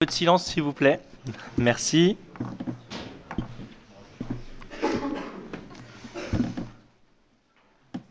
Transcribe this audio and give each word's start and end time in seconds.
peu 0.00 0.06
de 0.06 0.12
silence, 0.12 0.44
s'il 0.46 0.62
vous 0.62 0.72
plaît. 0.72 1.00
Merci. 1.56 2.16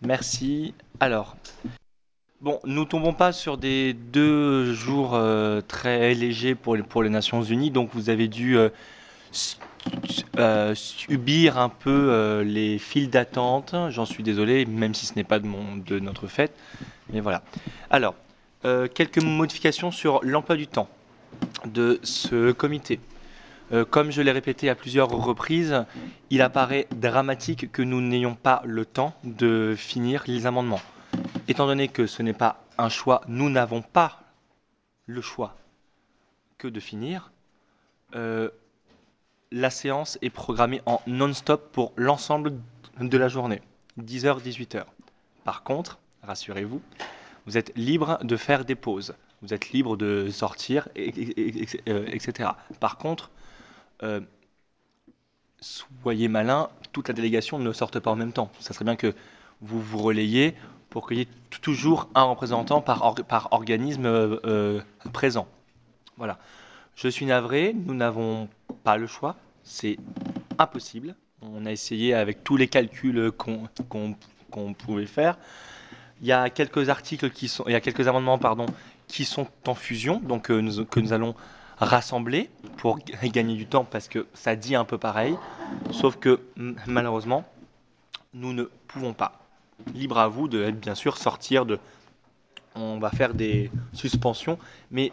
Merci. 0.02 0.74
Alors, 1.00 1.38
bon, 2.42 2.60
nous 2.66 2.84
tombons 2.84 3.14
pas 3.14 3.32
sur 3.32 3.58
des 3.58 3.94
deux 3.94 4.74
jours 4.74 5.12
euh, 5.14 5.62
très 5.62 6.14
légers 6.14 6.56
pour 6.56 6.76
les, 6.76 7.10
Nations 7.10 7.42
Unies, 7.42 7.72
donc 7.72 7.92
vous 7.94 8.10
avez 8.10 8.28
dû 8.28 8.58
euh, 8.58 8.68
euh, 10.38 10.76
subir 10.76 11.58
un 11.58 11.70
peu 11.70 12.42
les 12.46 12.80
files 12.80 13.10
d'attente. 13.10 13.74
J'en 13.92 14.06
suis 14.06 14.24
désolé, 14.24 14.66
même 14.66 14.94
si 14.94 15.06
ce 15.06 15.14
n'est 15.16 15.24
pas 15.24 15.40
de, 15.40 15.48
de 15.86 16.00
notre 16.00 16.28
fête. 16.28 16.52
Mais 17.14 17.22
voilà. 17.22 17.44
Alors, 17.90 18.16
quelques 18.94 19.24
modifications 19.24 19.92
sur 19.92 20.20
l'emploi 20.22 20.58
du 20.58 20.68
temps 20.68 20.90
de 21.66 22.00
ce 22.04 22.52
comité. 22.52 23.00
Euh, 23.74 23.84
comme 23.84 24.12
je 24.12 24.22
l'ai 24.22 24.32
répété 24.32 24.70
à 24.70 24.76
plusieurs 24.76 25.10
reprises, 25.10 25.86
il 26.30 26.42
apparaît 26.42 26.88
dramatique 26.96 27.72
que 27.72 27.82
nous 27.82 28.02
n'ayons 28.02 28.36
pas 28.36 28.62
le 28.66 28.86
temps 28.86 29.14
de 29.24 29.76
finir 29.78 30.24
les 30.28 30.46
amendements. 30.46 30.82
Étant 31.48 31.68
donné 31.68 31.88
que 31.88 32.08
ce 32.08 32.22
n'est 32.22 32.34
pas 32.34 32.64
un 32.78 32.90
choix, 32.90 33.22
nous 33.28 33.50
n'avons 33.50 33.82
pas 33.82 34.22
le 35.06 35.22
choix 35.22 35.56
que 36.58 36.68
de 36.68 36.80
finir. 36.80 37.32
Euh, 38.16 38.50
la 39.52 39.70
séance 39.70 40.18
est 40.22 40.30
programmée 40.30 40.82
en 40.86 41.02
non-stop 41.08 41.72
pour 41.72 41.94
l'ensemble 41.96 42.54
de 43.00 43.18
la 43.18 43.28
journée, 43.28 43.62
10h, 44.00 44.42
18h. 44.42 44.86
Par 45.44 45.64
contre, 45.64 46.00
rassurez-vous, 46.24 46.82
vous 47.46 47.58
êtes 47.58 47.72
libre 47.78 48.20
de 48.24 48.36
faire 48.36 48.66
des 48.66 48.76
pauses, 48.76 49.14
vous 49.42 49.54
êtes 49.54 49.72
libre 49.72 49.98
de 49.98 50.30
sortir, 50.30 50.90
etc. 50.96 52.50
Par 52.80 52.98
contre, 52.98 53.30
euh, 54.04 54.22
soyez 55.60 56.28
malin, 56.28 56.70
toute 56.92 57.08
la 57.08 57.14
délégation 57.14 57.60
ne 57.60 57.72
sorte 57.72 58.00
pas 58.00 58.12
en 58.12 58.16
même 58.16 58.34
temps. 58.34 58.52
Ça 58.60 58.74
serait 58.74 58.86
bien 58.86 58.96
que 58.96 59.14
vous 59.62 59.82
vous 59.82 60.00
relayiez 60.00 60.56
pour 60.90 61.08
qu'il 61.08 61.18
y 61.18 61.22
ait 61.22 61.28
toujours 61.62 62.10
un 62.16 62.24
représentant 62.24 62.82
par, 62.82 63.16
par 63.28 63.50
organisme 63.52 64.06
euh, 64.06 64.40
euh, 64.46 64.82
présent. 65.14 65.48
Voilà. 66.18 66.40
Je 66.96 67.08
suis 67.08 67.26
navré, 67.26 67.76
nous 67.76 67.94
n'avons 67.94 68.50
pas 68.84 68.98
le 68.98 69.06
choix, 69.06 69.36
c'est 69.64 69.98
impossible. 70.58 71.16
On 71.44 71.68
a 71.68 71.72
essayé 71.72 72.16
avec 72.16 72.44
tous 72.44 72.58
les 72.58 72.68
calculs 72.68 73.32
qu'on 73.32 73.68
qu 73.68 73.84
qu 74.52 74.74
pouvait 74.74 75.06
faire. 75.06 75.38
Il 76.22 76.28
y 76.28 76.32
a 76.32 76.50
quelques 76.50 76.90
articles 76.90 77.30
qui 77.30 77.48
sont, 77.48 77.64
il 77.68 77.74
y 77.74 77.76
a 77.76 77.82
quelques 77.82 78.08
amendements 78.08 78.40
pardon, 78.40 78.66
qui 79.08 79.26
sont 79.26 79.48
en 79.66 79.76
fusion, 79.76 80.20
donc 80.20 80.52
euh, 80.52 80.86
que 80.86 81.00
nous 81.00 81.14
allons 81.14 81.36
rassembler 81.78 82.50
pour 82.78 83.00
gagner 83.24 83.56
du 83.56 83.68
temps 83.68 83.86
parce 83.86 84.08
que 84.08 84.28
ça 84.34 84.56
dit 84.56 84.76
un 84.76 84.86
peu 84.86 84.98
pareil, 84.98 85.38
sauf 85.92 86.18
que 86.18 86.42
malheureusement 86.88 87.46
nous 88.34 88.54
ne 88.54 88.64
pouvons 88.88 89.14
pas. 89.14 89.40
Libre 89.94 90.18
à 90.18 90.28
vous 90.28 90.48
de 90.48 90.72
bien 90.72 90.96
sûr 90.96 91.18
sortir 91.18 91.66
de. 91.66 91.80
On 92.76 93.00
va 93.00 93.10
faire 93.10 93.34
des 93.34 93.72
suspensions, 93.94 94.60
mais 94.92 95.12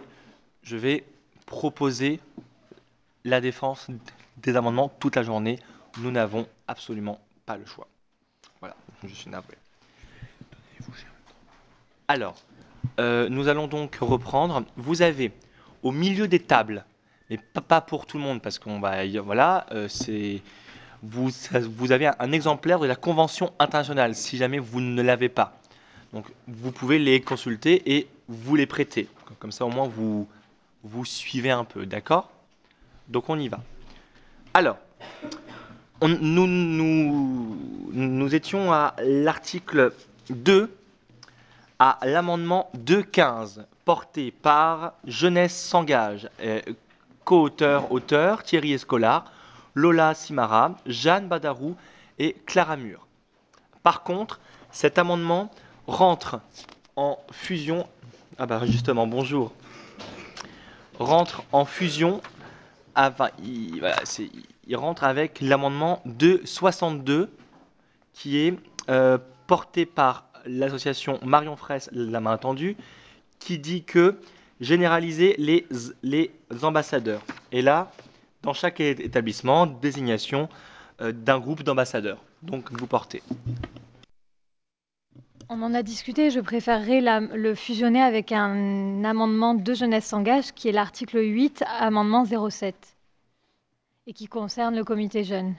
je 0.62 0.76
vais 0.76 1.04
proposer 1.46 2.20
la 3.24 3.40
défense 3.40 3.88
des 4.38 4.56
amendements 4.56 4.90
toute 5.00 5.16
la 5.16 5.22
journée. 5.22 5.58
Nous 5.98 6.10
n'avons 6.10 6.46
absolument 6.66 7.20
pas 7.46 7.56
le 7.56 7.64
choix. 7.64 7.88
Voilà, 8.60 8.76
je 9.02 9.14
suis 9.14 9.30
navré. 9.30 9.56
Alors, 12.08 12.36
euh, 13.00 13.28
nous 13.28 13.48
allons 13.48 13.66
donc 13.66 13.98
reprendre. 14.00 14.64
Vous 14.76 15.02
avez 15.02 15.32
au 15.82 15.92
milieu 15.92 16.28
des 16.28 16.40
tables, 16.40 16.84
mais 17.30 17.38
pas 17.68 17.80
pour 17.80 18.06
tout 18.06 18.18
le 18.18 18.24
monde, 18.24 18.40
parce 18.42 18.58
qu'on 18.58 18.80
va, 18.80 19.06
voilà, 19.20 19.66
euh, 19.72 19.88
c'est 19.88 20.42
vous, 21.02 21.30
vous 21.76 21.92
avez 21.92 22.10
un, 22.18 22.32
exemplaire 22.32 22.78
de 22.78 22.86
la 22.86 22.96
Convention 22.96 23.52
internationale, 23.58 24.14
si 24.14 24.36
jamais 24.36 24.58
vous 24.58 24.80
ne 24.80 25.02
l'avez 25.02 25.28
pas. 25.28 25.58
Donc, 26.12 26.26
vous 26.48 26.72
pouvez 26.72 26.98
les 26.98 27.20
consulter 27.20 27.96
et 27.96 28.08
vous 28.28 28.56
les 28.56 28.66
prêter. 28.66 29.08
Comme 29.38 29.52
ça, 29.52 29.66
au 29.66 29.70
moins, 29.70 29.86
vous, 29.86 30.26
vous 30.82 31.04
suivez 31.04 31.50
un 31.50 31.64
peu, 31.64 31.84
d'accord? 31.86 32.30
Donc, 33.08 33.28
on 33.28 33.38
y 33.38 33.48
va. 33.48 33.60
Alors, 34.54 34.78
nous, 36.02 36.46
nous, 36.46 37.58
nous 37.92 38.34
étions 38.34 38.72
à 38.72 38.94
l'article 39.02 39.92
2 40.30 40.70
à 41.78 41.98
l'amendement 42.04 42.70
2.15 42.76 43.64
porté 43.84 44.30
par 44.30 44.94
Jeunesse 45.04 45.60
s'engage, 45.60 46.28
euh, 46.40 46.60
co-auteur, 47.24 47.90
auteur 47.92 48.42
Thierry 48.42 48.72
Escolar, 48.72 49.30
Lola 49.74 50.14
Simara, 50.14 50.76
Jeanne 50.86 51.28
Badarou 51.28 51.76
et 52.18 52.36
Clara 52.46 52.76
Mur. 52.76 53.06
Par 53.82 54.02
contre, 54.02 54.40
cet 54.70 54.98
amendement 54.98 55.50
rentre 55.86 56.40
en 56.96 57.18
fusion. 57.30 57.86
Ah 58.38 58.46
bah 58.46 58.62
justement, 58.64 59.06
bonjour. 59.06 59.52
Rentre 60.98 61.42
en 61.52 61.64
fusion. 61.64 62.20
Enfin, 62.96 63.28
il, 63.42 63.82
rentre 64.76 65.04
avec 65.04 65.40
l'amendement 65.40 66.00
262 66.06 67.30
qui 68.12 68.38
est 68.38 68.56
euh, 68.88 69.18
porté 69.46 69.84
par 69.84 70.24
l'association 70.46 71.18
Marion 71.24 71.56
Fraisse 71.56 71.88
l'a 71.92 72.20
main 72.20 72.38
tendue, 72.38 72.76
qui 73.38 73.58
dit 73.58 73.84
que 73.84 74.18
généraliser 74.60 75.34
les, 75.38 75.66
les 76.02 76.30
ambassadeurs. 76.62 77.22
Et 77.52 77.62
là, 77.62 77.90
dans 78.42 78.52
chaque 78.52 78.80
établissement, 78.80 79.66
désignation 79.66 80.48
euh, 81.00 81.12
d'un 81.12 81.40
groupe 81.40 81.62
d'ambassadeurs. 81.62 82.22
Donc, 82.42 82.70
vous 82.72 82.86
portez. 82.86 83.22
On 85.48 85.60
en 85.62 85.74
a 85.74 85.82
discuté, 85.82 86.30
je 86.30 86.40
préférerais 86.40 87.00
le 87.00 87.54
fusionner 87.54 88.00
avec 88.00 88.32
un 88.32 89.04
amendement 89.04 89.54
de 89.54 89.74
Jeunesse 89.74 90.06
s'engage, 90.06 90.52
qui 90.52 90.68
est 90.68 90.72
l'article 90.72 91.18
8, 91.18 91.64
amendement 91.66 92.24
07, 92.24 92.74
et 94.06 94.12
qui 94.12 94.26
concerne 94.26 94.74
le 94.74 94.84
comité 94.84 95.22
jeune. 95.22 95.54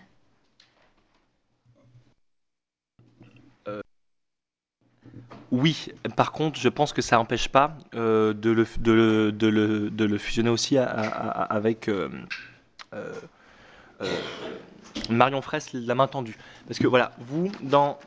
Oui, 5.55 5.87
par 6.17 6.33
contre, 6.33 6.59
je 6.59 6.67
pense 6.67 6.91
que 6.91 7.01
ça 7.01 7.15
n'empêche 7.15 7.47
pas 7.47 7.77
euh, 7.95 8.33
de, 8.33 8.51
le, 8.51 10.17
fusionner 10.17 10.49
aussi 10.49 10.77
avec 10.77 11.87
euh, 11.87 12.09
euh, 12.93 13.13
Marion 15.09 15.41
Fraisse, 15.41 15.71
la 15.71 15.95
main 15.95 16.07
tendue. 16.07 16.37
Parce 16.67 16.77
que 16.77 16.87
voilà, 16.87 17.13
vous, 17.19 17.49
dans 17.61 17.97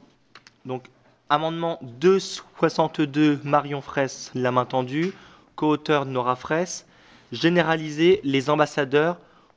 donc, 0.66 0.84
amendement 1.30 1.78
262, 1.80 3.40
Marion 3.44 3.80
Fraisse, 3.80 4.30
la 4.34 4.52
main 4.52 4.66
tendue, 4.66 5.14
co-auteur 5.56 6.04
Nora 6.04 6.36
Fraisse, 6.36 6.84
généraliser 7.32 8.20
les 8.24 8.50
ambassadeurs 8.50 9.16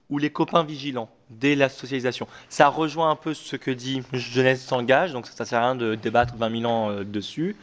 ou 0.10 0.18
les 0.18 0.30
copains 0.30 0.64
vigilants 0.64 1.10
dès 1.30 1.56
la 1.56 1.68
socialisation. 1.68 2.26
Ça 2.48 2.70
rejoint 2.70 3.12
un 3.12 3.18
peu 3.18 3.34
ce 3.34 3.58
que 3.58 3.72
dit 3.72 4.02
Jeunesse 4.14 4.64
s'engage, 4.64 5.12
donc 5.12 5.28
ça 5.28 5.44
ne 5.44 5.48
sert 5.50 5.60
à 5.60 5.64
rien 5.64 5.76
de 5.76 5.96
débattre 5.96 6.36
20 6.38 6.62
000 6.62 6.72
ans 6.72 7.04
dessus, 7.04 7.58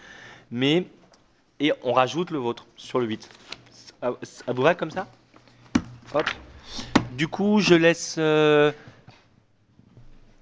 mais 0.51 0.87
et 1.61 1.73
on 1.83 1.93
rajoute 1.93 2.31
le 2.31 2.39
vôtre 2.39 2.67
sur 2.77 2.99
le 3.01 3.07
8. 3.07 3.29
Ça, 4.23 4.53
vous 4.53 4.63
va 4.63 4.75
comme 4.75 4.91
ça? 4.91 5.09
Du 7.13 7.29
coup, 7.29 7.61
je 7.61 7.75
laisse. 7.75 8.17
Euh, 8.19 8.73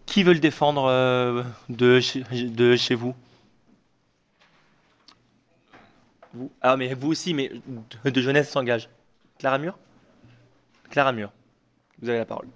qui 0.04 0.22
veut 0.22 0.34
le 0.34 0.40
défendre 0.40 0.84
euh, 0.84 1.42
de, 1.68 2.00
chez, 2.00 2.22
de 2.22 2.76
chez 2.76 2.94
vous? 2.94 3.14
Vous 6.34 6.50
Ah, 6.60 6.76
mais 6.76 6.92
vous 6.94 7.08
aussi, 7.08 7.34
mais 7.34 7.50
de, 8.04 8.10
de 8.10 8.20
Jeunesse 8.20 8.50
s'engage. 8.50 8.88
Clara 9.38 9.58
Mur? 9.58 9.78
Clara 10.90 11.12
Mur. 11.12 11.32
Vous 12.00 12.08
avez 12.08 12.18
la 12.18 12.26
parole. 12.26 12.48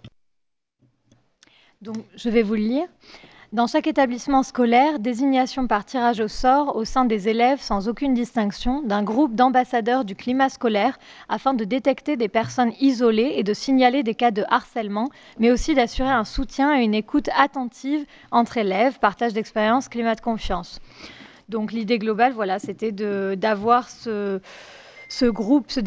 Donc, 1.81 1.97
je 2.15 2.29
vais 2.29 2.43
vous 2.43 2.55
le 2.55 2.61
lire. 2.61 2.87
Dans 3.53 3.67
chaque 3.67 3.89
établissement 3.89 4.45
scolaire, 4.45 5.01
désignation 5.01 5.67
par 5.67 5.85
tirage 5.85 6.21
au 6.21 6.29
sort 6.29 6.77
au 6.77 6.85
sein 6.85 7.05
des 7.05 7.29
élèves 7.29 7.61
sans 7.61 7.89
aucune 7.89 8.15
distinction 8.15 8.81
d'un 8.83 9.03
groupe 9.03 9.35
d'ambassadeurs 9.35 10.05
du 10.05 10.15
climat 10.15 10.49
scolaire 10.49 11.01
afin 11.29 11.53
de 11.53 11.65
détecter 11.65 12.17
des 12.17 12.29
personnes 12.29 12.73
isolées 12.81 13.33
et 13.35 13.43
de 13.43 13.53
signaler 13.53 14.05
des 14.05 14.15
cas 14.15 14.31
de 14.31 14.45
harcèlement, 14.51 15.11
mais 15.41 15.51
aussi 15.51 15.75
d'assurer 15.75 16.11
un 16.11 16.25
soutien 16.25 16.79
et 16.79 16.85
une 16.85 16.95
écoute 16.95 17.29
attentive 17.37 18.07
entre 18.31 18.57
élèves, 18.57 19.01
partage 19.01 19.33
d'expérience, 19.33 19.89
climat 19.89 20.15
de 20.15 20.21
confiance. 20.21 20.79
Donc 21.49 21.73
l'idée 21.73 21.99
globale, 21.99 22.33
voilà, 22.33 22.61
c'était 22.61 22.93
d'avoir 22.93 23.91
ce 23.91 24.41
ce 25.11 25.27
groupe, 25.27 25.65
cette 25.69 25.85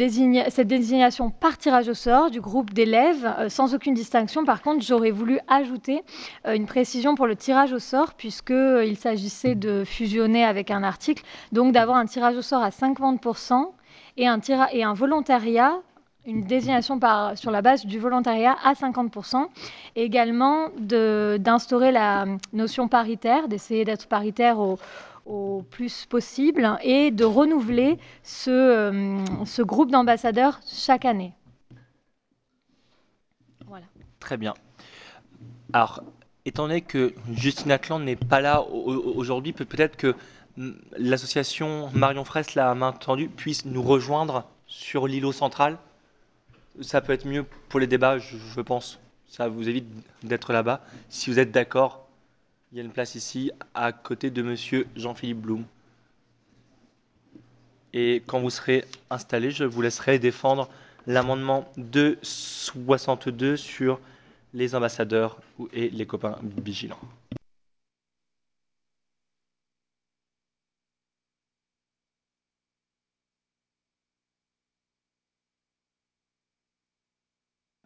désignation 0.68 1.30
par 1.30 1.58
tirage 1.58 1.88
au 1.88 1.94
sort 1.94 2.30
du 2.30 2.42
groupe 2.42 2.74
d'élèves 2.74 3.34
euh, 3.40 3.48
sans 3.48 3.74
aucune 3.74 3.94
distinction. 3.94 4.44
Par 4.44 4.62
contre, 4.62 4.84
j'aurais 4.84 5.12
voulu 5.12 5.40
ajouter 5.48 6.04
euh, 6.46 6.54
une 6.56 6.66
précision 6.66 7.16
pour 7.16 7.26
le 7.26 7.38
tirage 7.38 7.72
au 7.72 7.80
sort, 7.80 8.16
puisqu'il 8.16 8.54
euh, 8.54 8.96
s'agissait 8.96 9.56
de 9.56 9.86
fusionner 9.86 10.44
avec 10.44 10.72
un 10.72 10.84
article, 10.84 11.24
donc 11.54 11.72
d'avoir 11.72 11.98
un 11.98 12.06
tirage 12.06 12.36
au 12.36 12.42
sort 12.42 12.62
à 12.62 12.70
50% 12.70 13.70
et 14.18 14.28
un, 14.28 14.94
volontariat 14.94 15.74
une 16.26 16.44
désignation 16.44 17.00
sur 17.36 17.52
la 17.52 17.62
base 17.62 17.86
du 17.86 18.00
volontariat 18.00 18.56
à 18.64 18.74
50%, 18.74 19.46
et 19.96 20.04
également 20.04 20.70
d'instaurer 20.78 21.92
la 21.92 22.26
notion 22.54 22.88
paritaire, 22.88 23.50
d'essayer 23.50 23.84
d'être 23.84 24.08
paritaire 24.08 24.60
au, 24.60 24.78
au, 25.26 25.64
plus 25.70 26.06
possible, 26.06 26.78
et 26.84 27.12
de 27.12 27.24
renouveler 27.24 27.98
ce, 28.24 28.50
euh, 28.50 29.46
ce 29.46 29.62
groupe 29.62 29.92
d'ambassadeurs 29.92 30.60
chaque 30.66 31.06
année. 31.06 31.34
Voilà. 33.68 33.86
Très 34.20 34.38
bien. 34.38 34.54
Alors, 35.72 36.04
étant 36.46 36.68
donné 36.68 36.82
que 36.82 37.14
Justine 37.32 37.72
Atlan 37.72 38.00
n'est 38.00 38.16
pas 38.16 38.42
là 38.42 38.64
aujourd'hui, 38.64 39.54
peut-être 39.54 39.98
que 39.98 40.16
l'association 40.98 41.90
Marion 41.94 42.26
Fraisse, 42.26 42.56
la 42.56 42.76
main 42.76 42.92
tendue, 42.92 43.30
puisse 43.30 43.66
nous 43.66 43.82
rejoindre 43.82 44.46
sur 44.68 45.08
l'îlot 45.08 45.32
central 45.32 45.78
ça 46.82 47.02
peut 47.02 47.14
être 47.14 47.26
mieux 47.26 47.46
pour 47.70 47.80
les 47.80 47.88
débats, 47.88 48.18
je 48.18 48.62
pense. 48.62 49.00
Ça 49.28 49.48
vous 49.48 49.68
évite 49.68 49.88
d'être 50.24 50.54
là-bas. 50.54 50.82
Si 51.10 51.30
vous 51.30 51.40
êtes 51.40 51.52
d'accord, 51.52 52.03
il 52.74 52.78
y 52.78 52.80
a 52.80 52.84
une 52.84 52.92
place 52.92 53.14
ici, 53.14 53.52
à 53.76 53.92
côté 53.92 54.32
de 54.32 54.42
monsieur 54.42 54.88
Jean-Philippe 54.96 55.42
Blum. 55.42 55.64
Et 57.94 58.24
quand 58.26 58.40
vous 58.40 58.50
serez 58.50 58.84
installé, 59.12 59.52
je 59.52 59.64
vous 59.64 59.84
laisserai 59.84 60.18
défendre 60.18 60.68
l'amendement 61.06 61.72
262 61.78 63.58
sur 63.58 64.00
les 64.56 64.74
ambassadeurs 64.74 65.38
et 65.72 65.90
les 65.90 66.08
copains 66.08 66.40
vigilants. 66.66 66.98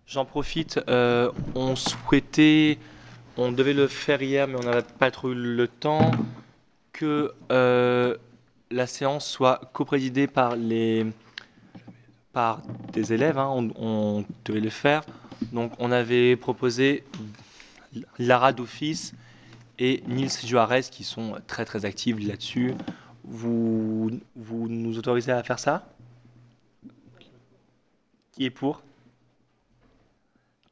J'en 0.05 0.23
profite, 0.23 0.79
euh, 0.87 1.29
on 1.55 1.75
souhaitait, 1.75 2.77
on 3.37 3.51
devait 3.51 3.73
le 3.73 3.87
faire 3.87 4.21
hier, 4.21 4.47
mais 4.47 4.55
on 4.55 4.63
n'avait 4.63 4.81
pas 4.81 5.11
trop 5.11 5.29
le 5.29 5.67
temps, 5.67 6.11
que 6.91 7.31
euh, 7.51 8.17
la 8.71 8.87
séance 8.87 9.29
soit 9.29 9.61
coprésidée 9.73 10.27
par 10.27 10.55
les 10.55 11.05
par 12.33 12.61
des 12.93 13.13
élèves, 13.13 13.37
hein, 13.37 13.49
on, 13.77 14.23
devait 14.45 14.59
le 14.59 14.69
faire. 14.69 15.03
Donc 15.53 15.73
on 15.79 15.91
avait 15.91 16.35
proposé 16.35 17.03
Lara 18.19 18.53
d'office 18.53 19.13
et 19.79 20.03
Nils 20.07 20.29
Juarez 20.45 20.83
qui 20.83 21.03
sont 21.03 21.37
très 21.47 21.65
très 21.65 21.85
actifs 21.85 22.17
là-dessus. 22.19 22.73
Vous, 23.23 24.11
vous 24.35 24.69
nous 24.69 24.97
autorisez 24.97 25.31
à 25.31 25.43
faire 25.43 25.59
ça? 25.59 25.87
Qui 28.31 28.45
est 28.45 28.51
pour? 28.51 28.83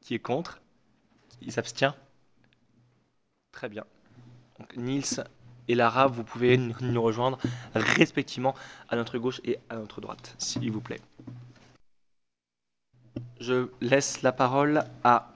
Qui 0.00 0.14
est 0.14 0.20
contre? 0.20 0.60
Il 1.42 1.50
s'abstient? 1.50 1.94
Très 3.56 3.70
bien. 3.70 3.84
Donc 4.58 4.76
Nils 4.76 5.24
et 5.66 5.74
Lara, 5.74 6.08
vous 6.08 6.24
pouvez 6.24 6.58
nous 6.58 7.00
rejoindre 7.02 7.38
respectivement 7.74 8.54
à 8.90 8.96
notre 8.96 9.16
gauche 9.16 9.40
et 9.44 9.56
à 9.70 9.76
notre 9.76 10.02
droite, 10.02 10.34
s'il 10.36 10.70
vous 10.70 10.82
plaît. 10.82 11.00
Je 13.40 13.68
laisse 13.80 14.20
la 14.20 14.32
parole 14.32 14.84
à 15.04 15.32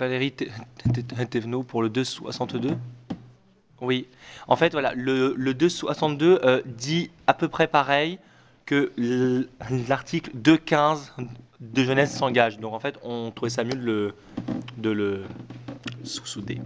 Valérie 0.00 0.32
Thévenot 0.32 1.62
pour 1.62 1.84
le 1.84 1.90
262. 1.90 2.76
Oui, 3.80 4.08
en 4.48 4.56
fait, 4.56 4.72
voilà, 4.72 4.92
le, 4.94 5.34
le 5.36 5.54
262 5.54 6.40
euh, 6.42 6.62
dit 6.66 7.12
à 7.28 7.34
peu 7.34 7.46
près 7.46 7.68
pareil 7.68 8.18
que 8.66 8.90
l'article 9.88 10.32
215 10.34 11.12
de 11.60 11.84
jeunesse 11.84 12.16
s'engage. 12.16 12.58
Donc 12.58 12.74
en 12.74 12.80
fait, 12.80 12.98
on 13.04 13.30
trouvait 13.30 13.48
ça 13.48 13.62
mieux 13.62 13.76
de 13.76 13.84
le, 13.84 14.14
de 14.76 14.90
le 14.90 15.22
sous-souder. 16.02 16.60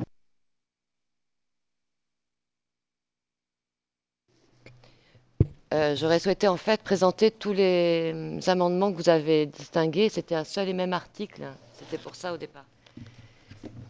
Euh, 5.75 5.97
J'aurais 5.97 6.21
souhaité 6.21 6.47
en 6.47 6.57
fait 6.57 6.81
présenter 6.83 7.33
tous 7.33 7.53
les 7.53 8.39
amendements 8.47 8.93
que 8.93 8.97
vous 8.97 9.09
avez 9.09 9.47
distingués. 9.47 10.09
C'était 10.09 10.37
un 10.37 10.45
seul 10.45 10.69
et 10.69 10.73
même 10.73 10.93
article. 10.93 11.43
C'était 11.73 11.99
pour 11.99 12.15
ça 12.15 12.33
au 12.33 12.37
départ. 12.37 12.65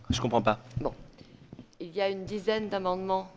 Je 0.09 0.19
comprends 0.19 0.41
pas. 0.41 0.59
Bon. 0.79 0.95
Il 1.81 1.95
y 1.95 2.01
a 2.01 2.09
une 2.09 2.25
dizaine 2.25 2.71
d'amendements. 2.71 3.31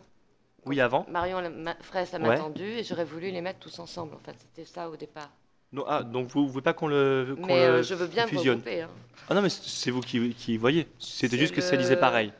Oui, 0.65 0.79
avant. 0.79 1.05
Marion 1.09 1.41
Fraisse 1.81 2.13
a 2.13 2.19
ouais. 2.19 2.35
attendu 2.35 2.63
et 2.63 2.83
j'aurais 2.83 3.03
voulu 3.03 3.31
les 3.31 3.41
mettre 3.41 3.59
tous 3.59 3.79
ensemble. 3.79 4.15
En 4.15 4.19
fait, 4.19 4.35
c'était 4.39 4.65
ça 4.65 4.89
au 4.89 4.95
départ. 4.95 5.29
Non, 5.73 5.83
ah, 5.85 6.03
donc 6.03 6.29
vous 6.29 6.45
ne 6.45 6.49
voulez 6.49 6.63
pas 6.63 6.73
qu'on 6.73 6.87
le 6.87 7.35
qu 7.35 7.45
Mais 7.45 7.67
le 7.67 7.73
euh, 7.73 7.83
je 7.83 7.95
veux 7.95 8.07
bien 8.07 8.27
fusionne 8.27 8.61
hein. 8.65 8.87
Ah 9.29 9.33
non, 9.33 9.41
mais 9.41 9.49
c'est 9.49 9.91
vous 9.91 9.99
qui, 9.99 10.33
qui 10.33 10.55
voyez. 10.55 10.87
C'était 10.99 11.37
juste 11.37 11.53
que 11.53 11.59
ça 11.59 11.75
disait 11.75 11.97
pareil. 11.97 12.31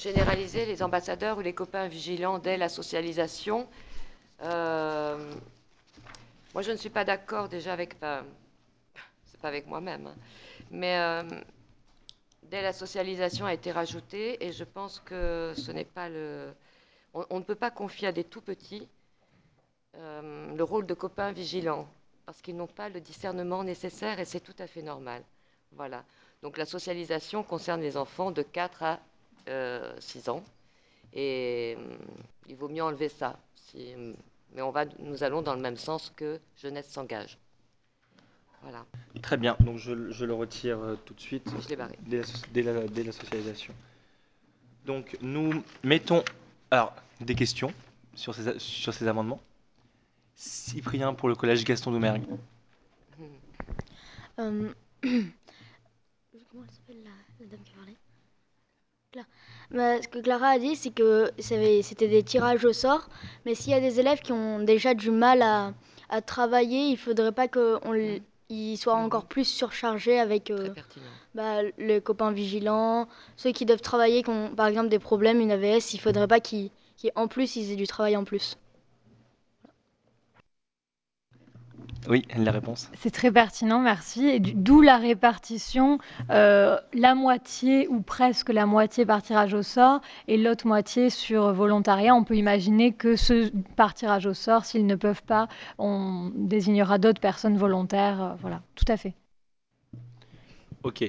Généraliser 0.00 0.64
les 0.64 0.82
ambassadeurs 0.82 1.36
ou 1.36 1.42
les 1.42 1.52
copains 1.52 1.86
vigilants 1.86 2.38
dès 2.38 2.56
la 2.56 2.70
socialisation. 2.70 3.68
Euh... 4.42 5.30
Moi, 6.54 6.62
je 6.62 6.70
ne 6.70 6.76
suis 6.78 6.88
pas 6.88 7.04
d'accord 7.04 7.50
déjà 7.50 7.74
avec... 7.74 7.96
Enfin, 7.96 8.24
c'est 9.26 9.38
pas 9.42 9.48
avec 9.48 9.66
moi-même. 9.66 10.06
Hein. 10.06 10.14
Mais 10.70 10.96
euh, 10.98 11.22
dès 12.44 12.62
la 12.62 12.72
socialisation 12.72 13.44
a 13.44 13.52
été 13.52 13.72
rajoutée 13.72 14.42
et 14.42 14.52
je 14.52 14.64
pense 14.64 15.00
que 15.00 15.52
ce 15.54 15.70
n'est 15.70 15.84
pas 15.84 16.08
le... 16.08 16.50
On, 17.12 17.26
on, 17.28 17.38
ne 17.40 17.44
peut 17.44 17.54
pas 17.54 17.70
confier 17.70 18.08
à 18.08 18.12
des 18.12 18.24
tout 18.24 18.40
petits 18.40 18.88
euh, 19.96 20.54
le 20.56 20.64
rôle 20.64 20.86
de 20.86 20.94
copain 20.94 21.30
vigilant, 21.32 21.86
parce 22.24 22.40
qu'ils 22.40 22.56
n'ont 22.56 22.66
pas 22.68 22.88
le 22.88 23.00
discernement 23.02 23.64
nécessaire 23.64 24.18
et 24.18 24.24
c'est 24.24 24.40
tout 24.40 24.56
à 24.60 24.66
fait 24.66 24.82
normal. 24.82 25.22
Voilà. 25.72 26.04
Donc 26.42 26.56
la 26.56 26.64
socialisation 26.64 27.42
concerne 27.42 27.82
les 27.82 27.98
enfants 27.98 28.30
de 28.30 28.40
4 28.42 28.82
à 28.82 29.00
euh, 29.48 29.94
6 30.00 30.28
ans 30.28 30.44
et 31.12 31.76
euh, 31.78 31.96
il 32.48 32.56
vaut 32.56 32.68
mieux 32.68 32.82
enlever 32.82 33.08
ça. 33.08 33.38
Si, 33.54 33.94
mais 34.54 34.62
on 34.62 34.70
va, 34.70 34.84
nous 34.98 35.22
allons 35.22 35.42
dans 35.42 35.54
le 35.54 35.60
même 35.60 35.76
sens 35.76 36.12
que 36.16 36.40
jeunesse 36.56 36.88
s'engage. 36.88 37.38
Voilà. 38.62 38.84
Très 39.22 39.36
bien, 39.36 39.56
donc 39.60 39.78
je, 39.78 40.10
je 40.10 40.24
le 40.24 40.34
retire 40.34 40.78
euh, 40.78 40.96
tout 41.06 41.14
de 41.14 41.20
suite 41.20 41.50
je 41.68 41.74
barré. 41.74 41.98
Dès, 42.02 42.18
la, 42.18 42.24
dès, 42.52 42.62
la, 42.62 42.86
dès 42.86 43.04
la 43.04 43.12
socialisation. 43.12 43.74
Donc 44.84 45.16
nous 45.22 45.62
mettons 45.82 46.22
alors 46.70 46.94
des 47.20 47.34
questions 47.34 47.72
sur 48.14 48.34
ces, 48.34 48.58
sur 48.58 48.92
ces 48.92 49.08
amendements. 49.08 49.40
Cyprien 50.34 51.14
pour 51.14 51.28
le 51.28 51.34
collège 51.34 51.64
Gaston 51.64 51.90
Doumergue. 51.90 52.24
Euh, 54.38 54.72
comment 55.02 56.64
elle 56.64 56.70
s'appelle 56.70 57.02
la, 57.04 57.10
la, 57.40 57.46
dame 57.46 57.60
qui 57.64 57.72
parlait? 57.72 57.96
Bah, 59.70 60.02
ce 60.02 60.08
que 60.08 60.18
Clara 60.18 60.48
a 60.48 60.58
dit, 60.58 60.76
c'est 60.76 60.90
que 60.90 61.30
c'était 61.38 62.08
des 62.08 62.22
tirages 62.22 62.64
au 62.64 62.72
sort, 62.72 63.08
mais 63.44 63.54
s'il 63.54 63.72
y 63.72 63.74
a 63.74 63.80
des 63.80 64.00
élèves 64.00 64.20
qui 64.20 64.32
ont 64.32 64.60
déjà 64.60 64.94
du 64.94 65.10
mal 65.10 65.42
à, 65.42 65.72
à 66.08 66.20
travailler, 66.20 66.86
il 66.86 66.92
ne 66.92 66.96
faudrait 66.96 67.32
pas 67.32 67.48
qu'ils 67.48 68.78
soient 68.78 68.94
encore 68.96 69.26
plus 69.26 69.44
surchargés 69.44 70.18
avec 70.18 70.50
euh, 70.50 70.74
bah, 71.34 71.62
les 71.78 72.00
copains 72.00 72.32
vigilants, 72.32 73.08
ceux 73.36 73.52
qui 73.52 73.64
doivent 73.64 73.80
travailler, 73.80 74.22
qui 74.22 74.30
ont 74.30 74.54
par 74.54 74.66
exemple 74.66 74.88
des 74.88 74.98
problèmes, 74.98 75.40
une 75.40 75.52
AVS, 75.52 75.92
il 75.94 75.96
ne 75.96 76.02
faudrait 76.02 76.28
pas 76.28 76.40
qu'en 76.40 76.68
qu 77.26 77.28
plus 77.28 77.56
ils 77.56 77.72
aient 77.72 77.76
du 77.76 77.86
travail 77.86 78.16
en 78.16 78.24
plus. 78.24 78.56
Oui, 82.08 82.26
la 82.34 82.50
réponse. 82.50 82.90
C'est 82.98 83.10
très 83.10 83.30
pertinent, 83.30 83.80
merci. 83.80 84.40
D'où 84.40 84.80
la 84.80 84.96
répartition, 84.96 85.98
euh, 86.30 86.78
la 86.94 87.14
moitié 87.14 87.86
ou 87.88 88.00
presque 88.00 88.48
la 88.48 88.64
moitié 88.64 89.04
par 89.04 89.22
tirage 89.22 89.52
au 89.52 89.62
sort 89.62 90.00
et 90.26 90.38
l'autre 90.38 90.66
moitié 90.66 91.10
sur 91.10 91.52
volontariat. 91.52 92.14
On 92.14 92.24
peut 92.24 92.36
imaginer 92.36 92.92
que 92.92 93.16
ce 93.16 93.50
par 93.76 93.92
tirage 93.94 94.26
au 94.26 94.34
sort, 94.34 94.64
s'ils 94.64 94.86
ne 94.86 94.94
peuvent 94.94 95.22
pas, 95.22 95.48
on 95.78 96.32
désignera 96.34 96.98
d'autres 96.98 97.20
personnes 97.20 97.58
volontaires. 97.58 98.22
Euh, 98.22 98.34
voilà, 98.40 98.62
tout 98.74 98.86
à 98.88 98.96
fait. 98.96 99.14
Ok. 100.82 101.02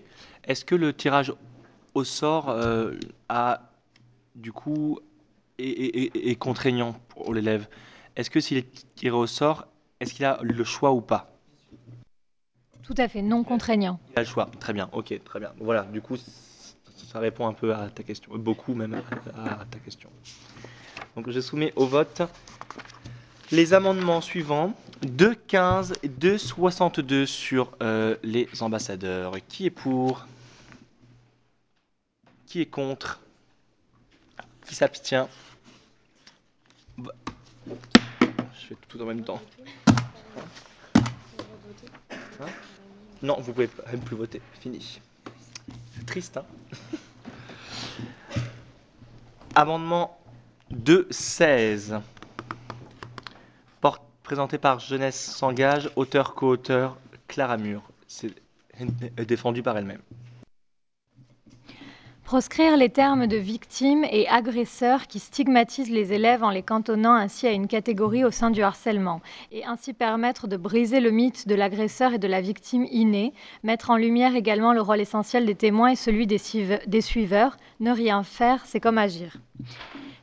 Est-ce 0.43 0.65
que 0.65 0.75
le 0.75 0.91
tirage 0.91 1.33
au 1.93 2.03
sort 2.03 2.49
euh, 2.49 2.95
a 3.29 3.71
du 4.35 4.51
coup 4.51 4.99
est, 5.57 5.63
est, 5.69 6.29
est 6.31 6.35
contraignant 6.35 6.95
pour 7.07 7.33
l'élève? 7.33 7.67
Est-ce 8.17 8.29
que 8.29 8.41
s'il 8.41 8.57
est 8.57 8.95
tiré 8.95 9.15
au 9.15 9.25
sort, 9.27 9.67
est-ce 10.01 10.15
qu'il 10.15 10.25
a 10.25 10.39
le 10.41 10.63
choix 10.63 10.91
ou 10.91 10.99
pas? 10.99 11.31
Tout 12.83 12.95
à 12.97 13.07
fait, 13.07 13.21
non 13.21 13.43
contraignant. 13.43 13.99
Il 14.13 14.19
a 14.19 14.21
le 14.21 14.27
choix, 14.27 14.49
très 14.59 14.73
bien, 14.73 14.89
ok, 14.91 15.13
très 15.23 15.39
bien. 15.39 15.53
Voilà, 15.59 15.83
du 15.83 16.01
coup, 16.01 16.17
ça 16.17 17.19
répond 17.19 17.47
un 17.47 17.53
peu 17.53 17.73
à 17.73 17.87
ta 17.89 18.01
question, 18.01 18.35
beaucoup 18.35 18.73
même 18.73 18.95
à, 19.35 19.65
ta 19.69 19.77
question. 19.77 20.09
Donc 21.15 21.29
je 21.29 21.39
soumets 21.39 21.71
au 21.75 21.85
vote 21.85 22.23
les 23.51 23.73
amendements 23.73 24.21
suivants 24.21 24.73
2,15 25.05 25.93
et 26.03 26.09
2,62 26.09 27.25
sur 27.25 27.71
euh, 27.83 28.15
les 28.23 28.47
ambassadeurs. 28.61 29.35
Qui 29.49 29.67
est 29.67 29.71
pour? 29.71 30.25
Qui 32.47 32.61
est 32.61 32.65
contre? 32.65 33.19
Qui 34.65 34.73
s'abstient? 34.73 35.27
Fais 38.75 38.87
tout 38.87 39.01
en 39.01 39.05
même 39.05 39.23
temps. 39.23 39.41
Non, 43.21 43.39
vous 43.39 43.53
pouvez 43.53 43.69
même 43.91 44.01
plus 44.01 44.15
voter. 44.15 44.41
Fini. 44.59 44.99
C'est 45.95 46.05
triste, 46.05 46.37
hein 46.37 46.45
Amendement 49.55 50.17
2.16. 50.73 52.01
Porte, 53.81 54.01
présenté 54.23 54.57
par 54.57 54.79
Jeunesse 54.79 55.19
s'engage, 55.19 55.91
auteur, 55.95 56.33
co-auteur, 56.33 56.97
Clara 57.27 57.57
Mur. 57.57 57.83
C'est 58.07 58.33
défendu 59.27 59.61
par 59.61 59.77
elle-même. 59.77 60.01
Proscrire 62.31 62.77
les 62.77 62.87
termes 62.87 63.27
de 63.27 63.35
victime 63.35 64.05
et 64.09 64.25
agresseur 64.29 65.07
qui 65.07 65.19
stigmatisent 65.19 65.89
les 65.89 66.13
élèves 66.13 66.45
en 66.45 66.49
les 66.49 66.63
cantonnant 66.63 67.13
ainsi 67.13 67.45
à 67.45 67.51
une 67.51 67.67
catégorie 67.67 68.23
au 68.23 68.31
sein 68.31 68.51
du 68.51 68.63
harcèlement, 68.63 69.19
et 69.51 69.65
ainsi 69.65 69.91
permettre 69.91 70.47
de 70.47 70.55
briser 70.55 71.01
le 71.01 71.11
mythe 71.11 71.45
de 71.49 71.55
l'agresseur 71.55 72.13
et 72.13 72.19
de 72.19 72.29
la 72.29 72.39
victime 72.39 72.87
innée, 72.89 73.33
mettre 73.63 73.89
en 73.89 73.97
lumière 73.97 74.33
également 74.33 74.71
le 74.71 74.79
rôle 74.79 75.01
essentiel 75.01 75.45
des 75.45 75.55
témoins 75.55 75.89
et 75.89 75.97
celui 75.97 76.25
des, 76.25 76.39
des 76.87 77.01
suiveurs. 77.01 77.57
Ne 77.81 77.91
rien 77.91 78.23
faire, 78.23 78.63
c'est 78.65 78.79
comme 78.79 78.97
agir. 78.97 79.35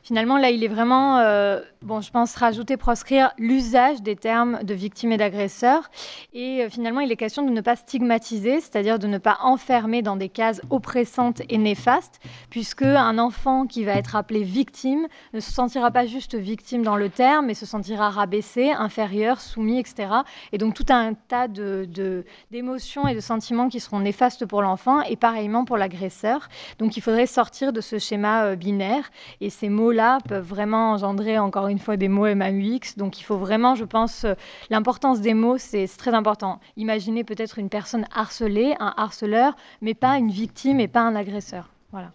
Finalement, 0.03 0.37
là, 0.37 0.49
il 0.49 0.63
est 0.63 0.67
vraiment, 0.67 1.19
euh, 1.19 1.61
bon, 1.81 2.01
je 2.01 2.11
pense, 2.11 2.35
rajouter, 2.35 2.77
proscrire 2.77 3.31
l'usage 3.37 4.01
des 4.01 4.15
termes 4.15 4.63
de 4.63 4.73
victime 4.73 5.11
et 5.11 5.17
d'agresseur. 5.17 5.89
Et 6.33 6.63
euh, 6.63 6.69
finalement, 6.69 7.01
il 7.01 7.11
est 7.11 7.15
question 7.15 7.43
de 7.43 7.51
ne 7.51 7.61
pas 7.61 7.75
stigmatiser, 7.75 8.61
c'est-à-dire 8.61 8.99
de 8.99 9.07
ne 9.07 9.17
pas 9.17 9.37
enfermer 9.41 10.01
dans 10.01 10.15
des 10.15 10.29
cases 10.29 10.61
oppressantes 10.69 11.41
et 11.49 11.57
néfastes, 11.57 12.19
puisque 12.49 12.83
un 12.83 13.17
enfant 13.19 13.67
qui 13.67 13.83
va 13.83 13.93
être 13.93 14.15
appelé 14.15 14.43
victime 14.43 15.07
ne 15.33 15.39
se 15.39 15.51
sentira 15.51 15.91
pas 15.91 16.05
juste 16.05 16.35
victime 16.35 16.83
dans 16.83 16.95
le 16.95 17.09
terme, 17.09 17.47
mais 17.47 17.53
se 17.53 17.65
sentira 17.65 18.09
rabaissé, 18.09 18.71
inférieur, 18.71 19.41
soumis, 19.41 19.79
etc. 19.79 20.07
Et 20.51 20.57
donc 20.57 20.73
tout 20.73 20.85
un 20.89 21.13
tas 21.13 21.47
d'émotions 21.47 23.07
et 23.07 23.15
de 23.15 23.19
sentiments 23.19 23.69
qui 23.69 23.79
seront 23.79 23.99
néfastes 23.99 24.45
pour 24.45 24.61
l'enfant 24.61 25.01
et 25.01 25.15
pareillement 25.15 25.65
pour 25.65 25.77
l'agresseur. 25.77 26.47
Donc 26.79 26.97
il 26.97 27.01
faudrait 27.01 27.27
sortir 27.27 27.73
de 27.73 27.81
ce 27.81 27.99
schéma 27.99 28.45
euh, 28.45 28.55
binaire 28.55 29.11
et 29.41 29.49
ces 29.49 29.69
mots 29.69 29.88
peuvent 30.25 30.47
vraiment 30.47 30.91
engendrer 30.91 31.39
encore 31.39 31.67
une 31.67 31.79
fois 31.79 31.97
des 31.97 32.07
mots 32.07 32.25
MAUX. 32.25 32.97
Donc 32.97 33.19
il 33.19 33.23
faut 33.23 33.37
vraiment, 33.37 33.75
je 33.75 33.85
pense, 33.85 34.23
euh, 34.23 34.33
l'importance 34.69 35.21
des 35.21 35.33
mots, 35.33 35.57
c'est 35.57 35.87
très 35.87 36.13
important. 36.13 36.59
Imaginez 36.77 37.23
peut-être 37.23 37.59
une 37.59 37.69
personne 37.69 38.05
harcelée, 38.13 38.75
un 38.79 38.93
harceleur, 38.97 39.55
mais 39.81 39.93
pas 39.93 40.17
une 40.17 40.31
victime 40.31 40.79
et 40.79 40.87
pas 40.87 41.01
un 41.01 41.15
agresseur. 41.15 41.69
Voilà. 41.91 42.11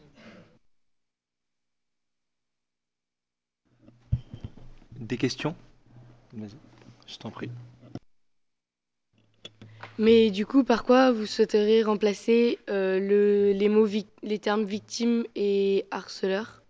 Des 4.99 5.17
questions? 5.17 5.55
Vas-y, 6.33 6.57
je 7.07 7.19
t'en 7.19 7.31
prie. 7.31 7.51
Mais 9.99 10.31
du 10.31 10.45
coup, 10.45 10.65
par 10.65 10.83
quoi 10.85 11.13
vous 11.13 11.27
souhaiteriez 11.27 11.85
remplacer 11.85 12.59
euh, 12.69 12.99
le, 12.99 13.53
les 13.57 13.69
mots, 13.69 13.87
les 14.23 14.39
termes 14.41 14.65
victime 14.65 15.25
et 15.37 15.87
harceleur? 15.93 16.64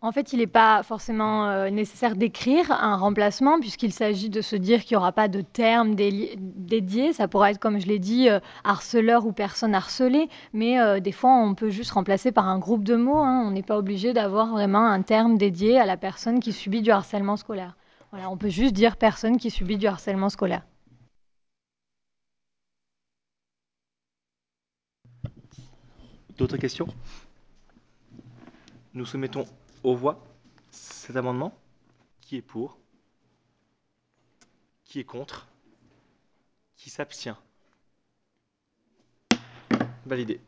En 0.00 0.12
fait, 0.12 0.32
il 0.32 0.38
n'est 0.38 0.46
pas 0.46 0.82
forcément 0.84 1.48
euh, 1.48 1.70
nécessaire 1.70 2.14
d'écrire 2.14 2.70
un 2.70 2.96
remplacement 2.96 3.58
puisqu'il 3.58 3.92
s'agit 3.92 4.30
de 4.30 4.40
se 4.40 4.54
dire 4.54 4.84
qu'il 4.84 4.94
n'y 4.94 4.98
aura 4.98 5.10
pas 5.10 5.26
de 5.26 5.40
terme 5.40 5.96
dédié. 5.96 7.12
Ça 7.12 7.26
pourrait 7.26 7.50
être, 7.52 7.58
comme 7.58 7.80
je 7.80 7.86
l'ai 7.86 7.98
dit, 7.98 8.28
euh, 8.28 8.38
harceleur 8.62 9.26
ou 9.26 9.32
personne 9.32 9.74
harcelée, 9.74 10.28
mais 10.52 10.80
euh, 10.80 11.00
des 11.00 11.10
fois, 11.10 11.34
on 11.34 11.54
peut 11.54 11.70
juste 11.70 11.90
remplacer 11.90 12.30
par 12.30 12.48
un 12.48 12.58
groupe 12.60 12.84
de 12.84 12.94
mots. 12.94 13.18
Hein. 13.18 13.42
On 13.46 13.50
n'est 13.50 13.62
pas 13.62 13.76
obligé 13.76 14.12
d'avoir 14.12 14.52
vraiment 14.52 14.86
un 14.86 15.02
terme 15.02 15.36
dédié 15.36 15.80
à 15.80 15.86
la 15.86 15.96
personne 15.96 16.38
qui 16.38 16.52
subit 16.52 16.82
du 16.82 16.90
harcèlement 16.90 17.36
scolaire. 17.36 17.76
On 18.12 18.36
peut 18.36 18.48
juste 18.48 18.74
dire 18.74 18.96
personne 18.96 19.36
qui 19.36 19.50
subit 19.50 19.76
du 19.76 19.86
harcèlement 19.86 20.30
scolaire. 20.30 20.62
D'autres 26.38 26.56
questions? 26.56 26.86
Nous 28.94 29.04
soumettons 29.04 29.44
aux 29.82 29.94
voix 29.94 30.24
cet 30.70 31.16
amendement. 31.16 31.54
Qui 32.20 32.36
est 32.36 32.42
pour 32.42 32.76
Qui 34.84 35.00
est 35.00 35.04
contre 35.04 35.48
Qui 36.76 36.90
s'abstient 36.90 37.36
Validé. 40.04 40.40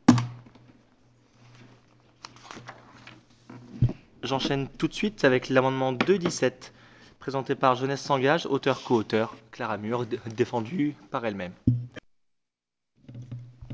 J'enchaîne 4.22 4.68
tout 4.68 4.88
de 4.88 4.92
suite 4.92 5.24
avec 5.24 5.48
l'amendement 5.48 5.92
217, 5.92 6.74
présenté 7.18 7.54
par 7.54 7.74
Jeunesse 7.74 8.02
s'engage, 8.02 8.46
auteur-co-auteur, 8.46 9.34
Clara 9.50 9.78
Mur, 9.78 10.06
défendu 10.36 10.94
par 11.10 11.24
elle-même. 11.24 11.52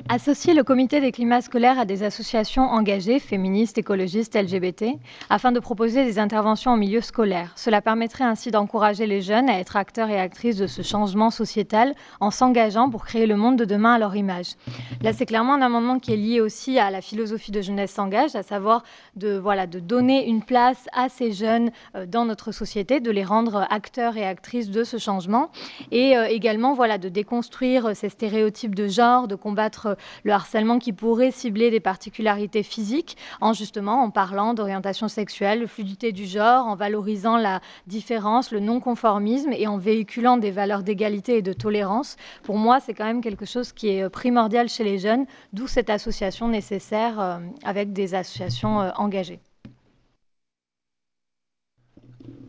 Associer 0.09 0.55
le 0.55 0.63
comité 0.63 1.01
des 1.01 1.11
climats 1.11 1.41
scolaires 1.41 1.81
à 1.81 1.85
des 1.85 2.05
associations 2.05 2.63
engagées, 2.63 3.19
féministes, 3.19 3.77
écologistes, 3.77 4.37
LGBT, 4.37 4.85
afin 5.31 5.51
de 5.51 5.59
proposer 5.59 6.05
des 6.05 6.21
interventions 6.21 6.71
en 6.71 6.77
milieu 6.77 7.01
scolaire. 7.01 7.53
Cela 7.57 7.83
permettrait 7.83 8.23
ainsi 8.23 8.53
d'encourager 8.53 9.09
les 9.09 9.21
jeunes 9.21 9.49
à 9.49 9.59
être 9.59 9.75
acteurs 9.75 10.09
et 10.09 10.21
actrices 10.21 10.59
de 10.59 10.69
ce 10.69 10.83
changement 10.83 11.31
sociétal 11.31 11.93
en 12.21 12.31
s'engageant 12.31 12.89
pour 12.89 13.05
créer 13.05 13.27
le 13.27 13.37
monde 13.37 13.57
de 13.57 13.65
demain 13.65 13.95
à 13.95 13.99
leur 13.99 14.15
image. 14.15 14.55
Là, 15.03 15.13
c'est 15.13 15.27
clairement 15.27 15.55
un 15.55 15.61
amendement 15.61 15.99
qui 15.99 16.13
est 16.13 16.17
lié 16.17 16.41
aussi 16.41 16.79
à 16.79 16.93
la 16.93 17.01
philosophie 17.01 17.51
de 17.51 17.61
Jeunesse 17.61 17.91
s'engage, 17.91 18.37
à 18.37 18.45
savoir 18.45 18.85
de, 19.17 19.37
voilà, 19.37 19.67
de 19.67 19.81
donner 19.81 20.29
une 20.29 20.45
place 20.45 20.87
à 20.93 21.09
ces 21.09 21.33
jeunes 21.33 21.73
euh, 21.97 22.07
dans 22.07 22.25
notre 22.25 22.53
société, 22.53 23.01
de 23.01 23.11
les 23.11 23.25
rendre 23.25 23.67
acteurs 23.71 24.17
et 24.17 24.25
actrices 24.25 24.71
de 24.71 24.85
ce 24.85 24.99
changement, 24.99 25.51
et 25.91 26.17
euh, 26.17 26.29
également 26.29 26.75
voilà, 26.75 26.97
de 26.97 27.09
déconstruire 27.09 27.97
ces 27.97 28.09
stéréotypes 28.09 28.77
de 28.77 28.87
genre, 28.87 29.27
de 29.27 29.35
combattre 29.35 29.96
le 30.25 30.33
harcèlement 30.33 30.79
qui 30.79 30.93
pourrait 30.93 31.31
cibler 31.31 31.71
des 31.71 31.81
particularités 31.81 32.63
physiques 32.63 33.17
en 33.41 33.53
justement 33.53 34.03
en 34.03 34.11
parlant 34.11 34.55
d'orientation 34.55 35.09
sexuelle, 35.09 35.61
de 35.61 35.67
fluidité 35.67 36.13
du 36.13 36.27
genre, 36.27 36.67
en 36.67 36.77
valorisant 36.77 37.37
la 37.37 37.61
différence, 37.87 38.51
le 38.53 38.61
non-conformisme 38.61 39.53
et 39.53 39.67
en 39.67 39.79
véhiculant 39.79 40.37
des 40.37 40.51
valeurs 40.51 40.83
d'égalité 40.83 41.39
et 41.39 41.43
de 41.43 41.53
tolérance. 41.53 42.17
Pour 42.43 42.57
moi, 42.59 42.81
c'est 42.81 42.95
quand 42.95 43.05
même 43.05 43.21
quelque 43.21 43.47
chose 43.47 43.73
qui 43.73 43.89
est 43.89 44.09
primordial 44.09 44.69
chez 44.69 44.85
les 44.85 44.99
jeunes, 44.99 45.27
d'où 45.53 45.67
cette 45.67 45.91
association 45.91 46.49
nécessaire 46.49 47.21
euh, 47.21 47.39
avec 47.65 47.93
des 47.93 48.15
associations 48.15 48.81
euh, 48.81 48.91
engagées. 48.97 49.41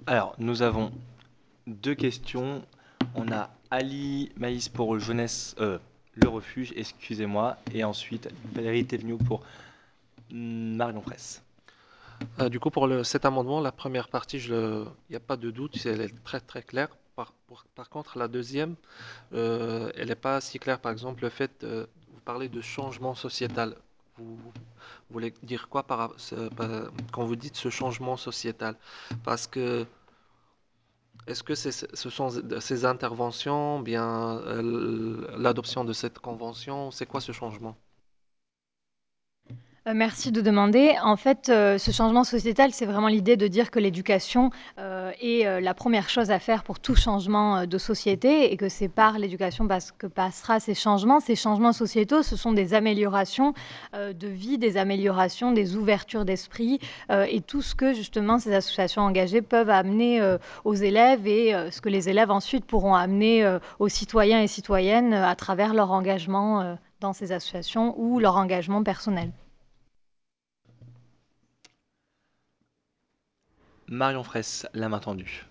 Alors, 0.06 0.36
nous 0.40 0.62
avons 0.62 0.92
deux 1.68 1.96
questions. 1.96 2.64
On 3.16 3.32
a 3.32 3.50
Ali 3.72 4.32
Maïs 4.38 4.70
pour 4.70 4.98
jeunesse, 5.00 5.56
euh, 5.60 5.78
le 6.22 6.30
refuge, 6.30 6.74
excusez-moi, 6.76 7.58
et 7.74 7.84
ensuite 7.84 8.30
Valérie 8.54 8.86
Thévenoud 8.86 9.24
pour 9.26 9.44
Marion 10.32 11.02
Fraisse. 11.02 11.44
Euh, 12.40 12.50
du 12.50 12.60
coup, 12.60 12.70
pour 12.70 12.90
cet 13.04 13.26
amendement, 13.26 13.62
la 13.62 13.72
première 13.72 14.08
partie, 14.10 14.38
il 14.38 14.86
n'y 15.10 15.16
a 15.16 15.20
pas 15.20 15.38
de 15.38 15.52
doute, 15.52 15.78
elle 15.86 16.02
est 16.02 16.24
très 16.24 16.40
très 16.40 16.64
claire. 16.64 16.90
Par, 17.16 17.90
contre, 17.90 18.20
la 18.20 18.28
deuxième, 18.28 18.76
euh, 19.34 19.92
elle 19.96 20.10
n'est 20.10 20.16
pas 20.16 20.40
si 20.40 20.60
claire. 20.60 20.80
Par 20.80 20.92
exemple, 20.92 21.24
le 21.24 21.30
fait, 21.30 21.64
euh, 21.64 21.88
vous 22.14 22.20
parlez 22.22 22.48
de 22.48 22.62
changement 22.62 23.16
sociétal. 23.16 23.76
Vous, 24.18 24.38
voulez 25.10 25.34
dire 25.44 25.68
quoi 25.70 25.84
quand 25.84 27.26
vous 27.26 27.36
dites 27.36 27.56
ce 27.56 27.70
changement 27.70 28.18
sociétal? 28.18 28.76
Parce 29.24 29.48
que 29.48 29.86
est-ce 31.28 31.44
que 31.44 31.56
ce 31.56 32.10
sont 32.10 32.30
ces 32.62 32.86
interventions, 32.86 33.80
bien 33.80 34.40
euh, 34.48 35.28
l'adoption 35.38 35.84
de 35.86 35.94
cette 35.94 36.20
convention 36.20 36.92
C'est 36.92 37.06
quoi 37.06 37.22
ce 37.22 37.32
changement? 37.32 37.78
Euh, 39.88 39.94
merci 39.96 40.32
de 40.32 40.42
demander. 40.42 40.96
En 41.02 41.16
fait, 41.16 41.50
euh, 41.50 41.78
ce 41.78 41.92
changement 41.92 42.24
sociétal, 42.24 42.72
c'est 42.74 42.86
vraiment 42.86 43.08
l'idée 43.08 43.38
de 43.38 43.48
dire 43.48 43.72
que 43.72 43.80
l'éducation 43.80 44.50
euh, 44.80 45.12
est 45.22 45.62
la 45.62 45.74
première 45.74 46.10
chose 46.10 46.30
à 46.30 46.40
faire 46.40 46.64
pour 46.64 46.80
tout 46.80 46.96
changement 46.96 47.66
de 47.66 47.78
société 47.78 48.52
et 48.52 48.58
que 48.58 48.70
c'est 48.70 48.90
par 48.90 49.18
l'éducation 49.18 49.68
que 49.98 50.08
passera 50.08 50.60
ces 50.60 50.74
changements. 50.74 51.20
Ces 51.20 51.36
changements 51.36 51.74
sociétaux, 51.74 52.22
ce 52.22 52.36
sont 52.36 52.52
des 52.52 52.74
améliorations 52.74 53.54
de 53.94 54.28
vie, 54.28 54.58
des 54.58 54.78
améliorations, 54.78 55.52
des 55.52 55.76
ouvertures 55.76 56.26
d'esprit 56.26 56.80
et 57.10 57.42
tout 57.42 57.62
ce 57.62 57.76
que 57.76 57.94
justement 57.94 58.40
ces 58.40 58.54
associations 58.54 59.02
engagées 59.02 59.42
peuvent 59.42 59.70
amener 59.70 60.38
aux 60.66 60.74
élèves 60.74 61.28
et 61.28 61.54
ce 61.72 61.82
que 61.82 61.90
les 61.90 62.10
élèves 62.10 62.32
ensuite 62.32 62.66
pourront 62.66 62.96
amener 62.96 63.58
aux 63.80 63.90
citoyens 63.90 64.42
et 64.42 64.48
citoyennes 64.48 65.14
à 65.14 65.36
travers 65.36 65.74
leur 65.74 65.92
engagement 65.92 66.78
dans 67.00 67.14
ces 67.14 67.32
associations 67.32 67.96
ou 67.98 68.20
leur 68.20 68.38
engagement 68.38 68.84
personnel. 68.84 69.32
Marion 73.90 74.24
Fraisse, 74.24 74.68
la 74.74 74.90
main 74.90 75.00
tendue. 75.00 75.46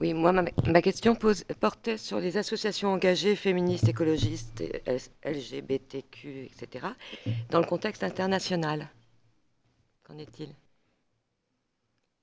Oui, 0.00 0.14
moi, 0.14 0.32
ma, 0.32 0.82
question 0.82 1.14
pose, 1.14 1.44
portait 1.60 1.96
sur 1.96 2.18
les 2.18 2.36
associations 2.36 2.92
engagées 2.92 3.36
féministes, 3.36 3.88
écologistes, 3.88 4.64
LGBTQ, 5.22 6.46
etc., 6.46 6.88
dans 7.50 7.60
le 7.60 7.66
contexte 7.66 8.02
international. 8.02 8.88
Qu'en 10.02 10.18
est-il? 10.18 10.48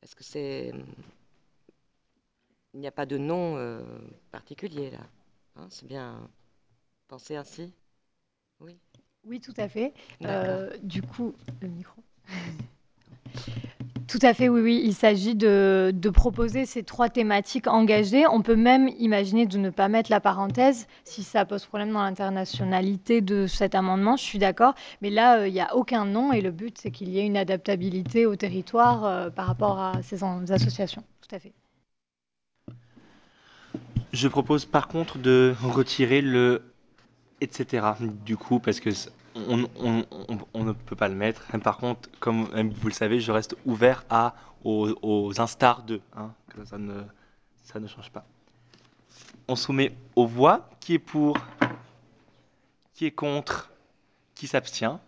Est-ce 0.01 0.15
que 0.15 0.23
c'est 0.23 0.73
il 2.73 2.79
n'y 2.79 2.87
a 2.87 2.91
pas 2.91 3.05
de 3.05 3.17
nom 3.17 3.57
euh, 3.57 3.81
particulier 4.31 4.91
là. 4.91 4.99
Hein, 5.55 5.67
c'est 5.69 5.87
bien 5.87 6.29
pensé 7.07 7.35
ainsi? 7.35 7.73
Oui? 8.59 8.77
Oui, 9.23 9.41
tout 9.41 9.53
à 9.57 9.67
fait. 9.67 9.93
Euh, 10.23 10.77
du 10.83 11.01
coup, 11.01 11.35
le 11.61 11.67
micro. 11.67 12.01
Tout 14.09 14.19
à 14.23 14.33
fait, 14.33 14.49
oui, 14.49 14.61
oui. 14.61 14.81
Il 14.83 14.95
s'agit 14.95 15.35
de, 15.35 15.93
proposer 16.11 16.65
ces 16.65 16.81
trois 16.81 17.09
thématiques 17.09 17.67
engagées. 17.67 18.25
On 18.25 18.41
peut 18.41 18.55
même 18.55 18.89
imaginer 18.97 19.45
de 19.45 19.59
ne 19.59 19.69
pas 19.69 19.87
mettre 19.87 20.09
la 20.09 20.19
parenthèse 20.19 20.87
si 21.03 21.21
ça 21.21 21.45
pose 21.45 21.65
problème 21.65 21.93
dans 21.93 22.01
l'internationalité 22.01 23.21
de 23.21 23.45
cet 23.45 23.75
amendement, 23.75 24.17
je 24.17 24.23
suis 24.23 24.39
d'accord. 24.39 24.73
Mais 25.01 25.11
là, 25.11 25.41
euh, 25.41 25.47
il 25.47 25.53
n'y 25.53 25.61
a 25.61 25.75
aucun 25.75 26.05
nom 26.05 26.33
et 26.33 26.41
le 26.41 26.49
but, 26.49 26.75
c'est 26.79 26.89
qu'il 26.89 27.09
y 27.09 27.19
ait 27.19 27.25
une 27.25 27.37
adaptabilité 27.37 28.25
au 28.25 28.35
territoire 28.35 29.05
euh, 29.05 29.29
par 29.29 29.45
rapport 29.45 29.79
à 29.79 30.01
ces 30.01 30.23
associations. 30.23 31.03
Tout 31.21 31.35
à 31.35 31.39
fait. 31.39 31.53
Je 34.11 34.27
propose 34.27 34.65
par 34.65 34.87
contre 34.87 35.19
de 35.19 35.53
retirer 35.61 36.21
le 36.21 36.63
etc. 37.41 37.85
Du 38.25 38.37
coup, 38.37 38.59
parce 38.59 38.79
que 38.79 38.89
on, 39.35 40.63
ne 40.63 40.71
peut 40.71 40.95
pas 40.95 41.07
le 41.07 41.15
mettre. 41.15 41.45
Par 41.59 41.77
contre, 41.77 42.09
comme 42.19 42.45
vous 42.45 42.87
le 42.87 42.93
savez, 42.93 43.19
je 43.19 43.31
reste 43.31 43.55
ouvert 43.65 44.05
à, 44.09 44.35
aux, 44.63 45.39
instars 45.39 45.83
de. 45.83 46.01
Hein, 46.15 46.31
ça, 46.65 46.77
ne, 46.77 47.03
ça 47.63 47.79
ne 47.79 47.87
change 47.87 48.11
pas. 48.11 48.25
On 49.47 49.55
soumet 49.55 49.95
aux 50.15 50.27
voix. 50.27 50.69
Qui 50.79 50.95
est 50.95 50.99
pour? 50.99 51.37
Qui 52.93 53.05
est 53.05 53.11
contre? 53.11 53.71
Qui 54.35 54.47
s'abstient? 54.47 54.99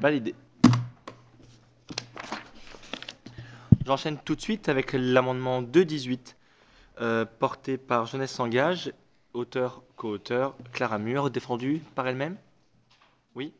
Validé. 0.00 0.34
J'enchaîne 3.86 4.18
tout 4.18 4.34
de 4.34 4.40
suite 4.40 4.68
avec 4.68 4.92
l'amendement 4.94 5.60
218 5.60 6.36
euh, 7.00 7.26
porté 7.38 7.76
par 7.76 8.06
Jeunesse 8.06 8.32
s'engage, 8.32 8.92
auteur, 9.34 9.82
co-auteur, 9.96 10.54
Clara 10.72 10.98
Mur, 10.98 11.30
défendu 11.30 11.82
par 11.94 12.06
elle-même? 12.06 12.36
Oui 13.34 13.52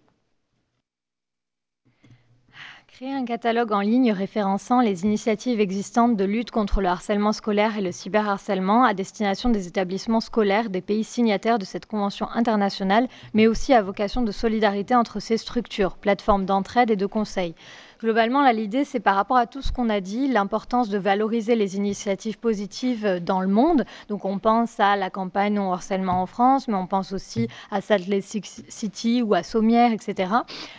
Créer 2.86 3.12
un 3.12 3.24
catalogue 3.24 3.72
en 3.72 3.80
ligne 3.80 4.12
référençant 4.12 4.80
les 4.80 5.02
initiatives 5.02 5.58
existantes 5.58 6.16
de 6.16 6.24
lutte 6.24 6.52
contre 6.52 6.80
le 6.80 6.86
harcèlement 6.86 7.32
scolaire 7.32 7.76
et 7.76 7.80
le 7.82 7.90
cyberharcèlement 7.90 8.84
à 8.84 8.94
destination 8.94 9.50
des 9.50 9.66
établissements 9.66 10.20
scolaires 10.20 10.70
des 10.70 10.80
pays 10.80 11.02
signataires 11.02 11.58
de 11.58 11.64
cette 11.64 11.86
convention 11.86 12.28
internationale, 12.30 13.08
mais 13.32 13.48
aussi 13.48 13.72
à 13.72 13.82
vocation 13.82 14.22
de 14.22 14.30
solidarité 14.30 14.94
entre 14.94 15.18
ces 15.18 15.38
structures, 15.38 15.96
plateformes 15.96 16.46
d'entraide 16.46 16.92
et 16.92 16.96
de 16.96 17.06
conseil. 17.06 17.56
Globalement, 18.00 18.48
l'idée, 18.50 18.84
c'est 18.84 19.00
par 19.00 19.14
rapport 19.16 19.36
à 19.36 19.46
tout 19.46 19.62
ce 19.62 19.72
qu'on 19.72 19.88
a 19.88 20.00
dit, 20.00 20.28
l'importance 20.28 20.88
de 20.88 20.98
valoriser 20.98 21.54
les 21.54 21.76
initiatives 21.76 22.38
positives 22.38 23.20
dans 23.22 23.40
le 23.40 23.48
monde. 23.48 23.84
Donc, 24.08 24.24
on 24.24 24.38
pense 24.38 24.78
à 24.80 24.96
la 24.96 25.10
campagne 25.10 25.54
non 25.54 25.72
harcèlement 25.72 26.20
en 26.22 26.26
France, 26.26 26.68
mais 26.68 26.74
on 26.74 26.86
pense 26.86 27.12
aussi 27.12 27.48
à 27.70 27.80
Salt 27.80 28.06
Lake 28.08 28.24
City 28.68 29.22
ou 29.22 29.34
à 29.34 29.42
Sommières, 29.42 29.92
etc. 29.92 30.32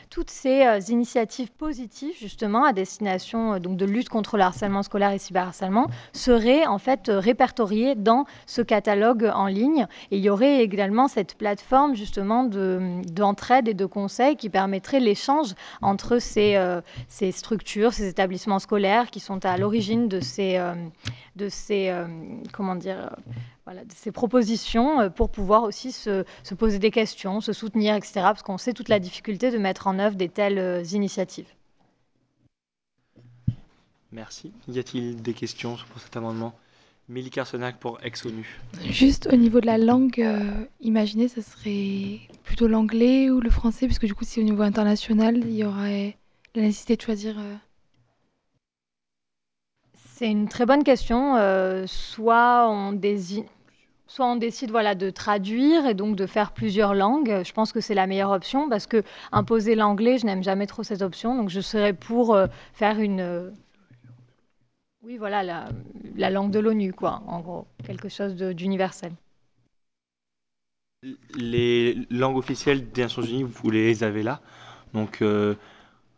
Toutes 0.09 0.29
ces 0.29 0.65
euh, 0.65 0.79
initiatives 0.89 1.51
positives, 1.51 2.15
justement, 2.17 2.63
à 2.63 2.73
destination 2.73 3.53
euh, 3.53 3.59
donc 3.59 3.77
de 3.77 3.85
lutte 3.85 4.09
contre 4.09 4.37
le 4.37 4.43
harcèlement 4.43 4.83
scolaire 4.83 5.11
et 5.11 5.17
cyberharcèlement, 5.17 5.87
seraient 6.13 6.65
en 6.67 6.77
fait 6.77 7.09
euh, 7.09 7.19
répertoriées 7.19 7.95
dans 7.95 8.25
ce 8.45 8.61
catalogue 8.61 9.29
en 9.33 9.47
ligne. 9.47 9.87
Et 10.11 10.17
il 10.17 10.23
y 10.23 10.29
aurait 10.29 10.61
également 10.61 11.07
cette 11.07 11.35
plateforme, 11.37 11.95
justement, 11.95 12.43
de- 12.43 13.01
d'entraide 13.11 13.67
et 13.67 13.73
de 13.73 13.85
conseil 13.85 14.35
qui 14.35 14.49
permettrait 14.49 14.99
l'échange 14.99 15.53
entre 15.81 16.19
ces, 16.19 16.55
euh, 16.55 16.81
ces 17.07 17.31
structures, 17.31 17.93
ces 17.93 18.07
établissements 18.07 18.59
scolaires 18.59 19.11
qui 19.11 19.19
sont 19.19 19.45
à 19.45 19.57
l'origine 19.57 20.07
de 20.07 20.19
ces, 20.19 20.57
euh, 20.57 20.73
de 21.35 21.49
ces 21.49 21.89
euh, 21.89 22.07
comment 22.53 22.75
dire, 22.75 23.11
euh, 23.11 23.31
voilà, 23.65 23.83
de 23.83 23.93
ces 23.93 24.11
propositions 24.11 25.01
euh, 25.01 25.09
pour 25.09 25.29
pouvoir 25.29 25.63
aussi 25.63 25.91
se, 25.91 26.25
se 26.43 26.53
poser 26.55 26.79
des 26.79 26.91
questions, 26.91 27.41
se 27.41 27.53
soutenir, 27.53 27.95
etc. 27.95 28.13
Parce 28.15 28.43
qu'on 28.43 28.57
sait 28.57 28.73
toute 28.73 28.89
la 28.89 28.99
difficulté 28.99 29.51
de 29.51 29.57
mettre 29.57 29.87
en 29.87 29.99
œuvre 29.99 30.15
des 30.15 30.29
telles 30.29 30.85
initiatives. 30.93 31.47
Merci. 34.11 34.53
Y 34.69 34.79
a-t-il 34.79 35.21
des 35.21 35.33
questions 35.33 35.75
pour 35.91 36.01
cet 36.01 36.15
amendement? 36.15 36.53
Mélie 37.07 37.29
Carsenac 37.29 37.79
pour 37.79 37.99
ex-ONU. 38.03 38.59
Juste 38.89 39.29
au 39.31 39.35
niveau 39.35 39.61
de 39.61 39.67
la 39.67 39.77
langue, 39.77 40.19
euh, 40.19 40.65
imaginez, 40.81 41.27
ce 41.27 41.41
serait 41.41 42.19
plutôt 42.43 42.67
l'anglais 42.67 43.29
ou 43.29 43.41
le 43.41 43.49
français, 43.51 43.85
parce 43.87 43.99
que 43.99 44.07
du 44.07 44.15
coup, 44.15 44.25
si 44.25 44.39
au 44.39 44.43
niveau 44.43 44.63
international, 44.63 45.37
il 45.37 45.51
y 45.51 45.63
aurait 45.63 46.17
la 46.55 46.63
nécessité 46.63 46.95
de 46.95 47.01
choisir. 47.01 47.37
euh, 47.39 47.55
C'est 50.13 50.29
une 50.31 50.47
très 50.47 50.65
bonne 50.65 50.83
question. 50.83 51.35
Euh, 51.35 51.85
soit 51.87 52.69
on 52.69 52.91
désigne. 52.93 53.45
Soit 54.07 54.27
on 54.27 54.35
décide 54.35 54.71
voilà, 54.71 54.95
de 54.95 55.09
traduire 55.09 55.85
et 55.87 55.93
donc 55.95 56.15
de 56.15 56.27
faire 56.27 56.53
plusieurs 56.53 56.93
langues. 56.93 57.43
Je 57.45 57.51
pense 57.53 57.71
que 57.73 57.81
c'est 57.81 57.95
la 57.95 58.07
meilleure 58.07 58.31
option 58.31 58.69
parce 58.69 58.87
que 58.87 59.03
imposer 59.31 59.75
l'anglais, 59.75 60.17
je 60.19 60.25
n'aime 60.25 60.43
jamais 60.43 60.67
trop 60.67 60.83
cette 60.83 61.01
option. 61.01 61.35
Donc 61.35 61.49
je 61.49 61.61
serais 61.61 61.93
pour 61.93 62.35
euh, 62.35 62.47
faire 62.73 62.99
une, 62.99 63.19
euh, 63.19 63.51
oui 65.03 65.17
voilà 65.17 65.41
la, 65.43 65.69
la 66.15 66.29
langue 66.29 66.51
de 66.51 66.59
l'ONU 66.59 66.91
quoi, 66.93 67.21
en 67.27 67.39
gros, 67.39 67.65
quelque 67.85 68.09
chose 68.09 68.35
d'universel. 68.35 69.13
Les 71.35 71.95
langues 72.09 72.37
officielles 72.37 72.89
des 72.91 73.03
Nations 73.03 73.21
Unies, 73.21 73.43
vous 73.43 73.69
les 73.69 74.03
avez 74.03 74.23
là. 74.23 74.41
Donc, 74.93 75.21
euh, 75.21 75.55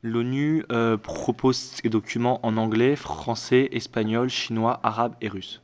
l'ONU 0.03 0.63
euh, 0.71 0.97
propose 0.97 1.57
ses 1.57 1.89
documents 1.89 2.45
en 2.45 2.57
anglais, 2.57 2.95
français, 2.95 3.69
espagnol, 3.71 4.29
chinois, 4.29 4.79
arabe 4.83 5.15
et 5.21 5.27
russe. 5.27 5.62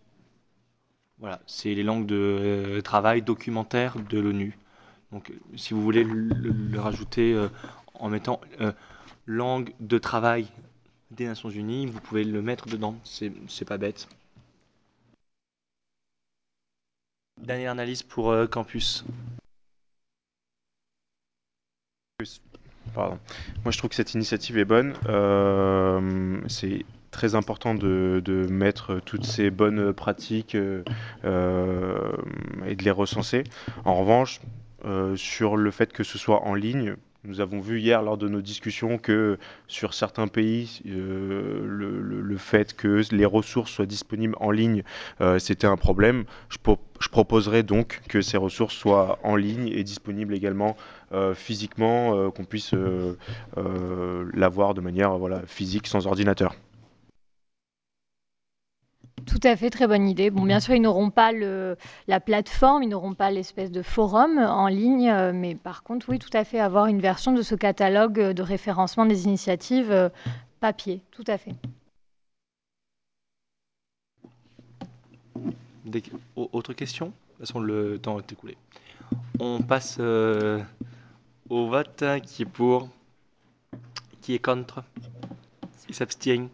Voilà, 1.20 1.42
c'est 1.46 1.74
les 1.74 1.84
langues 1.84 2.06
de 2.06 2.16
euh, 2.16 2.82
travail 2.82 3.22
documentaire 3.22 3.98
de 3.98 4.20
l'ONU. 4.20 4.58
Donc, 5.12 5.32
si 5.56 5.74
vous 5.74 5.82
voulez 5.82 6.04
le, 6.04 6.80
rajouter 6.80 7.34
euh, 7.34 7.48
en 7.94 8.10
mettant 8.10 8.42
langue 9.28 9.74
de 9.80 9.98
travail 9.98 10.48
des 11.12 11.28
Nations 11.28 11.50
Unies, 11.50 11.86
vous 11.86 12.02
pouvez 12.02 12.24
le 12.24 12.42
mettre 12.42 12.68
dedans. 12.68 12.96
C'est 13.04 13.66
pas 13.66 13.78
bête. 13.78 14.10
Dernière 17.38 17.72
analyse 17.72 18.04
pour 18.04 18.36
Campus. 18.50 19.06
Moi, 22.96 23.72
je 23.72 23.78
trouve 23.78 23.90
que 23.90 23.96
cette 23.96 24.14
initiative 24.14 24.58
est 24.58 24.66
bonne. 24.66 24.94
Euh, 25.10 26.40
c'est 26.48 26.86
très 27.12 27.36
important 27.36 27.76
de, 27.76 28.48
mettre 28.50 29.00
toutes 29.06 29.26
ces 29.26 29.52
bonnes 29.52 29.94
pratiques 29.94 30.56
euh, 30.56 30.84
euh, 31.26 32.12
et 32.66 32.76
de 32.76 32.84
les 32.84 32.92
recenser. 32.92 33.44
En 33.86 33.96
revanche, 33.96 34.42
sur 35.16 35.56
le 35.56 35.72
fait 35.72 35.94
que 35.94 36.04
ce 36.04 36.18
soit 36.18 36.42
en 36.44 36.56
ligne, 36.56 36.96
nous 37.24 37.40
avons 37.40 37.62
vu 37.62 37.80
hier 37.80 38.02
lors 38.02 38.18
de 38.18 38.28
nos 38.28 38.42
discussions 38.42 38.98
que 38.98 39.38
sur 39.70 39.94
certains 39.94 40.28
pays, 40.28 40.82
le, 40.84 42.36
fait 42.38 42.76
que 42.76 43.02
les 43.12 43.24
ressources 43.24 43.72
soient 43.72 43.86
disponibles 43.86 44.36
en 44.42 44.52
ligne, 44.52 44.84
c'était 45.40 45.68
un 45.68 45.78
problème. 45.78 46.26
Je, 46.50 46.58
pro- 46.58 46.82
je 47.00 47.08
proposerais 47.08 47.64
donc 47.64 48.02
que 48.10 48.20
ces 48.20 48.36
ressources 48.36 48.76
soient 48.76 49.20
en 49.24 49.38
ligne 49.38 49.70
et 49.70 49.86
disponibles 49.86 50.34
également 50.36 50.76
physiquement, 51.34 52.16
euh, 52.16 52.30
qu'on 52.32 52.46
puisse 52.46 52.74
euh, 52.74 53.18
euh, 53.58 54.30
l'avoir 54.34 54.74
de 54.74 54.82
manière 54.82 55.18
voilà, 55.18 55.42
physique 55.46 55.88
sans 55.88 56.08
ordinateur. 56.08 56.56
Tout 59.26 59.40
à 59.44 59.56
fait, 59.56 59.70
très 59.70 59.88
bonne 59.88 60.08
idée. 60.10 60.30
Bon, 60.30 60.44
bien 60.44 60.60
sûr, 60.60 60.74
ils 60.76 60.82
n'auront 60.82 61.10
pas 61.10 61.32
le, 61.32 61.78
la 62.08 62.20
plateforme, 62.20 62.84
ils 62.84 62.90
n'auront 62.90 63.14
pas 63.14 63.32
l'espèce 63.32 63.72
de 63.72 63.82
forum 63.82 64.38
en 64.38 64.68
ligne, 64.68 65.10
euh, 65.10 65.32
mais 65.34 65.56
par 65.56 65.84
contre, 65.84 66.10
oui, 66.10 66.20
tout 66.20 66.30
à 66.34 66.44
fait, 66.44 66.60
avoir 66.60 66.88
une 66.88 67.00
version 67.00 67.32
de 67.32 67.42
ce 67.42 67.56
catalogue 67.56 68.20
euh, 68.20 68.34
de 68.34 68.42
référencement 68.44 69.06
des 69.06 69.26
initiatives 69.26 69.92
euh, 69.92 70.10
papier, 70.60 71.02
tout 71.12 71.24
à 71.28 71.38
fait. 71.38 71.54
Des- 75.86 76.04
Autre 76.36 76.74
question? 76.74 77.08
De 77.08 77.12
toute 77.12 77.48
façon, 77.48 77.60
le 77.60 78.00
temps 78.00 78.20
est 78.20 78.32
écoulé. 78.32 78.58
On 79.40 79.62
passe 79.62 79.98
euh, 80.00 80.60
au 81.50 81.68
vote. 81.68 82.04
Qui 82.26 82.44
est 82.44 82.46
pour 82.46 82.90
Qui 84.22 84.34
est 84.36 84.40
contre 84.40 84.84
Qui 85.88 85.94
s'abstient 85.94 86.50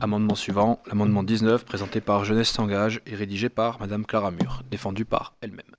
Amendement 0.00 0.36
suivant, 0.36 0.80
l'amendement 0.86 1.24
19 1.24 1.64
présenté 1.64 2.00
par 2.00 2.24
Jeunesse 2.24 2.50
s'engage 2.50 3.00
et 3.06 3.16
rédigé 3.16 3.48
par 3.48 3.80
Madame 3.80 4.06
Clara 4.06 4.30
Mur, 4.30 4.62
défendu 4.70 5.04
par 5.04 5.34
elle-même. 5.40 5.74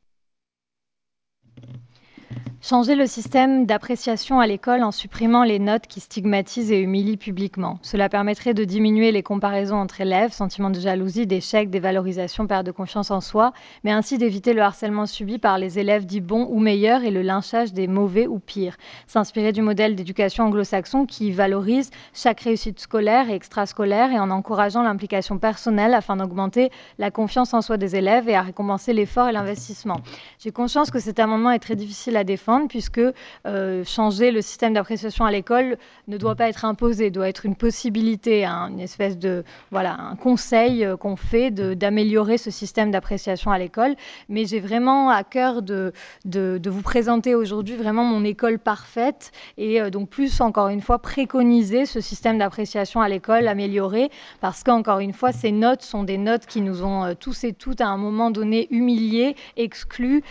Changer 2.62 2.95
le 2.95 3.08
système 3.08 3.65
d'appréciation 3.65 4.41
à 4.41 4.45
l'école 4.45 4.84
en 4.84 4.91
supprimant 4.91 5.45
les 5.45 5.60
notes 5.60 5.88
qui 5.88 6.02
stigmatisent 6.02 6.74
et 6.74 6.82
humilient 6.82 7.15
publiquement. 7.15 7.80
Cela 7.84 8.10
permettrait 8.10 8.54
de 8.54 8.65
diminuer 8.65 9.13
les 9.13 9.24
comparaisons 9.24 9.78
entre 9.78 10.02
élèves, 10.02 10.34
sentiments 10.34 10.69
de 10.69 10.78
jalousie, 10.78 11.26
d'échec, 11.26 11.69
dévalorisation, 11.69 12.48
perte 12.48 12.65
de 12.65 12.72
confiance 12.72 13.12
en 13.12 13.22
soi, 13.22 13.54
mais 13.86 13.91
ainsi 13.91 14.17
d'éviter 14.17 14.52
le 14.52 14.62
harcèlement 14.62 15.06
subi 15.06 15.38
par 15.38 15.58
les 15.58 15.80
élèves 15.80 16.06
dits 16.06 16.19
bons 16.19 16.50
ou 16.52 16.60
meilleurs 16.60 17.06
et 17.06 17.12
le 17.12 17.22
lynchage 17.22 17.72
des 17.72 17.88
mauvais 17.88 18.28
ou 18.28 18.39
pires. 18.39 18.76
S'inspirer 19.08 19.54
du 19.54 19.62
modèle 19.62 19.95
d'éducation 19.95 20.43
anglo-saxon 20.43 21.06
qui 21.06 21.32
valorise 21.32 21.91
chaque 22.13 22.41
réussite 22.41 22.82
scolaire 22.82 23.30
et 23.30 23.36
extrascolaire 23.36 24.12
et 24.12 24.19
en 24.19 24.32
encourageant 24.32 24.84
l'implication 24.84 25.39
personnelle 25.39 25.93
afin 25.93 26.17
d'augmenter 26.17 26.72
la 26.98 27.10
confiance 27.10 27.54
en 27.54 27.62
soi 27.62 27.78
des 27.78 27.95
élèves 27.95 28.28
et 28.28 28.36
à 28.36 28.41
récompenser 28.41 28.91
l'effort 28.91 29.30
et 29.30 29.32
l'investissement. 29.32 30.02
J'ai 30.39 30.52
conscience 30.52 30.91
que 30.91 31.00
cet 31.00 31.19
amendement 31.19 31.52
est 31.52 31.60
très 31.60 31.78
difficile 31.78 32.17
à 32.17 32.26
défendre 32.26 32.49
puisque 32.68 33.02
euh, 33.46 33.84
changer 33.86 34.32
le 34.32 34.42
système 34.42 34.74
d'appréciation 34.74 35.26
à 35.26 35.32
l'école 35.32 35.78
ne 36.08 36.18
doit 36.18 36.36
pas 36.36 36.50
être 36.50 36.66
imposé, 36.66 37.12
doit 37.12 37.30
être 37.30 37.46
une 37.46 37.56
possibilité, 37.56 38.46
hein, 38.46 38.70
une 38.72 38.80
espèce 38.80 39.18
de 39.18 39.44
voilà 39.72 39.96
un 40.00 40.16
conseil 40.16 40.84
euh, 40.84 40.98
qu'on 40.98 41.16
fait 41.16 41.52
d'améliorer 41.52 42.38
ce 42.38 42.52
système 42.52 42.92
d'appréciation 42.92 43.52
à 43.52 43.60
l'école. 43.60 43.96
Mais 44.30 44.46
j'ai 44.46 44.60
vraiment 44.60 45.10
à 45.10 45.24
cœur 45.24 45.62
de, 45.62 45.94
de, 46.26 46.70
vous 46.70 46.82
présenter 46.82 47.36
aujourd'hui 47.36 47.76
vraiment 47.76 48.04
mon 48.04 48.24
école 48.24 48.60
parfaite 48.60 49.32
et 49.58 49.82
euh, 49.82 49.90
donc 49.90 50.10
plus 50.10 50.42
encore 50.42 50.70
une 50.70 50.82
fois 50.82 51.00
préconiser 51.00 51.86
ce 51.86 52.00
système 52.00 52.38
d'appréciation 52.38 53.02
à 53.02 53.10
l'école 53.10 53.48
amélioré 53.48 54.10
parce 54.40 54.64
qu'encore 54.64 55.00
une 55.00 55.14
fois 55.14 55.32
ces 55.32 55.52
notes 55.52 55.82
sont 55.82 56.04
des 56.04 56.18
notes 56.18 56.46
qui 56.46 56.62
nous 56.62 56.84
ont 56.84 57.16
tous 57.16 57.44
et 57.44 57.54
toutes 57.54 57.82
à 57.82 57.88
un 57.88 57.98
moment 57.98 58.30
donné 58.30 58.68
humiliés, 58.72 59.36
exclus 59.58 60.24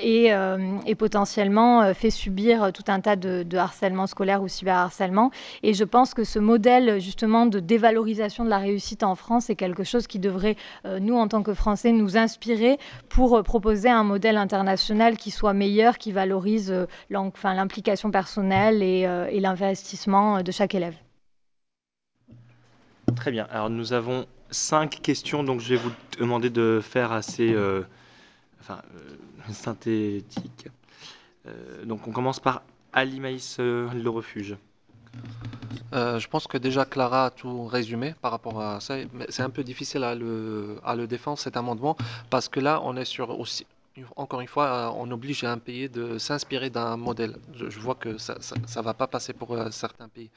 et, 0.00 0.32
et 0.86 0.94
potentiellement 0.94 1.59
euh, 1.60 1.94
fait 1.94 2.10
subir 2.10 2.62
euh, 2.62 2.70
tout 2.70 2.84
un 2.88 3.00
tas 3.00 3.16
de, 3.16 3.44
harcèlement 3.56 4.06
scolaire 4.06 4.42
ou 4.42 4.48
cyberharcèlement. 4.48 5.30
Et 5.62 5.74
je 5.74 5.84
pense 5.84 6.14
que 6.14 6.24
ce 6.24 6.38
modèle 6.38 7.00
justement 7.00 7.46
de 7.46 7.60
dévalorisation 7.60 8.44
de 8.44 8.50
la 8.50 8.58
réussite 8.58 9.02
en 9.02 9.14
France 9.14 9.50
est 9.50 9.56
quelque 9.56 9.84
chose 9.84 10.06
qui 10.06 10.18
devrait, 10.18 10.56
euh, 10.86 10.98
nous 11.00 11.16
en 11.16 11.28
tant 11.28 11.42
que 11.42 11.54
Français, 11.54 11.92
nous 11.92 12.16
inspirer 12.16 12.78
pour 13.08 13.42
proposer 13.42 13.88
un 13.88 14.04
modèle 14.04 14.36
international 14.36 15.16
qui 15.16 15.30
soit 15.30 15.52
meilleur, 15.52 15.98
qui 15.98 16.12
valorise 16.12 16.74
l'implication 17.10 18.10
personnelle 18.10 18.82
et, 18.82 19.40
l'investissement 19.40 20.42
de 20.42 20.52
chaque 20.52 20.74
élève. 20.74 20.94
Très 23.16 23.30
bien. 23.30 23.46
Alors 23.50 23.70
nous 23.70 23.92
avons 23.92 24.26
cinq 24.50 25.00
questions, 25.02 25.42
donc 25.42 25.60
je 25.60 25.70
vais 25.70 25.80
vous 25.80 25.90
demander 26.18 26.50
de 26.50 26.80
faire 26.82 27.12
assez 27.12 27.54
synthétique. 29.52 30.68
Euh, 31.46 31.84
donc 31.84 32.06
on 32.06 32.12
commence 32.12 32.40
par 32.40 32.62
Ali 32.92 33.20
Maïs 33.20 33.56
euh, 33.60 33.90
Le 33.92 34.10
Refuge. 34.10 34.56
Euh, 35.92 36.18
je 36.18 36.28
pense 36.28 36.46
que 36.46 36.58
déjà 36.58 36.84
Clara 36.84 37.26
a 37.26 37.30
tout 37.30 37.66
résumé 37.66 38.14
par 38.20 38.30
rapport 38.30 38.60
à 38.60 38.80
ça, 38.80 38.96
mais 39.12 39.26
c'est 39.28 39.42
un 39.42 39.50
peu 39.50 39.64
difficile 39.64 40.04
à 40.04 40.14
le, 40.14 41.06
défendre 41.08 41.38
cet 41.38 41.56
amendement 41.56 41.96
parce 42.30 42.48
que 42.48 42.60
là 42.60 42.80
on 42.84 42.96
est 42.96 43.04
sur 43.04 43.38
aussi, 43.40 43.66
encore 44.14 44.40
une 44.40 44.48
fois, 44.48 44.94
on 44.96 45.10
oblige 45.10 45.42
un 45.42 45.58
pays 45.58 45.88
de 45.88 46.18
s'inspirer 46.18 46.70
d'un 46.70 46.96
modèle. 46.96 47.36
Je, 47.54 47.78
vois 47.80 47.96
que 47.96 48.18
ça 48.18 48.34
ne 48.54 48.82
va 48.82 48.94
pas 48.94 49.08
passer 49.08 49.32
pour 49.32 49.58
certains 49.72 50.08
pays. 50.08 50.30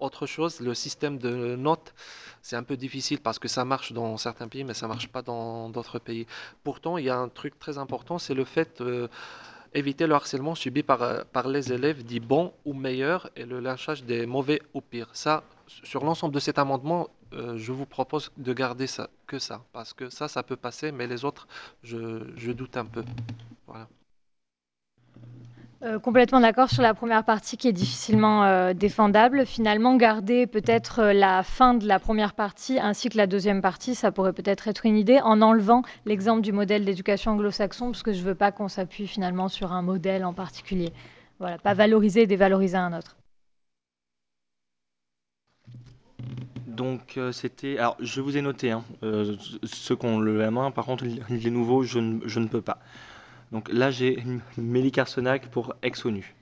Autre 0.00 0.26
chose, 0.26 0.60
le 0.60 0.74
système 0.74 1.18
de 1.18 1.56
notes, 1.56 1.94
c'est 2.42 2.56
un 2.56 2.62
peu 2.62 2.76
difficile 2.76 3.20
parce 3.20 3.38
que 3.38 3.48
ça 3.48 3.64
marche 3.64 3.92
dans 3.92 4.16
certains 4.16 4.48
pays, 4.48 4.64
mais 4.64 4.74
ça 4.74 4.86
ne 4.86 4.92
marche 4.92 5.08
pas 5.08 5.22
dans 5.22 5.70
d'autres 5.70 5.98
pays. 5.98 6.26
Pourtant, 6.62 6.98
il 6.98 7.04
y 7.06 7.10
a 7.10 7.16
un 7.16 7.28
truc 7.28 7.58
très 7.58 7.78
important, 7.78 8.18
c'est 8.18 8.34
le 8.34 8.44
fait 8.44 8.82
éviter 9.74 10.06
le 10.06 10.14
harcèlement 10.14 10.54
subi 10.54 10.82
par, 10.82 11.02
euh, 11.02 11.22
par 11.32 11.48
les 11.48 11.72
élèves 11.72 12.02
dits 12.04 12.20
bons 12.20 12.52
ou 12.64 12.72
meilleurs 12.74 13.30
et 13.36 13.44
le 13.44 13.60
lynchage 13.60 14.04
des 14.04 14.26
mauvais 14.26 14.60
ou 14.74 14.80
pires. 14.80 15.10
Ça, 15.12 15.44
sur 15.66 16.04
l'ensemble 16.04 16.34
de 16.34 16.40
cet 16.40 16.58
amendement, 16.58 17.08
euh, 17.32 17.56
je 17.56 17.72
vous 17.72 17.86
propose 17.86 18.30
de 18.36 18.52
garder 18.52 18.86
que 19.26 19.38
ça, 19.38 19.62
parce 19.72 19.92
que 19.94 20.10
ça, 20.10 20.28
ça 20.28 20.42
peut 20.42 20.56
passer, 20.56 20.92
mais 20.92 21.06
les 21.06 21.24
autres, 21.24 21.46
je, 21.82 22.22
je 22.36 22.52
doute 22.52 22.76
un 22.76 22.84
peu. 22.86 23.04
Voilà. 23.66 23.88
Euh, 25.82 25.98
complètement 25.98 26.40
d'accord 26.40 26.68
sur 26.68 26.82
la 26.82 26.92
première 26.92 27.24
partie 27.24 27.56
qui 27.56 27.66
est 27.66 27.72
difficilement 27.72 28.44
euh, 28.44 28.74
défendable. 28.74 29.46
Finalement, 29.46 29.96
garder 29.96 30.46
peut-être 30.46 30.98
euh, 30.98 31.12
la 31.14 31.42
fin 31.42 31.72
de 31.72 31.86
la 31.86 31.98
première 31.98 32.34
partie 32.34 32.78
ainsi 32.78 33.08
que 33.08 33.16
la 33.16 33.26
deuxième 33.26 33.62
partie, 33.62 33.94
ça 33.94 34.12
pourrait 34.12 34.34
peut-être 34.34 34.68
être 34.68 34.84
une 34.84 34.98
idée, 34.98 35.20
en 35.22 35.40
enlevant 35.40 35.80
l'exemple 36.04 36.42
du 36.42 36.52
modèle 36.52 36.84
d'éducation 36.84 37.30
anglo-saxon, 37.30 37.92
parce 37.92 38.02
que 38.02 38.12
je 38.12 38.18
ne 38.18 38.24
veux 38.24 38.34
pas 38.34 38.52
qu'on 38.52 38.68
s'appuie 38.68 39.06
finalement 39.06 39.48
sur 39.48 39.72
un 39.72 39.80
modèle 39.80 40.26
en 40.26 40.34
particulier. 40.34 40.92
Voilà, 41.38 41.56
pas 41.56 41.72
valoriser 41.72 42.22
et 42.22 42.26
dévaloriser 42.26 42.76
un 42.76 42.92
autre. 42.92 43.16
Donc 46.66 47.18
c'était... 47.32 47.78
Alors 47.78 47.96
je 48.00 48.20
vous 48.20 48.36
ai 48.36 48.42
noté, 48.42 48.70
hein, 48.70 48.84
ceux 49.62 49.96
qui 49.96 50.06
ont 50.06 50.20
le 50.20 50.36
la 50.36 50.50
main, 50.50 50.70
par 50.70 50.84
contre 50.84 51.04
les 51.30 51.50
nouveaux, 51.50 51.84
je 51.84 51.98
ne 51.98 52.48
peux 52.48 52.60
pas. 52.60 52.78
Donc 53.52 53.68
là, 53.72 53.90
j'ai 53.90 54.22
Mélie 54.58 54.92
pour 55.50 55.74
Ex-ONU. 55.82 56.34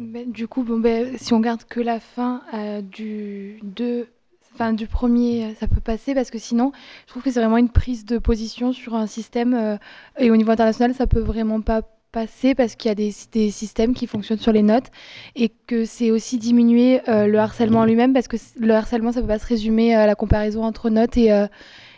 Ben, 0.00 0.30
du 0.30 0.48
coup, 0.48 0.62
bon, 0.62 0.78
ben, 0.78 1.18
si 1.18 1.34
on 1.34 1.40
garde 1.40 1.64
que 1.64 1.80
la 1.80 2.00
fin 2.00 2.42
euh, 2.54 2.80
du 2.80 3.58
2, 3.62 4.08
enfin, 4.54 4.72
du 4.72 4.86
premier, 4.86 5.54
ça 5.60 5.68
peut 5.68 5.80
passer 5.80 6.14
parce 6.14 6.30
que 6.30 6.38
sinon, 6.38 6.72
je 7.06 7.10
trouve 7.10 7.22
que 7.22 7.30
c'est 7.30 7.40
vraiment 7.40 7.58
une 7.58 7.68
prise 7.68 8.06
de 8.06 8.18
position 8.18 8.72
sur 8.72 8.94
un 8.94 9.06
système 9.06 9.54
euh, 9.54 9.76
et 10.18 10.30
au 10.30 10.36
niveau 10.36 10.50
international, 10.50 10.94
ça 10.94 11.06
peut 11.06 11.20
vraiment 11.20 11.60
pas 11.60 11.82
passer 12.12 12.54
parce 12.54 12.76
qu'il 12.76 12.90
y 12.90 12.92
a 12.92 12.94
des, 12.94 13.12
des, 13.32 13.50
systèmes 13.50 13.94
qui 13.94 14.06
fonctionnent 14.06 14.38
sur 14.38 14.52
les 14.52 14.62
notes 14.62 14.90
et 15.34 15.50
que 15.66 15.86
c'est 15.86 16.10
aussi 16.10 16.38
diminuer 16.38 17.00
euh, 17.08 17.26
le 17.26 17.38
harcèlement 17.38 17.86
lui-même 17.86 18.12
parce 18.12 18.28
que 18.28 18.36
le 18.58 18.74
harcèlement, 18.74 19.12
ça 19.12 19.22
peut 19.22 19.26
pas 19.26 19.38
se 19.38 19.46
résumer 19.46 19.94
à 19.94 20.06
la 20.06 20.14
comparaison 20.14 20.62
entre 20.62 20.90
notes 20.90 21.16
et, 21.16 21.32
euh, 21.32 21.46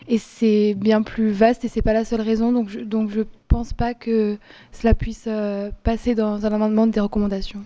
et 0.08 0.18
c'est 0.18 0.74
bien 0.74 1.02
plus 1.02 1.30
vaste 1.30 1.64
et 1.64 1.68
c'est 1.68 1.82
pas 1.82 1.92
la 1.92 2.04
seule 2.04 2.20
raison. 2.20 2.52
Donc 2.52 2.68
je, 2.68 2.80
donc 2.80 3.10
je 3.10 3.22
pense 3.48 3.72
pas 3.72 3.94
que 3.94 4.38
cela 4.72 4.94
puisse 4.94 5.24
euh, 5.26 5.70
passer 5.82 6.14
dans 6.14 6.44
un 6.46 6.52
amendement 6.52 6.86
des 6.86 7.00
recommandations. 7.00 7.64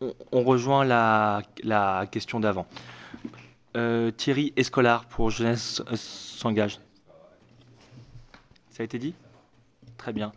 On, 0.00 0.14
on 0.32 0.42
rejoint 0.42 0.84
la, 0.84 1.42
la 1.62 2.06
question 2.10 2.40
d'avant. 2.40 2.66
Euh, 3.76 4.10
Thierry 4.10 4.52
Escolar 4.56 5.06
pour 5.06 5.30
Jeunesse 5.30 5.82
s'engage. 5.94 6.78
Ça 8.70 8.82
a 8.82 8.84
été 8.84 8.98
dit? 8.98 9.14
Très 9.96 10.12
bien. 10.12 10.32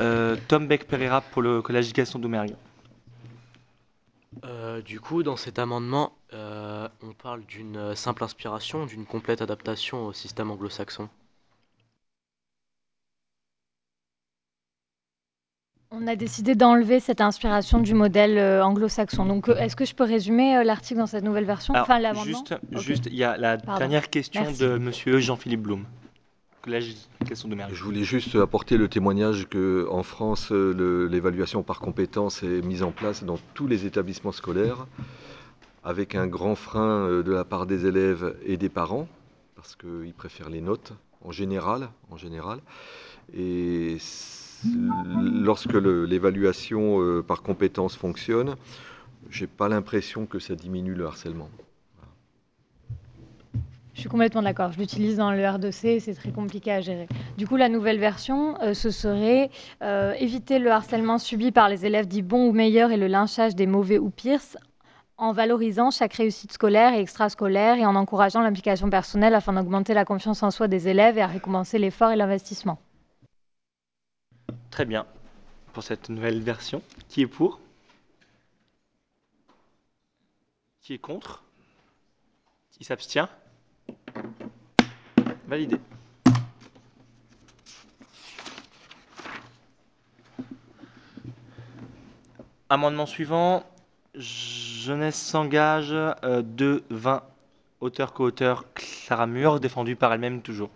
Euh, 0.00 0.36
Tom 0.48 0.66
Beck 0.66 0.86
Pereira 0.86 1.20
pour 1.20 1.40
le 1.40 1.62
Collège 1.62 1.84
d'éducation 1.84 2.18
d'Oumergue. 2.18 2.54
Euh, 4.44 4.82
du 4.82 4.98
coup, 4.98 5.22
dans 5.22 5.36
cet 5.36 5.58
amendement, 5.58 6.12
euh, 6.32 6.88
on 7.02 7.12
parle 7.12 7.44
d'une 7.46 7.94
simple 7.94 8.24
inspiration, 8.24 8.86
d'une 8.86 9.06
complète 9.06 9.42
adaptation 9.42 10.06
au 10.06 10.12
système 10.12 10.50
anglo-saxon. 10.50 11.08
On 15.92 16.06
a 16.08 16.16
décidé 16.16 16.54
d'enlever 16.54 17.00
cette 17.00 17.20
inspiration 17.20 17.78
du 17.78 17.94
modèle 17.94 18.38
euh, 18.38 18.64
anglo-saxon. 18.64 19.24
Donc, 19.24 19.48
euh, 19.48 19.56
est-ce 19.56 19.76
que 19.76 19.84
je 19.84 19.94
peux 19.94 20.04
résumer 20.04 20.56
euh, 20.56 20.64
l'article 20.64 20.98
dans 21.00 21.06
cette 21.06 21.24
nouvelle 21.24 21.44
version? 21.44 21.74
Alors, 21.74 21.84
Enfin, 21.86 21.98
l'amendement? 22.00 22.24
Juste, 22.38 22.54
Ok. 22.74 22.80
juste, 22.82 23.06
il 23.06 23.14
y 23.16 23.24
a 23.24 23.36
la 23.36 23.56
Pardon. 23.56 23.80
dernière 23.80 24.10
question 24.10 24.42
Merci. 24.42 24.58
de 24.64 24.78
Monsieur 24.78 25.18
Jean-Philippe 25.20 25.62
Blum. 25.62 25.84
Je 26.66 27.84
voulais 27.84 28.02
juste 28.02 28.34
apporter 28.34 28.76
le 28.76 28.88
témoignage 28.88 29.46
qu'en 29.46 30.02
France, 30.02 30.50
le- 30.50 31.06
l'évaluation 31.06 31.62
par 31.62 31.78
compétences 31.78 32.42
est 32.42 32.60
mise 32.62 32.82
en 32.82 32.90
place 32.90 33.22
dans 33.22 33.38
tous 33.54 33.68
les 33.68 33.86
établissements 33.86 34.32
scolaires, 34.32 34.86
avec 35.86 36.16
un 36.16 36.26
grand 36.26 36.56
frein 36.56 37.06
euh, 37.06 37.22
de 37.22 37.32
la 37.32 37.44
part 37.44 37.64
des 37.64 37.86
élèves 37.86 38.36
et 38.44 38.56
des 38.56 38.68
parents, 38.68 39.06
parce 39.54 39.76
qu'ils 39.76 40.12
préfèrent 40.12 40.50
les 40.50 40.60
notes 40.60 40.92
en 41.24 41.30
général. 41.30 41.88
En 42.10 42.16
général. 42.16 42.58
Et 43.32 43.96
lorsque 44.64 45.74
l'évaluation 45.74 47.00
euh, 47.00 47.22
par 47.22 47.42
compétences 47.42 47.96
fonctionne, 47.96 48.56
j'ai 49.30 49.46
pas 49.46 49.68
l'impression 49.68 50.26
que 50.26 50.40
ça 50.40 50.56
diminue 50.56 50.94
le 50.94 51.06
harcèlement. 51.06 51.48
Je 53.94 54.00
suis 54.00 54.08
complètement 54.10 54.42
d'accord. 54.42 54.72
Je 54.72 54.78
l'utilise 54.78 55.16
dans 55.16 55.30
le 55.30 55.38
R2C, 55.38 56.00
c'est 56.00 56.14
très 56.14 56.30
compliqué 56.30 56.70
à 56.70 56.80
gérer. 56.80 57.06
Du 57.38 57.46
coup, 57.46 57.56
la 57.56 57.68
nouvelle 57.68 57.98
version, 57.98 58.60
euh, 58.60 58.74
ce 58.74 58.90
serait 58.90 59.50
éviter 60.18 60.58
le 60.58 60.72
harcèlement 60.72 61.18
subi 61.18 61.52
par 61.52 61.68
les 61.68 61.86
élèves 61.86 62.08
dits 62.08 62.22
bons 62.22 62.48
ou 62.48 62.52
meilleurs 62.52 62.90
et 62.90 62.96
le 62.96 63.06
lynchage 63.06 63.54
des 63.54 63.66
mauvais 63.66 63.98
ou 63.98 64.10
pires 64.10 64.40
en 65.18 65.32
valorisant 65.32 65.90
chaque 65.90 66.14
réussite 66.14 66.52
scolaire 66.52 66.92
et 66.92 67.00
extrascolaire 67.00 67.76
et 67.76 67.86
en 67.86 67.94
encourageant 67.94 68.40
l'implication 68.40 68.90
personnelle 68.90 69.34
afin 69.34 69.54
d'augmenter 69.54 69.94
la 69.94 70.04
confiance 70.04 70.42
en 70.42 70.50
soi 70.50 70.68
des 70.68 70.88
élèves 70.88 71.16
et 71.18 71.22
à 71.22 71.26
récompenser 71.26 71.78
l'effort 71.78 72.10
et 72.10 72.16
l'investissement. 72.16 72.78
Très 74.70 74.84
bien. 74.84 75.06
Pour 75.72 75.82
cette 75.82 76.08
nouvelle 76.08 76.40
version, 76.40 76.82
qui 77.08 77.22
est 77.22 77.26
pour? 77.26 77.60
Qui 80.82 80.94
est 80.94 80.98
contre? 80.98 81.42
Qui 82.70 82.84
s'abstient? 82.84 83.28
Validé. 85.46 85.80
Amendement 92.68 93.06
suivant, 93.06 93.62
Jeunesse 94.86 95.20
s'engage, 95.20 95.90
euh, 95.90 96.42
2, 96.42 96.84
20, 96.90 97.24
auteur 97.80 98.12
co-auteur 98.12 98.66
Clara 98.72 99.26
Mur, 99.26 99.58
défendu 99.58 99.96
par 99.96 100.12
elle-même 100.12 100.42
toujours. 100.42 100.70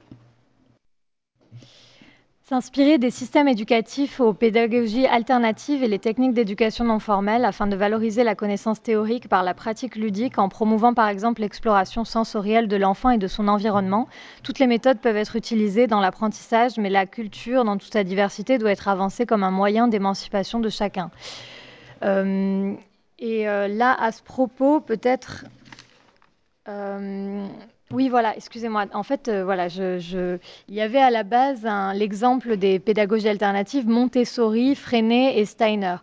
S'inspirer 2.42 2.98
des 2.98 3.12
systèmes 3.12 3.46
éducatifs 3.46 4.18
aux 4.18 4.32
pédagogies 4.32 5.06
alternatives 5.06 5.84
et 5.84 5.86
les 5.86 6.00
techniques 6.00 6.34
d'éducation 6.34 6.84
non 6.84 6.98
formelle 6.98 7.44
afin 7.44 7.68
de 7.68 7.76
valoriser 7.76 8.24
la 8.24 8.34
connaissance 8.34 8.82
théorique 8.82 9.28
par 9.28 9.44
la 9.44 9.54
pratique 9.54 9.94
ludique 9.94 10.38
en 10.38 10.48
promouvant 10.48 10.92
par 10.92 11.06
exemple 11.06 11.42
l'exploration 11.42 12.04
sensorielle 12.04 12.66
de 12.66 12.76
l'enfant 12.76 13.10
et 13.10 13.18
de 13.18 13.28
son 13.28 13.46
environnement. 13.46 14.08
Toutes 14.42 14.58
les 14.58 14.66
méthodes 14.66 14.98
peuvent 14.98 15.18
être 15.18 15.36
utilisées 15.36 15.86
dans 15.86 16.00
l'apprentissage, 16.00 16.78
mais 16.78 16.90
la 16.90 17.06
culture, 17.06 17.62
dans 17.62 17.76
toute 17.76 17.92
sa 17.92 18.02
diversité, 18.02 18.58
doit 18.58 18.72
être 18.72 18.88
avancée 18.88 19.24
comme 19.24 19.44
un 19.44 19.52
moyen 19.52 19.86
d'émancipation 19.86 20.58
de 20.58 20.68
chacun. 20.68 21.12
Euh, 22.02 22.74
et 23.20 23.48
euh, 23.48 23.68
là, 23.68 23.94
à 23.94 24.12
ce 24.12 24.22
propos, 24.22 24.80
peut-être... 24.80 25.44
Euh, 26.68 27.46
oui, 27.92 28.08
voilà, 28.08 28.34
excusez-moi. 28.36 28.86
En 28.94 29.02
fait, 29.02 29.28
euh, 29.28 29.44
voilà, 29.44 29.68
je, 29.68 30.38
il 30.68 30.74
y 30.74 30.80
avait 30.80 31.00
à 31.00 31.10
la 31.10 31.22
base 31.22 31.66
l'exemple 31.94 32.56
des 32.56 32.78
pédagogies 32.78 33.28
alternatives 33.28 33.86
Montessori, 33.88 34.74
Freinet 34.74 35.38
et 35.38 35.44
Steiner. 35.44 35.96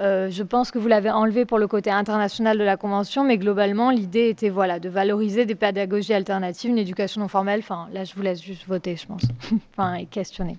Je 0.00 0.42
pense 0.42 0.70
que 0.70 0.78
vous 0.78 0.88
l'avez 0.88 1.10
enlevé 1.10 1.44
pour 1.44 1.58
le 1.58 1.66
côté 1.66 1.90
international 1.90 2.56
de 2.56 2.64
la 2.64 2.76
convention, 2.76 3.24
mais 3.24 3.36
globalement, 3.36 3.90
l'idée 3.90 4.28
était 4.28 4.48
voilà, 4.48 4.78
de 4.80 4.88
valoriser 4.88 5.44
des 5.44 5.56
pédagogies 5.56 6.14
alternatives, 6.14 6.70
une 6.70 6.78
éducation 6.78 7.20
non 7.20 7.28
formelle. 7.28 7.60
Enfin, 7.60 7.88
là, 7.92 8.04
je 8.04 8.14
vous 8.14 8.22
laisse 8.22 8.42
juste 8.42 8.66
voter, 8.66 8.96
je 8.96 9.06
pense. 9.06 9.22
enfin, 9.72 9.94
et 9.94 10.06
questionner. 10.06 10.56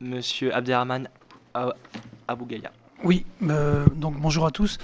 Monsieur 0.00 0.54
Abderrahman 0.54 1.08
Abougaya. 2.28 2.70
Oui, 3.04 3.26
euh, 3.42 3.84
donc 3.94 4.14
bonjour 4.18 4.46
à 4.46 4.50
tous. 4.50 4.78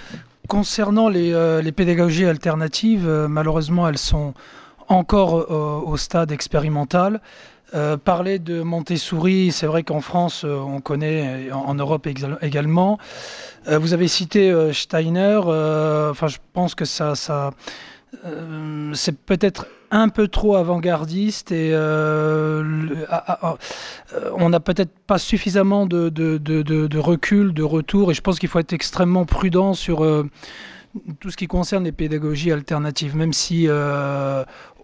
Concernant 0.48 1.08
les, 1.08 1.32
euh, 1.32 1.62
pédagogies 1.72 2.26
alternatives, 2.26 3.08
euh, 3.08 3.26
malheureusement, 3.26 3.88
elles 3.88 3.98
sont 3.98 4.34
encore 4.88 5.50
au 5.86 5.96
stade 5.96 6.32
expérimental. 6.32 7.20
Parler 8.04 8.38
de 8.38 8.60
Montessori, 8.60 9.50
c'est 9.50 9.66
vrai 9.66 9.82
qu'en 9.84 10.02
France, 10.02 10.44
on 10.44 10.82
connaît, 10.82 11.50
en, 11.50 11.60
en 11.60 11.74
Europe 11.74 12.06
également. 12.42 12.98
Vous 13.66 13.94
avez 13.94 14.08
cité 14.08 14.52
Steiner. 14.74 15.36
Enfin, 15.46 16.26
je 16.26 16.36
pense 16.52 16.74
que 16.74 16.84
ça, 16.84 17.14
ça, 17.14 17.52
c'est 18.92 19.16
peut-être 19.16 19.66
un 19.92 20.08
peu 20.08 20.26
trop 20.26 20.56
avant-gardiste 20.56 21.52
et 21.52 21.70
euh, 21.74 23.04
ah, 23.10 23.24
ah, 23.26 23.38
ah, 23.42 23.56
euh, 24.14 24.30
on 24.36 24.48
n'a 24.48 24.58
peut-être 24.58 24.90
pas 25.06 25.18
suffisamment 25.18 25.86
de, 25.86 26.98
recul, 26.98 27.52
de 27.52 27.62
retour, 27.62 28.10
et 28.10 28.14
je 28.14 28.22
pense 28.22 28.38
qu'il 28.38 28.48
faut 28.48 28.58
être 28.58 28.72
extrêmement 28.72 29.26
prudent 29.26 29.74
sur 29.74 30.02
euh, 30.02 30.28
tout 31.20 31.30
ce 31.30 31.36
qui 31.36 31.46
concerne 31.46 31.84
les 31.84 31.92
pédagogies 31.92 32.52
alternatives, 32.52 33.14
même 33.14 33.34
si 33.34 33.68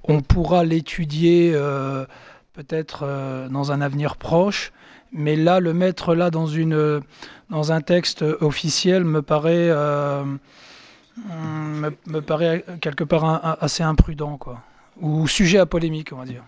on 0.05 0.21
pourra 0.21 0.62
l'étudier 0.64 1.53
peut-être 2.53 3.49
dans 3.51 3.73
un 3.73 3.81
avenir 3.81 4.16
proche. 4.16 4.73
Mais 5.11 5.37
là, 5.37 5.59
le 5.59 5.73
mettre 5.73 6.14
là 6.14 6.31
dans, 6.31 6.47
une, 6.47 7.01
dans 7.51 7.73
un 7.73 7.81
texte 7.81 8.23
officiel 8.40 9.05
me 9.05 9.23
paraît, 9.23 9.71
me, 11.16 12.21
paraît 12.21 12.64
quelque 12.81 13.05
part 13.05 13.59
assez 13.62 13.83
imprudent, 13.83 14.37
quoi. 14.38 14.62
Ou 15.01 15.27
sujet 15.29 15.59
à 15.59 15.67
polémique, 15.67 16.13
on 16.13 16.17
va 16.17 16.25
dire. 16.25 16.45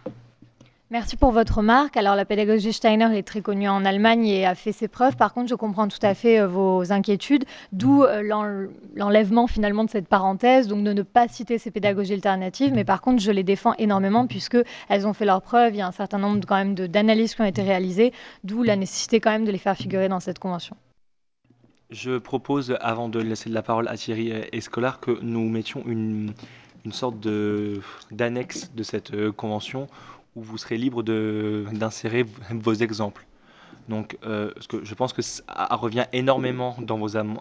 Merci 0.92 1.16
pour 1.16 1.30
votre 1.30 1.58
remarque. 1.58 1.96
Alors, 1.96 2.16
la 2.16 2.24
pédagogie 2.24 2.72
Steiner 2.72 3.16
est 3.16 3.22
très 3.22 3.42
connue 3.42 3.68
en 3.68 3.84
Allemagne 3.84 4.26
et 4.26 4.44
a 4.44 4.56
fait 4.56 4.72
ses 4.72 4.88
preuves. 4.88 5.14
Par 5.14 5.32
contre, 5.32 5.48
je 5.48 5.54
comprends 5.54 5.86
tout 5.86 6.00
à 6.02 6.14
fait 6.14 6.40
euh, 6.40 6.48
vos 6.48 6.90
inquiétudes, 6.90 7.44
d'où 7.70 8.02
euh, 8.02 8.22
l'en- 8.22 8.66
l'enlèvement 8.96 9.46
finalement 9.46 9.84
de 9.84 9.90
cette 9.90 10.08
parenthèse, 10.08 10.66
donc 10.66 10.82
de 10.82 10.92
ne 10.92 11.02
pas 11.02 11.28
citer 11.28 11.58
ces 11.58 11.70
pédagogies 11.70 12.14
alternatives. 12.14 12.72
Mais 12.74 12.82
par 12.82 13.02
contre, 13.02 13.22
je 13.22 13.30
les 13.30 13.44
défends 13.44 13.74
énormément 13.78 14.26
puisque 14.26 14.58
elles 14.88 15.06
ont 15.06 15.12
fait 15.12 15.26
leurs 15.26 15.42
preuves. 15.42 15.74
Il 15.74 15.78
y 15.78 15.82
a 15.82 15.86
un 15.86 15.92
certain 15.92 16.18
nombre 16.18 16.40
quand 16.44 16.56
même 16.56 16.74
de- 16.74 16.88
d'analyses 16.88 17.36
qui 17.36 17.42
ont 17.42 17.44
été 17.44 17.62
réalisées, 17.62 18.12
d'où 18.42 18.64
la 18.64 18.74
nécessité 18.74 19.20
quand 19.20 19.30
même 19.30 19.44
de 19.44 19.52
les 19.52 19.58
faire 19.58 19.76
figurer 19.76 20.08
dans 20.08 20.18
cette 20.18 20.40
convention. 20.40 20.74
Je 21.90 22.18
propose, 22.18 22.76
avant 22.80 23.08
de 23.08 23.20
laisser 23.20 23.48
la 23.50 23.62
parole 23.62 23.88
à 23.88 23.96
Thierry 23.96 24.32
Escolar, 24.52 25.00
que 25.00 25.18
nous 25.22 25.48
mettions 25.48 25.82
une, 25.86 26.32
une 26.84 26.92
sorte 26.92 27.20
de- 27.20 27.80
d'annexe 28.10 28.70
de, 28.74 28.82
cette 28.82 29.12
euh, 29.14 29.32
convention 29.32 29.86
où 30.36 30.42
vous 30.42 30.58
serez 30.58 30.76
libre 30.78 31.02
de- 31.02 31.66
d'insérer 31.72 32.24
vos 32.50 32.74
exemples. 32.74 33.26
Donc, 33.88 34.16
euh, 34.24 34.52
que 34.68 34.84
je 34.84 34.94
pense 34.94 35.12
que 35.12 35.22
ça 35.22 35.42
revient 35.72 36.06
énormément 36.12 36.76
dans 36.80 36.96
vos 36.98 37.16
am- 37.16 37.40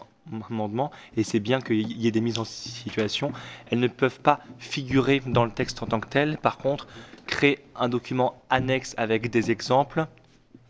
amendements 0.50 0.90
et 1.16 1.22
c'est 1.22 1.38
bien 1.38 1.60
qu'il 1.60 1.92
y 2.00 2.08
ait 2.08 2.10
des 2.10 2.20
mises 2.20 2.38
en 2.38 2.44
situation. 2.44 3.30
Elles 3.70 3.78
ne 3.78 3.86
peuvent 3.88 4.20
pas 4.20 4.40
figurer 4.58 5.22
dans 5.26 5.44
le 5.44 5.50
texte 5.52 5.82
en 5.82 5.86
tant 5.86 6.00
que 6.00 6.08
tel. 6.08 6.38
Par 6.38 6.58
contre, 6.58 6.88
créer 7.26 7.60
un 7.76 7.88
document 7.88 8.42
annexe 8.50 8.94
avec 8.96 9.30
des 9.30 9.50
exemples, 9.52 10.06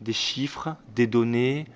des 0.03 0.13
chiffres, 0.13 0.77
des 0.95 1.07
données, 1.07 1.67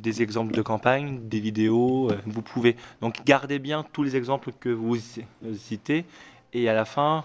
des 0.00 0.22
exemples 0.22 0.54
de 0.54 0.62
campagne, 0.62 1.28
des 1.28 1.40
vidéos, 1.40 2.10
euh, 2.10 2.18
vous 2.26 2.42
pouvez. 2.42 2.76
Donc 3.00 3.24
gardez 3.24 3.58
bien 3.58 3.84
tous 3.92 4.02
les 4.02 4.16
exemples 4.16 4.52
que 4.58 4.68
vous 4.68 4.96
euh, 4.96 5.54
citez 5.56 6.04
et 6.52 6.68
à 6.68 6.74
la 6.74 6.84
fin, 6.84 7.24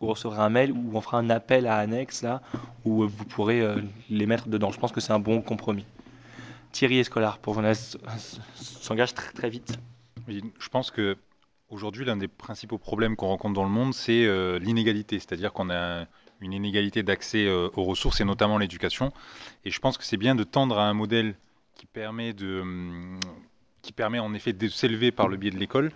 vous 0.00 0.08
recevrez 0.08 0.40
un 0.40 0.48
mail 0.48 0.72
où 0.72 0.90
on 0.94 1.00
fera 1.00 1.18
un 1.18 1.30
appel 1.30 1.66
à 1.66 1.76
annexe 1.76 2.22
là, 2.22 2.42
où 2.84 3.02
euh, 3.02 3.06
vous 3.06 3.24
pourrez 3.24 3.62
les 4.10 4.26
mettre 4.26 4.48
dedans. 4.48 4.70
Je 4.70 4.78
pense 4.78 4.92
que 4.92 5.00
c'est 5.00 5.12
un 5.12 5.18
bon 5.18 5.40
compromis. 5.40 5.84
Thierry 6.72 6.98
Escolar, 6.98 7.38
pour 7.38 7.54
jeunesse, 7.54 7.96
s'engage 8.54 9.14
très, 9.14 9.32
très 9.32 9.48
vite. 9.48 9.78
Je 10.28 10.68
pense 10.68 10.90
que 10.90 11.16
aujourd'hui, 11.70 12.04
l'un 12.04 12.16
des 12.16 12.28
principaux 12.28 12.78
problèmes 12.78 13.16
qu'on 13.16 13.28
rencontre 13.28 13.54
dans 13.54 13.64
le 13.64 13.70
monde, 13.70 13.94
c'est 13.94 14.28
l'inégalité. 14.60 15.18
C'est-à-dire 15.18 15.52
qu'on 15.52 15.70
a 15.70 16.04
une 16.40 16.52
inégalité 16.52 17.02
d'accès 17.02 17.48
aux 17.48 17.84
ressources 17.84 18.20
et 18.20 18.24
notamment 18.24 18.58
l'éducation. 18.58 19.12
Et 19.64 19.70
je 19.70 19.80
pense 19.80 19.96
que 19.96 20.04
c'est 20.04 20.18
bien 20.18 20.34
de 20.34 20.44
tendre 20.44 20.78
à 20.78 20.84
un 20.84 20.94
modèle 20.94 21.34
qui 21.78 21.86
permet 21.86 22.34
de, 22.34 22.60
hum, 22.60 23.18
qui 23.80 23.92
permet 23.92 24.18
en 24.18 24.34
effet 24.34 24.52
de 24.52 24.68
s'élever 24.68 25.12
par 25.12 25.28
le 25.28 25.38
biais 25.38 25.50
de 25.50 25.56
l'école. 25.56 25.90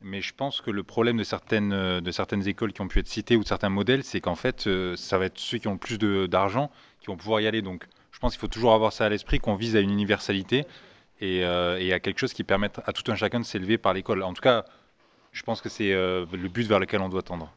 Mais 0.00 0.20
je 0.20 0.32
pense 0.34 0.60
que 0.60 0.70
le 0.70 0.82
problème 0.82 1.16
de 1.16 1.24
certaines, 1.24 1.72
euh, 1.72 2.00
de 2.00 2.10
certaines 2.10 2.46
écoles 2.48 2.72
qui 2.72 2.80
ont 2.80 2.88
pu 2.88 3.00
être 3.00 3.08
citées 3.08 3.36
ou 3.36 3.42
de 3.42 3.48
certains 3.48 3.68
modèles, 3.68 4.04
c'est 4.04 4.20
qu'en 4.20 4.34
fait, 4.34 4.66
euh, 4.66 4.94
ça 4.96 5.18
va 5.18 5.26
être 5.26 5.38
ceux 5.38 5.58
qui 5.58 5.68
ont 5.68 5.72
le 5.72 5.78
plus 5.78 5.98
d'argent 5.98 6.70
qui 7.00 7.06
vont 7.08 7.16
pouvoir 7.16 7.40
y 7.40 7.46
aller. 7.46 7.60
Donc, 7.60 7.86
je 8.12 8.18
pense 8.18 8.32
qu'il 8.32 8.40
faut 8.40 8.48
toujours 8.48 8.72
avoir 8.72 8.92
ça 8.92 9.06
à 9.06 9.08
l'esprit, 9.08 9.38
qu'on 9.38 9.56
vise 9.56 9.74
à 9.74 9.80
une 9.80 9.90
universalité 9.90 10.64
et, 11.20 11.44
euh, 11.44 11.94
à 11.94 12.00
quelque 12.00 12.18
chose 12.18 12.32
qui 12.32 12.44
permette 12.44 12.80
à 12.86 12.92
tout 12.92 13.10
un 13.10 13.16
chacun 13.16 13.40
de 13.40 13.44
s'élever 13.44 13.78
par 13.78 13.94
l'école. 13.94 14.22
En 14.22 14.32
tout 14.32 14.42
cas, 14.42 14.64
je 15.32 15.42
pense 15.42 15.60
que 15.60 15.68
c'est 15.68 15.92
le 15.92 16.48
but 16.48 16.66
vers 16.66 16.78
lequel 16.78 17.00
on 17.00 17.08
doit 17.10 17.22
tendre. 17.22 17.52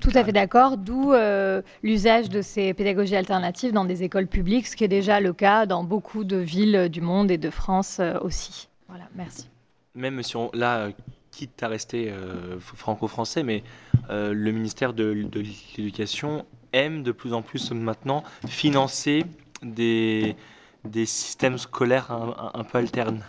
Tout 0.00 0.10
à 0.14 0.24
fait 0.24 0.32
d'accord, 0.32 0.76
d'où 0.76 1.12
euh, 1.12 1.62
l'usage 1.82 2.28
de 2.28 2.42
ces 2.42 2.74
pédagogies 2.74 3.16
alternatives 3.16 3.72
dans 3.72 3.84
des 3.84 4.02
écoles 4.02 4.26
publiques, 4.26 4.66
ce 4.66 4.76
qui 4.76 4.84
est 4.84 4.88
déjà 4.88 5.20
le 5.20 5.32
cas 5.32 5.66
dans 5.66 5.84
beaucoup 5.84 6.24
de 6.24 6.36
villes 6.36 6.88
du 6.90 7.00
monde 7.00 7.30
et 7.30 7.38
de 7.38 7.50
France 7.50 8.00
euh, 8.00 8.18
aussi. 8.20 8.68
Voilà, 8.88 9.04
merci. 9.14 9.48
Même 9.94 10.22
si 10.22 10.36
on, 10.36 10.50
là, 10.52 10.78
euh, 10.78 10.92
quitte 11.30 11.62
à 11.62 11.68
rester 11.68 12.10
euh, 12.10 12.58
franco-français, 12.60 13.42
mais 13.42 13.62
le 14.10 14.50
ministère 14.50 14.92
de, 14.92 15.14
de 15.14 15.42
l'Éducation 15.78 16.44
aime 16.74 17.02
de 17.02 17.10
plus 17.10 17.32
en 17.32 17.40
plus 17.40 17.72
maintenant 17.72 18.22
financer 18.46 19.24
des, 19.62 20.36
des 20.84 21.06
systèmes 21.06 21.56
scolaires 21.56 22.12
un, 22.12 22.64
peu 22.64 22.76
alterne, 22.78 23.24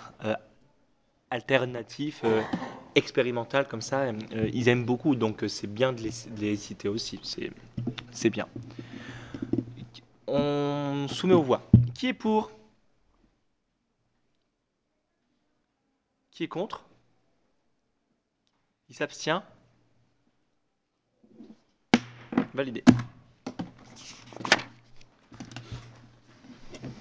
alternatifs, 1.29 2.23
expérimentaux 2.95 3.63
comme 3.69 3.81
ça. 3.81 4.01
euh, 4.03 4.49
ils 4.53 4.67
aiment 4.69 4.85
beaucoup, 4.85 5.15
donc 5.15 5.43
euh, 5.43 5.47
c'est 5.47 5.67
bien 5.67 5.93
de 5.93 6.01
les, 6.01 6.55
citer 6.55 6.87
aussi. 6.87 7.19
C'est 8.11 8.29
bien. 8.29 8.47
On 10.27 11.07
soumet 11.09 11.33
aux 11.33 11.43
voix. 11.43 11.61
Qui 11.93 12.07
est 12.07 12.13
pour? 12.13 12.51
Qui 16.31 16.43
est 16.43 16.47
contre? 16.47 16.83
Qui 18.87 18.93
s'abstient? 18.93 19.41
Validé. 22.53 22.83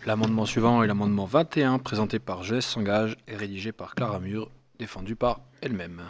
L'amendement 0.06 0.44
suivant 0.44 0.82
est 0.82 0.86
l'amendement 0.86 1.24
21, 1.24 1.78
présenté 1.78 2.18
par 2.18 2.42
Jeunesse 2.42 2.66
s'engage 2.66 3.16
et 3.26 3.36
rédigé 3.36 3.72
par 3.72 3.94
Clara 3.94 4.20
Mur, 4.20 4.50
défendu 4.84 5.16
par 5.16 5.40
elle-même. 5.62 6.02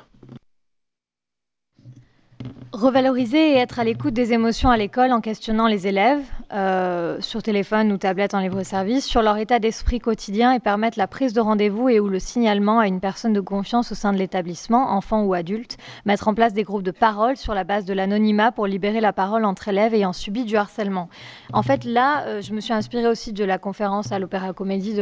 Revaloriser 2.72 3.52
et 3.52 3.56
être 3.58 3.78
à 3.78 3.84
l'écoute 3.84 4.14
des 4.14 4.32
émotions 4.32 4.68
à 4.68 4.76
l'école 4.76 5.12
en 5.12 5.20
questionnant 5.20 5.68
les 5.68 5.86
élèves 5.86 6.24
euh, 6.52 7.20
sur 7.20 7.40
téléphone 7.40 7.92
ou 7.92 7.98
tablette 7.98 8.34
en 8.34 8.40
libre-service, 8.40 9.06
sur 9.06 9.22
leur 9.22 9.36
état 9.38 9.60
d'esprit 9.60 10.00
quotidien 10.00 10.52
et 10.52 10.58
permettre 10.58 10.98
la 10.98 11.06
prise 11.06 11.32
de 11.32 11.40
rendez-vous 11.40 11.88
et 11.88 12.00
ou 12.00 12.08
le 12.08 12.18
signalement 12.18 12.80
à 12.80 12.88
une 12.88 12.98
personne 12.98 13.32
de 13.32 13.40
confiance 13.40 13.92
au 13.92 13.94
sein 13.94 14.12
de 14.12 14.18
l'établissement, 14.18 14.90
enfant 14.90 15.22
ou 15.22 15.34
adulte, 15.34 15.76
mettre 16.04 16.26
en 16.26 16.34
place 16.34 16.52
des 16.52 16.64
groupes 16.64 16.82
de 16.82 16.90
parole 16.90 17.36
sur 17.36 17.54
la 17.54 17.62
base 17.62 17.84
de 17.84 17.94
l'anonymat 17.94 18.50
pour 18.50 18.66
libérer 18.66 19.00
la 19.00 19.12
parole 19.12 19.44
entre 19.44 19.68
élèves 19.68 19.94
ayant 19.94 20.12
subi 20.12 20.44
du 20.44 20.56
harcèlement. 20.56 21.08
En 21.52 21.62
fait, 21.62 21.84
là, 21.84 22.24
euh, 22.26 22.42
je 22.42 22.52
me 22.52 22.60
suis 22.60 22.72
inspirée 22.72 23.06
aussi 23.06 23.32
de 23.32 23.44
la 23.44 23.58
conférence 23.58 24.10
à 24.10 24.18
l'Opéra 24.18 24.52
Comédie 24.52 24.96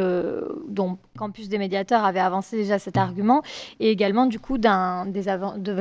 dont 0.69 0.99
Campus 1.19 1.49
des 1.49 1.59
médiateurs 1.59 2.05
avait 2.05 2.21
avancé 2.21 2.57
déjà 2.57 2.79
cet 2.79 2.99
argument 2.99 3.43
et 3.81 3.91
également 3.91 4.27
du 4.27 4.39
coup 4.39 4.59
d'un 4.59 5.07
des 5.07 5.23
de 5.23 5.73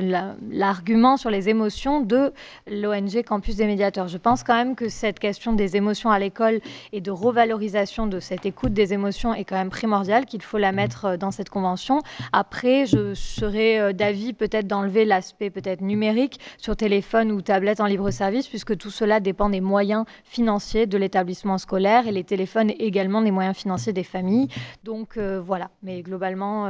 l'argument 0.50 1.18
sur 1.18 1.30
les 1.30 1.50
émotions 1.52 2.02
de 2.02 2.34
l'ONG 2.68 3.22
Campus 3.24 3.58
des 3.58 3.68
médiateurs. 3.68 4.08
Je 4.08 4.18
pense 4.18 4.44
quand 4.44 4.56
même 4.56 4.76
que 4.76 4.90
cette 4.90 5.20
question 5.20 5.54
des 5.54 5.76
émotions 5.76 6.10
à 6.10 6.18
l'école 6.18 6.62
et 6.94 7.02
de 7.02 7.12
revalorisation 7.12 8.08
de 8.08 8.20
cette 8.20 8.46
écoute 8.46 8.74
des 8.74 8.94
émotions 8.94 9.34
est 9.34 9.44
quand 9.44 9.58
même 9.58 9.70
primordiale, 9.70 10.26
qu'il 10.26 10.42
faut 10.42 10.58
la 10.58 10.72
mettre 10.72 11.06
euh, 11.06 11.18
dans 11.18 11.32
cette 11.32 11.50
convention. 11.50 12.02
Après, 12.32 12.86
je 12.86 13.14
serais 13.14 13.80
euh, 13.80 13.94
d'avis 13.94 14.34
peut-être 14.34 14.66
d'enlever 14.66 15.06
l'aspect 15.06 15.50
peut-être 15.50 15.82
numérique 15.82 16.40
sur 16.58 16.76
téléphone 16.76 17.32
ou 17.32 17.42
tablette 17.42 17.82
en 17.82 17.86
libre 17.86 18.10
service, 18.12 18.48
puisque 18.48 18.78
tout 18.78 18.90
cela 18.90 19.20
dépend 19.20 19.50
des 19.50 19.62
moyens 19.62 20.06
financiers 20.24 20.88
de 20.88 20.98
l'établissement 20.98 21.58
scolaire 21.58 22.08
et 22.08 22.12
les 22.12 22.24
téléphones 22.24 22.72
également 22.80 23.22
des 23.22 23.32
moyens 23.32 23.56
financiers 23.56 23.94
des 23.94 24.04
familles. 24.04 24.48
Donc 24.84 25.18
euh, 25.18 25.42
voilà, 25.46 25.70
mais 25.84 26.02
globalement, 26.02 26.68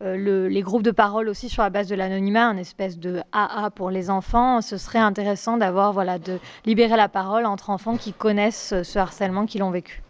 le, 0.00 0.48
les 0.48 0.62
groupes 0.62 0.82
de 0.82 0.90
parole 0.90 1.28
aussi 1.28 1.48
sur 1.48 1.62
la 1.62 1.70
base 1.70 1.88
de 1.88 1.96
l'anonymat, 1.96 2.46
un 2.46 2.56
espèce 2.56 2.98
de 2.98 3.20
AA 3.32 3.70
pour 3.70 3.90
les 3.90 4.10
enfants 4.12 4.60
ce 4.60 4.76
serait 4.76 4.98
intéressant 4.98 5.56
d'avoir, 5.56 5.92
voilà, 5.92 6.18
de 6.18 6.38
libérer 6.64 6.96
la 6.96 7.08
parole 7.08 7.46
entre 7.46 7.70
enfants 7.70 7.96
qui 7.96 8.12
connaissent 8.12 8.74
ce 8.82 8.98
harcèlement, 8.98 9.46
qui 9.46 9.58
l'ont 9.58 9.70
vécu. 9.70 10.02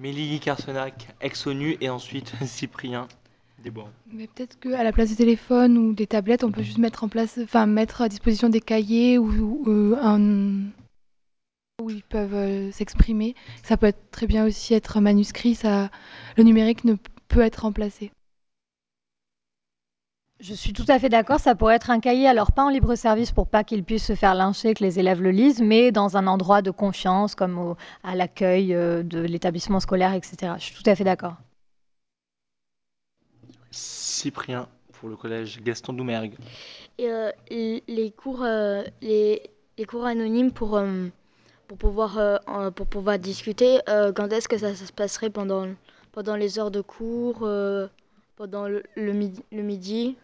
Mélie 0.00 0.40
Carsenac, 0.40 1.08
ex-ONU, 1.20 1.76
et 1.82 1.90
ensuite 1.90 2.32
Cyprien 2.46 3.06
Desbois. 3.62 3.90
Mais 4.10 4.26
peut-être 4.26 4.58
qu'à 4.58 4.82
la 4.82 4.92
place 4.92 5.10
des 5.10 5.16
téléphones 5.16 5.76
ou 5.76 5.92
des 5.92 6.06
tablettes, 6.06 6.42
on 6.42 6.50
peut 6.50 6.62
juste 6.62 6.78
mettre 6.78 7.04
en 7.04 7.08
place, 7.08 7.38
enfin 7.42 7.66
mettre 7.66 8.00
à 8.00 8.08
disposition 8.08 8.48
des 8.48 8.62
cahiers 8.62 9.18
ou, 9.18 9.62
euh, 9.68 9.96
un 10.00 10.70
où 11.82 11.90
ils 11.90 12.02
peuvent 12.02 12.34
euh, 12.34 12.72
s'exprimer. 12.72 13.34
Ça 13.62 13.76
peut 13.76 13.86
être 13.86 14.10
très 14.10 14.26
bien 14.26 14.46
aussi 14.46 14.72
être 14.72 15.00
manuscrit. 15.00 15.54
Ça, 15.54 15.90
le 16.38 16.44
numérique 16.44 16.84
ne 16.84 16.94
peut 17.28 17.40
être 17.40 17.62
remplacé. 17.62 18.10
Je 20.40 20.54
suis 20.54 20.72
tout 20.72 20.86
à 20.88 20.98
fait 20.98 21.10
d'accord, 21.10 21.38
ça 21.38 21.54
pourrait 21.54 21.74
être 21.76 21.90
un 21.90 22.00
cahier, 22.00 22.26
alors 22.26 22.52
pas 22.52 22.64
en 22.64 22.70
libre 22.70 22.94
service 22.94 23.30
pour 23.30 23.46
pas 23.46 23.62
qu'ils 23.62 23.84
puissent 23.84 24.06
se 24.06 24.14
faire 24.14 24.34
lyncher, 24.34 24.72
que 24.72 24.82
les 24.82 24.98
élèves 24.98 25.20
le 25.20 25.32
lisent, 25.32 25.60
mais 25.60 25.92
dans 25.92 26.16
un 26.16 26.26
endroit 26.26 26.62
de 26.62 26.70
confiance, 26.70 27.34
comme 27.34 27.58
au, 27.58 27.76
à 28.02 28.14
l'accueil 28.14 28.74
euh, 28.74 29.02
de 29.02 29.20
l'établissement 29.20 29.80
scolaire, 29.80 30.14
etc. 30.14 30.54
Je 30.56 30.64
suis 30.64 30.74
tout 30.74 30.88
à 30.88 30.94
fait 30.94 31.04
d'accord. 31.04 31.34
Cyprien, 33.70 34.66
pour 34.94 35.10
le 35.10 35.16
collège 35.16 35.60
Gaston 35.62 35.92
Doumergue. 35.92 36.36
Et, 36.96 37.10
euh, 37.10 37.30
les, 37.50 38.10
cours, 38.10 38.42
euh, 38.42 38.82
les, 39.02 39.42
les, 39.76 39.84
cours 39.84 40.06
anonymes 40.06 40.52
pour, 40.52 40.80
pour, 41.68 41.76
pouvoir, 41.76 42.40
pour 42.74 42.86
pouvoir 42.86 43.18
discuter, 43.18 43.80
quand 43.86 44.32
est-ce 44.32 44.48
que 44.48 44.56
ça, 44.56 44.74
se 44.74 44.90
passerait 44.90 45.28
pendant, 45.28 45.66
pendant 46.12 46.36
les 46.36 46.58
heures 46.58 46.70
de 46.70 46.80
cours, 46.80 47.46
pendant 48.36 48.68
le, 48.68 48.82
le 48.96 49.12
midi, 49.12 49.42
le 49.52 49.62
midi? 49.62 50.16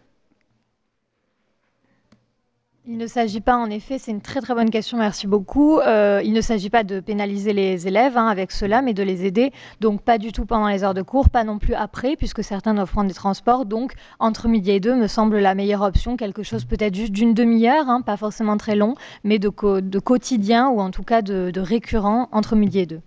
Il 2.89 2.97
ne 2.97 3.05
s'agit 3.05 3.41
pas, 3.41 3.57
en 3.57 3.69
effet, 3.69 3.99
c'est 3.99 4.11
une 4.11 4.21
très 4.21 4.39
très 4.39 4.53
bonne 4.55 4.69
question, 4.69 4.97
merci 4.97 5.27
beaucoup. 5.27 5.79
Euh, 5.79 6.21
il 6.23 6.31
ne 6.31 6.39
s'agit 6.39 6.69
pas 6.69 6.85
de 6.85 7.01
pénaliser 7.01 7.51
les 7.51 7.85
élèves 7.85 8.17
hein, 8.17 8.27
avec 8.27 8.51
cela, 8.51 8.81
mais 8.81 8.93
de 8.93 9.03
les 9.03 9.25
aider. 9.25 9.51
Donc 9.81 10.01
pas 10.01 10.17
du 10.17 10.31
tout 10.31 10.45
pendant 10.45 10.69
les 10.69 10.85
heures 10.85 10.93
de 10.93 11.01
cours, 11.01 11.29
pas 11.29 11.43
non 11.43 11.59
plus 11.59 11.73
après, 11.73 12.15
puisque 12.15 12.45
certains 12.45 12.73
doivent 12.73 12.89
prendre 12.89 13.09
des 13.09 13.13
transports. 13.13 13.65
Donc 13.65 13.93
entre 14.19 14.47
midi 14.47 14.71
et 14.71 14.79
deux 14.79 14.95
me 14.95 15.07
semble 15.07 15.37
la 15.39 15.53
meilleure 15.53 15.81
option, 15.81 16.15
quelque 16.15 16.43
chose 16.43 16.63
peut-être 16.63 16.95
juste 16.95 17.11
d'une 17.11 17.33
demi-heure, 17.33 17.89
hein, 17.89 18.01
pas 18.01 18.15
forcément 18.15 18.55
très 18.55 18.77
long, 18.77 18.95
mais 19.25 19.37
de, 19.37 19.49
de, 19.81 19.99
quotidien 19.99 20.69
ou 20.69 20.79
en 20.79 20.91
tout 20.91 21.03
cas 21.03 21.21
de, 21.21 21.51
de 21.51 21.59
récurrent 21.59 22.29
entre 22.31 22.55
midi 22.55 22.79
et 22.79 22.85
deux. 22.85 23.01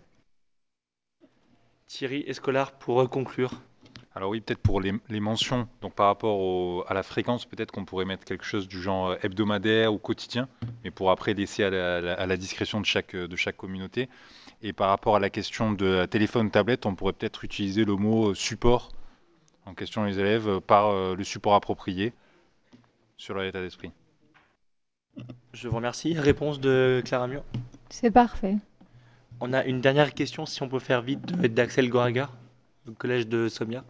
Thierry 1.87 2.23
Escolar, 2.27 2.73
pour 2.73 3.09
conclure. 3.09 3.63
Alors 4.17 4.31
oui, 4.31 4.41
peut-être 4.41 4.61
pour 4.61 4.81
les, 4.81 5.21
mentions, 5.21 5.69
donc 5.83 5.95
par 5.95 6.07
rapport 6.07 6.85
à 6.91 6.95
la 6.95 7.05
fréquence, 7.05 7.45
peut-être 7.45 7.71
qu'on 7.71 7.85
pourrait 7.85 8.05
mettre 8.05 8.25
quelque 8.25 8.45
chose 8.45 8.67
du 8.67 8.83
genre 8.83 9.11
euh, 9.11 9.17
hebdomadaire 9.23 9.95
ou 9.95 9.99
quotidien, 9.99 10.49
mais 10.83 10.91
pour 10.91 11.13
après 11.13 11.33
laisser 11.33 11.63
à 11.63 11.71
la, 11.71 12.37
discrétion 12.37 12.81
de 12.81 12.87
chaque, 12.87 13.15
de 13.15 13.37
chaque 13.37 13.57
communauté. 13.57 14.09
Et 14.63 14.73
par 14.73 14.89
rapport 14.89 15.15
à 15.15 15.21
la 15.21 15.31
question 15.31 15.71
de 15.71 16.07
téléphone, 16.07 16.51
tablette, 16.51 16.87
on 16.87 16.97
pourrait 16.97 17.13
peut-être 17.13 17.45
utiliser 17.45 17.85
le 17.85 17.95
mot 17.95 18.31
euh, 18.31 18.35
support 18.35 18.91
en 19.65 19.75
question 19.75 20.03
les 20.05 20.19
élèves 20.19 20.49
euh, 20.49 20.61
par 20.61 20.93
le 21.15 21.23
support 21.23 21.55
approprié 21.55 22.13
sur 23.17 23.35
leur 23.35 23.45
état 23.45 23.61
d'esprit. 23.61 23.93
Je 25.53 25.69
vous 25.69 25.77
remercie. 25.77 26.19
Réponse 26.19 26.59
de 26.59 27.01
Clara 27.05 27.29
Mur. 27.29 27.45
C'est 27.91 28.11
parfait. 28.11 28.57
On 29.41 29.53
a 29.53 29.65
une 29.65 29.81
dernière 29.81 30.15
question, 30.15 30.47
si 30.47 30.63
on 30.63 30.69
peut 30.69 30.81
faire 30.81 31.01
vite, 31.03 31.25
d'Axel 31.27 31.89
Goraga, 31.89 32.29
au 32.89 32.93
collège 32.93 33.29
de 33.29 33.49
Somia. 33.49 33.85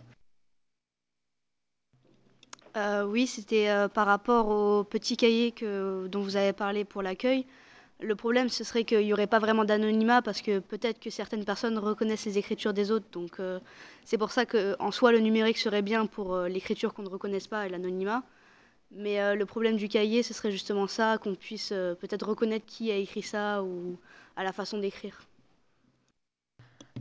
Euh, 2.77 3.05
oui, 3.05 3.27
c'était 3.27 3.69
euh, 3.69 3.89
par 3.89 4.07
rapport 4.07 4.49
au 4.49 4.85
petit 4.85 5.17
cahier 5.17 5.53
que, 5.53 6.07
dont 6.09 6.21
vous 6.21 6.37
avez 6.37 6.53
parlé 6.53 6.85
pour 6.85 7.03
l'accueil. 7.03 7.47
Le 8.01 8.15
problème, 8.15 8.49
ce 8.49 8.65
serait 8.65 8.85
qu'il 8.85 9.01
n'y 9.01 9.13
aurait 9.13 9.27
pas 9.27 9.41
vraiment 9.41 9.65
d'anonymat 9.65 10.23
parce 10.23 10.41
que 10.41 10.61
peut-être 10.61 11.01
que 11.01 11.11
certaines 11.11 11.45
personnes 11.45 11.79
reconnaissent 11.79 12.25
les 12.27 12.39
écritures 12.39 12.73
des 12.73 12.91
autres. 12.91 13.07
Donc 13.13 13.41
euh, 13.41 13.59
c'est 14.05 14.19
pour 14.19 14.31
ça 14.31 14.47
qu'en 14.47 14.91
soi, 14.91 15.13
le 15.13 15.19
numérique 15.19 15.59
serait 15.59 15.83
bien 15.83 16.07
pour 16.07 16.39
l'écriture 16.43 16.95
qu'on 16.95 17.03
ne 17.03 17.09
reconnaisse 17.11 17.49
pas 17.49 17.67
et 17.67 17.69
l'anonymat. 17.69 18.23
Mais 18.93 19.37
le 19.37 19.47
problème 19.47 19.77
du 19.77 19.89
cahier, 19.89 20.23
ce 20.25 20.35
serait 20.35 20.51
justement 20.51 20.89
ça, 20.89 21.19
qu'on 21.19 21.35
puisse 21.37 21.69
peut-être 21.69 22.27
reconnaître 22.27 22.67
qui 22.67 22.91
a 22.91 22.97
écrit 22.97 23.23
ça 23.23 23.63
ou 23.63 23.99
à 24.37 24.43
la 24.45 24.53
façon 24.53 24.79
d'écrire. 24.79 25.21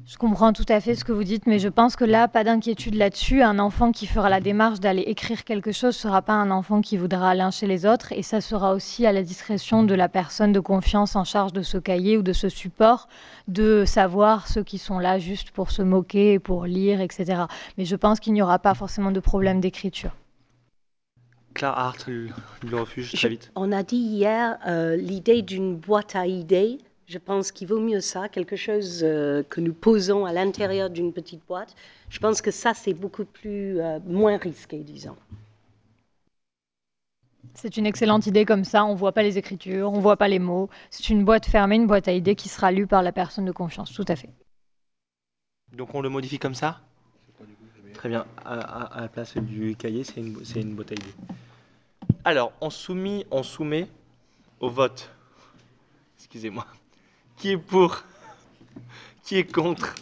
Je 0.05 0.17
comprends 0.17 0.53
tout 0.53 0.65
à 0.69 0.81
fait 0.81 0.95
ce 0.95 1.03
que 1.03 1.11
vous 1.11 1.23
dites, 1.23 1.45
mais 1.45 1.59
je 1.59 1.67
pense 1.69 1.95
que 1.95 2.03
là, 2.03 2.27
pas 2.27 2.43
d'inquiétude 2.43 2.95
là-dessus. 2.95 3.41
Un 3.41 3.59
enfant 3.59 3.91
qui 3.91 4.07
fera 4.07 4.29
la 4.29 4.39
démarche 4.39 4.79
d'aller 4.79 5.03
écrire 5.03 5.43
quelque 5.43 5.71
chose 5.71 5.95
ne 5.95 6.01
sera 6.01 6.21
pas 6.21 6.33
un 6.33 6.51
enfant 6.51 6.81
qui 6.81 6.97
voudra 6.97 7.35
lyncher 7.35 7.67
les 7.67 7.85
autres, 7.85 8.11
et 8.11 8.23
ça 8.23 8.41
sera 8.41 8.73
aussi 8.73 9.05
à 9.05 9.11
la 9.11 9.23
discrétion 9.23 9.83
de 9.83 9.93
la 9.93 10.09
personne 10.09 10.51
de 10.51 10.59
confiance 10.59 11.15
en 11.15 11.23
charge 11.23 11.53
de 11.53 11.61
ce 11.61 11.77
cahier 11.77 12.17
ou 12.17 12.21
de 12.23 12.33
ce 12.33 12.49
support 12.49 13.07
de 13.47 13.85
savoir 13.85 14.47
ceux 14.47 14.63
qui 14.63 14.77
sont 14.77 14.99
là 14.99 15.19
juste 15.19 15.51
pour 15.51 15.71
se 15.71 15.81
moquer, 15.81 16.39
pour 16.39 16.65
lire, 16.65 17.01
etc. 17.01 17.43
Mais 17.77 17.85
je 17.85 17.95
pense 17.95 18.19
qu'il 18.19 18.33
n'y 18.33 18.41
aura 18.41 18.59
pas 18.59 18.73
forcément 18.73 19.11
de 19.11 19.19
problème 19.19 19.59
d'écriture. 19.59 20.11
Claire 21.53 21.77
Hart, 21.77 22.07
le, 22.07 22.77
refuge, 22.77 23.11
très 23.13 23.29
vite. 23.29 23.51
On 23.55 23.71
a 23.71 23.83
dit 23.83 23.97
hier 23.97 24.57
euh, 24.67 24.95
l'idée 24.95 25.41
d'une 25.41 25.75
boîte 25.75 26.15
à 26.15 26.27
idées 26.27 26.77
je 27.09 27.17
pense 27.17 27.51
qu'il 27.51 27.67
vaut 27.67 27.79
mieux 27.79 28.01
ça, 28.01 28.29
quelque 28.29 28.55
chose 28.55 29.01
euh, 29.03 29.41
que 29.41 29.59
nous 29.59 29.73
posons 29.73 30.25
à 30.25 30.31
l'intérieur 30.31 30.91
d'une 30.91 31.11
petite 31.11 31.41
boîte. 31.47 31.75
Je 32.09 32.19
pense 32.19 32.39
que 32.39 32.51
ça, 32.51 32.75
c'est 32.75 32.93
beaucoup 32.93 33.25
plus 33.25 33.81
euh, 33.81 33.99
moins 34.05 34.37
risqué, 34.37 34.77
disons. 34.77 35.15
C'est 37.55 37.77
une 37.77 37.87
excellente 37.87 38.27
idée 38.27 38.45
comme 38.45 38.63
ça, 38.63 38.85
on 38.85 38.93
ne 38.93 38.97
voit 38.97 39.11
pas 39.11 39.23
les 39.23 39.39
écritures, 39.39 39.91
on 39.91 39.97
ne 39.97 40.01
voit 40.01 40.17
pas 40.17 40.27
les 40.27 40.37
mots. 40.37 40.69
C'est 40.91 41.09
une 41.09 41.25
boîte 41.25 41.47
fermée, 41.47 41.77
une 41.77 41.87
boîte 41.87 42.07
à 42.07 42.11
idées 42.11 42.35
qui 42.35 42.47
sera 42.47 42.71
lue 42.71 42.85
par 42.85 43.01
la 43.01 43.11
personne 43.11 43.45
de 43.45 43.51
confiance, 43.51 43.91
tout 43.91 44.05
à 44.07 44.15
fait. 44.15 44.29
Donc 45.73 45.95
on 45.95 46.01
le 46.01 46.09
modifie 46.09 46.37
comme 46.37 46.55
ça? 46.55 46.79
Très 47.95 48.09
bien, 48.09 48.27
à, 48.45 49.01
la 49.01 49.07
place 49.07 49.35
du 49.35 49.75
cahier, 49.75 50.03
c'est 50.03 50.21
une, 50.21 50.37
une, 50.55 50.75
boîte 50.75 50.91
à 50.91 50.93
idées. 50.93 51.15
Alors, 52.23 52.53
on, 52.61 52.69
soumis, 52.69 53.25
on 53.31 53.41
soumet 53.41 53.87
au 54.59 54.69
vote. 54.69 55.09
Excusez-moi. 56.17 56.65
Qui 57.39 57.51
est 57.51 57.57
pour? 57.57 58.03
Qui 59.23 59.37
est 59.37 59.49
contre? 59.49 59.95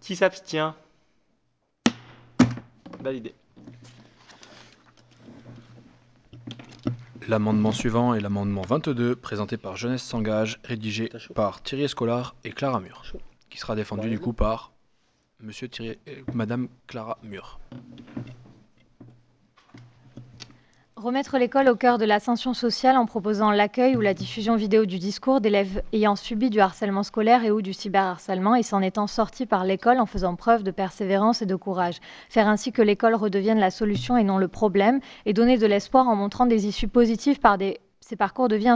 Qui 0.00 0.14
s'abstient? 0.14 0.72
Validé. 3.00 3.34
L'amendement 7.26 7.72
suivant 7.72 8.14
est 8.14 8.20
l'amendement 8.20 8.62
22, 8.62 9.16
présenté 9.16 9.56
par 9.56 9.76
Jeunesse 9.76 10.04
s'engage, 10.04 10.60
rédigé 10.62 11.10
par 11.34 11.60
Thierry 11.60 11.84
Escolar 11.84 12.36
et 12.44 12.50
Clara 12.50 12.78
Mur, 12.78 13.02
qui 13.50 13.58
sera 13.58 13.74
défendu 13.74 14.08
du 14.08 14.20
coup 14.20 14.32
par 14.32 14.70
Monsieur 15.40 15.68
Thierry, 15.68 15.98
euh, 16.06 16.22
Madame 16.32 16.68
Clara 16.86 17.18
Mur. 17.24 17.58
Remettre 21.02 21.36
l'école 21.36 21.68
au 21.68 21.74
cœur 21.74 21.98
de 21.98 22.04
l'ascension 22.04 22.54
sociale 22.54 22.96
en 22.96 23.06
proposant 23.06 23.50
l'accueil 23.50 23.96
ou 23.96 24.00
la 24.00 24.14
diffusion 24.14 24.54
vidéo 24.54 24.86
du 24.86 25.00
discours 25.00 25.40
d'élèves 25.40 25.82
ayant 25.92 26.14
subi 26.14 26.48
du 26.48 26.60
harcèlement 26.60 27.02
scolaire 27.02 27.44
et 27.44 27.50
ou 27.50 27.60
du 27.60 27.72
cyberharcèlement 27.72 28.54
et 28.54 28.62
s'en 28.62 28.80
étant 28.80 29.08
sortis 29.08 29.44
par 29.44 29.64
l'école 29.64 29.98
en 29.98 30.06
faisant 30.06 30.36
preuve 30.36 30.62
de 30.62 30.70
persévérance 30.70 31.42
et 31.42 31.46
de 31.46 31.56
courage. 31.56 31.98
Faire 32.28 32.46
ainsi 32.46 32.70
que 32.70 32.82
l'école 32.82 33.16
redevienne 33.16 33.58
la 33.58 33.72
solution 33.72 34.16
et 34.16 34.22
non 34.22 34.38
le 34.38 34.46
problème 34.46 35.00
et 35.26 35.32
donner 35.32 35.58
de 35.58 35.66
l'espoir 35.66 36.06
en 36.06 36.14
montrant 36.14 36.46
des 36.46 36.68
issues 36.68 36.86
positives 36.86 37.40
par 37.40 37.58
des 37.58 37.80
ces 38.12 38.16
parcours 38.16 38.48
de 38.48 38.56
vie. 38.56 38.68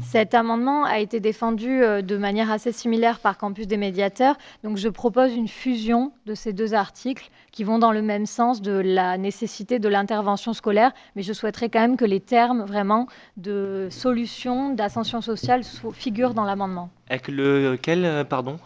Cet 0.00 0.32
amendement 0.32 0.84
a 0.84 0.98
été 0.98 1.20
défendu 1.20 1.82
euh, 1.82 2.00
de 2.00 2.16
manière 2.16 2.50
assez 2.50 2.72
similaire 2.72 3.18
par 3.18 3.36
Campus 3.36 3.66
des 3.66 3.76
médiateurs. 3.76 4.36
Donc 4.64 4.78
je 4.78 4.88
propose 4.88 5.34
une 5.34 5.46
fusion 5.46 6.10
de 6.24 6.34
ces 6.34 6.54
deux 6.54 6.72
articles 6.72 7.28
qui 7.52 7.64
vont 7.64 7.78
dans 7.78 7.92
le 7.92 8.00
même 8.00 8.24
sens 8.24 8.62
de 8.62 8.72
la 8.72 9.18
nécessité 9.18 9.78
de 9.78 9.88
l'intervention 9.90 10.54
scolaire, 10.54 10.92
mais 11.16 11.22
je 11.22 11.34
souhaiterais 11.34 11.68
quand 11.68 11.80
même 11.80 11.96
que 11.98 12.06
les 12.06 12.20
termes 12.20 12.62
vraiment 12.62 13.08
de 13.36 13.88
solution, 13.90 14.72
d'ascension 14.72 15.20
sociale 15.20 15.62
figurent 15.92 16.32
dans 16.32 16.44
l'amendement. 16.44 16.88
Avec 17.10 17.28
lequel, 17.28 18.06
euh, 18.06 18.24
pardon? 18.24 18.58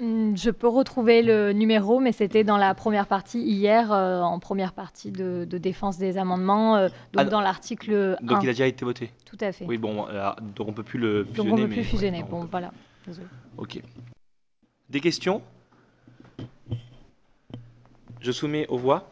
Je 0.00 0.50
peux 0.50 0.68
retrouver 0.68 1.22
le 1.22 1.52
numéro, 1.52 1.98
mais 2.00 2.12
c'était 2.12 2.44
dans 2.44 2.56
la 2.56 2.74
première 2.74 3.06
partie 3.06 3.40
hier, 3.40 3.92
euh, 3.92 4.20
en 4.22 4.38
première 4.38 4.72
partie 4.72 5.10
de, 5.10 5.44
de 5.48 5.58
défense 5.58 5.98
des 5.98 6.18
amendements, 6.18 6.76
euh, 6.76 6.88
donc 6.88 6.96
Ah, 7.16 7.24
dans 7.24 7.40
l'article 7.40 8.16
1. 8.20 8.24
Donc 8.24 8.42
il 8.42 8.48
a 8.48 8.52
déjà 8.52 8.66
été 8.66 8.84
voté 8.84 9.10
Tout 9.24 9.38
à 9.40 9.50
fait. 9.52 9.64
Oui, 9.66 9.78
bon, 9.78 10.04
alors, 10.04 10.36
donc 10.40 10.68
on 10.68 10.72
peut 10.72 10.82
plus 10.84 10.98
le 10.98 11.24
fusionner. 11.24 11.36
Donc 11.50 11.52
on 11.52 11.56
ne 11.56 11.62
peut 11.62 11.68
mais- 11.68 11.74
plus 11.76 11.84
fusionner. 11.84 12.22
ouais, 12.22 12.28
bon, 12.28 12.42
peut- 12.42 12.48
voilà. 12.50 12.72
Désolé. 13.06 13.26
Ok. 13.56 13.80
Des 14.90 15.00
questions? 15.00 15.42
Je 18.20 18.32
soumets 18.32 18.66
aux 18.68 18.78
voix. 18.78 19.10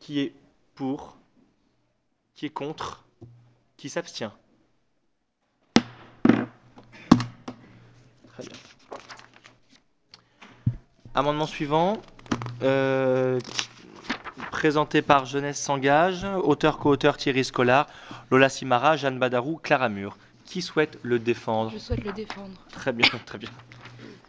Qui 0.00 0.20
est 0.20 0.32
pour? 0.74 1.16
Qui 2.34 2.46
est 2.46 2.50
contre? 2.50 3.04
Qui 3.76 3.88
s'abstient 3.88 4.30
Très 8.28 8.42
bien. 8.44 8.52
Amendement 11.18 11.46
suivant. 11.46 12.00
euh, 12.62 13.40
présenté 14.52 15.02
par 15.02 15.24
Jeunesse 15.24 15.60
s'engage. 15.60 16.24
Auteur 16.44 16.78
co-auteur 16.78 17.16
Thierry 17.16 17.42
Scolar, 17.42 17.88
Lola 18.30 18.48
Simara, 18.48 18.96
Jeanne 18.96 19.18
Badarou, 19.18 19.58
Clara 19.60 19.88
Mur. 19.88 20.16
Qui 20.44 20.62
souhaite 20.62 20.96
le 21.02 21.18
défendre? 21.18 21.72
Je 21.72 21.78
souhaite 21.78 22.04
le 22.04 22.12
défendre. 22.12 22.52
Très 22.70 22.92
bien, 22.92 23.08
très 23.26 23.38
bien. 23.38 23.48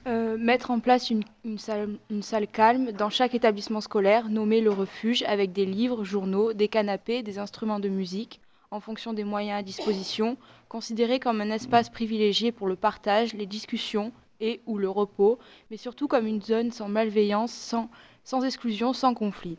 Euh, 0.08 0.36
mettre 0.40 0.72
en 0.72 0.80
place 0.80 1.12
une, 1.12 1.24
une 1.46 1.60
salle, 1.60 1.90
une 2.10 2.24
salle 2.24 2.48
calme 2.48 2.92
dans 2.92 3.12
chaque 3.12 3.36
établissement 3.36 3.82
scolaire 3.82 4.28
nommé 4.28 4.60
le 4.60 4.72
refuge 4.72 5.22
avec 5.28 5.54
des 5.54 5.68
livres, 5.68 6.04
journaux, 6.04 6.54
des 6.54 6.70
canapés, 6.70 7.22
des 7.22 7.38
instruments 7.38 7.80
de 7.80 7.90
musique 7.90 8.42
en 8.72 8.80
fonction 8.80 9.14
des 9.14 9.24
moyens 9.24 9.60
à 9.60 9.62
disposition, 9.62 10.38
considéré 10.70 11.20
comme 11.20 11.40
un 11.40 11.52
espace 11.52 11.92
privilégié 11.92 12.52
pour 12.52 12.68
le 12.68 12.76
partage, 12.76 13.36
les 13.36 13.46
discussions 13.46 14.12
et 14.40 14.62
ou 14.66 14.78
le 14.78 14.90
repos, 14.90 15.40
mais 15.72 15.78
surtout 15.78 16.08
comme 16.08 16.28
une 16.28 16.42
zone 16.42 16.72
sans 16.72 16.88
malveillance, 16.88 17.52
sans, 17.52 17.90
sans 18.24 18.44
exclusion, 18.44 18.94
sans 18.94 19.14
conflit. 19.14 19.58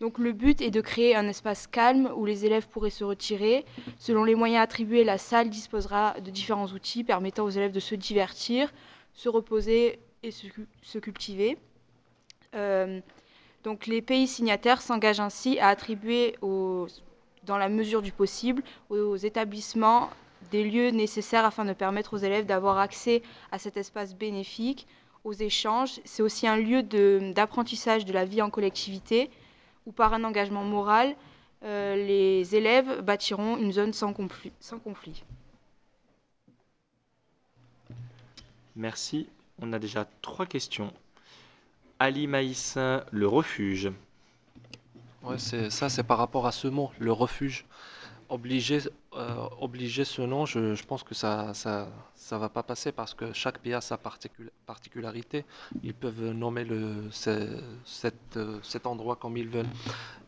Donc 0.00 0.18
le 0.18 0.32
but 0.32 0.60
est 0.62 0.70
de 0.70 0.80
créer 0.80 1.14
un 1.14 1.28
espace 1.28 1.66
calme 1.66 2.10
où 2.16 2.24
les 2.24 2.46
élèves 2.46 2.66
pourraient 2.68 2.88
se 2.90 3.04
retirer. 3.04 3.66
Selon 3.98 4.24
les 4.24 4.34
moyens 4.34 4.62
attribués, 4.62 5.04
la 5.04 5.18
salle 5.18 5.50
disposera 5.50 6.14
de 6.20 6.30
différents 6.30 6.68
outils 6.68 7.04
permettant 7.04 7.44
aux 7.44 7.50
élèves 7.50 7.72
de 7.72 7.80
se 7.80 7.94
divertir, 7.94 8.72
se 9.12 9.28
reposer 9.28 9.98
et 10.22 10.30
se, 10.30 10.46
se 10.82 10.98
cultiver. 10.98 11.58
Euh, 12.54 13.00
donc 13.64 13.86
les 13.86 14.00
pays 14.00 14.26
signataires 14.26 14.80
s'engagent 14.80 15.20
ainsi 15.20 15.58
à 15.58 15.68
attribuer, 15.68 16.36
aux- 16.40 16.86
dans 17.44 17.58
la 17.58 17.68
mesure 17.68 18.00
du 18.02 18.12
possible, 18.12 18.62
aux 18.88 19.16
établissements 19.16 20.08
des 20.50 20.64
lieux 20.64 20.90
nécessaires 20.90 21.44
afin 21.44 21.64
de 21.64 21.72
permettre 21.72 22.14
aux 22.14 22.18
élèves 22.18 22.46
d'avoir 22.46 22.78
accès 22.78 23.22
à 23.52 23.58
cet 23.58 23.76
espace 23.76 24.14
bénéfique, 24.14 24.86
aux 25.24 25.32
échanges. 25.32 26.00
C'est 26.04 26.22
aussi 26.22 26.46
un 26.46 26.56
lieu 26.56 26.82
d'apprentissage 27.32 28.04
de, 28.04 28.12
la 28.12 28.24
vie 28.24 28.42
en 28.42 28.50
collectivité 28.50 29.30
où 29.86 29.92
par 29.92 30.12
un 30.14 30.24
engagement 30.24 30.64
moral, 30.64 31.14
euh, 31.64 31.94
les 31.96 32.54
élèves 32.54 33.00
bâtiront 33.02 33.56
une 33.56 33.72
zone 33.72 33.92
sans 33.92 34.12
conflit. 34.12 34.52
Sans 34.60 34.78
conflit. 34.78 35.22
Merci. 38.76 39.28
On 39.60 39.72
a 39.72 39.78
déjà 39.78 40.06
trois 40.22 40.46
questions. 40.46 40.92
Ali 41.98 42.26
Maïs, 42.26 42.78
le 43.10 43.26
refuge. 43.26 43.90
Ouais, 45.22 45.38
c'est 45.38 45.68
ça, 45.68 45.90
c'est 45.90 46.02
par 46.02 46.16
rapport 46.16 46.46
à 46.46 46.52
ce 46.52 46.66
mot, 46.66 46.90
le 46.98 47.12
refuge. 47.12 47.66
Obliger, 48.30 48.80
euh, 49.20 49.48
obliger 49.60 50.04
ce 50.04 50.22
nom, 50.22 50.46
je, 50.46 50.82
pense 50.84 51.02
que 51.02 51.14
ça, 51.14 51.52
ça, 51.54 51.88
ça 52.14 52.38
va 52.38 52.48
pas 52.48 52.62
passer 52.62 52.92
parce 52.92 53.14
que 53.14 53.32
chaque 53.32 53.58
pays 53.58 53.74
a 53.74 53.80
sa 53.80 53.96
particul- 53.96 54.50
particularité. 54.66 55.44
Ils 55.82 55.94
peuvent 55.94 56.30
nommer 56.32 56.64
le, 56.64 57.08
ce- 57.10 57.60
cette, 57.84 58.36
euh, 58.36 58.58
cet 58.62 58.86
endroit 58.86 59.16
comme 59.16 59.36
ils 59.36 59.48
veulent. 59.48 59.68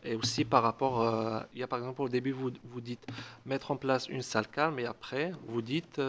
Et 0.03 0.15
aussi 0.15 0.45
par 0.45 0.63
rapport, 0.63 1.01
euh, 1.01 1.39
il 1.53 1.59
y 1.59 1.63
a 1.63 1.67
par 1.67 1.79
exemple 1.79 2.01
au 2.01 2.09
début 2.09 2.31
vous, 2.33 2.51
vous 2.65 2.81
dites 2.81 3.05
mettre 3.45 3.71
en 3.71 3.77
place 3.77 4.07
une 4.09 4.21
salle 4.21 4.47
calme 4.47 4.77
et 4.79 4.85
après 4.85 5.31
vous 5.47 5.61
dites 5.61 6.01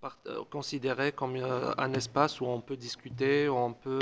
par- 0.00 0.18
euh, 0.26 0.42
considérer 0.50 1.12
comme 1.12 1.36
un 1.78 1.92
espace 1.94 2.40
où 2.40 2.46
on 2.46 2.60
peut 2.60 2.76
discuter, 2.76 3.48
où 3.48 3.56
on 3.56 3.72
peut. 3.72 3.98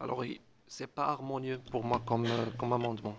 Alors 0.00 0.24
c'est 0.66 0.86
pas 0.86 1.06
harmonieux 1.08 1.60
pour 1.70 1.84
moi 1.84 2.00
comme, 2.06 2.26
comme 2.58 2.72
amendement. 2.72 3.16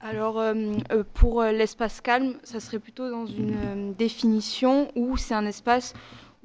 Alors, 0.00 0.38
euh, 0.38 0.54
euh, 0.92 1.02
pour 1.14 1.42
euh, 1.42 1.50
l'espace 1.50 2.00
calme, 2.00 2.34
ça 2.44 2.60
serait 2.60 2.78
plutôt 2.78 3.10
dans 3.10 3.26
une 3.26 3.94
définition 3.94 4.90
où 4.94 5.16
c'est 5.16 5.34
un 5.34 5.44
espace 5.46 5.92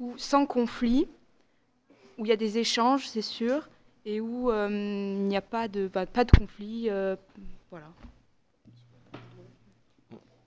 où, 0.00 0.14
sans 0.18 0.44
conflit, 0.44 1.06
où 2.18 2.24
il 2.26 2.28
y 2.28 2.32
a 2.32 2.36
des 2.36 2.58
échanges, 2.58 3.06
c'est 3.06 3.22
sûr, 3.22 3.68
et 4.06 4.20
où 4.20 4.50
euh, 4.50 4.68
il 4.68 5.28
n'y 5.28 5.36
a 5.36 5.40
pas 5.40 5.68
de, 5.68 5.86
pas 5.86 6.04
de 6.24 6.30
conflit. 6.36 6.88
euh, 6.90 7.14
voilà. 7.70 7.86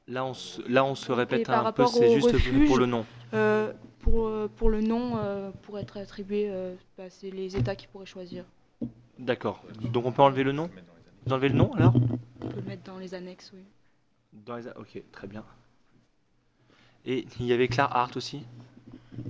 Là, 0.10 0.26
on 0.26 0.34
se, 0.34 0.62
là, 0.70 0.84
on 0.86 0.96
se 0.96 1.12
Et 1.12 1.16
répète 1.16 1.50
un 1.50 1.72
peu, 1.72 1.86
c'est 1.86 2.10
juste 2.10 2.32
refuge, 2.32 2.68
pour 2.68 2.78
le 2.78 2.86
nom. 2.86 3.06
euh, 3.34 3.72
pour, 4.00 4.30
pour 4.58 4.70
le 4.70 4.82
nom, 4.82 5.52
pour 5.64 5.80
être 5.80 5.98
attribué, 5.98 6.52
bah, 6.98 7.06
c'est 7.10 7.30
les 7.30 7.56
États 7.56 7.76
qui 7.76 7.88
pourraient 7.88 8.06
choisir. 8.06 8.44
D'accord. 9.18 9.64
Donc 9.94 10.06
on 10.06 10.12
peut 10.12 10.22
enlever 10.22 10.44
le 10.44 10.52
nom? 10.52 10.70
Vous 11.28 11.34
enlevez 11.34 11.50
le 11.50 11.56
nom 11.56 11.74
alors 11.74 11.94
On 12.42 12.48
peut 12.48 12.56
le 12.56 12.62
mettre 12.62 12.84
dans 12.84 12.98
les 13.00 13.14
annexes, 13.14 13.52
oui. 13.54 13.60
Dans 14.46 14.56
les... 14.56 14.68
Ok, 14.78 15.02
très 15.12 15.28
bien. 15.28 15.44
Et 17.06 17.26
il 17.42 17.46
y 17.46 17.52
avait 17.52 17.68
Claire 17.68 17.94
Hart 17.94 18.16
aussi? 18.16 18.44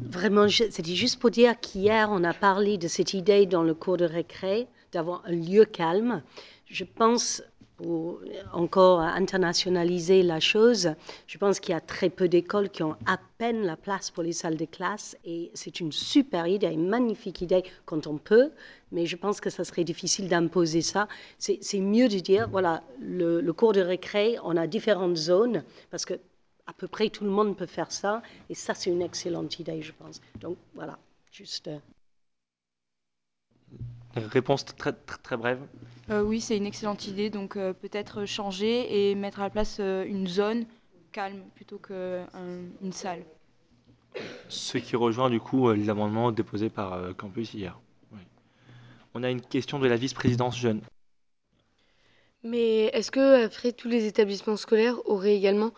Vraiment, 0.03 0.47
je- 0.47 0.69
c'était 0.69 0.93
juste 0.93 1.19
pour 1.19 1.31
dire 1.31 1.59
qu'hier, 1.59 2.09
on 2.11 2.23
a 2.23 2.35
parlé 2.35 2.77
de 2.77 2.87
cette 2.87 3.15
idée 3.15 3.47
dans 3.47 3.63
le 3.63 3.73
cours 3.73 3.97
de 3.97 4.05
récré, 4.05 4.67
d'avoir 4.91 5.23
un 5.25 5.31
lieu 5.31 5.65
calme. 5.65 6.21
Je 6.67 6.83
pense, 6.83 7.41
pour 7.77 8.19
encore 8.53 8.99
internationaliser 8.99 10.23
la 10.23 10.39
chose, 10.39 10.89
je 11.27 11.37
pense 11.37 11.59
qu'il 11.59 11.73
y 11.73 11.75
a 11.75 11.81
très 11.81 12.09
peu 12.09 12.27
d'écoles 12.27 12.69
qui 12.69 12.83
ont 12.83 12.95
à 13.05 13.19
peine 13.37 13.63
la 13.63 13.77
place 13.77 14.09
pour 14.09 14.23
les 14.23 14.33
salles 14.33 14.57
de 14.57 14.65
classe 14.65 15.15
et 15.23 15.51
c'est 15.53 15.79
une 15.79 15.91
super 15.91 16.47
idée, 16.47 16.67
une 16.67 16.89
magnifique 16.89 17.41
idée 17.41 17.63
quand 17.85 18.07
on 18.07 18.17
peut, 18.17 18.51
mais 18.91 19.05
je 19.05 19.15
pense 19.15 19.39
que 19.39 19.49
ça 19.49 19.63
serait 19.63 19.83
difficile 19.83 20.27
d'imposer 20.27 20.81
ça. 20.81 21.07
C'est 21.37 21.79
mieux 21.79 22.09
de 22.09 22.19
dire, 22.19 22.49
voilà, 22.49 22.83
le, 22.99 23.41
le 23.41 23.53
cours 23.53 23.73
de 23.73 23.81
récré, 23.81 24.37
on 24.43 24.57
a 24.57 24.65
différentes 24.67 25.17
zones 25.17 25.63
parce 25.91 26.05
que 26.05 26.15
à 26.67 26.73
peu 26.73 26.87
près 26.87 27.09
tout 27.09 27.23
le 27.23 27.29
monde 27.29 27.55
peut 27.55 27.65
faire 27.65 27.91
ça, 27.91 28.21
et 28.49 28.53
ça, 28.53 28.73
c'est 28.73 28.89
une 28.89 29.01
excellente 29.01 29.59
idée, 29.59 29.81
je 29.81 29.93
pense. 29.93 30.21
Donc, 30.39 30.57
voilà, 30.75 30.99
juste. 31.31 31.69
Réponse 34.17 34.65
très, 34.65 34.93
très, 34.93 35.17
très 35.17 35.37
brève. 35.37 35.59
Euh, 36.09 36.21
oui, 36.21 36.41
c'est 36.41 36.57
une 36.57 36.65
excellente 36.65 37.07
idée. 37.07 37.29
Donc 37.29 37.55
euh, 37.55 37.73
peut-être 37.73 38.25
changer 38.25 39.09
et 39.09 39.15
mettre 39.15 39.39
à 39.39 39.43
la 39.43 39.49
place 39.49 39.77
euh, 39.79 40.05
une 40.05 40.27
zone 40.27 40.65
calme 41.11 41.41
plutôt 41.55 41.77
qu'une 41.79 42.91
salle. 42.91 43.23
Ce 44.49 44.77
qui 44.77 44.95
rejoint 44.95 45.29
du 45.29 45.39
coup 45.39 45.69
euh, 45.69 45.75
l'amendement 45.75 46.31
déposé 46.31 46.69
par 46.69 46.93
euh, 46.93 47.13
Campus 47.13 47.53
hier. 47.53 47.79
Oui. 48.11 48.19
On 49.13 49.23
a 49.23 49.29
une 49.29 49.41
question 49.41 49.79
de 49.79 49.87
la 49.87 49.95
vice-présidence 49.95 50.57
jeune. 50.57 50.81
Mais 52.43 52.85
est-ce 52.93 53.11
que 53.11 53.45
après 53.45 53.71
tous 53.71 53.87
les 53.87 54.05
établissements 54.05 54.57
scolaires 54.57 54.95
auraient 55.05 55.35
également 55.35 55.71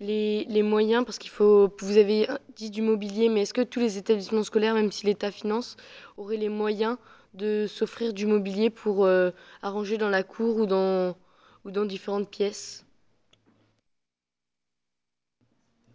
les, 0.00 0.44
les 0.44 0.62
moyens, 0.62 1.04
parce 1.04 1.18
qu'il 1.18 1.30
faut, 1.30 1.74
vous 1.80 1.96
avez 1.96 2.26
dit 2.54 2.70
du 2.70 2.82
mobilier, 2.82 3.28
mais 3.28 3.42
est-ce 3.42 3.54
que 3.54 3.62
tous 3.62 3.80
les 3.80 3.96
établissements 3.96 4.42
scolaires, 4.42 4.74
même 4.74 4.92
si 4.92 5.06
l'État 5.06 5.30
finance, 5.30 5.76
auraient 6.16 6.36
les 6.36 6.48
moyens 6.48 6.96
de 7.36 7.66
s'offrir 7.68 8.12
du 8.14 8.26
mobilier 8.26 8.70
pour 8.70 9.04
euh, 9.04 9.30
arranger 9.62 9.98
dans 9.98 10.08
la 10.08 10.22
cour 10.22 10.56
ou 10.58 10.66
dans, 10.66 11.16
ou 11.64 11.70
dans 11.70 11.84
différentes 11.84 12.30
pièces 12.30 12.86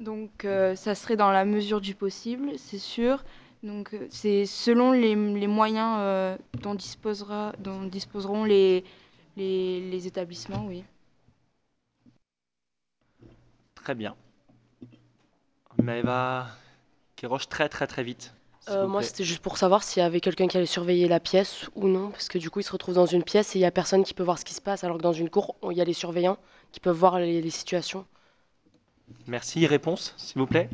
Donc 0.01 0.45
euh, 0.45 0.75
ça 0.75 0.95
serait 0.95 1.15
dans 1.15 1.31
la 1.31 1.45
mesure 1.45 1.79
du 1.79 1.93
possible, 1.95 2.57
c'est 2.57 2.79
sûr. 2.79 3.23
Donc 3.63 3.93
euh, 3.93 4.07
c'est 4.09 4.45
selon 4.47 4.91
les, 4.91 5.15
les 5.15 5.47
moyens 5.47 5.97
euh, 5.99 6.37
dont, 6.61 6.73
disposera, 6.73 7.53
dont 7.59 7.83
disposeront 7.83 8.43
les, 8.43 8.83
les, 9.37 9.79
les 9.91 10.07
établissements, 10.07 10.65
oui. 10.67 10.83
Très 13.75 13.95
bien. 13.95 14.15
Maëva 15.77 16.47
Kéroche, 17.17 17.49
très 17.49 17.67
très 17.69 17.87
très 17.87 18.03
vite. 18.03 18.33
S'il 18.61 18.79
Euh, 18.79 18.87
vous 18.87 18.87
moi, 18.87 19.03
plaît. 19.03 19.03
c'était 19.03 19.23
juste 19.23 19.41
pour 19.43 19.57
savoir 19.57 19.83
s'il 19.83 20.01
y 20.01 20.03
avait 20.05 20.19
quelqu'un 20.19 20.47
qui 20.47 20.57
allait 20.57 20.65
surveiller 20.65 21.07
la 21.07 21.19
pièce 21.19 21.69
ou 21.75 21.87
non, 21.87 22.09
parce 22.09 22.27
que 22.27 22.37
du 22.39 22.49
coup, 22.49 22.59
il 22.59 22.63
se 22.63 22.71
retrouve 22.71 22.95
dans 22.95 23.05
une 23.05 23.23
pièce 23.23 23.55
et 23.55 23.59
il 23.59 23.61
y 23.61 23.65
a 23.65 23.71
personne 23.71 24.03
qui 24.03 24.13
peut 24.15 24.23
voir 24.23 24.39
ce 24.39 24.45
qui 24.45 24.53
se 24.55 24.61
passe, 24.61 24.83
alors 24.83 24.97
que 24.97 25.03
dans 25.03 25.13
une 25.13 25.29
cour, 25.29 25.55
on- 25.61 25.69
il 25.71 25.77
y 25.77 25.81
a 25.81 25.85
les 25.85 25.93
surveillants 25.93 26.37
qui 26.71 26.79
peuvent 26.79 26.97
voir 26.97 27.19
les, 27.19 27.41
les 27.41 27.49
situations. 27.51 28.05
Merci. 29.25 29.65
Réponse, 29.65 30.13
s'il 30.17 30.37
vous 30.39 30.45
plaît. 30.47 30.69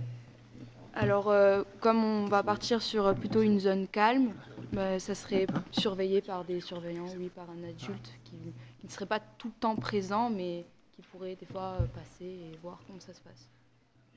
Alors, 0.94 1.30
euh, 1.30 1.64
comme 1.80 2.04
on 2.04 2.28
va 2.28 2.44
partir 2.44 2.82
sur 2.82 3.06
euh, 3.08 3.14
plutôt 3.14 3.42
une 3.42 3.60
zone 3.60 3.88
calme, 3.88 4.36
bah, 4.74 5.00
ça 5.00 5.16
serait 5.16 5.48
surveillé 5.72 6.22
par 6.22 6.44
des 6.46 6.60
surveillants, 6.62 7.14
oui, 7.14 7.30
par 7.30 7.50
un 7.50 7.64
adulte 7.64 8.20
qui, 8.24 8.56
qui 8.80 8.88
ne 8.88 8.92
serait 8.92 9.06
pas 9.06 9.20
tout 9.20 9.48
le 9.50 9.54
temps 9.60 9.78
présent, 9.78 10.30
mais 10.30 10.66
qui 10.92 11.02
pourrait 11.04 11.36
des 11.36 11.46
fois 11.46 11.82
euh, 11.84 11.88
passer 11.88 12.26
et 12.26 12.58
voir 12.62 12.84
comment 12.86 13.00
ça 13.00 13.14
se 13.14 13.22
passe. 13.22 13.50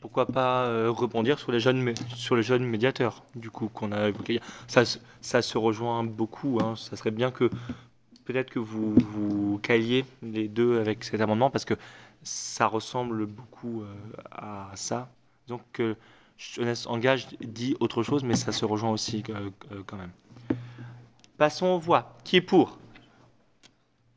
Pourquoi 0.00 0.26
pas 0.26 0.64
euh, 0.64 0.90
rebondir 0.90 1.38
sur 1.38 1.52
les 1.52 1.60
jeunes, 1.60 1.94
sur 2.14 2.36
du 3.34 3.50
coup, 3.50 3.68
qu'on 3.68 3.92
a 3.92 4.08
évoqué. 4.08 4.40
Ça, 4.66 4.82
ça 5.20 5.42
se 5.42 5.58
rejoint 5.58 6.04
beaucoup. 6.04 6.58
Hein. 6.62 6.74
Ça 6.76 6.96
serait 6.96 7.10
bien 7.10 7.30
que 7.30 7.50
peut-être 8.24 8.50
que 8.50 8.58
vous, 8.58 8.94
vous 8.94 9.58
caliez 9.62 10.04
les 10.22 10.48
deux 10.48 10.80
avec 10.80 11.04
cet 11.04 11.20
amendement 11.20 11.50
parce 11.50 11.64
que 11.64 11.74
ça 12.22 12.66
ressemble 12.66 13.26
beaucoup 13.26 13.82
euh, 13.82 13.94
à 14.30 14.70
ça. 14.74 15.08
Donc, 15.48 15.80
euh, 15.80 15.94
Jeunesse 16.36 16.86
Engage 16.86 17.28
dit 17.40 17.76
autre 17.80 18.02
chose, 18.02 18.24
mais 18.24 18.34
ça 18.34 18.52
se 18.52 18.64
rejoint 18.64 18.90
aussi 18.90 19.22
euh, 19.28 19.50
quand 19.86 19.96
même. 19.96 20.12
Passons 21.36 21.66
aux 21.66 21.78
voix. 21.78 22.16
Qui 22.24 22.36
est 22.36 22.40
pour? 22.40 22.78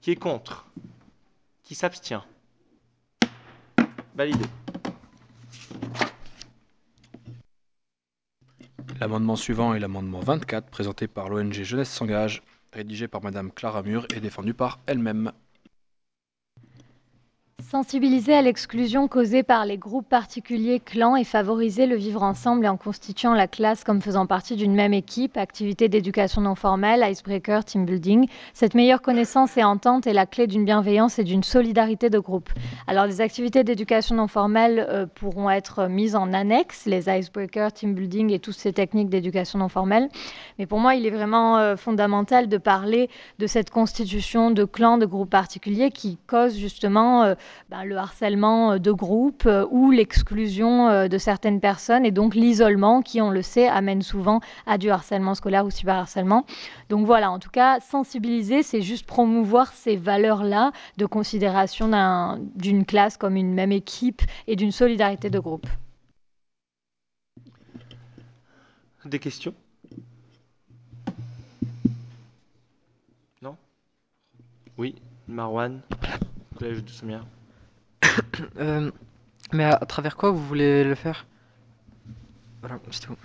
Qui 0.01 0.11
est 0.11 0.15
contre? 0.15 0.65
Qui 1.63 1.75
s'abstient? 1.75 2.23
Validé. 4.15 4.45
L'amendement 8.99 9.35
suivant 9.35 9.73
est 9.73 9.79
l'amendement 9.79 10.21
24, 10.21 10.69
présenté 10.69 11.07
par 11.07 11.27
l'ONG 11.27 11.51
Jeunesse 11.51 11.89
s'engage, 11.89 12.41
rédigé 12.71 13.07
par 13.09 13.21
Madame 13.21 13.51
Clara 13.51 13.83
Mur 13.83 14.07
et 14.15 14.21
défendu 14.21 14.53
par 14.53 14.79
elle-même. 14.85 15.33
Sensibiliser 17.73 18.35
à 18.35 18.43
l'exclusion 18.43 19.07
causée 19.07 19.41
par 19.41 19.65
les 19.65 19.79
groupes 19.79 20.07
particuliers 20.07 20.79
clans 20.79 21.15
et 21.15 21.23
favoriser 21.23 21.87
le 21.87 21.95
vivre 21.95 22.21
ensemble 22.21 22.67
en 22.67 22.77
constituant 22.77 23.33
la 23.33 23.47
classe 23.47 23.83
comme 23.83 23.99
faisant 23.99 24.27
partie 24.27 24.55
d'une 24.55 24.75
même 24.75 24.93
équipe, 24.93 25.37
activité 25.37 25.89
d'éducation 25.89 26.41
non 26.41 26.53
formelle, 26.53 27.03
icebreaker, 27.03 27.65
team 27.65 27.87
building. 27.87 28.27
Cette 28.53 28.75
meilleure 28.75 29.01
connaissance 29.01 29.57
et 29.57 29.63
entente 29.63 30.05
est 30.05 30.13
la 30.13 30.27
clé 30.27 30.45
d'une 30.45 30.65
bienveillance 30.65 31.17
et 31.17 31.23
d'une 31.23 31.41
solidarité 31.41 32.11
de 32.11 32.19
groupe. 32.19 32.51
Alors 32.85 33.07
les 33.07 33.21
activités 33.21 33.63
d'éducation 33.63 34.17
non 34.17 34.27
formelle 34.27 34.85
euh, 34.87 35.07
pourront 35.07 35.49
être 35.49 35.87
mises 35.87 36.15
en 36.15 36.31
annexe, 36.31 36.85
les 36.85 37.09
icebreakers, 37.09 37.73
team 37.73 37.95
building 37.95 38.29
et 38.29 38.37
toutes 38.37 38.53
ces 38.53 38.73
techniques 38.73 39.09
d'éducation 39.09 39.57
non 39.57 39.67
formelle. 39.67 40.09
Mais 40.59 40.67
pour 40.67 40.77
moi, 40.77 40.93
il 40.93 41.07
est 41.07 41.09
vraiment 41.09 41.57
euh, 41.57 41.75
fondamental 41.75 42.49
de 42.49 42.57
parler 42.59 43.09
de 43.39 43.47
cette 43.47 43.71
constitution 43.71 44.51
de 44.51 44.63
clans, 44.63 44.99
de 44.99 45.07
groupes 45.07 45.31
particuliers 45.31 45.89
qui 45.89 46.19
causent 46.27 46.55
justement 46.55 47.23
euh, 47.23 47.33
ben, 47.73 47.85
le 47.85 47.97
harcèlement 47.97 48.73
euh, 48.73 48.77
de 48.77 48.91
groupe 48.91 49.47
euh, 49.47 49.65
ou 49.71 49.89
l'exclusion 49.89 50.89
euh, 50.89 51.07
de 51.07 51.17
certaines 51.17 51.59
personnes 51.59 52.05
et 52.05 52.11
donc 52.11 52.35
l'isolement 52.35 53.01
qui, 53.01 53.19
on 53.19 53.31
le 53.31 53.41
sait, 53.41 53.67
amène 53.67 54.03
souvent 54.03 54.41
à 54.67 54.77
du 54.77 54.91
harcèlement 54.91 55.33
scolaire 55.33 55.65
ou 55.65 55.71
cyberharcèlement. 55.71 56.45
Donc 56.89 57.07
voilà, 57.07 57.31
en 57.31 57.39
tout 57.39 57.49
cas, 57.49 57.79
sensibiliser, 57.79 58.61
c'est 58.61 58.83
juste 58.83 59.07
promouvoir 59.07 59.73
ces 59.73 59.95
valeurs-là 59.95 60.71
de 60.97 61.07
considération 61.07 61.87
d'un- 61.87 62.37
d'une 62.53 62.85
classe 62.85 63.17
comme 63.17 63.35
une 63.35 63.55
même 63.55 63.71
équipe 63.71 64.21
et 64.45 64.55
d'une 64.55 64.71
solidarité 64.71 65.31
de 65.31 65.39
groupe. 65.39 65.65
Des 69.03 69.17
questions? 69.17 69.55
Non? 73.41 73.57
Oui, 74.77 74.93
Marwan, 75.27 75.81
collège 76.59 76.83
de. 76.83 76.91
Euh, 78.57 78.91
mais 79.51 79.63
à, 79.63 79.75
à 79.75 79.85
travers 79.85 80.15
quoi 80.15 80.31
vous 80.31 80.45
voulez 80.45 80.83
le 80.83 80.95
faire? 80.95 81.25
Voilà, 82.61 82.79
c'est 82.91 83.01
tout. 83.01 83.15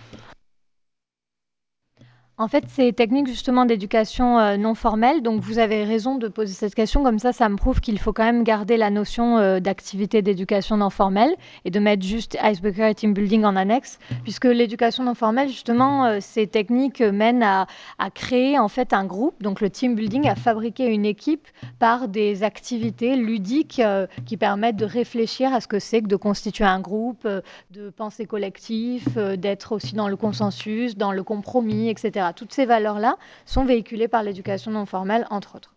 En 2.40 2.46
fait, 2.46 2.62
c'est 2.68 2.92
techniques 2.92 3.26
justement 3.26 3.64
d'éducation 3.64 4.38
euh, 4.38 4.56
non 4.56 4.76
formelle. 4.76 5.22
Donc, 5.22 5.42
vous 5.42 5.58
avez 5.58 5.82
raison 5.82 6.14
de 6.14 6.28
poser 6.28 6.54
cette 6.54 6.76
question. 6.76 7.02
Comme 7.02 7.18
ça, 7.18 7.32
ça 7.32 7.48
me 7.48 7.56
prouve 7.56 7.80
qu'il 7.80 7.98
faut 7.98 8.12
quand 8.12 8.22
même 8.22 8.44
garder 8.44 8.76
la 8.76 8.90
notion 8.90 9.38
euh, 9.38 9.58
d'activité 9.58 10.22
d'éducation 10.22 10.76
non 10.76 10.88
formelle 10.88 11.34
et 11.64 11.72
de 11.72 11.80
mettre 11.80 12.04
juste 12.04 12.38
icebreaker 12.40 12.90
et 12.90 12.94
team 12.94 13.12
building 13.12 13.42
en 13.42 13.56
annexe, 13.56 13.98
puisque 14.22 14.44
l'éducation 14.44 15.02
non 15.02 15.16
formelle, 15.16 15.48
justement, 15.48 16.04
euh, 16.04 16.18
ces 16.20 16.46
techniques 16.46 17.00
mènent 17.00 17.42
à, 17.42 17.66
créer 18.14 18.56
en 18.56 18.68
fait 18.68 18.92
un 18.92 19.04
groupe, 19.04 19.42
donc 19.42 19.60
le 19.60 19.68
team 19.68 19.96
building, 19.96 20.28
à 20.28 20.36
fabriquer 20.36 20.86
une 20.86 21.06
équipe 21.06 21.48
par 21.80 22.06
des 22.06 22.44
activités 22.44 23.16
ludiques 23.16 23.82
qui 24.26 24.36
permettent 24.36 24.76
de 24.76 24.84
réfléchir 24.84 25.52
à 25.52 25.60
ce 25.60 25.66
que 25.66 25.78
c'est 25.78 26.02
que 26.02 26.06
de 26.06 26.16
constituer 26.16 26.64
un 26.64 26.80
groupe, 26.80 27.28
de 27.70 27.90
penser 27.90 28.26
collectif, 28.26 29.16
d'être 29.16 29.72
aussi 29.72 29.94
dans 29.94 30.08
le 30.08 30.16
consensus, 30.16 30.96
dans 30.96 31.12
le 31.12 31.22
compromis, 31.22 31.88
etc. 31.88 32.27
Toutes 32.32 32.52
ces 32.52 32.66
valeurs-là 32.66 33.16
sont 33.46 33.64
véhiculées 33.64 34.08
par 34.08 34.22
l'éducation 34.22 34.70
non 34.70 34.86
formelle, 34.86 35.26
entre 35.30 35.56
autres. 35.56 35.74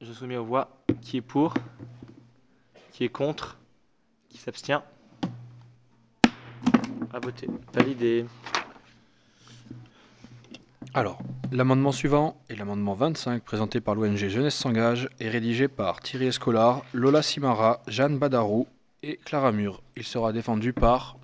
Je 0.00 0.12
soumets 0.12 0.36
aux 0.36 0.44
voix. 0.44 0.68
Qui 1.02 1.18
est 1.18 1.22
pour 1.22 1.54
Qui 2.92 3.04
est 3.04 3.08
contre 3.08 3.58
Qui 4.28 4.38
s'abstient 4.38 4.82
À 7.12 7.18
voter. 7.20 7.48
Validé. 7.72 8.26
Alors, 10.92 11.20
l'amendement 11.52 11.92
suivant 11.92 12.36
est 12.48 12.56
l'amendement 12.56 12.94
25, 12.94 13.44
présenté 13.44 13.80
par 13.80 13.94
l'ONG 13.94 14.16
Jeunesse 14.16 14.56
s'engage 14.56 15.08
et 15.20 15.28
rédigé 15.28 15.68
par 15.68 16.00
Thierry 16.00 16.26
Escolar, 16.26 16.82
Lola 16.92 17.22
Simara, 17.22 17.80
Jeanne 17.86 18.18
Badarou 18.18 18.66
et 19.02 19.16
Clara 19.24 19.52
Mur. 19.52 19.82
Il 19.96 20.04
sera 20.04 20.32
défendu 20.32 20.72
par 20.72 21.16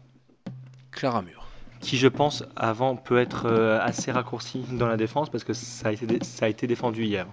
Clara 0.91 1.23
Mur. 1.23 1.47
Qui, 1.81 1.99
je 1.99 2.09
pense, 2.09 2.43
avant 2.57 2.97
peut 2.97 3.19
être 3.19 3.47
euh, 3.47 3.79
assez 3.81 4.11
raccourci 4.11 4.61
dans 4.73 4.87
la 4.89 4.97
défense 4.97 5.29
parce 5.29 5.45
que 5.45 5.53
ça 5.53 5.89
a 5.89 5.93
été, 5.93 6.07
dé- 6.07 6.25
ça 6.25 6.47
a 6.47 6.49
été 6.49 6.67
défendu 6.67 7.05
hier. 7.05 7.27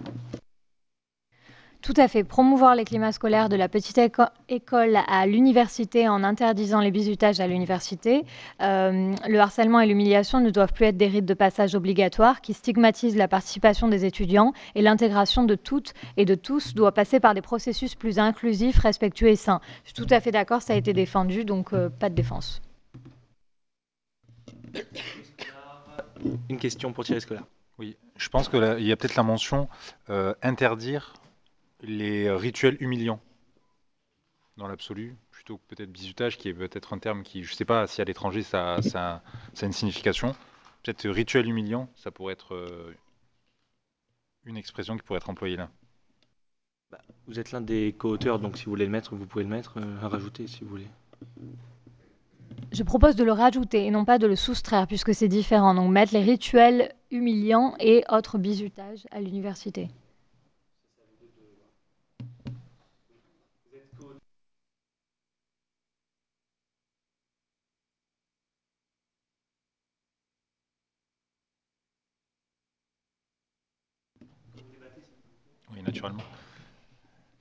Tout 1.84 1.92
à 1.98 2.08
fait. 2.08 2.24
Promouvoir 2.24 2.74
les 2.74 2.84
climats 2.86 3.12
scolaires 3.12 3.50
de 3.50 3.56
la 3.56 3.68
petite 3.68 3.98
éco- 3.98 4.22
école 4.48 4.96
à 5.06 5.26
l'université 5.26 6.08
en 6.08 6.24
interdisant 6.24 6.80
les 6.80 6.90
bisutages 6.90 7.40
à 7.40 7.46
l'université. 7.46 8.24
Euh, 8.62 9.12
le 9.28 9.38
harcèlement 9.38 9.80
et 9.80 9.86
l'humiliation 9.86 10.40
ne 10.40 10.48
doivent 10.48 10.72
plus 10.72 10.86
être 10.86 10.96
des 10.96 11.08
rites 11.08 11.26
de 11.26 11.34
passage 11.34 11.74
obligatoires 11.74 12.40
qui 12.40 12.54
stigmatisent 12.54 13.16
la 13.18 13.28
participation 13.28 13.86
des 13.86 14.06
étudiants 14.06 14.54
et 14.74 14.80
l'intégration 14.80 15.44
de 15.44 15.56
toutes 15.56 15.92
et 16.16 16.24
de 16.24 16.34
tous 16.34 16.74
doit 16.74 16.92
passer 16.92 17.20
par 17.20 17.34
des 17.34 17.42
processus 17.42 17.94
plus 17.94 18.18
inclusifs, 18.18 18.78
respectueux 18.78 19.28
et 19.28 19.36
sains. 19.36 19.60
Je 19.84 19.92
suis 19.92 20.06
tout 20.06 20.14
à 20.14 20.20
fait 20.20 20.30
d'accord, 20.30 20.62
ça 20.62 20.72
a 20.72 20.76
été 20.76 20.94
défendu, 20.94 21.44
donc 21.44 21.74
euh, 21.74 21.90
pas 21.90 22.08
de 22.08 22.14
défense. 22.14 22.62
Une 26.48 26.56
question 26.56 26.94
pour 26.94 27.04
Thierry 27.04 27.20
Scolaire. 27.20 27.44
Oui, 27.78 27.98
je 28.16 28.30
pense 28.30 28.48
qu'il 28.48 28.86
y 28.86 28.90
a 28.92 28.96
peut-être 28.96 29.16
la 29.16 29.22
mention 29.22 29.68
euh, 30.08 30.32
interdire 30.42 31.12
les 31.86 32.30
rituels 32.30 32.76
humiliants 32.80 33.20
dans 34.56 34.68
l'absolu, 34.68 35.16
plutôt 35.30 35.58
que 35.58 35.62
peut-être 35.74 35.90
bizutage, 35.90 36.38
qui 36.38 36.48
est 36.48 36.54
peut-être 36.54 36.92
un 36.92 36.98
terme 36.98 37.22
qui, 37.22 37.42
je 37.42 37.52
ne 37.52 37.56
sais 37.56 37.64
pas 37.64 37.86
si 37.86 38.00
à 38.00 38.04
l'étranger 38.04 38.42
ça, 38.42 38.80
ça, 38.82 39.22
ça 39.52 39.64
a 39.64 39.66
une 39.66 39.72
signification. 39.72 40.34
Peut-être 40.82 41.08
rituel 41.08 41.48
humiliant, 41.48 41.88
ça 41.96 42.10
pourrait 42.10 42.34
être 42.34 42.54
euh, 42.54 42.94
une 44.44 44.56
expression 44.56 44.96
qui 44.96 45.02
pourrait 45.02 45.16
être 45.18 45.30
employée 45.30 45.56
là. 45.56 45.70
Vous 47.26 47.40
êtes 47.40 47.50
l'un 47.50 47.60
des 47.60 47.94
co-auteurs, 47.98 48.38
donc 48.38 48.56
si 48.56 48.66
vous 48.66 48.70
voulez 48.70 48.84
le 48.84 48.90
mettre, 48.90 49.16
vous 49.16 49.26
pouvez 49.26 49.44
le 49.44 49.50
mettre, 49.50 49.78
euh, 49.78 50.00
à 50.02 50.08
rajouter 50.08 50.46
si 50.46 50.62
vous 50.62 50.70
voulez. 50.70 50.86
Je 52.70 52.82
propose 52.82 53.16
de 53.16 53.24
le 53.24 53.32
rajouter 53.32 53.86
et 53.86 53.90
non 53.90 54.04
pas 54.04 54.18
de 54.18 54.26
le 54.26 54.36
soustraire 54.36 54.86
puisque 54.86 55.14
c'est 55.14 55.28
différent. 55.28 55.74
Donc 55.74 55.90
mettre 55.90 56.12
les 56.12 56.22
rituels 56.22 56.94
humiliants 57.10 57.74
et 57.80 58.04
autres 58.08 58.38
bizutages 58.38 59.06
à 59.10 59.20
l'université. 59.20 59.88
Naturellement. 75.84 76.24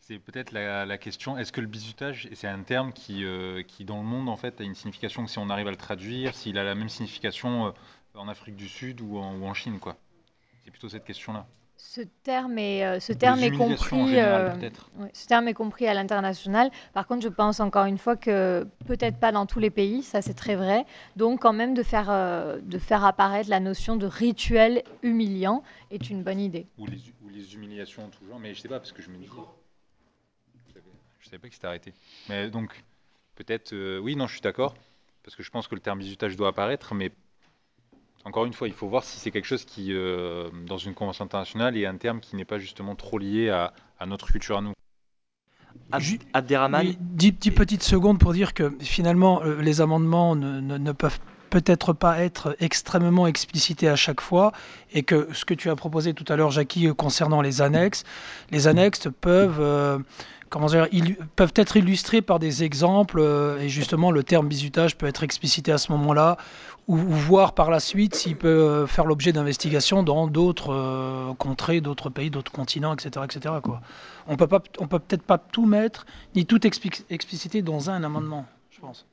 C'est 0.02 0.20
peut-être 0.20 0.52
la, 0.52 0.98
question, 0.98 1.38
est-ce 1.38 1.54
que 1.54 1.62
le 1.62 1.68
bizutage, 1.68 2.28
et 2.30 2.36
c'est 2.36 2.48
un 2.48 2.62
terme 2.64 2.92
qui, 2.92 3.24
euh, 3.24 3.64
qui 3.64 3.86
dans 3.86 3.98
le 3.98 4.04
monde 4.04 4.28
en 4.28 4.36
fait 4.36 4.60
a 4.60 4.64
une 4.66 4.76
signification 4.76 5.24
que 5.24 5.32
si 5.32 5.40
on 5.40 5.50
arrive 5.50 5.68
à 5.68 5.72
le 5.72 5.78
traduire, 5.78 6.36
s'il 6.36 6.58
a 6.58 6.64
la 6.64 6.76
même 6.76 6.90
signification 6.90 7.68
euh, 7.68 7.72
en 8.14 8.28
Afrique 8.28 8.58
du 8.58 8.68
Sud 8.68 9.00
ou 9.00 9.18
en, 9.18 9.36
ou 9.38 9.46
en 9.46 9.54
Chine, 9.54 9.80
quoi? 9.80 9.96
C'est 10.66 10.72
plutôt 10.72 10.90
cette 10.90 11.06
question-là. 11.06 11.48
Ce 11.86 12.00
terme 12.02 12.58
est, 12.58 12.86
euh, 12.86 13.00
ce 13.02 13.12
terme 13.12 13.40
est 13.40 13.50
humiliations 13.50 13.98
en 13.98 14.00
compris, 14.00 14.10
général, 14.12 14.60
euh, 14.64 15.02
ouais, 15.04 15.12
ce 15.14 15.28
terme 15.28 15.48
est 15.50 15.54
compris 15.54 15.86
à 15.86 15.94
l'international. 15.94 16.72
Par 16.94 17.06
contre, 17.06 17.22
je 17.22 17.28
pense 17.28 17.60
encore 17.60 17.86
une 17.86 17.98
fois 17.98 18.16
que 18.16 18.66
peut-être 18.88 19.20
pas 19.20 19.34
dans 19.34 19.46
tous 19.46 19.60
les 19.60 19.70
pays, 19.70 20.02
ça 20.02 20.22
c'est 20.22 20.34
très 20.34 20.56
vrai. 20.56 20.86
Donc, 21.18 21.42
quand 21.42 21.52
même, 21.52 21.74
de 21.74 21.84
faire, 21.84 22.10
euh, 22.10 22.58
de 22.62 22.80
faire 22.80 23.04
apparaître 23.04 23.50
la 23.50 23.60
notion 23.60 23.98
de 23.98 24.06
rituel 24.06 24.82
humiliant 25.04 25.62
est 25.92 26.10
une 26.10 26.24
bonne 26.24 26.40
idée. 26.40 26.68
Ou 26.78 26.88
les, 26.88 27.00
ou 27.22 27.30
les 27.30 27.54
humiliations 27.54 28.06
en 28.06 28.10
tout 28.10 28.26
genre, 28.26 28.40
mais 28.40 28.54
je 28.54 28.62
sais 28.62 28.70
pas, 28.70 28.80
parce 28.80 28.94
que 28.94 29.02
je 29.02 29.10
me 29.10 29.18
dis. 29.18 29.28
Je 29.28 30.74
savais, 30.74 30.86
je 31.20 31.26
savais 31.26 31.38
pas 31.38 31.50
que 31.50 31.54
c'était 31.54 31.68
arrêté. 31.68 31.94
Mais 32.30 32.50
donc, 32.50 32.82
peut-être. 33.36 34.00
oui, 34.00 34.16
non, 34.16 34.28
je 34.28 34.34
suis 34.34 34.42
d'accord, 34.42 34.74
parce 35.22 35.36
que 35.36 35.44
je 35.44 35.52
pense 35.52 35.68
que 35.68 35.76
le 35.76 35.82
terme 35.82 36.00
bizutage 36.00 36.38
doit 36.38 36.48
apparaître, 36.48 36.96
mais 36.96 37.12
encore 38.26 38.46
une 38.46 38.54
fois, 38.54 38.68
il 38.68 38.74
faut 38.74 38.88
voir 38.88 39.04
si 39.04 39.20
c'est 39.20 39.32
quelque 39.32 39.46
chose 39.46 39.66
qui, 39.66 39.92
euh, 39.92 40.50
dans 40.66 40.78
une 40.78 40.94
convention 40.94 41.26
internationale, 41.26 41.78
est 41.78 41.86
un 41.86 41.98
terme 41.98 42.20
qui 42.20 42.36
n'est 42.36 42.46
pas 42.46 42.60
justement 42.60 42.96
trop 42.96 43.18
lié 43.18 43.50
à, 43.50 43.74
à 44.00 44.06
notre 44.06 44.32
culture 44.32 44.58
à 44.58 44.62
nous. 44.62 44.74
Abderrahman, 46.34 46.88
Oui, 46.88 46.98
dix, 47.00 47.32
dix 47.34 47.52
petites 47.52 47.84
secondes 47.84 48.20
pour 48.20 48.34
dire 48.34 48.54
que 48.54 48.72
finalement, 48.80 49.42
euh, 49.44 49.62
les 49.62 49.82
amendements 49.82 50.36
ne, 50.36 50.60
ne- 50.60 50.78
ne 50.78 50.92
peuvent 50.92 51.20
peut-être 51.52 51.94
pas 51.94 52.20
être 52.24 52.56
extrêmement 52.60 53.28
explicités 53.28 53.88
à 53.88 53.96
chaque 53.96 54.22
fois 54.22 54.54
et 54.92 55.04
que 55.04 55.32
ce 55.34 55.46
que 55.46 55.54
tu 55.54 55.70
as 55.70 55.76
proposé 55.76 56.16
tout 56.16 56.26
à 56.30 56.36
l'heure, 56.36 56.50
Jackie, 56.50 56.88
euh, 56.88 56.94
concernant 56.96 57.42
les 57.42 57.62
annexes, 57.62 58.06
les 58.50 58.68
annexes 58.68 59.08
peuvent, 59.22 59.60
euh, 59.60 60.00
comment 60.54 60.68
dire, 60.68 60.88
illu- 60.92 61.18
peuvent 61.36 61.54
être 61.56 61.78
illustrées 61.78 62.22
par 62.22 62.38
des 62.38 62.64
exemples 62.64 63.18
euh, 63.20 63.60
et 63.60 63.70
justement 63.70 64.12
le 64.12 64.24
terme 64.24 64.48
bizutage 64.48 64.96
peut 64.96 65.08
être 65.08 65.24
explicité 65.24 65.72
à 65.72 65.80
ce 65.80 65.92
moment-là 65.94 66.38
ou, 66.88 66.96
voir 66.96 67.54
par 67.56 67.72
la 67.72 67.80
suite 67.80 68.14
s'il 68.14 68.36
peut 68.38 68.48
euh, 68.48 68.86
faire 68.86 69.08
l'objet 69.08 69.34
d'investigations 69.34 70.04
dans 70.04 70.28
d'autres 70.28 70.72
euh, 70.72 71.34
contrées, 71.40 71.82
d'autres 71.82 72.12
pays, 72.12 72.30
d'autres 72.30 72.52
continents, 72.52 72.94
etc., 72.94 73.26
etc. 73.26 73.56
On 74.28 74.38
peut 74.38 74.48
on 74.80 74.88
peut 74.88 75.00
peut-être 75.00 75.24
pas 75.24 75.40
tout 75.40 75.66
mettre 75.66 76.06
ni 76.36 76.46
tout 76.46 76.60
expli- 76.60 77.04
expliciter 77.10 77.64
dans 77.64 77.90
un 77.90 78.04
amendement, 78.04 78.46
je 78.70 78.80
pense. 78.80 79.08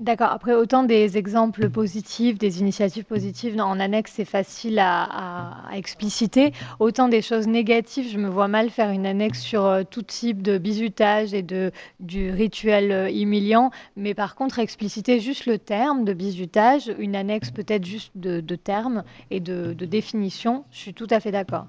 D'accord. 0.00 0.30
Après, 0.32 0.54
autant 0.54 0.82
des 0.82 1.18
exemples 1.18 1.68
positifs, 1.68 2.38
des 2.38 2.60
initiatives 2.60 3.04
positives 3.04 3.54
non, 3.54 3.64
en 3.64 3.78
annexe, 3.80 4.12
c'est 4.14 4.24
facile 4.24 4.78
à, 4.78 5.02
à- 5.04 5.68
à 5.70 5.76
expliciter. 5.76 6.52
Autant 6.78 7.08
des 7.08 7.20
choses 7.20 7.46
négatives, 7.46 8.08
je 8.10 8.16
me 8.16 8.30
vois 8.30 8.48
mal 8.48 8.70
faire 8.70 8.88
une 8.88 9.04
annexe 9.04 9.40
sur 9.42 9.66
euh, 9.66 9.82
tout 9.88 10.00
type 10.00 10.40
de 10.40 10.56
bizutage 10.56 11.34
et 11.34 11.42
de, 11.42 11.70
du 12.00 12.30
rituel 12.30 12.92
euh, 12.92 13.10
humiliant. 13.10 13.70
Mais 13.94 14.14
par 14.14 14.36
contre, 14.36 14.58
expliciter 14.58 15.20
juste 15.20 15.44
le 15.44 15.58
terme 15.58 16.06
de 16.06 16.14
bizutage, 16.14 16.90
une 16.98 17.14
annexe 17.14 17.50
peut-être 17.50 17.84
juste 17.84 18.12
de, 18.14 18.40
de 18.40 18.56
termes 18.56 19.04
et 19.30 19.40
de, 19.40 19.74
de 19.74 19.84
définition, 19.84 20.64
je 20.70 20.78
suis 20.78 20.94
tout 20.94 21.08
à 21.10 21.20
fait 21.20 21.30
d'accord. 21.30 21.66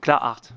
Claire 0.00 0.22
Hart. 0.24 0.54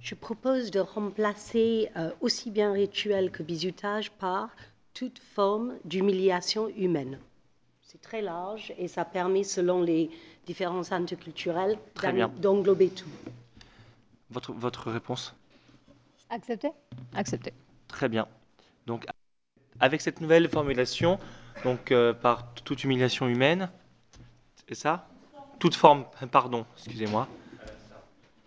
Je 0.00 0.14
propose 0.14 0.70
de 0.70 0.80
remplacer 0.80 1.90
euh, 1.98 2.10
aussi 2.22 2.50
bien 2.50 2.72
rituel 2.72 3.30
que 3.30 3.42
bizutage 3.42 4.10
par 4.12 4.48
toute 4.94 5.18
forme 5.34 5.74
d'humiliation 5.84 6.68
humaine. 6.76 7.18
C'est 7.82 8.00
très 8.00 8.22
large 8.22 8.72
et 8.78 8.88
ça 8.88 9.04
permet, 9.04 9.44
selon 9.44 9.82
les 9.82 10.10
différences 10.46 10.92
interculturelles, 10.92 11.78
Très 11.94 12.08
d'en- 12.08 12.14
bien. 12.14 12.28
d'englober 12.28 12.88
tout. 12.88 13.08
Votre, 14.30 14.52
votre 14.52 14.90
réponse? 14.90 15.34
Accepté 16.30 16.70
Accepté. 17.14 17.52
Très 17.88 18.08
bien. 18.08 18.26
Donc, 18.86 19.04
avec 19.80 20.00
cette 20.00 20.20
nouvelle 20.20 20.48
formulation, 20.48 21.18
donc 21.64 21.92
euh, 21.92 22.14
par 22.14 22.54
toute 22.54 22.84
humiliation 22.84 23.28
humaine, 23.28 23.70
c'est 24.68 24.74
ça? 24.74 25.06
Toute 25.58 25.74
forme, 25.74 26.06
pardon, 26.30 26.64
excusez-moi. 26.76 27.28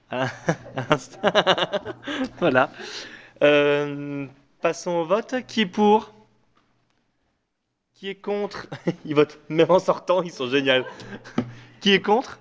À 0.10 0.28
l'instant. 0.90 1.20
voilà. 2.40 2.72
Euh, 3.44 4.26
passons 4.62 4.92
au 4.92 5.06
vote. 5.06 5.36
Qui 5.48 5.62
est 5.62 5.66
pour? 5.66 6.14
Qui 7.96 8.10
est 8.10 8.16
contre 8.16 8.68
Ils 9.06 9.16
votent 9.16 9.40
même 9.48 9.72
en 9.72 9.80
sortant, 9.80 10.22
ils 10.22 10.32
sont 10.32 10.50
géniaux. 10.50 10.84
Qui 11.80 11.94
est 11.94 12.02
contre 12.02 12.40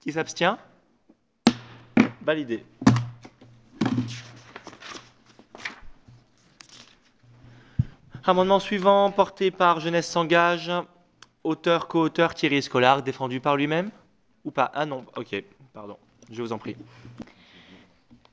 Qui 0.00 0.12
s'abstient 0.12 0.58
Validé. 2.22 2.64
Amendement 8.24 8.58
suivant, 8.58 9.10
porté 9.12 9.50
par 9.50 9.80
Jeunesse 9.80 10.08
s'engage, 10.08 10.72
auteur, 11.44 11.86
co-auteur 11.86 12.34
Thierry 12.34 12.56
Escolar, 12.56 13.02
défendu 13.02 13.38
par 13.38 13.56
lui-même 13.56 13.90
Ou 14.44 14.50
pas? 14.50 14.72
Ah 14.74 14.86
non, 14.86 15.04
ok, 15.16 15.44
pardon, 15.72 15.98
je 16.32 16.42
vous 16.42 16.52
en 16.52 16.58
prie. 16.58 16.76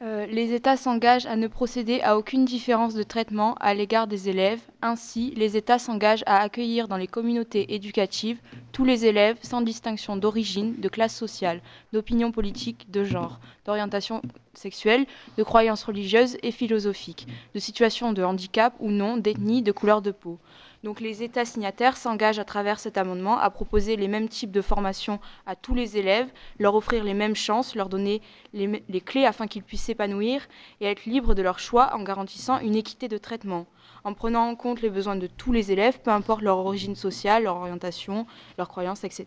Euh, 0.03 0.25
les 0.25 0.53
États 0.55 0.77
s'engagent 0.77 1.27
à 1.27 1.35
ne 1.35 1.47
procéder 1.47 2.01
à 2.01 2.17
aucune 2.17 2.43
différence 2.43 2.95
de 2.95 3.03
traitement 3.03 3.53
à 3.59 3.75
l'égard 3.75 4.07
des 4.07 4.29
élèves. 4.29 4.61
Ainsi, 4.81 5.31
les 5.35 5.57
États 5.57 5.77
s'engagent 5.77 6.23
à 6.25 6.39
accueillir 6.41 6.87
dans 6.87 6.97
les 6.97 7.05
communautés 7.05 7.75
éducatives 7.75 8.39
tous 8.71 8.83
les 8.83 9.05
élèves 9.05 9.37
sans 9.43 9.61
distinction 9.61 10.17
d'origine, 10.17 10.79
de 10.79 10.89
classe 10.89 11.15
sociale, 11.15 11.61
d'opinion 11.93 12.31
politique, 12.31 12.89
de 12.89 13.03
genre, 13.03 13.39
d'orientation 13.65 14.23
sexuelle, 14.55 15.05
de 15.37 15.43
croyances 15.43 15.83
religieuses 15.83 16.35
et 16.41 16.51
philosophiques, 16.51 17.27
de 17.53 17.59
situation 17.59 18.11
de 18.11 18.23
handicap 18.23 18.73
ou 18.79 18.89
non, 18.89 19.17
d'ethnie, 19.17 19.61
de 19.61 19.71
couleur 19.71 20.01
de 20.01 20.09
peau. 20.09 20.39
Donc 20.83 20.99
les 20.99 21.21
États 21.21 21.45
signataires 21.45 21.95
s'engagent 21.95 22.39
à 22.39 22.43
travers 22.45 22.79
cet 22.79 22.97
amendement 22.97 23.37
à 23.37 23.51
proposer 23.51 23.95
les 23.97 24.07
mêmes 24.07 24.27
types 24.29 24.51
de 24.51 24.61
formations 24.61 25.19
à 25.45 25.55
tous 25.55 25.75
les 25.75 25.97
élèves, 25.97 26.31
leur 26.57 26.73
offrir 26.73 27.03
les 27.03 27.13
mêmes 27.13 27.35
chances, 27.35 27.75
leur 27.75 27.87
donner 27.87 28.21
les, 28.53 29.01
clés 29.01 29.25
afin 29.25 29.45
qu'ils 29.45 29.61
puissent 29.63 29.83
s'épanouir 29.83 30.47
et 30.79 30.85
être 30.87 31.05
libres 31.05 31.35
de 31.35 31.43
leur 31.43 31.59
choix 31.59 31.95
en 31.95 32.01
garantissant 32.01 32.59
une 32.59 32.75
équité 32.75 33.07
de 33.07 33.19
traitement, 33.19 33.67
en 34.03 34.13
prenant 34.13 34.47
en 34.47 34.55
compte 34.55 34.81
les 34.81 34.89
besoins 34.89 35.15
de 35.15 35.27
tous 35.27 35.51
les 35.51 35.71
élèves, 35.71 35.99
peu 36.01 36.11
importe 36.11 36.41
leur 36.41 36.57
origine 36.57 36.95
sociale, 36.95 37.43
leur 37.43 37.57
orientation, 37.57 38.25
leurs 38.57 38.69
croyances, 38.69 39.03
etc. 39.03 39.25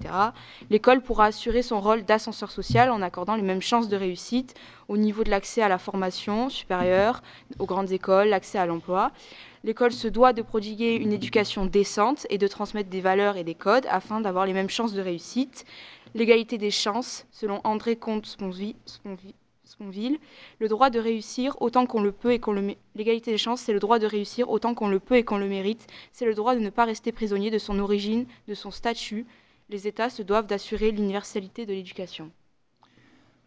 L'école 0.70 1.00
pourra 1.00 1.26
assurer 1.26 1.62
son 1.62 1.80
rôle 1.80 2.04
d'ascenseur 2.04 2.50
social 2.50 2.90
en 2.90 3.02
accordant 3.02 3.36
les 3.36 3.42
mêmes 3.42 3.62
chances 3.62 3.88
de 3.88 3.96
réussite 3.96 4.54
au 4.88 4.96
niveau 4.96 5.24
de 5.24 5.30
l'accès 5.30 5.62
à 5.62 5.68
la 5.68 5.78
formation 5.78 6.48
supérieure, 6.50 7.22
aux 7.58 7.66
grandes 7.66 7.92
écoles, 7.92 8.28
l'accès 8.28 8.58
à 8.58 8.66
l'emploi. 8.66 9.12
L'école 9.62 9.92
se 9.92 10.08
doit 10.08 10.32
de 10.34 10.42
prodiguer 10.42 10.94
une 10.96 11.12
éducation 11.12 11.64
décente 11.64 12.26
et 12.28 12.36
de 12.36 12.46
transmettre 12.46 12.90
des 12.90 13.00
valeurs 13.00 13.36
et 13.38 13.44
des 13.44 13.54
codes 13.54 13.86
afin 13.88 14.20
d'avoir 14.20 14.44
les 14.44 14.52
mêmes 14.52 14.68
chances 14.68 14.92
de 14.92 15.00
réussite. 15.00 15.64
L'égalité 16.14 16.58
des 16.58 16.70
chances, 16.70 17.26
selon 17.32 17.60
André 17.64 17.96
Comte-Sponvi- 17.96 18.76
Sponvi- 18.86 19.34
Sponville, 19.64 20.18
le 20.58 20.68
droit 20.68 20.90
de 20.90 20.98
réussir 20.98 21.56
autant 21.60 21.86
qu'on 21.86 22.02
le 22.02 22.12
peut 22.12 22.32
et 22.32 22.38
qu'on 22.38 22.52
le 22.52 22.74
l'égalité 22.94 23.30
des 23.30 23.38
chances, 23.38 23.62
c'est 23.62 23.72
le 23.72 23.80
droit 23.80 23.98
de 23.98 24.06
réussir 24.06 24.50
autant 24.50 24.74
qu'on 24.74 24.88
le 24.88 25.00
peut 25.00 25.16
et 25.16 25.24
qu'on 25.24 25.38
le 25.38 25.48
mérite. 25.48 25.86
C'est 26.12 26.26
le 26.26 26.34
droit 26.34 26.54
de 26.54 26.60
ne 26.60 26.68
pas 26.68 26.84
rester 26.84 27.12
prisonnier 27.12 27.50
de 27.50 27.58
son 27.58 27.78
origine, 27.78 28.26
de 28.46 28.54
son 28.54 28.70
statut. 28.70 29.26
Les 29.70 29.88
États 29.88 30.10
se 30.10 30.22
doivent 30.22 30.46
d'assurer 30.46 30.90
l'universalité 30.90 31.64
de 31.64 31.72
l'éducation. 31.72 32.30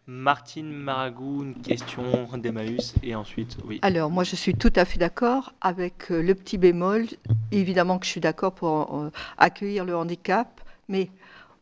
Martine 0.07 0.71
Maragou, 0.71 1.43
une 1.43 1.61
question 1.61 2.27
d'Emmaüs, 2.37 2.95
et 3.03 3.13
ensuite, 3.13 3.57
oui. 3.65 3.79
Alors, 3.81 4.09
moi, 4.09 4.23
je 4.23 4.35
suis 4.37 4.55
tout 4.55 4.71
à 4.75 4.85
fait 4.85 4.97
d'accord 4.97 5.53
avec 5.59 6.11
euh, 6.11 6.23
le 6.23 6.33
petit 6.33 6.57
bémol. 6.57 7.05
Évidemment 7.51 7.99
que 7.99 8.05
je 8.05 8.11
suis 8.11 8.21
d'accord 8.21 8.55
pour 8.55 9.01
euh, 9.01 9.11
accueillir 9.37 9.83
le 9.83 9.95
handicap, 9.95 10.61
mais 10.87 11.11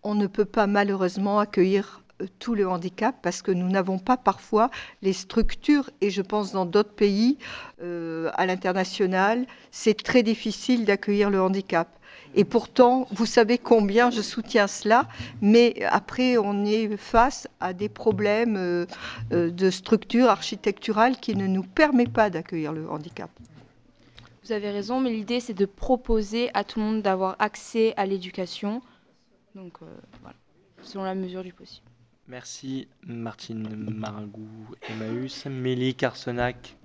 on 0.04 0.14
ne 0.14 0.28
peut 0.28 0.46
pas 0.46 0.68
malheureusement 0.68 1.40
accueillir 1.40 2.04
tout 2.40 2.56
le 2.56 2.68
handicap 2.68 3.16
parce 3.22 3.42
que 3.42 3.52
nous 3.52 3.70
n'avons 3.70 4.00
pas 4.00 4.18
parfois 4.18 4.70
les 5.02 5.14
structures, 5.14 5.90
et 6.02 6.10
je 6.10 6.22
pense 6.22 6.52
dans 6.52 6.66
d'autres 6.66 6.94
pays, 6.94 7.38
euh, 7.82 8.30
à 8.36 8.46
l'international, 8.46 9.46
c'est 9.72 10.02
très 10.02 10.24
difficile 10.24 10.86
d'accueillir 10.86 11.30
le 11.30 11.42
handicap. 11.42 11.88
Et 12.38 12.44
pourtant, 12.44 13.08
vous 13.12 13.26
savez 13.26 13.58
combien 13.58 14.12
je 14.12 14.22
soutiens 14.22 14.68
cela, 14.68 15.08
mais 15.42 15.84
après, 15.90 16.38
on 16.38 16.66
est 16.66 16.98
face 16.98 17.48
à 17.62 17.72
des 17.72 17.88
problèmes 17.88 18.58
euh, 18.58 18.86
euh, 19.32 19.50
de 19.50 19.70
structure 19.70 20.28
architecturale 20.30 21.18
qui 21.18 21.36
ne 21.36 21.48
nous 21.48 21.64
permet 21.64 22.08
pas 22.08 22.30
d'accueillir 22.30 22.74
le 22.74 22.90
handicap. 22.90 23.30
Vous 24.44 24.52
avez 24.52 24.70
raison, 24.70 25.00
mais 25.00 25.12
l'idée 25.12 25.40
c'est 25.40 25.54
de 25.54 25.66
proposer 25.66 26.52
à 26.54 26.64
tout 26.64 26.80
le 26.80 26.86
monde 26.86 27.02
d'avoir 27.02 27.36
accès 27.40 27.94
à 27.96 28.06
l'éducation. 28.06 28.82
Donc 29.56 29.78
euh, 29.82 29.86
voilà, 30.22 30.36
selon 30.84 31.06
la 31.06 31.16
mesure 31.16 31.42
du 31.42 31.54
possible. 31.54 31.88
Merci 32.28 32.88
Martine 33.06 33.68
Maragou, 33.76 34.48
Emmaüs, 34.90 35.46
Mélie 35.46 35.94
Carsenac. 35.94 36.76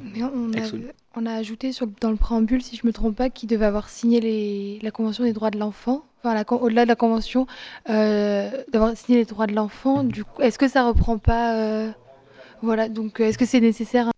Mais 0.00 0.22
on 0.24 0.52
a, 0.52 0.56
Exo- 0.56 0.82
on 1.16 1.26
a 1.26 1.32
ajouté 1.34 1.72
sur, 1.72 1.86
dans 2.00 2.10
le 2.10 2.16
préambule, 2.16 2.62
si 2.62 2.76
je 2.76 2.82
ne 2.84 2.88
me 2.88 2.92
trompe 2.92 3.16
pas, 3.16 3.30
qu'il 3.30 3.48
devait 3.48 3.64
avoir 3.64 3.88
signé 3.88 4.20
les, 4.20 4.78
la 4.82 4.90
Convention 4.90 5.24
des 5.24 5.32
droits 5.32 5.50
de 5.50 5.58
l'enfant. 5.58 6.04
Enfin, 6.20 6.34
la 6.34 6.44
con- 6.44 6.56
au-delà 6.60 6.82
de 6.84 6.88
la 6.88 6.96
Convention, 6.96 7.46
euh, 7.90 8.50
d'avoir 8.72 8.96
signé 8.96 9.18
les 9.18 9.24
droits 9.24 9.46
de 9.46 9.54
l'enfant. 9.54 10.02
Du 10.02 10.24
coup, 10.24 10.42
est-ce 10.42 10.58
que 10.58 10.66
ça 10.68 10.84
reprend 10.86 11.18
pas 11.18 11.56
euh, 11.56 11.90
Voilà, 12.62 12.88
donc 12.88 13.20
euh, 13.20 13.24
est-ce 13.28 13.38
que 13.38 13.46
c'est 13.46 13.60
nécessaire 13.60 14.10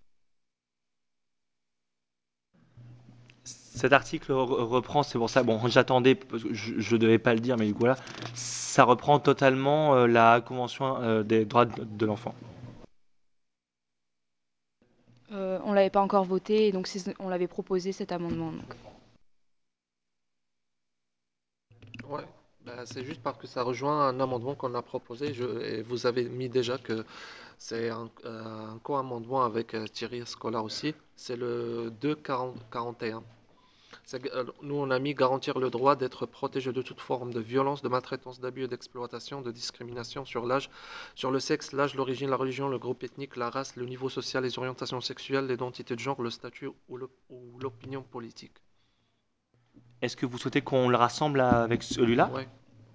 cet 3.80 3.92
article 3.94 4.32
re- 4.32 4.62
reprend, 4.64 5.02
c'est 5.02 5.18
pour 5.18 5.30
ça, 5.30 5.42
bon, 5.42 5.58
j'attendais, 5.66 6.14
parce 6.14 6.42
que 6.42 6.52
je 6.52 6.94
ne 6.94 6.98
devais 7.00 7.18
pas 7.18 7.32
le 7.34 7.40
dire, 7.40 7.56
mais 7.56 7.66
du 7.66 7.74
coup 7.74 7.86
là, 7.86 7.96
ça 8.34 8.84
reprend 8.84 9.18
totalement 9.18 9.94
euh, 9.94 10.06
la 10.06 10.40
Convention 10.40 11.00
euh, 11.00 11.22
des 11.22 11.46
droits 11.46 11.64
de, 11.64 11.84
de 11.84 12.06
l'enfant. 12.06 12.34
Euh, 15.32 15.58
on 15.64 15.72
l'avait 15.72 15.90
pas 15.90 16.00
encore 16.00 16.24
voté, 16.24 16.66
et 16.68 16.72
donc 16.72 16.88
on 17.20 17.28
l'avait 17.28 17.46
proposé 17.48 17.92
cet 17.92 18.12
amendement. 18.12 18.52
donc. 18.52 18.74
Ouais, 22.08 22.24
bah, 22.66 22.84
c'est 22.84 23.04
juste 23.04 23.22
parce 23.22 23.38
que 23.38 23.46
ça 23.46 23.62
rejoint 23.62 24.08
un 24.08 24.20
amendement 24.20 24.54
qu'on 24.54 24.74
a 24.74 24.82
proposé. 24.82 25.32
Je, 25.32 25.44
et 25.62 25.82
vous 25.82 26.06
avez 26.06 26.24
mis 26.28 26.48
déjà 26.48 26.76
que 26.78 27.04
c'est 27.58 27.88
un, 27.90 28.10
euh, 28.24 28.70
un 28.74 28.78
co-amendement 28.82 29.44
avec 29.44 29.74
euh, 29.74 29.86
Thierry 29.86 30.26
Scola 30.26 30.62
aussi. 30.62 30.94
C'est 31.16 31.36
le 31.36 31.90
241. 32.00 33.22
C'est- 34.10 34.28
Nous, 34.62 34.74
on 34.74 34.90
a 34.90 34.98
mis 34.98 35.14
garantir 35.14 35.60
le 35.60 35.70
droit 35.70 35.94
d'être 35.94 36.26
protégé 36.26 36.72
de 36.72 36.82
toute 36.82 37.00
forme 37.00 37.32
de 37.32 37.38
violence, 37.38 37.80
de 37.80 37.88
maltraitance, 37.88 38.40
d'abus 38.40 38.64
et 38.64 38.66
d'exploitation, 38.66 39.40
de 39.40 39.52
discrimination 39.52 40.24
sur 40.24 40.46
l'âge, 40.46 40.68
sur 41.14 41.30
le 41.30 41.38
sexe, 41.38 41.70
l'âge, 41.70 41.94
l'origine, 41.94 42.28
la 42.28 42.34
religion, 42.34 42.66
le 42.68 42.76
groupe 42.76 43.04
ethnique, 43.04 43.36
la 43.36 43.50
race, 43.50 43.76
le 43.76 43.86
niveau 43.86 44.08
social, 44.08 44.42
les 44.42 44.58
orientations 44.58 45.00
sexuelles, 45.00 45.46
l'identité 45.46 45.94
de 45.94 46.00
genre, 46.00 46.20
le 46.22 46.30
statut 46.30 46.70
ou 46.88 46.98
l'opinion 47.60 48.02
politique. 48.02 48.56
Est-ce 50.02 50.16
que 50.16 50.26
vous 50.26 50.38
souhaitez 50.38 50.60
qu'on 50.60 50.88
le 50.88 50.96
rassemble 50.96 51.40
avec 51.40 51.84
celui-là? 51.84 52.32
Ouais, 52.34 52.48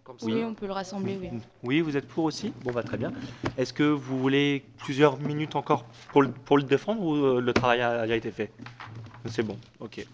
comme 0.03 0.19
ça. 0.19 0.25
Oui, 0.25 0.43
on 0.43 0.53
peut 0.53 0.65
le 0.65 0.73
rassembler, 0.73 1.17
oui. 1.21 1.29
Oui, 1.63 1.79
vous 1.79 1.95
êtes 1.95 2.09
pour 2.09 2.25
aussi? 2.25 2.51
Bon, 2.65 2.73
bah 2.73 2.83
très 2.83 2.97
bien. 2.97 3.13
Est-ce 3.57 3.71
que 3.71 3.83
vous 3.83 4.19
voulez 4.19 4.65
plusieurs 4.79 5.17
minutes 5.17 5.55
encore 5.55 5.85
pour 6.09 6.23
le, 6.23 6.29
pour 6.29 6.57
le 6.57 6.63
défendre 6.63 7.01
ou 7.01 7.15
euh, 7.15 7.39
le 7.39 7.53
travail 7.53 7.79
a, 7.79 8.01
a 8.01 8.15
été 8.15 8.31
fait? 8.31 8.51
C'est 9.27 9.43
bon, 9.43 9.57
ok. 9.79 10.05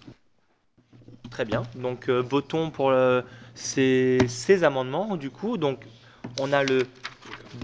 Très 1.31 1.45
bien. 1.45 1.63
Donc, 1.75 2.09
euh, 2.09 2.21
votons 2.21 2.69
pour 2.69 2.89
euh, 2.89 3.21
ces, 3.55 4.19
amendements, 4.63 5.15
du 5.15 5.31
coup. 5.31 5.57
Donc, 5.57 5.85
on 6.39 6.51
a 6.51 6.63
le 6.63 6.85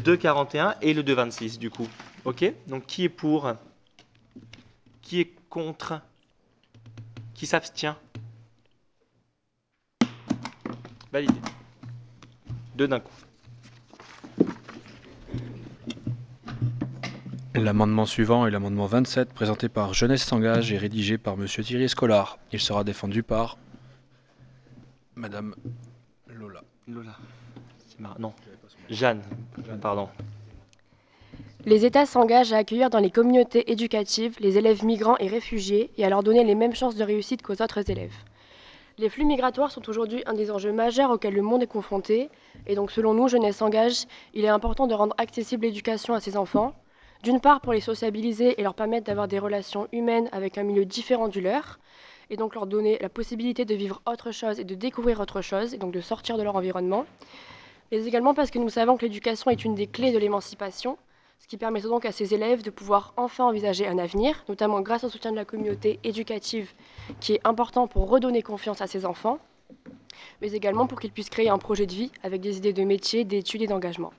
2,41 0.06 0.76
et 0.82 0.94
le 0.94 1.04
2,26, 1.04 1.60
du 1.60 1.70
coup. 1.70 1.88
Ok? 2.24 2.46
Donc, 2.68 2.86
qui 2.88 3.04
est 3.04 3.10
pour? 3.10 3.54
Qui 5.02 5.20
est 5.20 5.32
contre? 5.50 6.02
Qui 7.34 7.46
s'abstient? 7.46 7.96
Validé. 11.12 11.34
Deux 12.76 12.88
d'un 12.88 13.02
coup. 13.02 13.27
L'amendement 17.58 18.06
suivant 18.06 18.46
est 18.46 18.52
l'amendement 18.52 18.86
27, 18.86 19.34
présenté 19.34 19.68
par 19.68 19.96
Jeunesse 19.96 20.24
s'engage 20.24 20.72
et 20.72 20.78
rédigé 20.78 21.18
par 21.18 21.38
Monsieur 21.38 21.64
Thierry 21.64 21.86
Escolar. 21.86 22.38
Il 22.52 22.60
sera 22.60 22.84
défendu 22.84 23.24
par 23.24 23.58
Madame 25.16 25.56
Lola. 26.28 26.62
Lola. 26.88 27.16
C'est 27.88 28.00
marrant. 28.00 28.16
Non. 28.20 28.34
Jeanne. 28.92 29.24
Pardon. 29.82 30.08
Les 31.66 31.84
États 31.84 32.06
s'engagent 32.06 32.54
à 32.54 32.58
accueillir 32.58 32.92
dans 32.92 33.00
les 33.00 33.10
communautés 33.10 33.72
éducatives 33.72 34.36
les 34.40 34.60
élèves 34.60 34.86
migrants 34.86 35.18
et 35.18 35.28
réfugiés 35.28 35.90
et 35.98 36.06
à 36.06 36.10
leur 36.10 36.22
donner 36.22 36.44
les 36.44 36.56
mêmes 36.56 36.76
chances 36.76 36.96
de 36.96 37.04
réussite 37.04 37.42
qu'aux 37.42 37.60
autres 37.64 37.90
élèves. 37.90 38.14
Les 39.00 39.10
flux 39.10 39.26
migratoires 39.26 39.72
sont 39.72 39.90
aujourd'hui 39.90 40.22
un 40.28 40.34
des 40.34 40.52
enjeux 40.52 40.72
majeurs 40.72 41.10
auxquels 41.10 41.34
le 41.34 41.42
monde 41.42 41.64
est 41.64 41.68
confronté, 41.68 42.30
et 42.68 42.76
donc 42.76 42.92
selon 42.92 43.16
nous, 43.16 43.28
Jeunesse 43.28 43.58
s'engage, 43.58 44.06
il 44.36 44.46
est 44.46 44.50
important 44.50 44.86
de 44.86 44.94
rendre 44.94 45.16
accessible 45.18 45.66
l'éducation 45.66 46.14
à 46.14 46.20
ces 46.20 46.38
enfants, 46.38 46.76
d'une 47.24 47.40
part 47.40 47.62
pour 47.62 47.74
les 47.74 47.82
sociabiliser 47.82 48.60
et 48.60 48.64
leur 48.64 48.74
permettre 48.74 49.06
d'avoir 49.06 49.28
des 49.28 49.40
relations 49.40 49.88
humaines 49.92 50.30
avec 50.32 50.58
un 50.58 50.64
milieu 50.64 50.86
différent 50.86 51.28
du 51.28 51.42
leur, 51.42 51.80
et 52.30 52.38
donc 52.38 52.56
leur 52.56 52.68
donner 52.68 52.98
la 53.00 53.10
possibilité 53.10 53.66
de 53.66 53.76
vivre 53.76 54.02
autre 54.06 54.32
chose 54.32 54.60
et 54.60 54.64
de 54.64 54.76
découvrir 54.76 55.20
autre 55.20 55.42
chose, 55.42 55.74
et 55.74 55.78
donc 55.78 55.94
de 55.94 56.02
sortir 56.02 56.38
de 56.38 56.44
leur 56.44 56.56
environnement, 56.56 57.06
mais 57.92 58.06
également 58.06 58.34
parce 58.34 58.52
que 58.52 58.60
nous 58.60 58.70
savons 58.70 58.98
que 58.98 59.06
l'éducation 59.06 59.50
est 59.50 59.64
une 59.64 59.76
des 59.76 59.88
clés 59.88 60.12
de 60.12 60.18
l'émancipation, 60.18 60.98
ce 61.40 61.48
qui 61.48 61.58
permet 61.58 61.82
donc 61.82 62.06
à 62.06 62.12
ces 62.12 62.34
élèves 62.34 62.64
de 62.64 62.70
pouvoir 62.70 63.14
enfin 63.16 63.46
envisager 63.46 63.88
un 63.88 63.98
avenir, 63.98 64.44
notamment 64.50 64.82
grâce 64.82 65.04
au 65.04 65.10
soutien 65.10 65.32
de 65.32 65.36
la 65.36 65.46
communauté 65.46 66.00
éducative 66.04 66.74
qui 67.20 67.34
est 67.34 67.42
important 67.48 67.88
pour 67.88 68.10
redonner 68.10 68.42
confiance 68.42 68.82
à 68.82 68.88
ces 68.88 69.06
enfants, 69.06 69.40
mais 70.42 70.52
également 70.52 70.88
pour 70.88 71.00
qu'ils 71.00 71.12
puissent 71.12 71.30
créer 71.30 71.50
un 71.50 71.58
projet 71.58 71.86
de 71.86 71.94
vie 71.94 72.12
avec 72.24 72.42
des 72.42 72.58
idées 72.58 72.74
de 72.74 72.84
métier, 72.84 73.24
d'études 73.24 73.62
et 73.62 73.68
d'engagement. 73.68 74.12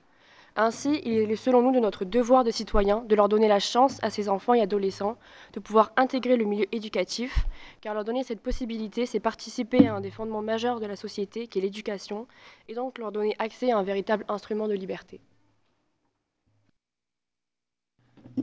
Ainsi, 0.61 0.99
il 1.05 1.31
est 1.31 1.35
selon 1.37 1.61
nous 1.61 1.71
de 1.71 1.79
notre 1.79 2.03
devoir 2.03 2.43
de 2.43 2.51
citoyen 2.51 2.99
de 3.05 3.15
leur 3.15 3.29
donner 3.29 3.47
la 3.47 3.59
chance 3.61 3.97
à 4.03 4.09
ces 4.09 4.27
enfants 4.27 4.53
et 4.53 4.59
adolescents 4.61 5.17
de 5.53 5.59
pouvoir 5.61 5.93
intégrer 5.95 6.35
le 6.35 6.43
milieu 6.43 6.67
éducatif, 6.75 7.45
car 7.79 7.93
leur 7.93 8.03
donner 8.03 8.25
cette 8.25 8.41
possibilité, 8.41 9.05
c'est 9.05 9.21
participer 9.21 9.87
à 9.87 9.95
un 9.95 10.01
des 10.01 10.11
fondements 10.11 10.41
majeurs 10.41 10.81
de 10.81 10.85
la 10.85 10.97
société 10.97 11.47
qui 11.47 11.59
est 11.59 11.61
l'éducation, 11.61 12.27
et 12.67 12.73
donc 12.75 12.97
leur 12.97 13.13
donner 13.13 13.35
accès 13.39 13.71
à 13.71 13.77
un 13.77 13.83
véritable 13.83 14.25
instrument 14.27 14.67
de 14.67 14.73
liberté. 14.73 15.21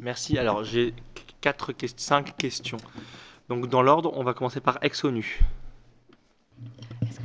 Merci. 0.00 0.38
Alors, 0.38 0.64
j'ai 0.64 0.94
quatre, 1.42 1.72
ques- 1.74 1.92
cinq 1.98 2.34
questions. 2.38 2.78
Donc, 3.50 3.66
dans 3.68 3.82
l'ordre, 3.82 4.10
on 4.16 4.24
va 4.24 4.32
commencer 4.32 4.60
par 4.60 4.78
ex-ONU. 4.82 5.40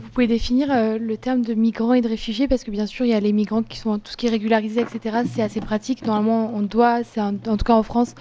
Vous 0.03 0.09
pouvez 0.15 0.27
définir 0.27 0.69
euh, 0.71 0.97
le 0.97 1.15
terme 1.17 1.41
de 1.41 1.53
migrants 1.53 1.93
et 1.93 2.01
de 2.01 2.07
réfugiés 2.09 2.47
parce 2.47 2.63
que 2.65 2.71
bien 2.71 2.85
sûr 2.85 3.05
il 3.05 3.09
y 3.09 3.13
a 3.13 3.19
les 3.19 3.31
migrants 3.31 3.63
qui 3.63 3.77
sont 3.77 3.97
tout 3.97 4.11
ce 4.11 4.17
qui 4.17 4.27
est 4.27 4.29
régularisé 4.29 4.81
etc 4.81 5.19
c'est 5.33 5.41
assez 5.41 5.61
pratique. 5.61 6.05
Normalement 6.05 6.51
on 6.53 6.61
doit 6.61 7.03
c'est 7.03 7.21
un- 7.21 7.35
en 7.47 7.55
tout 7.57 7.63
cas 7.65 7.75
en 7.75 7.83
France 7.83 8.13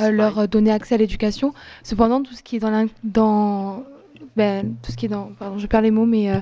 euh, 0.00 0.10
leur 0.10 0.38
euh, 0.40 0.46
donner 0.48 0.72
accès 0.72 0.96
à 0.96 0.98
l'éducation. 0.98 1.54
Cependant 1.84 2.22
tout 2.22 2.34
ce 2.34 2.42
qui 2.42 2.56
est 2.56 2.58
dans 2.58 2.86
dans 3.04 3.84
ben, 4.36 4.74
tout 4.82 4.90
ce 4.90 4.96
qui 4.96 5.06
est 5.06 5.08
dans 5.08 5.30
pardon 5.38 5.58
je 5.58 5.66
perds 5.66 5.82
les 5.82 5.90
mots 5.92 6.04
mais 6.06 6.30
euh, 6.32 6.40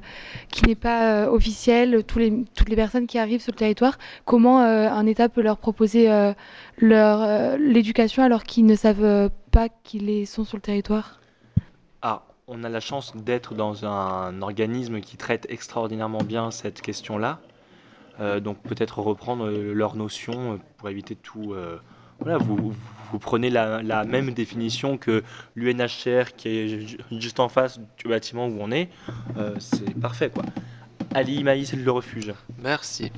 qui 0.51 0.65
n'est 0.67 0.75
pas 0.75 1.31
officiel 1.31 2.03
tous 2.07 2.19
les 2.19 2.45
toutes 2.55 2.69
les 2.71 2.77
personnes 2.77 3.07
qui 3.07 3.19
arrivent 3.19 3.43
sur 3.43 3.53
le 3.53 3.59
territoire 3.59 3.99
comment 4.25 4.61
un 4.61 5.07
État 5.07 5.29
peut 5.29 5.43
leur 5.43 5.59
proposer 5.59 6.09
leur 6.79 7.57
l'éducation 7.59 8.23
alors 8.23 8.43
qu'ils 8.45 8.65
ne 8.67 8.75
savent 8.75 9.31
pas 9.51 9.69
qu'ils 9.85 10.27
sont 10.27 10.45
sur 10.45 10.57
le 10.57 10.63
territoire? 10.63 11.21
On 12.47 12.65
a 12.65 12.69
la 12.69 12.81
chance 12.81 13.15
d'être 13.17 13.55
dans 13.55 13.85
un 13.87 14.43
organisme 14.43 15.01
qui 15.01 15.17
traite 15.17 15.47
extraordinairement 15.49 16.23
bien 16.23 16.51
cette 16.51 16.81
question-là. 16.83 17.41
Euh, 18.21 18.39
donc 18.39 18.59
peut-être 18.63 19.01
reprendre 19.01 19.47
euh, 19.47 19.73
leurs 19.73 19.97
notions 19.97 20.53
euh, 20.55 20.57
pour 20.77 20.89
éviter 20.89 21.17
tout. 21.17 21.55
voilà, 22.21 22.39
vous, 22.39 22.73
prenez 23.21 23.51
la, 23.51 24.05
même 24.05 24.33
définition 24.33 24.99
que 24.99 25.23
l'UNHCR 25.57 26.37
qui 26.37 26.49
est 26.49 26.87
ju- 26.87 26.99
juste 27.13 27.41
en 27.41 27.49
face 27.49 27.81
du 27.99 28.09
bâtiment 28.09 28.47
où 28.47 28.57
on 28.61 28.71
est. 28.71 28.89
C'est 29.59 29.99
parfait 29.99 30.31
quoi. 30.31 30.45
Ali 31.13 31.43
Maïs, 31.45 31.73
le 31.75 31.91
refuge. 31.91 32.33
Merci. 32.63 33.11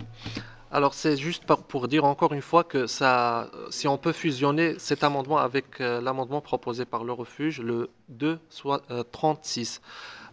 Alors 0.73 0.95
c'est 0.95 1.17
juste 1.17 1.45
pour 1.47 1.87
dire 1.87 2.05
encore 2.05 2.33
une 2.33 2.43
fois 2.43 2.65
que 2.65 2.89
ça, 2.89 3.45
euh, 3.55 3.71
si 3.71 3.87
on 3.87 3.99
peut 3.99 4.13
fusionner 4.13 4.79
cet 4.81 5.05
amendement 5.05 5.39
avec 5.39 5.81
euh, 5.81 6.01
l'amendement 6.01 6.41
proposé 6.41 6.85
par 6.85 7.05
le 7.05 7.13
refuge, 7.13 7.61
le 7.61 7.89
2 8.09 8.41
soit, 8.51 8.83
euh, 8.91 9.05
36. 9.13 9.81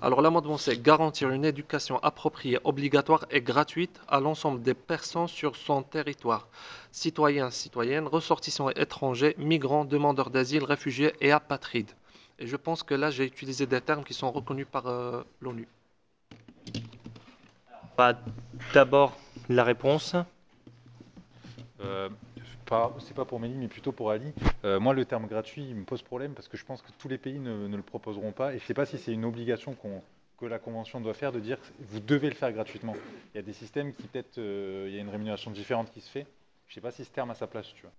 Alors 0.02 0.22
l'amendement 0.22 0.58
c'est 0.58 0.82
garantir 0.82 1.30
une 1.30 1.46
éducation 1.46 2.00
appropriée, 2.00 2.58
obligatoire 2.64 3.26
et 3.30 3.42
gratuite 3.42 4.02
à 4.08 4.20
l'ensemble 4.20 4.64
des 4.64 4.74
personnes 4.74 5.28
sur 5.28 5.56
son 5.56 5.84
territoire, 5.84 6.48
citoyens, 6.92 7.52
citoyennes, 7.52 8.08
ressortissants 8.08 8.72
et 8.72 8.82
étrangers, 8.82 9.36
migrants, 9.38 9.86
demandeurs 9.86 10.32
d'asile, 10.32 10.64
réfugiés 10.64 11.14
et 11.22 11.32
apatrides. 11.32 11.92
Et 12.40 12.48
je 12.48 12.56
pense 12.56 12.82
que 12.82 12.96
là 12.96 13.12
j'ai 13.12 13.26
utilisé 13.26 13.68
des 13.68 13.82
termes 13.82 14.04
qui 14.04 14.16
sont 14.16 14.32
reconnus 14.32 14.68
par 14.70 14.88
euh, 14.88 15.22
l'ONU. 15.42 15.68
D'abord 18.74 19.16
la 19.50 19.64
réponse. 19.64 20.16
Euh, 21.82 22.10
c'est 23.00 23.14
pas 23.14 23.26
pour 23.26 23.40
Mélie, 23.40 23.56
mais 23.56 23.68
plutôt 23.68 23.92
pour 23.92 24.10
Ali. 24.12 24.34
Euh, 24.66 24.80
moi, 24.80 24.94
le 24.94 25.06
terme 25.06 25.28
gratuit, 25.28 25.74
me 25.74 25.84
pose 25.84 26.02
problème 26.02 26.34
parce 26.34 26.48
que 26.48 26.58
je 26.58 26.66
pense 26.66 26.82
que 26.82 26.92
tous 26.98 27.08
les 27.08 27.18
pays 27.18 27.40
ne, 27.40 27.68
ne 27.68 27.76
le 27.76 27.84
proposeront 27.84 28.32
pas. 28.32 28.54
Et 28.54 28.60
je 28.60 28.66
sais 28.66 28.74
pas 28.74 28.86
si 28.86 28.98
c'est 28.98 29.14
une 29.14 29.26
obligation 29.26 29.76
que 30.38 30.46
la 30.46 30.60
Convention 30.60 31.00
doit 31.00 31.14
faire 31.14 31.32
de 31.32 31.40
dire 31.40 31.58
vous 31.80 32.00
devez 32.00 32.30
le 32.30 32.36
faire 32.36 32.52
gratuitement. 32.52 32.96
Il 33.34 33.38
y 33.38 33.40
a 33.40 33.44
des 33.44 33.54
systèmes 33.54 33.94
qui, 33.94 34.04
peut-être, 34.04 34.38
euh, 34.40 34.86
il 34.88 34.96
y 34.96 34.98
a 34.98 35.02
une 35.02 35.10
rémunération 35.10 35.52
différente 35.52 35.92
qui 35.92 36.02
se 36.02 36.10
fait. 36.10 36.26
Je 36.68 36.76
sais 36.76 36.82
pas 36.82 36.92
si 36.92 37.06
ce 37.06 37.10
terme 37.12 37.30
a 37.32 37.36
sa 37.36 37.48
place, 37.48 37.68
vois. 37.84 37.92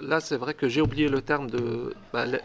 Là, 0.00 0.20
c'est 0.20 0.36
vrai 0.36 0.54
que 0.54 0.68
j'ai 0.68 0.80
oublié 0.80 1.08
le 1.08 1.22
terme 1.22 1.50
de 1.50 1.94
bah, 2.12 2.26
le- 2.26 2.40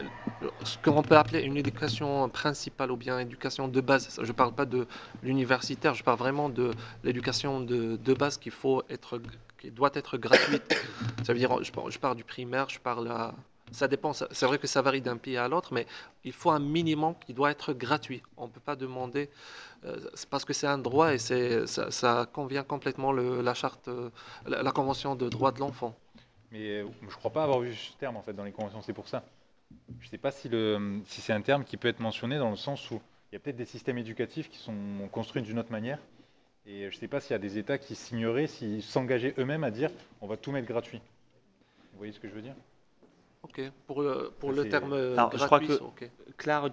ce 0.63 0.77
qu'on 0.77 1.03
peut 1.03 1.17
appeler 1.17 1.41
une 1.41 1.57
éducation 1.57 2.29
principale 2.29 2.91
ou 2.91 2.97
bien 2.97 3.19
éducation 3.19 3.67
de 3.67 3.81
base. 3.81 4.19
Je 4.21 4.27
ne 4.27 4.31
parle 4.31 4.53
pas 4.53 4.65
de 4.65 4.87
l'universitaire, 5.21 5.93
je 5.93 6.03
parle 6.03 6.17
vraiment 6.17 6.49
de 6.49 6.71
l'éducation 7.03 7.59
de, 7.59 7.95
base 8.13 8.37
faut 8.51 8.83
être, 8.89 9.21
qui 9.59 9.71
doit 9.71 9.91
être 9.93 10.17
gratuite. 10.17 10.75
Ça 11.23 11.33
veut 11.33 11.39
dire, 11.39 11.63
je, 11.63 11.71
je 11.89 11.99
parle 11.99 12.15
du 12.15 12.23
primaire, 12.23 12.69
je 12.69 12.79
parle 12.79 13.07
à, 13.09 13.33
ça 13.71 13.87
dépend. 13.87 14.13
C'est 14.13 14.45
vrai 14.45 14.57
que 14.57 14.67
ça 14.67 14.81
varie 14.81 15.01
d'un 15.01 15.17
pays 15.17 15.37
à 15.37 15.47
l'autre, 15.47 15.73
mais 15.73 15.85
il 16.23 16.33
faut 16.33 16.51
un 16.51 16.59
minimum 16.59 17.15
qui 17.25 17.33
doit 17.33 17.51
être 17.51 17.73
gratuit. 17.73 18.21
On 18.37 18.47
ne 18.47 18.51
peut 18.51 18.59
pas 18.59 18.75
demander 18.75 19.29
euh, 19.85 19.97
parce 20.29 20.45
que 20.45 20.53
c'est 20.53 20.67
un 20.67 20.77
droit 20.77 21.13
et 21.13 21.17
ça, 21.17 21.91
ça 21.91 22.27
convient 22.31 22.63
complètement 22.63 23.11
le- 23.11 23.41
la 23.41 23.53
charte, 23.53 23.89
la, 24.45 24.71
convention 24.71 25.15
de 25.15 25.29
droits 25.29 25.51
de 25.51 25.59
l'enfant. 25.59 25.95
Mais 26.51 26.81
euh, 26.81 26.87
je 27.09 27.15
crois 27.15 27.31
pas 27.31 27.43
avoir 27.43 27.59
vu 27.59 27.73
ce 27.73 27.93
terme 27.97 28.17
en 28.17 28.21
fait 28.21 28.33
dans 28.33 28.43
les 28.43 28.51
conventions, 28.51 28.81
c'est 28.81 28.93
pour 28.93 29.07
ça. 29.07 29.23
Je 29.99 30.09
sais 30.09 30.17
pas 30.17 30.31
si, 30.31 30.49
si 31.05 31.21
c'est 31.21 31.33
un 31.33 31.41
terme 31.41 31.63
qui 31.63 31.77
peut 31.77 31.87
être 31.87 31.99
mentionné 32.01 32.37
dans 32.37 32.49
le 32.49 32.57
sens 32.57 32.91
où 32.91 33.01
il 33.31 33.35
y 33.35 33.37
a 33.37 33.39
peut-être 33.39 33.55
des 33.55 33.65
systèmes 33.65 33.97
éducatifs 33.97 34.49
qui 34.49 34.57
sont 34.57 34.75
construits 35.11 35.41
d'une 35.41 35.59
autre 35.59 35.71
manière. 35.71 35.99
Et 36.65 36.89
je 36.89 36.95
ne 36.95 36.99
sais 36.99 37.07
pas 37.07 37.21
s'il 37.21 37.31
y 37.31 37.35
a 37.35 37.39
des 37.39 37.57
États 37.57 37.77
qui 37.77 37.95
signeraient, 37.95 38.47
s'ils 38.47 38.83
s'engageaient 38.83 39.33
eux-mêmes 39.37 39.63
à 39.63 39.71
dire 39.71 39.89
on 40.19 40.27
va 40.27 40.37
tout 40.37 40.51
mettre 40.51 40.67
gratuit. 40.67 41.01
Vous 41.93 41.97
voyez 41.97 42.11
ce 42.11 42.19
que 42.19 42.27
je 42.27 42.33
veux 42.33 42.41
dire? 42.41 42.55
Ok, 43.43 43.61
pour 43.87 44.01
le, 44.01 44.31
pour 44.39 44.51
le 44.51 44.69
terme 44.69 44.93
euh, 44.93 45.13
Alors, 45.17 45.31
je 45.37 45.45
crois 45.45 45.59
que 45.59 45.73
ok. 45.73 46.09
Claire 46.37 46.69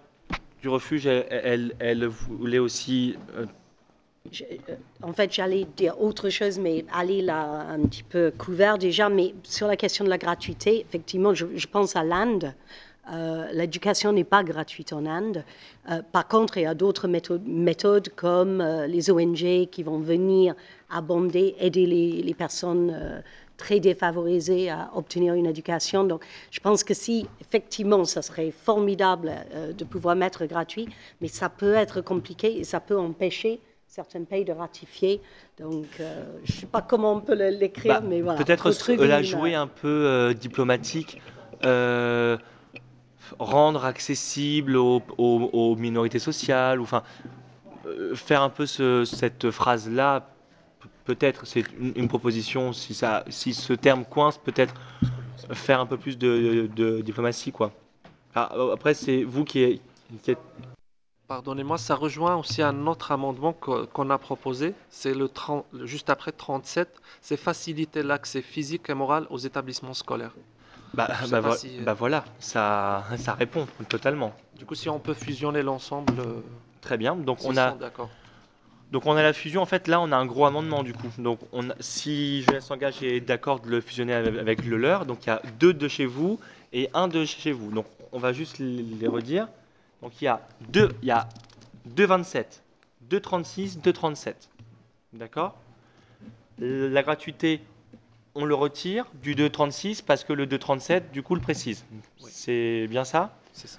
du 0.61 0.69
refuge, 0.69 1.07
elle, 1.07 1.27
elle, 1.31 1.77
elle 1.79 2.07
voulait 2.07 2.59
aussi. 2.59 3.16
euh, 3.37 3.47
Je- 4.31 4.45
euh, 4.45 4.77
en 5.03 5.12
fait, 5.12 5.33
j'allais 5.33 5.64
dire 5.64 6.01
autre 6.01 6.29
chose, 6.29 6.59
mais 6.59 6.85
Ali 6.93 7.23
l'a 7.23 7.43
un 7.43 7.81
petit 7.87 8.03
peu 8.03 8.31
couvert 8.37 8.77
déjà. 8.77 9.09
Mais 9.09 9.35
sur 9.45 9.66
la 9.66 9.77
question 9.77 10.05
de 10.05 10.11
la 10.11 10.19
gratuité, 10.19 10.81
effectivement, 10.81 11.33
je, 11.35 11.47
je 11.55 11.66
pense 11.66 11.97
à 11.97 12.05
l'Inde. 12.05 12.53
Euh, 13.11 13.51
L'éducation 13.53 14.12
n'est 14.12 14.25
pas 14.25 14.45
gratuite 14.45 14.93
en 14.93 15.07
Inde. 15.07 15.43
Euh, 15.91 16.03
par 16.12 16.29
contre, 16.29 16.59
il 16.59 16.64
y 16.64 16.66
a 16.66 16.75
d'autres 16.75 17.09
méthodes, 17.09 17.47
méthodes 17.47 18.11
comme 18.11 18.61
euh, 18.61 18.87
les 18.87 19.11
ONG 19.11 19.66
qui 19.71 19.83
vont 19.83 19.99
venir 20.01 20.55
abonder, 20.91 21.55
aider 21.59 21.87
les, 21.87 22.21
les 22.23 22.35
personnes 22.35 22.91
euh, 22.95 23.21
très 23.59 23.81
défavorisées 23.81 24.71
à 24.71 24.91
obtenir 24.95 25.35
une 25.35 25.45
éducation. 25.47 26.05
Donc, 26.05 26.25
je 26.51 26.61
pense 26.61 26.83
que 26.85 26.95
si, 26.95 27.27
effectivement, 27.43 28.07
ça 28.07 28.23
serait 28.23 28.51
formidable 28.51 29.33
euh, 29.53 29.73
de 29.75 29.85
pouvoir 29.85 30.17
mettre 30.17 30.47
gratuit, 30.47 30.89
mais 31.21 31.29
ça 31.29 31.51
peut 31.51 31.75
être 31.75 32.01
compliqué 32.01 32.59
et 32.59 32.65
ça 32.65 32.81
peut 32.81 32.97
empêcher 32.99 33.61
certains 33.87 34.23
pays 34.25 34.45
de 34.45 34.53
ratifier. 34.53 35.21
Donc, 35.59 35.85
euh, 36.01 36.25
je 36.45 36.53
ne 36.53 36.57
sais 36.61 36.67
pas 36.67 36.81
comment 36.83 37.13
on 37.15 37.21
peut 37.21 37.35
l'écrire, 37.35 38.01
bah, 38.01 38.07
mais 38.09 38.23
voilà. 38.23 38.39
Peut-être 38.39 38.71
la 39.05 39.23
jouer 39.23 39.55
un 39.55 39.67
peu 39.67 39.89
euh, 39.89 40.33
diplomatique, 40.35 41.21
euh, 41.65 42.37
rendre 43.39 43.85
accessible 43.85 44.77
aux, 44.77 45.03
aux- 45.19 45.51
aux 45.53 45.77
minorités 45.77 46.19
sociales, 46.21 46.81
ou 46.81 46.85
enfin 46.85 47.03
euh, 47.87 48.15
faire 48.15 48.43
un 48.43 48.51
peu 48.51 48.67
ce- 48.67 49.05
cette 49.05 49.51
phrase-là. 49.51 50.29
Peut-être, 51.09 51.47
c'est 51.47 51.65
une, 51.81 51.93
une 51.97 52.07
proposition. 52.07 52.75
Si 52.75 52.93
ça, 52.93 53.25
si 53.31 53.55
ce 53.55 53.73
terme 53.73 54.05
coince, 54.05 54.37
peut-être 54.37 54.75
faire 55.53 55.81
un 55.81 55.87
peu 55.87 55.97
plus 55.97 56.19
de, 56.19 56.69
de 56.77 57.01
diplomatie, 57.01 57.51
quoi. 57.51 57.73
Ah, 58.35 58.53
Après, 58.75 58.93
c'est 58.93 59.25
vous 59.25 59.45
qui, 59.45 59.61
est- 59.61 59.81
qui 60.23 60.33
êtes 60.33 60.39
Pardonnez-moi, 61.29 61.79
ça 61.79 61.95
rejoint 61.95 62.37
aussi 62.37 62.63
un 62.63 62.87
autre 62.87 63.13
amendement 63.13 63.53
qu'on 63.55 64.11
a 64.11 64.19
proposé, 64.19 64.75
c'est 64.91 65.15
le 65.15 65.29
30 65.29 65.67
le- 65.73 65.87
juste 65.87 66.11
après 66.11 66.33
37, 66.33 66.89
c'est 67.21 67.37
faciliter 67.37 68.03
l'accès 68.03 68.43
physique 68.43 68.89
et 68.89 68.95
moral 68.95 69.27
aux 69.31 69.39
établissements 69.39 69.95
scolaires. 69.95 70.35
Bah, 70.95 71.09
bah, 71.09 71.27
pas 71.31 71.41
vo- 71.41 71.55
si, 71.55 71.69
euh, 71.79 71.85
bah 71.85 71.95
voilà, 71.95 72.25
ça, 72.39 73.05
ça 73.19 73.35
répond 73.35 73.67
totalement. 73.91 74.33
Du 74.59 74.65
coup, 74.65 74.75
si 74.75 74.89
on 74.89 74.99
peut 74.99 75.15
fusionner 75.15 75.63
l'ensemble, 75.63 76.19
euh, 76.21 76.41
Très 76.81 76.97
bien. 76.97 77.17
Donc 77.17 77.39
on 77.45 77.57
a. 77.59 77.75
donc 78.91 79.07
on 79.07 79.12
a 79.16 79.22
la 79.22 79.32
fusion. 79.32 79.62
En 79.62 79.66
fait, 79.66 79.86
là, 79.89 80.01
on 80.01 80.12
a 80.12 80.16
un 80.16 80.26
gros 80.26 80.47
amendement 80.47 80.82
du 80.82 80.93
coup. 80.95 81.09
Donc 81.18 81.41
on 81.53 81.70
a- 81.70 81.74
si 81.80 82.43
Jeunesse 82.43 82.64
s'engage 82.66 83.03
est 83.03 83.20
d'accord 83.20 83.61
de 83.61 83.68
le 83.68 83.80
fusionner 83.80 84.14
avec, 84.14 84.64
le 84.64 84.76
leur, 84.76 85.05
donc 85.07 85.26
il 85.26 85.28
y 85.28 85.32
a 85.32 85.43
deux 85.59 85.74
de 85.74 85.89
chez 85.89 86.07
vous 86.07 86.39
et 86.72 86.89
un 86.95 87.09
de 87.09 87.24
chez 87.24 87.53
vous. 87.53 87.70
Donc 87.70 87.86
on 88.12 88.18
va 88.18 88.32
juste 88.32 88.59
les, 88.59 89.07
redire. 89.07 89.49
Donc 90.03 90.12
il 90.20 90.24
y 90.24 90.28
a 90.28 90.41
deux, 90.72 90.91
il 91.03 91.09
y 91.09 91.11
a 91.11 91.28
2,27, 91.97 92.45
2,36, 93.11 93.80
2,37. 93.82 94.34
D'accord? 95.12 95.57
La 96.59 97.03
gratuité, 97.03 97.61
on 98.34 98.45
le 98.45 98.55
retire 98.55 99.07
du 99.22 99.34
2,36 99.34 100.03
parce 100.05 100.24
que 100.24 100.32
le 100.32 100.47
2,37 100.47 101.11
du 101.12 101.22
coup 101.22 101.34
le 101.34 101.41
précise. 101.41 101.84
C'est 102.28 102.86
bien 102.89 103.05
ça? 103.05 103.36
C'est 103.53 103.68
ça. 103.68 103.78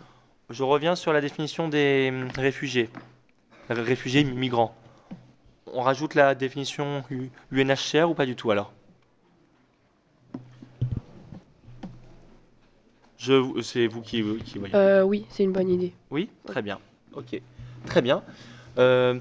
Je 0.50 0.64
reviens 0.64 0.96
sur 0.96 1.14
la 1.14 1.22
définition 1.22 1.68
des 1.70 2.10
hum, 2.12 2.28
réfugiés, 2.36 2.90
Ré- 3.70 3.82
réfugiés 3.82 4.24
migrants. 4.24 4.76
On 5.74 5.82
rajoute 5.82 6.16
la 6.16 6.36
définition 6.36 7.04
UNHCR 7.52 8.10
ou 8.10 8.14
pas 8.14 8.26
du 8.26 8.36
tout 8.36 8.52
alors? 8.52 8.74
Je, 13.18 13.62
c'est 13.62 13.88
vous 13.88 14.02
qui, 14.02 14.24
qui 14.46 14.58
voyez. 14.58 14.74
Euh, 14.76 15.04
oui, 15.04 15.26
c'est 15.30 15.44
une 15.44 15.52
bonne 15.52 15.70
idée. 15.70 15.94
Oui, 16.10 16.30
très 16.46 16.62
bien. 16.62 16.80
Ok, 17.14 17.40
très 17.86 18.02
bien. 18.02 18.24
Euh, 18.78 19.20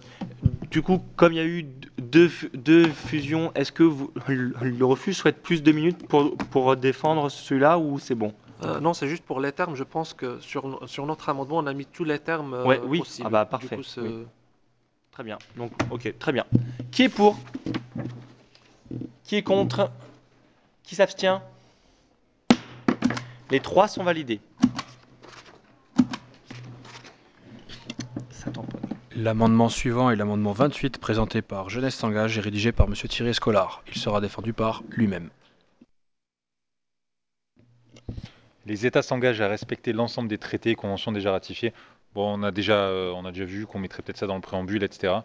du 0.71 0.83
coup, 0.83 1.01
comme 1.17 1.33
il 1.33 1.37
y 1.37 1.41
a 1.41 1.45
eu 1.47 1.67
deux, 1.99 2.29
fu- 2.29 2.51
deux 2.55 2.87
fusions, 2.87 3.51
est-ce 3.55 3.73
que 3.73 3.83
vous, 3.83 4.13
le 4.29 4.85
refuge 4.85 5.17
souhaite 5.17 5.43
plus 5.43 5.63
de 5.63 5.73
minutes 5.73 6.07
pour, 6.07 6.37
pour 6.37 6.77
défendre 6.77 7.29
celui-là 7.29 7.79
ou 7.79 7.99
c'est 7.99 8.15
bon? 8.15 8.33
Euh, 8.63 8.79
non, 8.81 8.95
c'est 8.95 9.09
juste 9.09 9.25
pour 9.25 9.41
les 9.41 9.53
termes. 9.53 9.75
Je 9.75 9.85
pense 9.85 10.15
que 10.15 10.39
sur, 10.41 10.81
sur 10.89 11.07
notre 11.07 11.29
amendement, 11.29 11.59
on 11.59 11.67
a 11.67 11.73
mis 11.73 11.87
tous 11.87 12.05
les 12.05 12.19
termes 12.21 12.55
euh, 12.55 12.65
Ouais, 12.65 12.81
oui. 12.85 12.99
possibles. 12.99 13.27
Ah 13.27 13.31
bah 13.31 13.45
Du 13.45 13.51
parfait. 13.51 13.77
coup, 13.77 13.83
c'est- 13.83 14.01
oui. 14.01 14.27
Très 15.19 15.25
bien. 15.25 15.39
Donc, 15.57 15.73
ok, 15.91 16.16
très 16.21 16.31
bien. 16.31 16.47
Qui 16.93 17.03
est 17.03 17.09
pour? 17.09 17.37
Qui 19.25 19.35
est 19.35 19.43
contre? 19.43 19.91
Qui 20.85 20.95
s'abstient? 20.95 21.41
Les 23.51 23.59
trois 23.59 23.89
sont 23.89 24.05
validés. 24.05 24.39
L'amendement 29.16 29.69
suivant 29.69 30.09
est 30.11 30.14
l'amendement 30.14 30.53
28 30.53 30.99
présenté 30.99 31.43
par 31.43 31.69
Jeunesse 31.69 31.97
s'engage 31.97 32.39
et 32.39 32.41
rédigé 32.41 32.71
par 32.71 32.87
Monsieur 32.87 33.09
Thierry 33.09 33.35
Scolar. 33.35 33.83
Il 33.89 33.99
sera 33.99 34.21
défendu 34.21 34.53
par 34.53 34.85
lui-même. 34.89 35.31
Les 38.66 38.87
États 38.87 39.03
s'engagent 39.03 39.41
à 39.41 39.49
respecter 39.49 39.93
l'ensemble 39.93 40.29
des 40.29 40.39
traités 40.39 40.71
et 40.71 40.75
conventions 40.77 41.11
déjà 41.11 41.33
ratifiés. 41.33 41.73
Bon, 42.19 42.37
on 42.37 42.43
a 42.43 42.51
déjà, 42.51 42.75
euh, 42.75 43.12
on 43.14 43.25
a 43.27 43.31
déjà 43.31 43.45
vu 43.45 43.64
qu'on 43.64 43.79
mettrait 43.79 44.03
peut-être 44.03 44.16
ça 44.16 44.27
dans 44.27 44.35
le 44.35 44.41
préambule, 44.41 44.83
etc. 44.83 45.19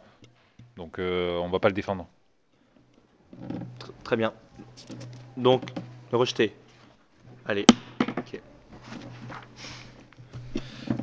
Donc, 0.77 0.99
euh, 0.99 1.39
on 1.39 1.49
va 1.49 1.57
pas 1.57 1.67
le 1.69 1.73
défendre. 1.73 2.05
Tr- 3.79 3.89
Très 4.03 4.15
bien. 4.15 4.31
Donc, 5.35 5.63
rejeté. 6.11 6.53
Allez. 7.47 7.65
Ok. 8.15 8.39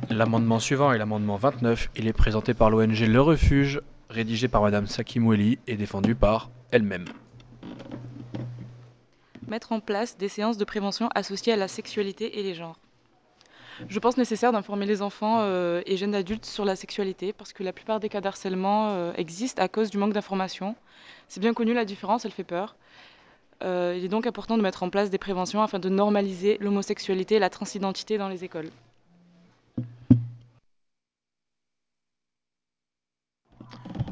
L'amendement 0.09 0.59
suivant 0.59 0.93
est 0.93 0.97
l'amendement 0.97 1.35
29. 1.35 1.89
Il 1.97 2.07
est 2.07 2.13
présenté 2.13 2.53
par 2.53 2.69
l'ONG 2.69 2.97
Le 2.99 3.19
Refuge, 3.21 3.81
rédigé 4.09 4.47
par 4.47 4.61
Madame 4.61 4.87
Sakimweli 4.87 5.59
et 5.67 5.75
défendu 5.75 6.15
par 6.15 6.51
elle-même. 6.71 7.03
mettre 9.45 9.73
en 9.73 9.81
place 9.81 10.17
des 10.17 10.29
séances 10.29 10.55
de 10.57 10.63
prévention 10.63 11.09
associées 11.15 11.51
à 11.51 11.57
la 11.57 11.67
sexualité 11.67 12.39
et 12.39 12.43
les 12.43 12.53
genres. 12.53 12.79
Je 13.89 13.99
pense 13.99 14.17
nécessaire 14.17 14.51
d'informer 14.51 14.85
les 14.85 15.01
enfants 15.01 15.39
euh, 15.41 15.81
et 15.85 15.97
jeunes 15.97 16.15
adultes 16.15 16.45
sur 16.45 16.65
la 16.65 16.75
sexualité 16.75 17.33
parce 17.33 17.53
que 17.53 17.63
la 17.63 17.73
plupart 17.73 17.99
des 17.99 18.09
cas 18.09 18.21
d'harcèlement 18.21 18.89
euh, 18.93 19.13
existent 19.15 19.61
à 19.61 19.67
cause 19.67 19.89
du 19.89 19.97
manque 19.97 20.13
d'information. 20.13 20.75
C'est 21.27 21.39
bien 21.39 21.53
connu 21.53 21.73
la 21.73 21.85
différence, 21.85 22.25
elle 22.25 22.31
fait 22.31 22.43
peur. 22.43 22.75
Euh, 23.63 23.95
il 23.97 24.03
est 24.03 24.07
donc 24.09 24.25
important 24.27 24.57
de 24.57 24.63
mettre 24.63 24.83
en 24.83 24.89
place 24.89 25.09
des 25.09 25.17
préventions 25.17 25.61
afin 25.61 25.79
de 25.79 25.89
normaliser 25.89 26.57
l'homosexualité 26.59 27.35
et 27.35 27.39
la 27.39 27.49
transidentité 27.49 28.17
dans 28.17 28.29
les 28.29 28.43
écoles. 28.43 28.69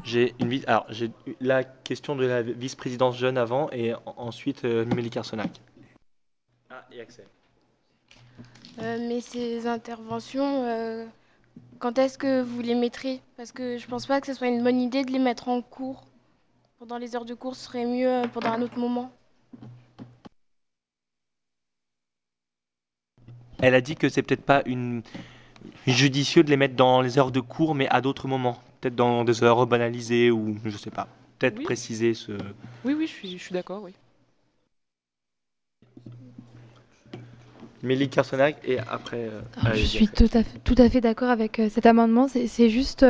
J'ai 0.04 0.34
une 0.40 0.48
vis- 0.48 0.64
alors 0.66 0.86
j'ai 0.88 1.06
eu 1.26 1.34
la 1.40 1.62
question 1.64 2.16
de 2.16 2.24
la 2.26 2.42
vice-présidence 2.42 3.16
jeune 3.16 3.38
avant 3.38 3.70
et 3.70 3.94
en- 3.94 4.00
ensuite 4.16 4.64
euh, 4.64 4.84
Mélie 4.84 5.10
Carsonac. 5.10 5.60
Ah 6.70 6.84
et 6.92 7.00
Axel. 7.00 7.26
Euh, 8.78 8.98
mais 9.08 9.20
ces 9.20 9.66
interventions, 9.66 10.64
euh, 10.64 11.04
quand 11.78 11.98
est-ce 11.98 12.16
que 12.18 12.42
vous 12.42 12.60
les 12.60 12.74
mettrez? 12.74 13.20
Parce 13.36 13.52
que 13.52 13.78
je 13.78 13.86
pense 13.86 14.06
pas 14.06 14.20
que 14.20 14.26
ce 14.26 14.34
soit 14.34 14.48
une 14.48 14.62
bonne 14.62 14.80
idée 14.80 15.04
de 15.04 15.10
les 15.10 15.18
mettre 15.18 15.48
en 15.48 15.60
cours. 15.60 16.04
Pendant 16.78 16.96
les 16.96 17.14
heures 17.14 17.24
de 17.24 17.34
cours, 17.34 17.56
ce 17.56 17.64
serait 17.64 17.84
mieux 17.84 18.08
euh, 18.08 18.26
pendant 18.28 18.50
un 18.50 18.62
autre 18.62 18.78
moment. 18.78 19.12
Elle 23.60 23.74
a 23.74 23.82
dit 23.82 23.96
que 23.96 24.08
c'est 24.08 24.22
peut-être 24.22 24.44
pas 24.44 24.62
une 24.64 25.02
judicieux 25.86 26.42
de 26.42 26.48
les 26.48 26.56
mettre 26.56 26.74
dans 26.74 27.02
les 27.02 27.18
heures 27.18 27.30
de 27.30 27.40
cours, 27.40 27.74
mais 27.74 27.88
à 27.88 28.00
d'autres 28.00 28.28
moments, 28.28 28.58
peut-être 28.80 28.94
dans 28.94 29.24
des 29.24 29.42
heures 29.44 29.66
banalisées 29.66 30.30
ou 30.30 30.56
je 30.64 30.76
sais 30.76 30.90
pas. 30.90 31.08
Peut-être 31.38 31.58
Oui. 31.58 31.64
préciser 31.64 32.14
ce. 32.14 32.32
Oui, 32.84 32.94
oui, 32.94 33.06
je 33.06 33.12
suis, 33.12 33.38
je 33.38 33.42
suis 33.42 33.52
d'accord, 33.52 33.82
oui. 33.82 33.92
Mélie 37.82 38.08
Carsonac 38.08 38.56
et 38.64 38.78
après. 38.78 39.18
euh, 39.18 39.40
Alors, 39.56 39.68
allez, 39.72 39.80
je 39.82 39.86
suis 39.86 40.08
tout 40.08 40.28
à 40.34 40.42
fait, 40.42 40.58
tout 40.64 40.74
à 40.78 40.88
fait 40.88 41.00
d'accord 41.00 41.30
avec 41.30 41.58
euh, 41.58 41.68
cet 41.70 41.86
amendement. 41.86 42.28
C'est 42.28 42.46
c'est 42.46 42.68
juste 42.68 43.04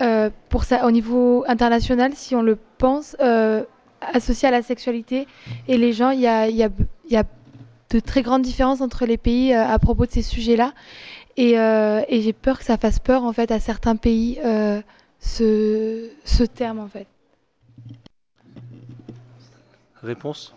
euh, 0.00 0.30
pour 0.48 0.64
ça, 0.64 0.86
au 0.86 0.90
niveau 0.90 1.44
international, 1.48 2.12
si 2.14 2.34
on 2.36 2.42
le 2.42 2.56
pense, 2.78 3.16
euh, 3.20 3.64
associé 4.00 4.48
à 4.48 4.50
la 4.50 4.62
sexualité 4.62 5.26
et 5.66 5.76
les 5.76 5.92
gens, 5.92 6.10
il 6.10 6.20
y 6.20 6.26
a, 6.26 6.48
il 6.48 6.56
y 6.56 6.62
a- 6.62 6.70
il 7.06 7.12
y 7.12 7.16
a 7.16 7.24
de 7.90 8.00
très 8.00 8.22
grandes 8.22 8.42
différences 8.42 8.80
entre 8.82 9.06
les 9.06 9.16
pays 9.16 9.54
euh, 9.54 9.66
à 9.66 9.78
propos 9.78 10.06
de 10.06 10.10
ces 10.12 10.22
sujets-là. 10.22 10.74
Et, 11.36 11.58
euh, 11.58 12.02
et 12.08 12.20
j'ai 12.20 12.32
peur 12.32 12.58
que 12.58 12.64
ça 12.64 12.76
fasse 12.76 12.98
peur 12.98 13.24
en 13.24 13.32
fait 13.32 13.50
à 13.50 13.60
certains 13.60 13.96
pays 13.96 14.38
euh, 14.44 14.80
ce, 15.20 16.10
ce 16.24 16.44
terme 16.44 16.78
en 16.80 16.88
fait. 16.88 17.06
Réponse? 20.02 20.54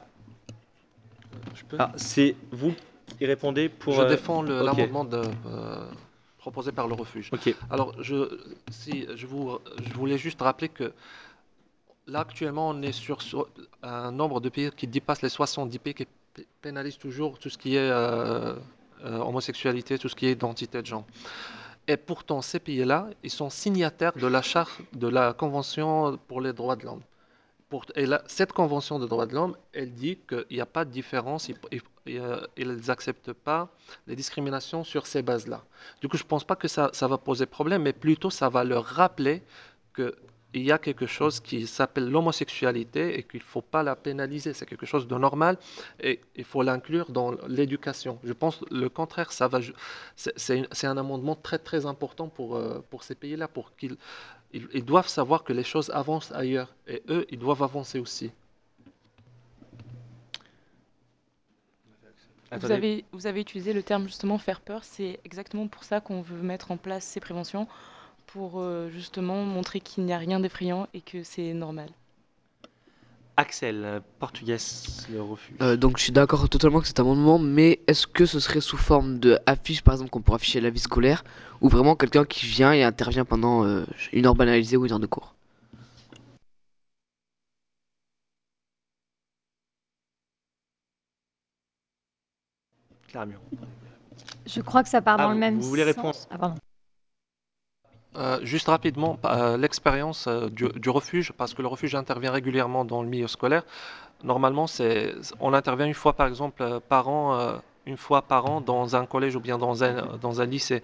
Je 1.56 1.64
peux? 1.64 1.78
Ah, 1.80 1.92
c'est 1.96 2.36
vous 2.52 2.74
pour. 3.70 3.94
Je 3.94 4.02
euh, 4.02 4.10
défends 4.10 4.42
l'amendement 4.42 5.06
de, 5.06 5.22
euh, 5.48 5.86
proposé 6.38 6.72
par 6.72 6.88
le 6.88 6.96
refuge. 6.96 7.30
Alors, 7.70 7.94
je, 8.02 8.40
si, 8.72 9.06
je, 9.16 9.28
vous, 9.28 9.58
je 9.84 9.94
voulais 9.94 10.18
juste 10.18 10.42
rappeler 10.42 10.70
que 10.70 10.92
là, 12.08 12.20
actuellement, 12.20 12.70
on 12.70 12.82
est 12.82 12.92
sur, 12.92 13.22
sur 13.22 13.48
un 13.84 14.12
nombre 14.12 14.42
de 14.42 14.50
pays 14.50 14.72
qui 14.72 14.88
dépasse 14.88 15.22
les 15.22 15.30
70 15.30 15.80
pays 15.80 15.94
qui 15.94 16.08
pénalisent 16.62 16.98
toujours 16.98 17.40
tout 17.40 17.50
ce 17.50 17.58
qui 17.58 17.76
est 17.76 17.80
euh, 17.80 18.56
euh, 19.04 19.18
homosexualité, 19.20 19.98
tout 19.98 20.10
ce 20.10 20.16
qui 20.16 20.28
est 20.28 20.32
identité 20.32 20.82
de 20.82 20.86
genre. 20.86 21.06
Et 21.88 21.98
pourtant, 21.98 22.42
ces 22.42 22.60
pays-là, 22.60 23.08
ils 23.24 23.32
sont 23.32 23.50
signataires 23.50 24.14
de 24.14 24.28
la 24.28 24.42
charte 24.42 24.82
de 24.94 25.08
la 25.08 25.34
Convention 25.34 26.18
pour 26.28 26.42
les 26.42 26.54
droits 26.54 26.76
de 26.76 26.86
l'homme. 26.86 27.02
Et 27.96 28.06
cette 28.28 28.54
Convention 28.54 29.00
des 29.00 29.08
droits 29.08 29.26
de 29.26 29.34
l'homme, 29.34 29.56
elle 29.74 29.94
dit 29.94 30.18
qu'il 30.28 30.46
n'y 30.52 30.62
a 30.62 30.66
pas 30.66 30.86
de 30.86 30.92
différence, 30.92 31.50
euh, 32.08 32.42
ils 32.58 32.76
n'acceptent 32.88 33.34
pas 33.34 33.70
les 34.08 34.16
discriminations 34.16 34.84
sur 34.84 35.08
ces 35.08 35.22
bases-là. 35.22 35.64
Du 36.02 36.08
coup, 36.08 36.18
je 36.18 36.24
ne 36.24 36.28
pense 36.28 36.44
pas 36.44 36.56
que 36.56 36.68
ça, 36.68 36.92
va 37.02 37.18
poser 37.18 37.46
problème, 37.46 37.84
mais 37.84 37.94
plutôt 37.94 38.30
ça 38.30 38.50
va 38.50 38.64
leur 38.64 38.86
rappeler 38.86 39.44
qu'il 39.96 40.14
y 40.54 40.72
a 40.72 40.78
quelque 40.78 41.06
chose 41.06 41.40
qui 41.40 41.68
s'appelle 41.68 42.10
l'homosexualité 42.10 43.18
et 43.18 43.24
qu'il 43.24 43.40
ne 43.40 43.46
faut 43.46 43.62
pas 43.62 43.84
la 43.84 43.96
pénaliser. 43.96 44.54
C'est 44.54 44.66
quelque 44.66 44.86
chose 44.86 45.08
de 45.08 45.16
normal 45.16 45.58
et 46.02 46.20
il 46.36 46.44
faut 46.44 46.64
l'inclure 46.64 47.12
dans 47.12 47.32
l'éducation. 47.48 48.20
Je 48.24 48.34
pense 48.34 48.62
le 48.70 48.90
contraire, 48.90 49.32
ça 49.32 49.48
va, 49.48 49.60
c'est 50.16 50.88
un 50.88 50.98
amendement 50.98 51.36
très 51.36 51.60
très 51.60 51.86
important 51.86 52.28
pour, 52.28 52.56
euh, 52.56 52.84
pour 52.90 53.04
ces 53.04 53.16
pays-là, 53.16 53.48
pour 53.48 53.76
qu'ils 53.76 53.98
ils, 54.54 54.68
ils 54.74 54.86
doivent 54.86 55.08
savoir 55.08 55.44
que 55.44 55.54
les 55.54 55.64
choses 55.64 55.90
avancent 55.92 56.32
ailleurs 56.32 56.74
et 56.88 57.02
eux, 57.10 57.26
ils 57.30 57.40
doivent 57.40 57.64
avancer 57.64 58.00
aussi. 58.00 58.32
Vous 62.52 62.58
Attendez. 62.58 62.74
avez, 62.74 63.06
vous 63.14 63.28
avez 63.28 63.40
utilisé 63.40 63.72
le 63.72 63.82
terme 63.82 64.08
justement 64.08 64.38
faire 64.38 64.60
peur, 64.60 64.84
c'est 64.84 65.22
exactement 65.24 65.68
pour 65.68 65.86
ça 65.86 66.02
qu'on 66.02 66.22
veut 66.22 66.42
mettre 66.42 66.72
en 66.72 66.78
place 66.78 67.06
ces 67.06 67.22
préventions, 67.22 67.66
pour 68.28 68.60
euh, 68.60 68.90
justement 68.90 69.44
montrer 69.44 69.80
qu'il 69.80 70.04
n'y 70.04 70.12
a 70.12 70.18
rien 70.18 70.40
d'effrayant 70.42 70.88
et 70.94 71.00
que 71.00 71.24
c'est 71.24 71.54
normal. 71.54 71.90
Axel, 73.38 73.84
euh, 73.86 74.00
portugais, 74.20 74.58
le 75.12 75.22
refuge. 75.22 75.56
Euh, 75.62 75.78
donc 75.78 75.98
je 75.98 76.04
suis 76.04 76.12
d'accord 76.12 76.48
totalement 76.50 76.78
avec 76.78 76.88
cet 76.88 77.00
amendement, 77.00 77.40
mais 77.40 77.80
est-ce 77.88 78.06
que 78.08 78.26
ce 78.26 78.40
serait 78.40 78.62
sous 78.62 78.78
forme 78.78 79.20
de 79.20 79.40
affiche, 79.46 79.82
par 79.82 79.94
exemple, 79.96 80.10
qu'on 80.12 80.22
pourrait 80.22 80.36
afficher 80.36 80.62
la 80.62 80.70
vie 80.70 80.80
scolaire, 80.80 81.24
ou 81.62 81.70
vraiment 81.70 81.96
quelqu'un 81.96 82.26
qui 82.26 82.46
vient 82.46 82.74
et 82.74 82.84
intervient 82.84 83.26
pendant 83.26 83.64
euh, 83.66 83.86
une 84.14 84.26
heure 84.26 84.36
banalisée 84.36 84.78
ou 84.78 84.86
une 84.86 84.92
heure 84.92 85.00
de 85.00 85.08
cours? 85.08 85.34
Clara. 93.08 93.28
Je 94.46 94.62
crois 94.62 94.84
que 94.84 94.90
ça 94.90 95.02
part 95.02 95.16
Ah, 95.20 95.24
dans 95.24 95.30
vous- 95.30 95.34
le 95.36 95.40
même 95.40 95.60
vous 95.60 95.68
voulez 95.70 95.84
sens. 95.84 95.96
répondre? 95.96 96.16
Ah, 96.32 96.38
pardon. 96.38 96.56
Euh, 98.18 98.40
juste 98.44 98.68
rapidement, 98.68 99.18
euh, 99.24 99.56
l'expérience 99.56 100.28
euh, 100.28 100.50
du, 100.50 100.90
refuge, 100.90 101.32
parce 101.32 101.54
que 101.54 101.62
le 101.62 101.70
refuge 101.70 101.96
intervient 101.96 102.32
régulièrement 102.32 102.84
dans 102.84 103.02
le 103.02 103.08
milieu 103.08 103.28
scolaire. 103.28 103.64
Normalement, 104.24 104.66
on 105.40 105.54
intervient 105.54 105.88
une 105.88 105.94
fois, 105.94 106.14
par 106.14 106.28
exemple, 106.28 106.80
par 106.90 107.08
an, 107.08 107.60
une 107.88 107.98
fois 107.98 108.22
par 108.22 108.46
an 108.46 108.62
dans 108.62 108.96
un 108.96 109.08
collège 109.08 109.36
ou 109.36 109.40
bien 109.40 109.58
dans 109.58 109.84
un, 109.84 110.18
dans 110.22 110.42
un 110.42 110.46
lycée. 110.46 110.84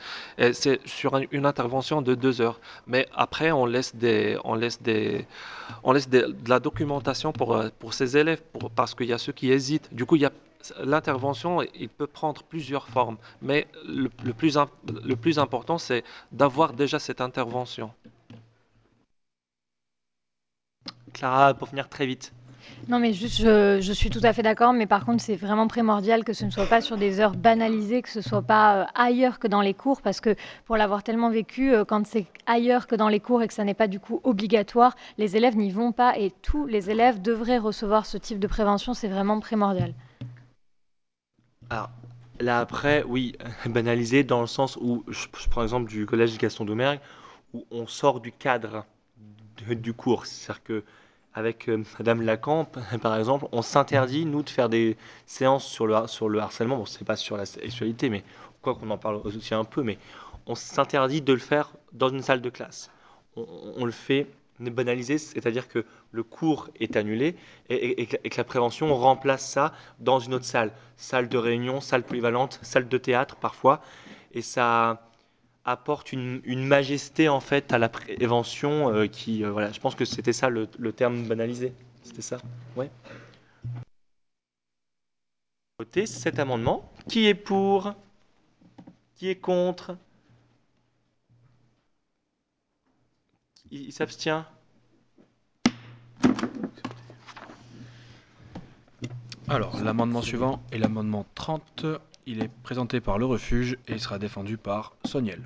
C'est 0.54 0.80
sur 0.88 1.14
un- 1.14 1.22
une 1.32 1.46
intervention 1.46 2.02
de 2.02 2.16
deux 2.16 2.42
heures. 2.42 2.60
Mais 2.88 3.08
après, 3.16 3.52
on 3.52 3.68
laisse 3.68 3.96
des, 3.96 4.40
on 4.44 4.56
laisse 4.56 4.82
des, 4.82 5.28
on 5.84 5.92
laisse 5.92 6.10
de 6.10 6.36
la 6.48 6.60
documentation 6.60 7.32
pour, 7.32 7.62
ces 7.94 8.18
élèves, 8.18 8.42
parce 8.76 8.96
qu'il 8.96 9.06
y 9.08 9.14
a 9.14 9.20
ceux 9.20 9.34
qui 9.34 9.52
hésitent. 9.52 9.94
Du 9.94 10.06
coup, 10.08 10.16
il 10.16 10.24
y 10.24 10.26
a 10.26 10.32
l'intervention, 10.84 11.61
il 11.76 11.89
peut 11.89 12.07
prendre 12.07 12.43
plusieurs 12.43 12.88
formes. 12.88 13.18
Mais 13.41 13.68
le, 13.86 14.09
le 14.24 14.34
plus, 14.34 14.57
le 15.03 15.15
plus 15.15 15.39
important, 15.39 15.78
c'est 15.78 16.03
d'avoir 16.32 16.74
déjà 16.74 16.99
cette 16.99 17.22
intervention. 17.22 17.91
Clara, 21.13 21.53
pour 21.53 21.70
finir 21.70 21.89
très 21.89 22.05
vite. 22.05 22.34
Non, 22.89 22.99
mais 22.99 23.13
juste, 23.13 23.41
je, 23.41 23.80
je 23.82 23.93
suis 23.93 24.09
tout 24.09 24.20
à 24.24 24.34
fait 24.34 24.43
d'accord, 24.43 24.74
mais 24.74 24.86
par 24.86 25.05
contre, 25.05 25.22
c'est 25.24 25.36
vraiment 25.36 25.68
primordial 25.68 26.24
que 26.24 26.34
ce 26.34 26.45
ne 26.45 26.51
soit 26.51 26.68
pas 26.68 26.82
sur 26.82 26.97
des 26.97 27.20
heures 27.20 27.36
banalisées, 27.36 28.01
que 28.01 28.09
ce 28.09 28.22
soit 28.22 28.41
pas 28.41 28.82
euh, 28.82 28.86
ailleurs 28.95 29.39
que 29.39 29.47
dans 29.47 29.61
les 29.61 29.74
cours, 29.74 30.01
parce 30.01 30.22
que 30.22 30.36
pour 30.65 30.78
l'avoir 30.78 31.03
tellement 31.03 31.30
vécu, 31.30 31.74
euh, 31.74 31.86
quand 31.86 32.05
c'est 32.05 32.26
ailleurs 32.45 32.88
que 32.88 32.95
dans 32.95 33.09
les 33.09 33.20
cours 33.20 33.41
et 33.41 33.47
que 33.47 33.53
ça 33.53 33.63
n'est 33.63 33.74
pas 33.74 33.88
du 33.88 33.99
coup 33.99 34.22
obligatoire, 34.24 34.95
les 35.18 35.36
élèves 35.38 35.57
n'y 35.57 35.72
vont 35.72 35.91
pas 35.91 36.18
et 36.18 36.32
tous 36.41 36.65
les 36.65 36.89
élèves 36.89 37.22
devraient 37.22 37.57
recevoir 37.57 38.05
ce 38.05 38.18
type 38.18 38.39
de 38.39 38.47
prévention, 38.47 38.93
c'est 38.93 39.09
vraiment 39.09 39.39
primordial. 39.39 39.93
Alors, 41.70 41.89
là 42.39 42.59
après, 42.59 43.03
oui, 43.03 43.36
banalisé 43.65 44.24
dans 44.24 44.41
le 44.41 44.47
sens 44.47 44.78
où, 44.82 45.03
je, 45.07 45.28
je 45.39 45.49
prends 45.49 45.61
l'exemple 45.61 45.89
du 45.89 46.05
collège 46.05 46.38
Gaston 46.38 46.65
Doumergue, 46.65 46.99
où 47.53 47.65
on 47.72 47.88
sort 47.88 48.20
du 48.20 48.32
cadre 48.32 48.86
du 49.65 49.93
cours. 49.93 50.26
C'est-à-dire 50.26 50.63
que 50.63 50.84
avec 51.34 51.70
euh, 51.70 51.84
Madame 51.99 52.24
Lacan, 52.24 52.65
par 53.01 53.15
exemple, 53.15 53.47
on 53.51 53.61
s'interdit, 53.61 54.26
nous, 54.26 54.41
de 54.41 54.49
faire 54.49 54.70
des 54.70 54.97
séances 55.28 55.65
sur 55.65 55.86
le, 55.86 56.39
harcèlement. 56.39 56.78
Bon, 56.78 56.86
c'est 56.86 57.05
pas 57.05 57.15
sur 57.15 57.38
la 57.38 57.45
sexualité, 57.45 58.09
mais 58.09 58.24
quoi 58.61 58.74
qu'on 58.74 58.89
en 58.89 58.97
parle 58.97 59.18
aussi 59.18 59.53
un 59.53 59.63
peu, 59.63 59.84
mais 59.84 59.99
on 60.47 60.55
s'interdit 60.55 61.22
de 61.22 61.34
le 61.34 61.39
faire 61.39 61.74
dans 61.93 62.09
une 62.09 62.22
salle 62.22 62.41
de 62.41 62.49
classe. 62.49 62.89
On 63.36 63.86
le 63.86 63.91
fait 63.91 64.28
banalisé, 64.60 65.18
c'est-à-dire 65.18 65.68
que 65.68 65.86
le 66.12 66.24
cours 66.24 66.70
est 66.80 66.95
annulé 66.95 67.36
et, 67.70 68.05
que, 68.08 68.38
la 68.38 68.43
prévention 68.43 68.93
remplace 68.95 69.47
ça 69.47 69.74
dans 69.99 70.20
une 70.20 70.34
autre 70.34 70.45
salle. 70.45 70.72
Salle 70.97 71.30
de 71.30 71.38
réunion, 71.38 71.82
salle 71.82 72.03
polyvalente, 72.03 72.60
salle 72.62 72.88
de 72.88 72.97
théâtre 72.97 73.36
parfois. 73.36 73.82
Et 74.34 74.41
ça 74.41 75.01
apporte 75.66 76.14
une, 76.14 76.41
une 76.45 76.66
majesté 76.66 77.30
en 77.30 77.39
fait 77.39 77.74
à 77.74 77.78
la 77.78 77.89
prévention 77.89 78.93
euh, 78.93 79.08
qui, 79.08 79.43
euh, 79.43 79.51
voilà, 79.51 79.72
je 79.72 79.80
pense 79.80 79.95
que 79.95 80.05
c'était 80.05 80.34
ça 80.34 80.49
le, 80.49 80.68
le 80.80 80.93
terme 80.93 81.24
banalisé. 81.24 81.74
C'était 82.03 82.22
ça 82.22 82.38
Ouais. 82.76 82.89
Voter 85.80 86.05
cet 86.08 86.39
amendement. 86.39 86.91
Qui 87.08 87.28
est 87.28 87.36
pour? 87.36 87.93
Qui 89.16 89.30
est 89.30 89.36
contre? 89.36 89.97
Il, 93.72 93.91
s'abstient 93.91 94.45
Alors, 99.49 99.82
l'amendement 99.82 100.22
suivant 100.22 100.61
est 100.72 100.78
l'amendement 100.78 101.26
30. 101.36 101.86
Il 102.26 102.43
est 102.43 102.51
présenté 102.63 102.99
par 103.01 103.18
le 103.18 103.26
refuge 103.26 103.78
et 103.88 103.93
il 103.93 103.99
sera 103.99 104.20
défendu 104.20 104.57
par 104.57 104.95
Soniel. 105.05 105.41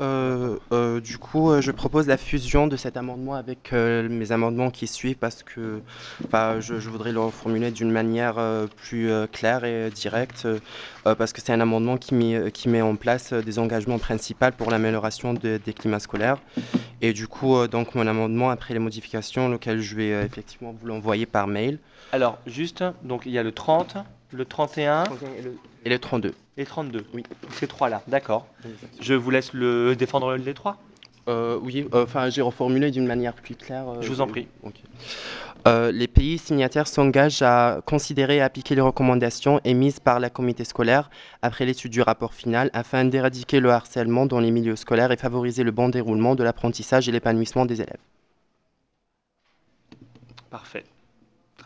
Euh, 0.00 0.56
euh, 0.72 1.00
du 1.00 1.18
coup, 1.18 1.50
euh, 1.50 1.60
je 1.60 1.72
propose 1.72 2.06
la 2.06 2.16
fusion 2.16 2.68
de 2.68 2.76
cet 2.76 2.96
amendement 2.96 3.34
avec 3.34 3.72
mes 3.72 4.30
amendements 4.32 4.70
qui 4.70 4.86
suivent 4.86 5.16
parce 5.16 5.42
que 5.42 5.80
je, 6.32 6.88
voudrais 6.88 7.12
le 7.12 7.20
reformuler 7.20 7.70
d'une 7.70 7.90
manière 7.90 8.36
plus 8.76 9.10
claire 9.32 9.64
et 9.64 9.90
directe 9.90 10.46
parce 11.04 11.32
que 11.32 11.40
c'est 11.40 11.52
un 11.52 11.60
amendement 11.60 11.96
qui 11.96 12.14
met, 12.14 12.50
qui 12.52 12.68
met 12.68 12.80
en 12.82 12.96
place 12.96 13.32
des 13.32 13.58
engagements 13.58 13.98
principaux 13.98 14.50
pour 14.56 14.70
l'amélioration 14.70 15.34
de- 15.34 15.58
des 15.64 15.72
climats 15.72 16.00
scolaires. 16.00 16.38
Et 17.00 17.12
du 17.12 17.26
coup, 17.26 17.66
donc 17.66 17.94
mon 17.94 18.06
amendement, 18.06 18.50
après 18.50 18.74
les 18.74 18.80
modifications, 18.80 19.48
lequel 19.48 19.80
je 19.80 19.96
vais 19.96 20.10
effectivement 20.24 20.74
vous 20.78 20.86
l'envoyer 20.86 21.26
par 21.26 21.46
mail. 21.46 21.78
Alors, 22.12 22.38
juste, 22.46 22.84
donc 23.02 23.22
il 23.26 23.32
y 23.32 23.38
a 23.38 23.42
le 23.42 23.52
30, 23.52 23.96
le 24.32 24.44
31 24.44 25.04
Et 25.84 25.88
le 25.88 25.98
32. 25.98 26.34
et 26.56 26.64
32. 26.64 27.04
Oui. 27.14 27.22
Ces 27.52 27.66
trois-là, 27.66 28.02
d'accord. 28.08 28.46
Je 29.00 29.14
vous 29.14 29.30
laisse 29.30 29.52
le 29.52 29.94
défendre 29.96 30.34
les 30.36 30.54
trois? 30.54 30.76
Euh, 31.28 31.58
oui, 31.62 31.86
euh, 31.92 32.04
enfin 32.04 32.30
j'ai 32.30 32.40
reformulé 32.40 32.90
d'une 32.90 33.06
manière 33.06 33.34
plus 33.34 33.54
claire. 33.54 33.86
euh, 33.88 34.00
Je 34.00 34.08
vous 34.08 34.22
en 34.22 34.26
prie. 34.26 34.48
les 35.66 36.08
pays 36.08 36.38
signataires 36.38 36.88
s'engagent 36.88 37.42
à 37.42 37.80
considérer 37.84 38.36
et 38.36 38.40
appliquer 38.40 38.74
les 38.74 38.80
recommandations 38.80 39.60
émises 39.64 40.00
par 40.00 40.20
la 40.20 40.30
comité 40.30 40.64
scolaire 40.64 41.10
après 41.42 41.66
l'étude 41.66 41.92
du 41.92 42.00
rapport 42.00 42.32
final 42.32 42.70
afin 42.72 43.04
d'éradiquer 43.04 43.60
le 43.60 43.70
harcèlement 43.70 44.24
dans 44.24 44.40
les 44.40 44.50
milieux 44.50 44.76
scolaires 44.76 45.12
et 45.12 45.18
favoriser 45.18 45.64
le 45.64 45.70
bon 45.70 45.90
déroulement 45.90 46.34
de 46.34 46.44
l'apprentissage 46.44 47.08
et 47.10 47.12
l'épanouissement 47.12 47.66
des 47.66 47.82
élèves. 47.82 48.00
Parfait. 50.50 50.84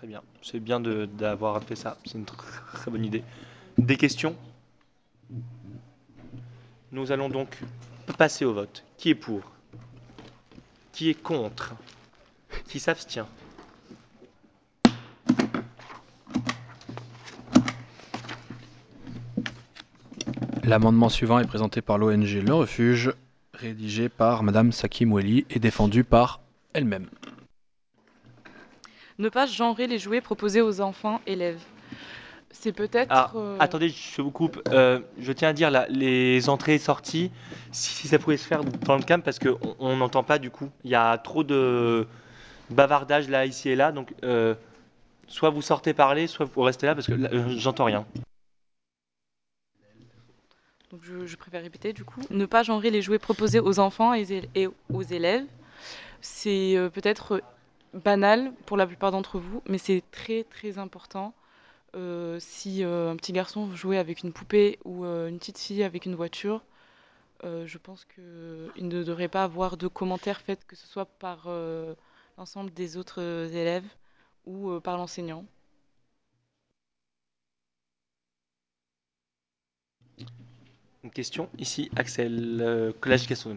Très 0.02 0.08
bien. 0.08 0.22
C'est 0.42 0.58
bien 0.58 0.80
d'avoir 0.80 1.62
fait 1.62 1.76
ça. 1.76 1.96
C'est 2.04 2.18
une 2.18 2.24
tr- 2.24 2.34
très 2.72 2.90
bonne 2.90 3.04
idée. 3.04 3.22
Des 3.78 3.96
questions? 3.96 4.34
Nous 6.90 7.12
allons 7.12 7.28
donc 7.28 7.56
passer 8.18 8.44
au 8.44 8.52
vote. 8.52 8.82
Qui 8.98 9.10
est 9.10 9.14
pour? 9.14 9.42
Qui 10.90 11.08
est 11.10 11.14
contre? 11.14 11.74
Qui 12.66 12.80
s'abstient? 12.80 13.26
L'amendement 20.64 21.08
suivant 21.08 21.38
est 21.38 21.46
présenté 21.46 21.80
par 21.80 21.98
l'ONG 21.98 22.42
Le 22.44 22.54
Refuge, 22.54 23.12
rédigé 23.54 24.08
par 24.08 24.42
Madame 24.42 24.72
Saki 24.72 25.06
Mweli 25.06 25.44
et 25.50 25.60
défendu 25.60 26.02
par 26.02 26.40
elle-même. 26.72 27.08
Ne 29.18 29.28
pas 29.28 29.46
genrer 29.46 29.86
les 29.86 29.98
jouets 29.98 30.20
proposés 30.20 30.60
aux 30.60 30.80
enfants 30.80 31.20
élèves. 31.26 31.60
C'est 32.52 32.72
peut-être. 32.72 33.10
Ah, 33.10 33.32
euh, 33.34 33.56
attendez, 33.58 33.88
je 33.88 34.22
vous 34.22 34.30
coupe. 34.30 34.60
Euh, 34.70 35.00
je 35.18 35.32
tiens 35.32 35.48
à 35.48 35.52
dire 35.52 35.70
là, 35.70 35.86
les 35.88 36.48
entrées 36.48 36.74
et 36.74 36.78
sorties, 36.78 37.30
si, 37.72 37.92
si 37.92 38.08
ça 38.08 38.18
pouvait 38.18 38.36
se 38.36 38.46
faire 38.46 38.62
dans 38.62 38.96
le 38.96 39.02
calme, 39.02 39.22
parce 39.22 39.38
qu'on 39.38 39.58
on 39.78 39.96
n'entend 39.96 40.22
pas 40.22 40.38
du 40.38 40.50
coup. 40.50 40.70
Il 40.84 40.90
y 40.90 40.94
a 40.94 41.16
trop 41.18 41.44
de 41.44 42.06
bavardage 42.70 43.28
là, 43.28 43.46
ici 43.46 43.70
et 43.70 43.74
là. 43.74 43.90
Donc, 43.90 44.14
euh, 44.22 44.54
soit 45.28 45.50
vous 45.50 45.62
sortez 45.62 45.94
parler, 45.94 46.26
soit 46.26 46.46
vous 46.46 46.62
restez 46.62 46.86
là, 46.86 46.94
parce 46.94 47.06
que 47.06 47.14
j'entends 47.56 47.86
rien. 47.86 48.06
Donc 50.90 51.00
je, 51.02 51.26
je 51.26 51.36
préfère 51.36 51.62
répéter 51.62 51.94
du 51.94 52.04
coup. 52.04 52.20
Ne 52.28 52.44
pas 52.44 52.62
genrer 52.62 52.90
les 52.90 53.00
jouets 53.00 53.18
proposés 53.18 53.60
aux 53.60 53.80
enfants 53.80 54.12
et, 54.12 54.68
aux 54.92 55.02
élèves. 55.02 55.46
C'est 56.20 56.76
peut-être 56.92 57.42
banal 57.94 58.52
pour 58.66 58.76
la 58.76 58.86
plupart 58.86 59.12
d'entre 59.12 59.38
vous, 59.38 59.62
mais 59.68 59.78
c'est 59.78 60.02
très 60.10 60.44
très 60.44 60.78
important. 60.78 61.34
Euh, 61.94 62.38
si 62.40 62.84
euh, 62.84 63.10
un 63.10 63.16
petit 63.16 63.32
garçon 63.32 63.74
jouer 63.74 63.98
avec 63.98 64.22
une 64.22 64.32
poupée 64.32 64.78
ou 64.84 65.04
euh, 65.04 65.28
une 65.28 65.38
petite 65.38 65.58
fille 65.58 65.82
avec 65.82 66.06
une 66.06 66.14
voiture, 66.14 66.62
je 67.44 67.76
pense 67.76 68.04
qu'il 68.04 68.86
ne 68.86 69.02
devrait 69.02 69.26
pas 69.26 69.42
avoir 69.42 69.76
de 69.76 69.88
commentaires 69.88 70.40
faits, 70.40 70.64
que 70.64 70.76
ce 70.76 70.86
soit 70.86 71.06
par 71.06 71.48
l'ensemble 72.38 72.72
des 72.72 72.96
autres 72.96 73.20
élèves 73.20 73.88
ou 74.46 74.78
par 74.78 74.96
l'enseignant. 74.96 75.44
Une 81.02 81.10
question 81.10 81.48
ici, 81.58 81.90
Axel, 81.96 82.94
collège 83.00 83.26
Gaston 83.26 83.56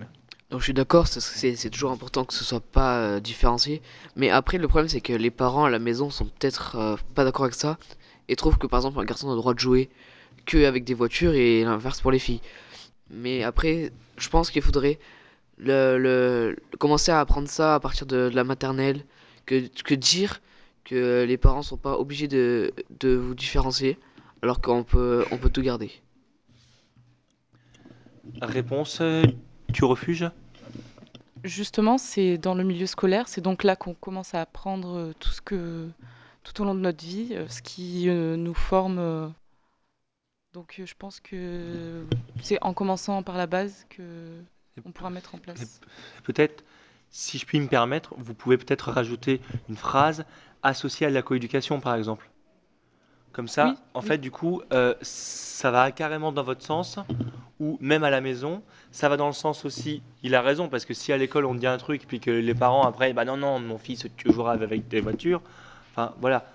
Je 0.57 0.63
suis 0.63 0.73
d'accord, 0.73 1.07
c'est- 1.07 1.69
toujours 1.69 1.91
important 1.91 2.25
que 2.25 2.33
ce 2.33 2.43
soit 2.43 2.59
pas 2.59 2.99
euh, 2.99 3.19
différencié. 3.19 3.81
Mais 4.15 4.29
après, 4.29 4.57
le 4.57 4.67
problème, 4.67 4.87
c'est 4.87 5.01
que 5.01 5.13
les 5.13 5.31
parents 5.31 5.65
à 5.65 5.69
la 5.69 5.79
maison 5.79 6.09
sont 6.09 6.25
peut-être 6.25 6.75
euh, 6.75 6.95
pas 7.13 7.23
d'accord 7.23 7.45
avec 7.45 7.55
ça 7.55 7.77
et 8.27 8.35
trouvent 8.35 8.57
que 8.57 8.67
par 8.67 8.79
exemple 8.79 8.99
un 8.99 9.05
garçon 9.05 9.27
a 9.29 9.31
le 9.31 9.37
droit 9.37 9.53
de 9.53 9.59
jouer 9.59 9.89
que 10.45 10.65
avec 10.65 10.83
des 10.83 10.93
voitures 10.93 11.33
et 11.33 11.63
l'inverse 11.63 12.01
pour 12.01 12.11
les 12.11 12.19
filles. 12.19 12.41
Mais 13.09 13.43
après, 13.43 13.91
je 14.17 14.29
pense 14.29 14.49
qu'il 14.51 14.61
faudrait 14.61 14.99
le, 15.57 16.55
commencer 16.79 17.11
à 17.11 17.19
apprendre 17.19 17.47
ça 17.47 17.75
à 17.75 17.79
partir 17.79 18.05
de, 18.05 18.29
la 18.33 18.43
maternelle, 18.43 19.03
que, 19.45 19.93
dire 19.95 20.41
que 20.83 21.23
les 21.27 21.37
parents 21.37 21.61
sont 21.61 21.77
pas 21.77 21.97
obligés 21.97 22.27
de, 22.27 22.73
de 22.99 23.15
vous 23.15 23.35
différencier 23.35 23.97
alors 24.41 24.61
qu'on 24.61 24.83
peut, 24.83 25.25
on 25.31 25.37
peut 25.37 25.49
tout 25.49 25.61
garder. 25.61 25.91
Réponse 28.41 28.99
euh, 29.01 29.23
du 29.69 29.83
refuge 29.83 30.29
Justement, 31.45 31.99
c'est 31.99 32.39
dans 32.39 32.55
le 32.55 32.63
milieu 32.63 32.87
scolaire, 32.87 33.27
c'est 33.27 33.39
donc 33.41 33.63
là 33.63 33.75
qu'on 33.75 33.93
commence 33.93 34.33
à 34.33 34.41
apprendre 34.41 34.97
euh, 34.97 35.13
tout 35.19 35.29
ce 35.29 35.41
que, 35.41 35.87
tout 36.43 36.59
au 36.59 36.65
long 36.65 36.73
de 36.73 36.79
notre 36.79 37.05
vie, 37.05 37.29
euh, 37.33 37.47
ce 37.49 37.61
qui 37.61 38.09
euh, 38.09 38.35
nous 38.35 38.55
forme. 38.55 39.31
Donc 40.53 40.81
je 40.83 40.93
pense 40.97 41.19
que 41.19 42.03
c'est 42.41 42.57
en 42.63 42.73
commençant 42.73 43.21
par 43.21 43.37
la 43.37 43.45
base 43.45 43.85
que 43.89 44.41
on 44.85 44.91
pourra 44.91 45.11
mettre 45.11 45.35
en 45.35 45.37
place. 45.37 45.79
Peut-être, 46.23 46.63
si 47.11 47.37
je 47.37 47.45
puis 47.45 47.59
me 47.59 47.67
permettre, 47.67 48.15
vous 48.17 48.33
pouvez 48.33 48.57
peut-être 48.57 48.91
rajouter 48.91 49.39
une 49.69 49.77
phrase 49.77 50.25
associée 50.63 51.05
à 51.05 51.11
la 51.11 51.21
coéducation, 51.21 51.79
par 51.79 51.93
exemple. 51.93 52.27
Comme 53.35 53.49
ça, 53.49 53.65
Oui, 53.65 53.75
en 53.93 53.99
oui. 53.99 54.05
fait, 54.07 54.17
du 54.17 54.31
coup, 54.31 54.61
euh, 54.71 54.95
ça 55.01 55.69
va 55.69 55.91
carrément 55.91 56.31
dans 56.31 56.43
votre 56.43 56.63
sens, 56.63 56.97
ou 57.59 57.77
même 57.81 58.05
à 58.05 58.09
la 58.09 58.21
maison, 58.21 58.63
ça 58.93 59.09
va 59.09 59.17
dans 59.17 59.27
le 59.27 59.33
sens 59.33 59.65
aussi, 59.65 60.01
il 60.23 60.35
a 60.35 60.41
raison, 60.41 60.69
parce 60.69 60.85
que 60.85 60.93
si 60.93 61.11
à 61.11 61.17
l'école 61.17 61.45
on 61.45 61.53
dit 61.53 61.67
un 61.67 61.77
truc, 61.77 62.05
puis 62.07 62.21
que 62.21 62.31
les 62.31 62.53
parents 62.55 62.87
après, 62.87 63.11
bah 63.11 63.25
non, 63.25 63.35
non, 63.35 63.59
mon 63.59 63.77
fils, 63.77 64.07
tu 64.15 64.31
joueras 64.31 64.53
avec 64.53 64.87
des 64.87 65.01
voitures, 65.01 65.41
enfin 65.91 66.13
voilà, 66.21 66.45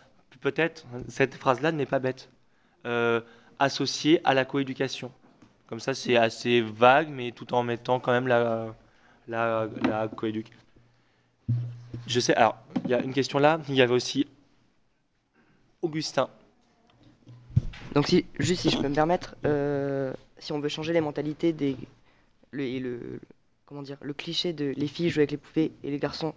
peut-être, 0.40 0.86
cette 1.08 1.34
phrase-là 1.34 1.70
n'est 1.70 1.84
pas 1.84 1.98
bête. 1.98 2.30
Euh, 2.86 3.20
associée 3.58 4.22
à 4.24 4.32
la 4.32 4.46
coéducation. 4.46 5.12
Comme 5.68 5.80
ça, 5.80 5.92
c'est 5.92 6.16
assez 6.16 6.62
vague, 6.62 7.10
mais 7.10 7.30
tout 7.30 7.52
en 7.52 7.62
mettant 7.62 8.00
quand 8.00 8.12
même 8.12 8.26
la, 8.26 8.74
la, 9.28 9.68
la 9.86 10.08
coéduc. 10.08 10.50
Je 12.06 12.20
sais, 12.20 12.34
alors, 12.34 12.56
il 12.84 12.90
y 12.90 12.94
a 12.94 13.02
une 13.02 13.12
question 13.12 13.38
là, 13.38 13.60
il 13.68 13.74
y 13.74 13.82
avait 13.82 13.92
aussi 13.92 14.26
Augustin. 15.82 16.28
Donc 17.94 18.14
juste 18.38 18.62
si 18.62 18.70
je 18.70 18.78
peux 18.78 18.88
me 18.88 18.94
permettre, 18.94 19.36
euh, 19.44 20.12
si 20.38 20.52
on 20.52 20.60
veut 20.60 20.68
changer 20.68 20.92
les 20.92 21.00
mentalités 21.00 21.52
des, 21.52 21.76
le, 22.52 22.64
et 22.64 22.80
le, 22.80 23.20
comment 23.66 23.82
dire, 23.82 23.98
le 24.02 24.14
cliché 24.14 24.52
de 24.52 24.72
les 24.76 24.86
filles 24.88 25.10
jouent 25.10 25.20
avec 25.20 25.32
les 25.32 25.36
poupées 25.36 25.72
et 25.82 25.90
les 25.90 25.98
garçons 25.98 26.34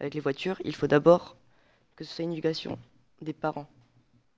avec 0.00 0.14
les 0.14 0.20
voitures, 0.20 0.60
il 0.64 0.74
faut 0.74 0.86
d'abord 0.86 1.36
que 1.96 2.04
ce 2.04 2.14
soit 2.14 2.24
une 2.24 2.32
éducation 2.32 2.78
des 3.22 3.32
parents 3.32 3.68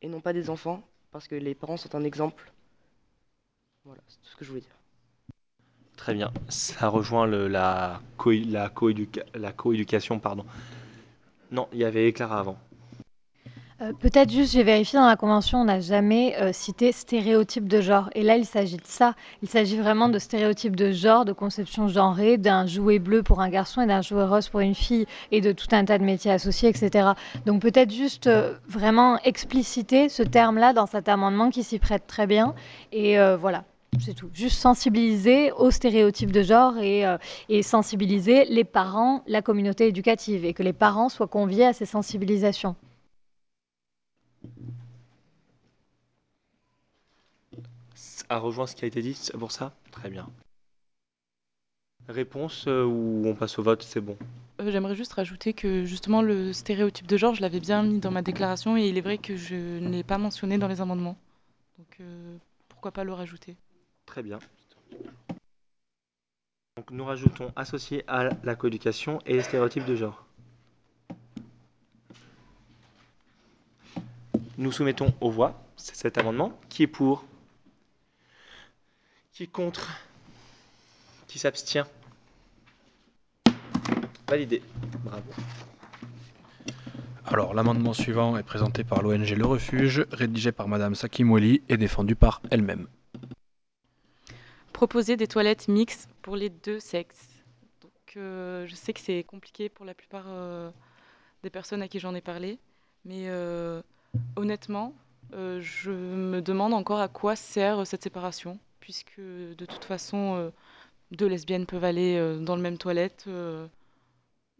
et 0.02 0.08
non 0.08 0.20
pas 0.20 0.32
des 0.32 0.50
enfants, 0.50 0.82
parce 1.12 1.28
que 1.28 1.34
les 1.34 1.54
parents 1.54 1.76
sont 1.76 1.94
un 1.94 2.04
exemple. 2.04 2.52
Voilà, 3.84 4.00
c'est 4.08 4.18
tout 4.22 4.28
ce 4.30 4.36
que 4.36 4.44
je 4.44 4.50
voulais 4.50 4.62
dire. 4.62 4.76
Très 5.96 6.14
bien, 6.14 6.30
ça 6.48 6.88
rejoint 6.88 7.26
la, 7.26 8.00
coé- 8.18 8.44
la, 8.48 8.68
coéduca- 8.68 9.24
la 9.34 9.52
coéducation. 9.52 10.18
Pardon. 10.18 10.44
Non, 11.50 11.68
il 11.72 11.78
y 11.78 11.84
avait 11.84 12.12
Clara 12.12 12.38
avant. 12.40 12.58
Euh, 13.82 13.92
Peut-être 13.92 14.30
juste, 14.30 14.54
j'ai 14.54 14.62
vérifié 14.62 14.98
dans 14.98 15.06
la 15.06 15.16
convention, 15.16 15.60
on 15.60 15.64
n'a 15.64 15.80
jamais 15.80 16.34
euh, 16.40 16.50
cité 16.52 16.92
stéréotype 16.92 17.68
de 17.68 17.82
genre. 17.82 18.08
Et 18.14 18.22
là, 18.22 18.36
il 18.36 18.46
s'agit 18.46 18.78
de 18.78 18.86
ça. 18.86 19.14
Il 19.42 19.48
s'agit 19.50 19.76
vraiment 19.76 20.08
de 20.08 20.18
stéréotypes 20.18 20.74
de 20.74 20.92
genre, 20.92 21.26
de 21.26 21.34
conception 21.34 21.86
genrée, 21.86 22.38
d'un 22.38 22.66
jouet 22.66 22.98
bleu 22.98 23.22
pour 23.22 23.42
un 23.42 23.50
garçon 23.50 23.82
et 23.82 23.86
d'un 23.86 24.00
jouet 24.00 24.24
rose 24.24 24.48
pour 24.48 24.60
une 24.60 24.74
fille, 24.74 25.04
et 25.30 25.42
de 25.42 25.52
tout 25.52 25.66
un 25.72 25.84
tas 25.84 25.98
de 25.98 26.04
métiers 26.04 26.30
associés, 26.30 26.70
etc. 26.70 27.10
Donc 27.44 27.60
peut-être 27.60 27.92
juste 27.92 28.28
euh, 28.28 28.54
vraiment 28.66 29.18
expliciter 29.24 30.08
ce 30.08 30.22
terme-là 30.22 30.72
dans 30.72 30.86
cet 30.86 31.08
amendement 31.10 31.50
qui 31.50 31.62
s'y 31.62 31.78
prête 31.78 32.06
très 32.06 32.26
bien. 32.26 32.54
Et 32.92 33.18
voilà. 33.38 33.64
C'est 33.98 34.14
tout. 34.14 34.28
Juste 34.34 34.58
sensibiliser 34.58 35.52
aux 35.52 35.70
stéréotypes 35.70 36.32
de 36.32 36.42
genre 36.42 36.74
et 36.78 37.62
sensibiliser 37.62 38.44
les 38.46 38.64
parents, 38.64 39.22
la 39.26 39.42
communauté 39.42 39.86
éducative, 39.86 40.44
et 40.44 40.52
que 40.52 40.62
les 40.62 40.72
parents 40.72 41.08
soient 41.08 41.26
conviés 41.26 41.66
à 41.66 41.72
ces 41.72 41.86
sensibilisations. 41.86 42.76
Ça 48.28 48.38
rejoint 48.38 48.66
ce 48.66 48.74
qui 48.74 48.84
a 48.84 48.88
été 48.88 49.02
dit, 49.02 49.14
c'est 49.14 49.36
pour 49.38 49.52
ça? 49.52 49.72
Très 49.92 50.10
bien. 50.10 50.28
Réponse 52.08 52.66
euh, 52.66 52.84
ou 52.84 53.22
on 53.26 53.34
passe 53.34 53.58
au 53.58 53.62
vote, 53.62 53.82
c'est 53.82 54.00
bon? 54.00 54.16
Euh, 54.60 54.70
J'aimerais 54.70 54.96
juste 54.96 55.12
rajouter 55.12 55.52
que 55.52 55.84
justement 55.84 56.22
le 56.22 56.52
stéréotype 56.52 57.06
de 57.06 57.16
genre, 57.16 57.34
je 57.34 57.42
l'avais 57.42 57.60
bien 57.60 57.82
mis 57.82 58.00
dans 58.00 58.10
ma 58.10 58.22
déclaration 58.22 58.76
et 58.76 58.88
il 58.88 58.98
est 58.98 59.00
vrai 59.00 59.18
que 59.18 59.36
je 59.36 59.54
ne 59.54 59.90
l'ai 59.90 60.02
pas 60.02 60.18
mentionné 60.18 60.58
dans 60.58 60.68
les 60.68 60.80
amendements. 60.80 61.16
Donc 61.78 61.96
euh, 62.00 62.36
pourquoi 62.68 62.90
pas 62.90 63.04
le 63.04 63.12
rajouter? 63.12 63.56
Très 64.06 64.22
bien. 64.22 64.38
Donc 66.76 66.90
nous 66.90 67.04
rajoutons 67.04 67.52
associé 67.56 68.04
à 68.08 68.30
la 68.42 68.54
coéducation 68.54 69.20
et 69.24 69.34
les 69.34 69.42
stéréotypes 69.42 69.86
de 69.86 69.96
genre. 69.96 70.24
Nous 74.58 74.72
soumettons 74.72 75.12
aux 75.20 75.30
voix 75.30 75.62
cet 75.76 76.18
amendement. 76.18 76.58
Qui 76.68 76.84
est 76.84 76.86
pour? 76.88 77.24
Qui 79.36 79.42
est 79.42 79.48
contre? 79.48 79.90
Qui 81.28 81.38
s'abstient? 81.38 81.84
Validé. 84.26 84.62
Bravo. 85.04 85.30
Alors, 87.26 87.52
l'amendement 87.52 87.92
suivant 87.92 88.38
est 88.38 88.42
présenté 88.42 88.82
par 88.82 89.02
l'ONG 89.02 89.28
Le 89.28 89.44
Refuge, 89.44 90.06
rédigé 90.10 90.52
par 90.52 90.68
Madame 90.68 90.94
Sakimweli 90.94 91.60
et 91.68 91.76
défendu 91.76 92.16
par 92.16 92.40
elle-même. 92.50 92.88
Proposer 94.72 95.18
des 95.18 95.26
toilettes 95.26 95.68
mixtes 95.68 96.08
pour 96.22 96.34
les 96.34 96.48
deux 96.48 96.80
sexes. 96.80 97.28
Donc 97.82 98.16
euh, 98.16 98.66
je 98.66 98.74
sais 98.74 98.94
que 98.94 99.00
c'est 99.00 99.22
compliqué 99.22 99.68
pour 99.68 99.84
la 99.84 99.92
plupart 99.92 100.24
euh, 100.28 100.70
des 101.42 101.50
personnes 101.50 101.82
à 101.82 101.88
qui 101.88 101.98
j'en 101.98 102.14
ai 102.14 102.22
parlé, 102.22 102.58
mais 103.04 103.28
euh, 103.28 103.82
honnêtement, 104.36 104.94
euh, 105.34 105.60
je 105.60 105.90
me 105.90 106.40
demande 106.40 106.72
encore 106.72 107.00
à 107.00 107.08
quoi 107.08 107.36
sert 107.36 107.86
cette 107.86 108.02
séparation, 108.02 108.58
puisque 108.86 109.18
de 109.18 109.64
toute 109.66 109.82
façon, 109.84 110.36
euh, 110.36 110.50
deux 111.10 111.26
lesbiennes 111.26 111.66
peuvent 111.66 111.82
aller 111.82 112.14
euh, 112.14 112.38
dans 112.38 112.54
le 112.54 112.62
même 112.62 112.78
toilette. 112.78 113.24
euh, 113.26 113.66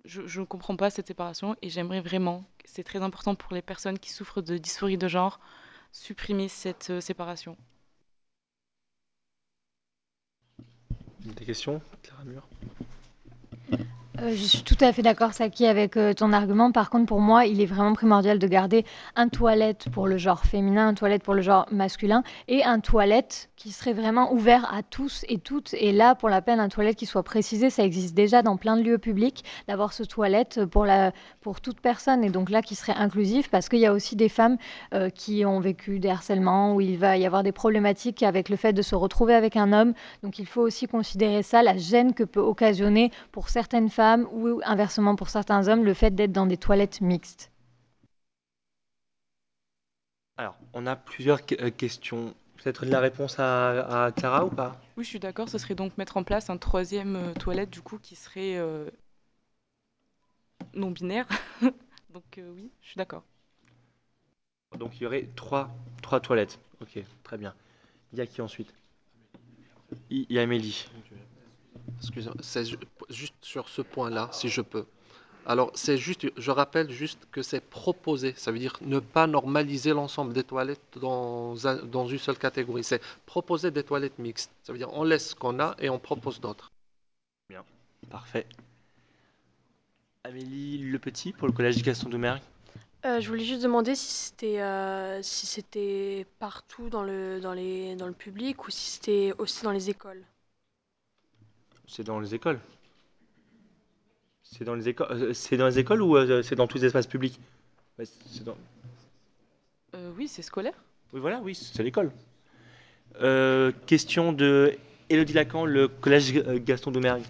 je, 0.05 0.41
ne 0.41 0.45
comprends 0.45 0.75
pas 0.75 0.91
cette 0.91 1.07
séparation 1.07 1.55
et 1.63 1.71
j'aimerais 1.71 2.01
vraiment, 2.01 2.45
c'est 2.65 2.83
très 2.83 3.03
important 3.03 3.37
pour 3.37 3.55
les 3.55 3.63
personnes 3.63 4.01
qui 4.01 4.11
souffrent 4.11 4.43
de 4.43 4.59
dysphorie 4.59 4.99
de 4.99 5.07
genre, 5.07 5.39
supprimer 5.93 6.49
cette 6.49 6.99
séparation. 6.99 7.57
Des 11.21 11.45
questions 11.45 11.81
Clara 12.03 12.25
Mur? 12.25 12.49
Euh, 14.23 14.31
je 14.31 14.45
suis 14.45 14.63
tout 14.63 14.79
à 14.81 14.95
fait 14.95 15.03
d'accord, 15.03 15.35
Saki, 15.35 15.67
avec 15.67 15.97
euh, 15.99 16.15
ton 16.15 16.33
argument. 16.33 16.73
Par 16.73 16.89
contre, 16.89 17.05
pour 17.05 17.21
moi, 17.21 17.45
il 17.45 17.61
est 17.61 17.67
vraiment 17.67 17.93
primordial 17.93 18.39
de 18.39 18.47
garder 18.47 18.87
un 19.15 19.29
toilette 19.29 19.89
pour 19.93 20.07
le 20.07 20.17
genre 20.17 20.45
féminin, 20.45 20.89
un 20.89 20.95
toilette 20.95 21.23
pour 21.23 21.35
le 21.35 21.43
genre 21.43 21.67
masculin 21.71 22.23
et 22.49 22.65
un 22.65 22.81
toilette 22.81 23.51
qui 23.57 23.73
serait 23.73 23.93
vraiment 23.93 24.33
ouvert 24.33 24.73
à 24.73 24.83
tous 24.83 25.25
et 25.29 25.39
toutes. 25.39 25.75
Et 25.75 25.93
là, 25.93 26.15
pour 26.15 26.31
la 26.31 26.41
peine, 26.41 26.61
un 26.61 26.71
toilette 26.71 26.97
qui 26.97 27.05
soit 27.05 27.25
précisé, 27.25 27.69
ça 27.69 27.85
existe 27.85 28.15
déjà 28.15 28.41
dans 28.41 28.57
plein 28.57 28.79
de 28.79 28.83
lieux 28.83 28.97
publics, 28.97 29.45
d'avoir 29.69 29.93
ce 29.93 30.03
toilette 30.03 30.65
pour, 30.65 30.87
la, 30.87 31.13
pour 31.43 31.61
toute 31.61 31.81
personne. 31.81 32.25
Et 32.25 32.31
donc 32.31 32.49
là, 32.49 32.63
qui 32.63 32.75
serait 32.75 32.97
inclusif 32.97 33.51
parce 33.51 33.69
qu'il 33.69 33.81
y 33.81 33.87
a 33.87 33.93
aussi 33.93 34.17
des 34.17 34.31
femmes 34.31 34.57
euh, 34.95 35.11
qui 35.11 35.45
ont 35.45 35.61
vécu 35.61 35.99
des 35.99 36.09
harcèlements, 36.09 36.75
où 36.75 36.81
il 36.81 36.97
va 36.97 37.19
y 37.19 37.27
avoir 37.27 37.43
des 37.43 37.53
problématiques 37.53 38.23
avec 38.23 38.49
le 38.49 38.57
fait 38.57 38.73
de 38.73 38.83
se 38.83 38.95
retrouver 38.95 39.35
avec 39.35 39.57
un 39.57 39.75
homme. 39.75 39.93
Donc 40.23 40.39
il 40.39 40.47
faut 40.47 40.63
aussi 40.63 40.87
considérer 40.87 41.43
ça, 41.43 41.63
la 41.63 41.77
gêne 41.77 42.15
que 42.15 42.25
peut 42.25 42.41
occasionner 42.41 43.11
pour 43.31 43.51
certaines 43.51 43.91
femmes 43.91 44.06
ou 44.33 44.61
inversement 44.65 45.17
pour 45.17 45.29
certains 45.29 45.69
hommes 45.69 45.85
le 45.85 45.95
fait 45.95 46.15
d'être 46.15 46.33
dans 46.33 46.47
des 46.47 46.57
toilettes 46.57 47.01
mixtes 47.01 47.51
Alors, 50.39 50.57
on 50.75 50.87
a 50.87 50.97
plusieurs 50.97 51.41
euh, 51.61 51.71
questions. 51.71 52.35
Peut-être 52.57 52.85
la 52.85 53.01
réponse 53.01 53.39
à, 53.39 54.05
à, 54.05 54.13
Clara 54.13 54.45
ou 54.45 54.51
pas? 54.51 54.81
Oui, 54.97 55.05
je 55.05 55.09
suis 55.09 55.19
d'accord. 55.19 55.49
Ce 55.49 55.59
serait 55.59 55.75
donc 55.75 55.97
mettre 55.99 56.17
en 56.17 56.25
place 56.25 56.51
un 56.51 56.59
troisième 56.59 57.17
euh, 57.17 57.35
toilette 57.35 57.71
du 57.71 57.81
coup 57.81 57.99
qui 57.99 58.17
serait 58.17 58.57
euh, 58.57 58.91
non 60.75 60.91
binaire. 60.91 61.27
donc 62.11 62.39
euh, 62.39 62.53
oui, 62.55 62.71
je 62.83 62.89
suis 62.89 62.99
d'accord. 62.99 63.25
Donc 64.79 64.97
il 65.01 65.05
y 65.05 65.07
aurait 65.07 65.29
trois, 65.37 65.71
trois 66.03 66.21
toilettes. 66.21 66.59
Ok, 66.81 66.99
très 67.23 67.39
bien. 67.39 67.55
Il 68.13 68.19
y 68.19 68.23
a 68.23 68.27
qui 68.27 68.43
ensuite? 68.43 68.73
Il 70.11 70.27
y 70.31 70.39
a 70.39 70.43
Amélie. 70.43 70.87
Excusez-moi, 71.99 72.37
c'est 72.41 72.65
juste 73.11 73.35
sur 73.41 73.69
ce 73.69 73.83
point-là, 73.83 74.29
si 74.33 74.49
je 74.49 74.61
peux. 74.61 74.87
Alors, 75.49 75.71
c'est 75.75 75.97
juste, 75.97 76.27
je 76.37 76.51
rappelle 76.51 76.91
juste 76.91 77.21
que 77.31 77.41
c'est 77.41 77.61
proposé, 77.61 78.35
ça 78.37 78.51
veut 78.51 78.59
dire 78.59 78.77
ne 78.81 78.99
pas 78.99 79.29
normaliser 79.29 79.93
l'ensemble 79.93 80.33
des 80.33 80.43
toilettes 80.43 80.99
dans, 81.01 81.69
un, 81.69 81.77
dans 81.85 82.09
une 82.09 82.19
seule 82.19 82.37
catégorie. 82.37 82.83
C'est 82.83 83.01
proposer 83.27 83.71
des 83.71 83.85
toilettes 83.85 84.19
mixtes. 84.19 84.51
Ça 84.65 84.73
veut 84.73 84.79
dire 84.79 84.93
on 84.93 85.05
laisse 85.05 85.31
ce 85.31 85.35
qu'on 85.37 85.61
a 85.61 85.77
et 85.79 85.89
on 85.89 86.01
propose 86.01 86.41
d'autres. 86.41 86.73
Bien, 87.49 87.65
parfait. 88.11 88.47
Amélie 90.25 90.79
Le 90.79 90.99
Petit 90.99 91.33
pour 91.33 91.47
le 91.47 91.53
collège 91.53 91.81
Gaston 91.81 92.09
Doumergue. 92.09 92.43
Euh, 93.05 93.21
je 93.21 93.29
voulais 93.29 93.45
juste 93.45 93.63
demander 93.63 93.95
si 93.95 94.13
c'était 94.13 94.61
euh, 94.61 95.23
si 95.23 95.47
c'était 95.47 96.27
partout 96.41 96.89
dans 96.89 97.05
le, 97.05 97.39
dans, 97.41 97.53
les, 97.53 97.95
dans 97.95 98.09
le 98.09 98.13
public 98.13 98.67
ou 98.67 98.71
si 98.73 98.91
c'était 98.91 99.33
aussi 99.39 99.63
dans 99.63 99.71
les 99.71 99.91
écoles. 99.91 100.25
C'est 101.87 102.05
dans 102.05 102.19
les 102.19 102.35
écoles. 102.35 102.59
C'est 104.43 104.65
dans 104.65 104.75
les 104.75 104.89
écoles. 104.89 105.09
Euh, 105.11 105.33
c'est 105.33 105.57
dans 105.57 105.67
les 105.67 105.79
écoles 105.79 106.03
ou 106.03 106.17
euh, 106.17 106.43
c'est 106.43 106.55
dans 106.55 106.67
tous 106.67 106.79
les 106.79 106.87
espaces 106.87 107.07
publics? 107.07 107.39
Dans... 108.45 108.57
euh, 109.95 110.11
Oui, 110.17 110.29
c'est 110.29 110.43
scolaire. 110.43 110.75
Oui, 111.13 111.21
voilà, 111.21 111.41
oui, 111.41 111.55
c'est 111.55 111.83
l'école. 111.83 112.11
Euh, 113.23 113.73
question 113.87 114.33
de 114.33 114.77
Elodie 115.09 115.33
Lacan, 115.33 115.65
le 115.65 115.89
collège 115.89 116.33
Gaston 116.65 116.91
Doumergue. 116.91 117.23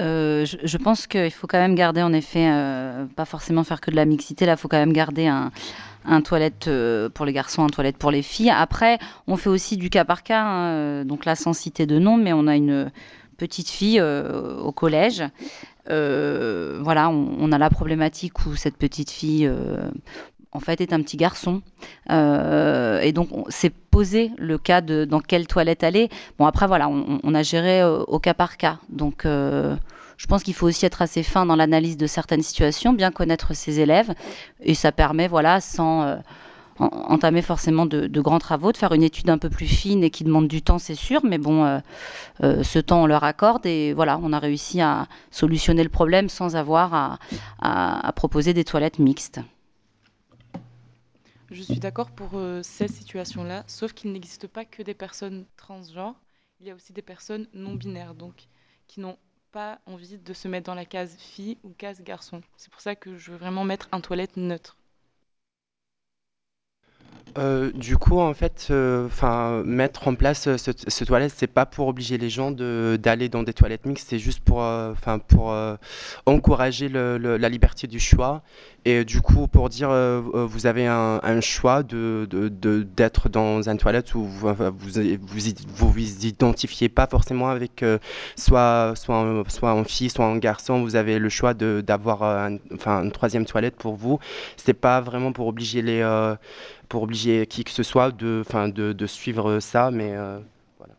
Euh, 0.00 0.44
je, 0.44 0.76
pense 0.76 1.06
qu'il 1.06 1.30
faut 1.30 1.46
quand 1.46 1.58
même 1.58 1.74
garder, 1.74 2.02
en 2.02 2.12
effet, 2.12 2.48
euh, 2.50 3.06
pas 3.06 3.24
forcément 3.24 3.64
faire 3.64 3.80
que 3.80 3.90
de 3.90 3.96
la 3.96 4.04
mixité. 4.04 4.46
Là, 4.46 4.52
il 4.52 4.58
faut 4.58 4.68
quand 4.68 4.78
même 4.78 4.92
garder 4.92 5.26
un, 5.26 5.50
toilette 6.22 6.68
euh, 6.68 7.08
pour 7.08 7.24
les 7.24 7.32
garçons, 7.32 7.62
un 7.64 7.68
toilette 7.68 7.96
pour 7.96 8.10
les 8.10 8.22
filles. 8.22 8.50
Après, 8.50 8.98
on 9.26 9.36
fait 9.36 9.50
aussi 9.50 9.76
du 9.76 9.90
cas 9.90 10.04
par 10.04 10.22
cas, 10.22 10.42
hein, 10.42 11.04
donc 11.04 11.24
là 11.24 11.36
sans 11.36 11.52
citer 11.52 11.86
de 11.86 11.98
nom, 11.98 12.16
mais 12.16 12.32
on 12.32 12.46
a 12.46 12.56
une 12.56 12.90
petite 13.36 13.68
fille 13.68 14.00
au 14.00 14.72
collège. 14.72 15.22
Voilà, 15.86 17.10
on, 17.10 17.52
a 17.52 17.58
la 17.58 17.70
problématique 17.70 18.46
où 18.46 18.56
cette 18.56 18.76
petite 18.76 19.10
fille, 19.10 19.50
en 20.54 20.60
fait, 20.60 20.80
est 20.80 20.92
un 20.92 21.02
petit 21.02 21.16
garçon. 21.16 21.62
et 22.10 23.12
donc, 23.12 23.28
c'est 23.48 23.72
posé 23.72 24.30
le 24.38 24.56
cas 24.58 24.80
de 24.80 25.04
dans 25.04 25.20
quelle 25.20 25.46
toilette 25.46 25.84
aller. 25.84 26.08
Bon, 26.38 26.46
après, 26.46 26.66
voilà, 26.66 26.88
on, 26.88 27.34
a 27.34 27.42
géré 27.42 27.84
au 27.84 28.18
cas 28.18 28.34
par 28.34 28.56
cas. 28.56 28.78
Donc, 28.88 29.26
je 30.16 30.26
pense 30.26 30.42
qu'il 30.42 30.54
faut 30.54 30.66
aussi 30.66 30.86
être 30.86 31.02
assez 31.02 31.22
fin 31.22 31.46
dans 31.46 31.56
l'analyse 31.56 31.96
de 31.96 32.06
certaines 32.06 32.42
situations, 32.42 32.92
bien 32.92 33.10
connaître 33.10 33.54
ses 33.54 33.80
élèves, 33.80 34.14
et 34.60 34.74
ça 34.74 34.92
permet, 34.92 35.28
voilà, 35.28 35.60
sans 35.60 36.02
euh, 36.02 36.16
entamer 36.78 37.42
forcément 37.42 37.86
de, 37.86 38.20
grands 38.20 38.38
travaux, 38.38 38.72
de 38.72 38.76
faire 38.76 38.92
une 38.92 39.02
étude 39.02 39.30
un 39.30 39.38
peu 39.38 39.50
plus 39.50 39.66
fine 39.66 40.04
et 40.04 40.10
qui 40.10 40.24
demande 40.24 40.48
du 40.48 40.62
temps, 40.62 40.78
c'est 40.78 40.94
sûr, 40.94 41.20
mais 41.24 41.38
bon, 41.38 41.64
euh, 41.64 41.78
euh, 42.42 42.62
ce 42.62 42.78
temps 42.78 43.02
on 43.02 43.06
leur 43.06 43.24
accorde 43.24 43.66
et 43.66 43.92
voilà, 43.92 44.18
on 44.22 44.32
a 44.32 44.38
réussi 44.38 44.80
à 44.80 45.06
solutionner 45.30 45.82
le 45.82 45.88
problème 45.88 46.28
sans 46.28 46.56
avoir 46.56 47.18
à 47.60 48.12
proposer 48.14 48.54
des 48.54 48.64
toilettes 48.64 48.98
mixtes. 48.98 49.40
Je 51.54 51.62
suis 51.62 51.78
d'accord 51.78 52.10
pour 52.10 52.30
euh, 52.34 52.64
cette 52.64 52.90
situation-là, 52.90 53.62
sauf 53.68 53.92
qu'il 53.92 54.10
n'existe 54.10 54.48
pas 54.48 54.64
que 54.64 54.82
des 54.82 54.92
personnes 54.92 55.46
transgenres, 55.56 56.20
il 56.58 56.66
y 56.66 56.70
a 56.72 56.74
aussi 56.74 56.92
des 56.92 57.00
personnes 57.00 57.46
non 57.54 57.74
binaires, 57.74 58.16
donc 58.16 58.48
qui 58.88 58.98
n'ont 58.98 59.16
pas 59.52 59.78
envie 59.86 60.18
de 60.18 60.32
se 60.34 60.48
mettre 60.48 60.66
dans 60.66 60.74
la 60.74 60.84
case 60.84 61.16
fille 61.16 61.58
ou 61.62 61.70
case 61.70 62.02
garçon. 62.02 62.42
C'est 62.56 62.72
pour 62.72 62.80
ça 62.80 62.96
que 62.96 63.16
je 63.16 63.30
veux 63.30 63.36
vraiment 63.36 63.62
mettre 63.62 63.88
un 63.92 64.00
toilette 64.00 64.36
neutre. 64.36 64.76
Euh, 67.36 67.72
du 67.72 67.96
coup, 67.96 68.20
en 68.20 68.32
fait, 68.32 68.68
euh, 68.70 69.08
mettre 69.64 70.06
en 70.06 70.14
place 70.14 70.56
ce, 70.56 70.70
ce 70.86 71.04
toilette, 71.04 71.32
c'est 71.36 71.48
pas 71.48 71.66
pour 71.66 71.88
obliger 71.88 72.16
les 72.16 72.30
gens 72.30 72.52
de 72.52 72.96
d'aller 73.02 73.28
dans 73.28 73.42
des 73.42 73.52
toilettes 73.52 73.86
mixtes, 73.86 74.08
c'est 74.08 74.20
juste 74.20 74.40
pour, 74.40 74.62
euh, 74.62 74.92
pour 75.26 75.50
euh, 75.50 75.74
encourager 76.26 76.88
la 76.88 77.48
liberté 77.48 77.86
du 77.88 77.98
choix. 77.98 78.42
Et 78.86 79.04
du 79.04 79.22
coup, 79.22 79.48
pour 79.48 79.70
dire, 79.70 79.88
euh, 79.90 80.20
vous 80.20 80.66
avez 80.66 80.86
un, 80.86 81.18
un 81.22 81.40
choix 81.40 81.82
de 81.82 82.28
d'être 82.96 83.28
de, 83.28 83.32
dans 83.32 83.68
une 83.68 83.78
toilette 83.78 84.14
où 84.14 84.24
vous 84.24 84.54
vous, 84.54 84.70
vous, 84.76 85.90
vous 85.90 86.26
identifiez 86.26 86.88
pas 86.90 87.06
forcément 87.06 87.48
avec 87.48 87.84
soit 88.36 88.92
soit 88.94 89.16
un, 89.16 89.84
fille, 89.84 90.10
soit 90.10 90.26
en 90.26 90.36
garçon. 90.36 90.82
Vous 90.82 90.96
avez 90.96 91.18
le 91.18 91.30
choix 91.30 91.54
d'avoir 91.54 92.22
un, 92.22 92.58
une 92.86 93.10
troisième 93.10 93.46
toilette 93.46 93.76
pour 93.76 93.96
vous. 93.96 94.20
C'est 94.56 94.74
pas 94.74 95.00
vraiment 95.00 95.32
pour 95.32 95.46
obliger 95.48 95.82
les 95.82 96.02
pour 96.94 97.02
obliger 97.02 97.44
qui 97.48 97.64
que 97.64 97.72
ce 97.72 97.82
soit 97.82 98.12
de, 98.12 98.44
enfin, 98.46 98.68
de, 98.68 98.92
de 98.92 99.06
suivre 99.08 99.58
ça, 99.58 99.90
mais 99.90 100.14
euh, 100.14 100.38
voilà. 100.78 100.94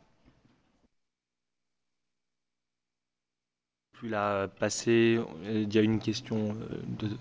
Puis 3.93 4.09
là, 4.09 4.47
passer, 4.47 5.19
il 5.43 5.73
y 5.73 5.77
a 5.77 5.81
une 5.81 5.99
question 5.99 6.49
euh, 6.49 6.81
de, 6.87 7.07
de 7.07 7.17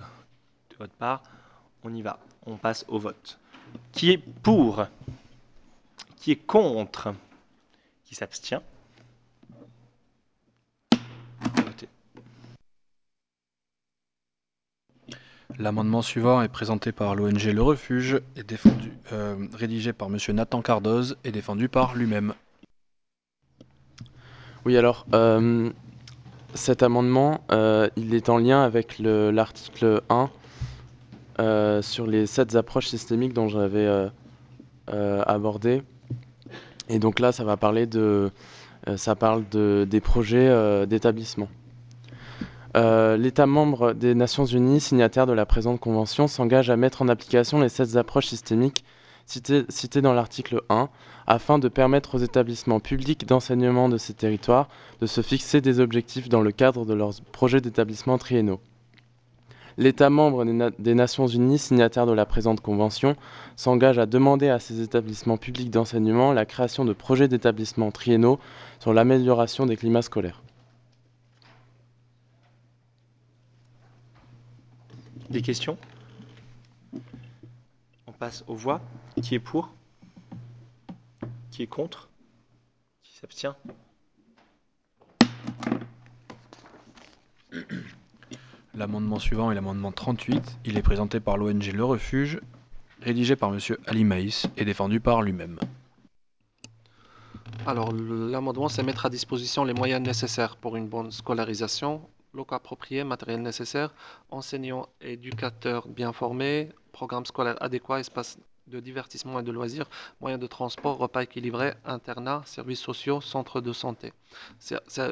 votre 0.78 0.94
part. 0.94 1.22
On 1.84 1.94
y 1.94 2.02
va, 2.02 2.18
on 2.46 2.56
passe 2.56 2.84
au 2.88 2.98
vote. 2.98 3.38
Qui 3.92 4.12
est 4.12 4.18
pour? 4.18 4.86
Qui 6.16 6.32
est 6.32 6.44
contre? 6.44 7.14
Qui 8.04 8.14
s'abstient? 8.16 8.62
L'amendement 15.58 16.02
suivant 16.02 16.42
est 16.42 16.48
présenté 16.48 16.90
par 16.90 17.14
l'ONG 17.14 17.44
Le 17.44 17.62
Refuge, 17.62 18.20
et 18.36 18.42
euh, 19.12 19.36
rédigé 19.54 19.92
par 19.92 20.08
M. 20.08 20.18
Nathan 20.34 20.62
Cardoz 20.62 21.16
et 21.22 21.30
défendu 21.30 21.68
par 21.68 21.94
lui-même. 21.94 22.34
Oui, 24.66 24.76
alors, 24.76 25.06
euh, 25.12 25.70
cet 26.54 26.82
amendement, 26.82 27.42
euh, 27.52 27.88
il 27.96 28.14
est 28.14 28.30
en 28.30 28.38
lien 28.38 28.62
avec 28.62 28.98
l'article 28.98 30.02
1 30.08 30.30
euh, 31.38 31.82
sur 31.82 32.06
les 32.06 32.26
sept 32.26 32.56
approches 32.56 32.86
systémiques 32.88 33.34
dont 33.34 33.48
j'avais 33.48 34.10
abordé. 34.88 35.82
Et 36.88 36.98
donc 36.98 37.20
là, 37.20 37.30
ça 37.30 37.44
va 37.44 37.56
parler 37.56 37.86
de, 37.86 38.30
ça 38.96 39.14
parle 39.14 39.44
de, 39.50 39.86
des 39.88 40.00
projets 40.00 40.86
d'établissement. 40.86 41.48
Euh, 42.76 43.16
L'État 43.16 43.46
membre 43.46 43.92
des 43.92 44.14
Nations 44.16 44.46
Unies, 44.46 44.80
signataire 44.80 45.26
de 45.26 45.32
la 45.32 45.46
présente 45.46 45.78
convention, 45.78 46.26
s'engage 46.26 46.70
à 46.70 46.76
mettre 46.76 47.02
en 47.02 47.08
application 47.08 47.60
les 47.60 47.68
sept 47.68 47.96
approches 47.96 48.26
systémiques 48.26 48.84
citées, 49.26 50.02
dans 50.02 50.12
l'article 50.12 50.62
1, 50.68 50.88
afin 51.26 51.58
de 51.58 51.68
permettre 51.68 52.16
aux 52.16 52.18
établissements 52.18 52.80
publics 52.80 53.26
d'enseignement 53.26 53.88
de 53.88 53.96
ces 53.96 54.12
territoires 54.12 54.68
de 55.00 55.06
se 55.06 55.22
fixer 55.22 55.60
des 55.60 55.80
objectifs 55.80 56.28
dans 56.28 56.42
le 56.42 56.52
cadre 56.52 56.84
de 56.84 56.94
leurs 56.94 57.14
projets 57.32 57.60
d'établissement 57.60 58.18
triennaux. 58.18 58.60
L'État 59.76 60.10
membre 60.10 60.44
des, 60.44 60.52
Na 60.52 60.70
des, 60.78 60.94
Nations 60.94 61.26
Unies, 61.26 61.58
signataire 61.58 62.06
de 62.06 62.12
la 62.12 62.26
présente 62.26 62.60
convention, 62.60 63.16
s'engage 63.56 63.98
à 63.98 64.06
demander 64.06 64.48
à 64.48 64.60
ces 64.60 64.80
établissements 64.82 65.36
publics 65.36 65.70
d'enseignement 65.70 66.32
la 66.32 66.44
création 66.44 66.84
de 66.84 66.92
projets 66.92 67.28
d'établissement 67.28 67.90
triennaux 67.90 68.38
sur 68.78 68.92
l'amélioration 68.92 69.66
des 69.66 69.76
climats 69.76 70.02
scolaires. 70.02 70.43
Des 75.30 75.42
questions? 75.42 75.78
On 78.06 78.12
passe 78.12 78.44
aux 78.46 78.54
voix. 78.54 78.80
Qui 79.22 79.34
est 79.34 79.40
pour? 79.40 79.72
Qui 81.50 81.62
est 81.62 81.66
contre? 81.66 82.08
Qui 83.02 83.16
s'abstient? 83.16 83.54
L'amendement 88.74 89.18
suivant 89.18 89.50
est 89.52 89.54
l'amendement 89.54 89.92
38. 89.92 90.58
Il 90.64 90.76
est 90.76 90.82
présenté 90.82 91.20
par 91.20 91.36
l'ONG 91.36 91.72
Le 91.72 91.84
Refuge, 91.84 92.40
rédigé 93.00 93.36
par 93.36 93.54
M. 93.54 93.60
Ali 93.86 94.04
Maïs 94.04 94.48
et 94.56 94.64
défendu 94.64 94.98
par 94.98 95.22
lui-même. 95.22 95.58
Alors, 97.66 97.92
l'amendement, 97.92 98.68
c'est 98.68 98.82
mettre 98.82 99.06
à 99.06 99.10
disposition 99.10 99.64
les 99.64 99.72
moyens 99.72 100.02
nécessaires 100.04 100.56
pour 100.56 100.76
une 100.76 100.88
bonne 100.88 101.10
scolarisation 101.12 102.02
locaux 102.34 102.54
appropriés, 102.54 103.04
matériel 103.04 103.42
nécessaire, 103.42 103.94
enseignants 104.30 104.88
et 105.00 105.12
éducateurs 105.12 105.88
bien 105.88 106.12
formés, 106.12 106.70
programme 106.92 107.26
scolaire 107.26 107.56
adéquat, 107.62 108.00
espace 108.00 108.38
de 108.66 108.80
divertissement 108.80 109.40
et 109.40 109.42
de 109.42 109.52
loisirs, 109.52 109.88
moyens 110.20 110.40
de 110.40 110.46
transport, 110.46 110.96
repas 110.98 111.22
équilibrés, 111.22 111.74
internat, 111.84 112.42
services 112.46 112.80
sociaux, 112.80 113.20
centres 113.20 113.60
de 113.60 113.72
santé. 113.72 114.12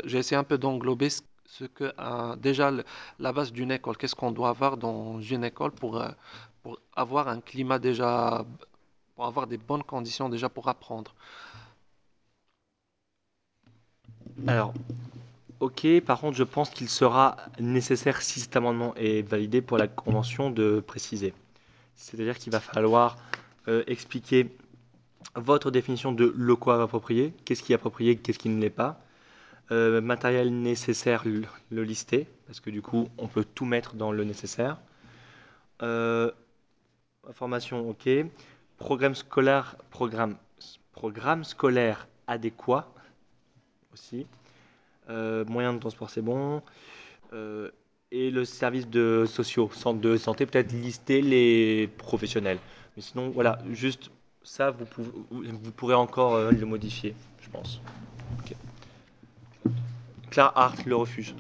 J'ai 0.05 0.19
essayé 0.19 0.39
un 0.39 0.45
peu 0.45 0.59
d'englober 0.59 1.09
ce 1.11 1.65
que 1.65 1.93
euh, 1.99 2.37
déjà 2.37 2.73
la 3.19 3.33
base 3.33 3.53
d'une 3.53 3.71
école, 3.71 3.97
qu'est-ce 3.99 4.15
qu'on 4.15 4.33
doit 4.33 4.49
avoir 4.49 4.79
dans 4.79 5.21
une 5.21 5.45
école 5.45 5.71
pour, 5.71 6.01
euh, 6.01 6.09
pour 6.63 6.79
avoir 6.97 7.29
un 7.29 7.41
climat 7.41 7.79
déjà, 7.79 8.47
pour 9.15 9.27
avoir 9.27 9.47
des 9.47 9.59
bonnes 9.59 9.83
conditions 9.83 10.31
déjà 10.31 10.49
pour 10.49 10.69
apprendre? 10.69 11.15
Alors, 14.47 14.73
ok, 15.63 16.01
par 16.01 16.21
contre, 16.21 16.37
je 16.37 16.43
pense 16.43 16.71
qu'il 16.71 16.89
sera 16.89 17.37
nécessaire, 17.61 18.21
si 18.21 18.41
cet 18.41 18.57
amendement 18.57 18.95
est 18.97 19.23
validé, 19.23 19.63
pour 19.63 19.79
la 19.79 19.87
convention 19.87 20.51
de 20.51 20.81
préciser. 20.81 21.33
C'est-à-dire 21.95 22.37
qu'il 22.37 22.51
va 22.51 22.59
falloir 22.59 23.17
euh, 23.69 23.85
expliquer 23.87 24.57
votre 25.37 25.71
définition 25.71 26.11
de 26.11 26.35
locaux 26.37 26.73
appropriés, 26.73 27.33
qu'est-ce 27.45 27.63
qui 27.63 27.73
est 27.73 27.77
approprié, 27.77 28.17
qu'est-ce 28.17 28.41
qui 28.41 28.49
ne 28.49 28.61
l'est 28.61 28.71
pas. 28.71 29.01
Euh, 29.71 30.01
matériel 30.01 30.53
nécessaire, 30.53 31.23
le, 31.25 31.45
le 31.71 31.85
lister, 31.85 32.27
parce 32.47 32.59
que 32.59 32.71
du 32.71 32.83
coup, 32.83 33.09
on 33.17 33.29
peut 33.29 33.45
tout 33.45 33.65
mettre 33.65 33.95
dans 33.95 34.11
le 34.11 34.25
nécessaire. 34.25 34.79
Euh, 35.81 36.33
information, 37.29 37.89
ok. 37.89 38.09
Programme 38.79 39.15
scolaire, 39.15 39.77
programme, 39.91 40.37
programme 40.91 41.45
scolaire 41.45 42.09
adéquat 42.27 42.93
aussi. 43.93 44.27
Euh, 45.11 45.45
moyens 45.47 45.75
de 45.75 45.81
transport, 45.81 46.11
c'est 46.11 46.23
bon. 46.23 46.63
Euh, 47.33 47.71
et 48.11 48.31
le 48.31 48.45
service 48.45 48.89
de 48.89 49.25
sociaux, 49.27 49.71
centre 49.73 50.01
de 50.01 50.17
santé, 50.17 50.47
peut-être 50.47 50.73
lister 50.73 51.23
les 51.23 51.89
professionnels. 51.99 52.59
Mais 52.97 53.03
sinon, 53.03 53.31
voilà, 53.31 53.59
juste 53.71 54.11
ça, 54.43 54.71
vous, 54.71 54.85
pouvez, 54.85 55.11
vous 55.31 55.73
pourrez 55.73 55.95
encore 55.95 56.35
euh, 56.35 56.51
le 56.51 56.67
modifier, 56.67 57.15
je 57.41 57.49
pense. 57.49 57.81
Ok. 58.41 58.55
Claire 60.31 60.53
Hart, 60.57 60.85
le 60.85 60.97
refuge. 60.97 61.35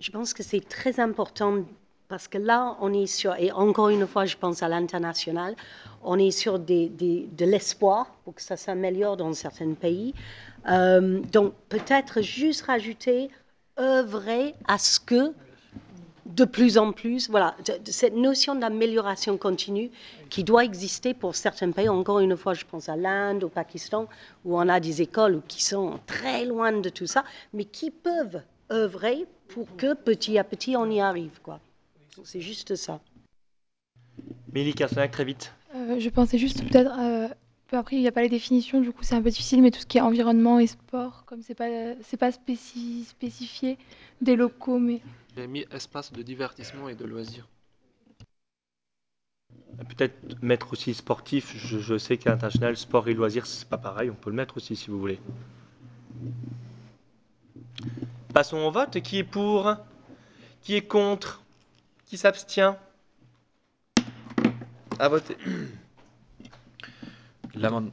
Je 0.00 0.10
pense 0.10 0.32
que 0.34 0.42
c'est 0.42 0.66
très 0.66 0.98
important 0.98 1.64
parce 2.10 2.26
que 2.26 2.38
là, 2.38 2.76
on 2.80 2.92
est 2.92 3.06
sur, 3.06 3.36
et 3.36 3.52
encore 3.52 3.88
une 3.88 4.04
fois, 4.04 4.26
je 4.26 4.36
pense 4.36 4.64
à 4.64 4.68
l'international, 4.68 5.54
on 6.02 6.18
est 6.18 6.32
sur 6.32 6.58
de 6.58 7.44
l'espoir 7.44 8.06
pour 8.24 8.34
que 8.34 8.42
ça 8.42 8.56
s'améliore 8.56 9.16
dans 9.16 9.32
certains 9.32 9.74
pays. 9.74 10.12
Euh, 10.68 11.20
donc, 11.32 11.54
peut-être 11.68 12.20
juste 12.20 12.62
rajouter, 12.62 13.30
œuvrer 13.78 14.56
à 14.66 14.76
ce 14.76 14.98
que 14.98 15.32
de 16.26 16.44
plus 16.44 16.78
en 16.78 16.90
plus, 16.92 17.30
voilà, 17.30 17.56
cette 17.84 18.16
notion 18.16 18.56
d'amélioration 18.56 19.36
continue 19.38 19.90
qui 20.30 20.42
doit 20.42 20.64
exister 20.64 21.14
pour 21.14 21.36
certains 21.36 21.70
pays. 21.70 21.88
Encore 21.88 22.18
une 22.18 22.36
fois, 22.36 22.54
je 22.54 22.64
pense 22.64 22.88
à 22.88 22.96
l'Inde, 22.96 23.44
au 23.44 23.48
Pakistan, 23.48 24.06
où 24.44 24.58
on 24.58 24.68
a 24.68 24.80
des 24.80 25.00
écoles 25.00 25.42
qui 25.46 25.62
sont 25.62 26.00
très 26.06 26.44
loin 26.44 26.72
de 26.72 26.88
tout 26.88 27.06
ça, 27.06 27.22
mais 27.52 27.64
qui 27.64 27.92
peuvent 27.92 28.42
œuvrer 28.72 29.26
pour 29.46 29.66
que 29.76 29.94
petit 29.94 30.38
à 30.38 30.44
petit 30.44 30.76
on 30.76 30.90
y 30.90 31.00
arrive, 31.00 31.40
quoi. 31.42 31.60
C'est 32.24 32.40
juste 32.40 32.76
ça. 32.76 33.00
Mélie 34.52 34.74
Carsonac, 34.74 35.10
très 35.10 35.24
vite. 35.24 35.52
Euh, 35.74 35.98
je 35.98 36.08
pensais 36.10 36.38
juste 36.38 36.62
peut-être. 36.68 36.92
euh, 36.98 37.28
après, 37.72 37.96
il 37.96 38.00
n'y 38.00 38.08
a 38.08 38.12
pas 38.12 38.22
les 38.22 38.28
définitions, 38.28 38.80
du 38.80 38.90
coup 38.90 39.04
c'est 39.04 39.14
un 39.14 39.22
peu 39.22 39.30
difficile, 39.30 39.62
mais 39.62 39.70
tout 39.70 39.78
ce 39.78 39.86
qui 39.86 39.98
est 39.98 40.00
environnement 40.00 40.58
et 40.58 40.66
sport, 40.66 41.24
comme 41.26 41.40
c'est 41.42 41.54
pas 41.54 41.68
c'est 42.02 42.16
pas 42.16 42.30
spéci- 42.30 43.04
spécifié 43.04 43.78
des 44.20 44.34
locaux, 44.34 44.80
mais 44.80 45.00
J'ai 45.36 45.46
mis 45.46 45.64
espace 45.70 46.12
de 46.12 46.22
divertissement 46.22 46.88
et 46.88 46.96
de 46.96 47.04
loisirs. 47.04 47.46
Peut-être 49.88 50.42
mettre 50.42 50.72
aussi 50.72 50.94
sportif. 50.94 51.54
Je, 51.56 51.78
je 51.78 51.96
sais 51.96 52.16
qu'à 52.18 52.30
l'international, 52.30 52.76
sport 52.76 53.08
et 53.08 53.14
loisirs, 53.14 53.46
c'est 53.46 53.68
pas 53.68 53.78
pareil. 53.78 54.10
On 54.10 54.14
peut 54.14 54.30
le 54.30 54.36
mettre 54.36 54.56
aussi 54.56 54.74
si 54.76 54.90
vous 54.90 54.98
voulez. 54.98 55.20
Passons 58.34 58.58
au 58.58 58.70
vote. 58.70 59.00
Qui 59.00 59.18
est 59.18 59.24
pour? 59.24 59.74
Qui 60.62 60.74
est 60.74 60.82
contre? 60.86 61.42
Qui 62.10 62.18
s'abstient 62.18 62.74
À 64.98 65.08
voter. 65.08 65.36
L'amendement. 67.54 67.92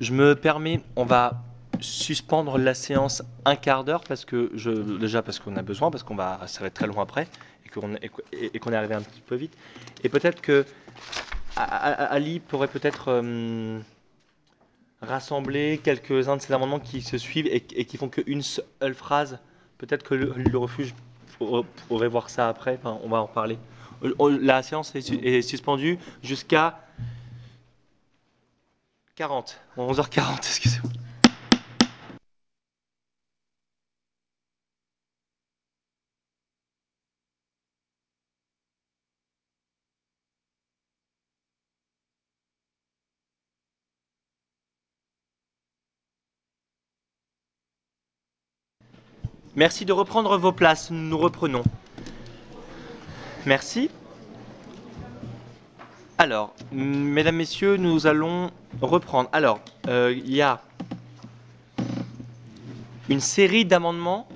Je 0.00 0.12
me 0.14 0.34
permets, 0.34 0.80
on 0.96 1.04
va 1.04 1.42
suspendre 1.80 2.56
la 2.56 2.72
séance 2.72 3.22
un 3.44 3.56
quart 3.56 3.84
d'heure 3.84 4.04
parce 4.04 4.24
que 4.24 4.52
je 4.54 4.70
déjà 4.70 5.20
parce 5.20 5.38
qu'on 5.38 5.54
a 5.56 5.62
besoin, 5.62 5.90
parce 5.90 6.02
qu'on 6.02 6.14
va 6.14 6.40
ça 6.46 6.60
va 6.60 6.68
être 6.68 6.74
très 6.74 6.86
long 6.86 6.98
après 6.98 7.28
et 7.66 7.68
qu'on 7.68 7.94
et 7.96 8.08
qu'on- 8.08 8.22
et 8.32 8.58
qu'on 8.58 8.72
est 8.72 8.76
arrivé 8.76 8.94
un 8.94 9.02
petit 9.02 9.20
peu 9.20 9.34
vite. 9.34 9.52
Et 10.04 10.08
peut-être 10.08 10.40
que 10.40 10.64
Ali 11.56 12.40
pourrait 12.40 12.68
peut-être 12.68 13.08
euh, 13.08 13.78
rassembler 15.02 15.78
quelques-uns 15.84 16.38
de 16.38 16.40
ces 16.40 16.54
amendements 16.54 16.80
qui 16.80 17.02
se 17.02 17.18
suivent 17.18 17.48
et, 17.48 17.62
et 17.76 17.84
qui 17.84 17.98
font 17.98 18.08
qu'une 18.08 18.40
seule 18.40 18.94
phrase. 18.94 19.38
Peut-être 19.82 20.04
que 20.04 20.14
le, 20.14 20.56
refuge 20.58 20.94
pour- 21.38 21.64
pourrait 21.88 22.06
voir 22.06 22.30
ça 22.30 22.48
après. 22.48 22.78
Enfin, 22.78 23.00
on 23.02 23.08
va 23.08 23.16
en 23.20 23.26
reparler. 23.26 23.58
Euh, 24.04 24.14
oh, 24.20 24.28
La 24.28 24.62
séance 24.62 24.94
est, 24.94 25.10
est 25.10 25.42
suspendue 25.42 25.98
jusqu'à 26.22 26.78
40. 29.16 29.58
11h40, 29.76 30.36
excusez-moi. 30.38 30.92
Merci 49.54 49.84
de 49.84 49.92
reprendre 49.92 50.38
vos 50.38 50.52
places. 50.52 50.90
Nous 50.90 51.18
reprenons. 51.18 51.62
Merci. 53.44 53.90
Alors, 56.16 56.54
mesdames, 56.72 57.36
messieurs, 57.36 57.76
nous 57.76 58.06
allons 58.06 58.50
reprendre. 58.80 59.28
Alors, 59.32 59.60
euh, 59.88 60.14
il 60.16 60.34
y 60.34 60.40
a 60.40 60.62
une 63.10 63.20
série 63.20 63.66
d'amendements 63.66 64.26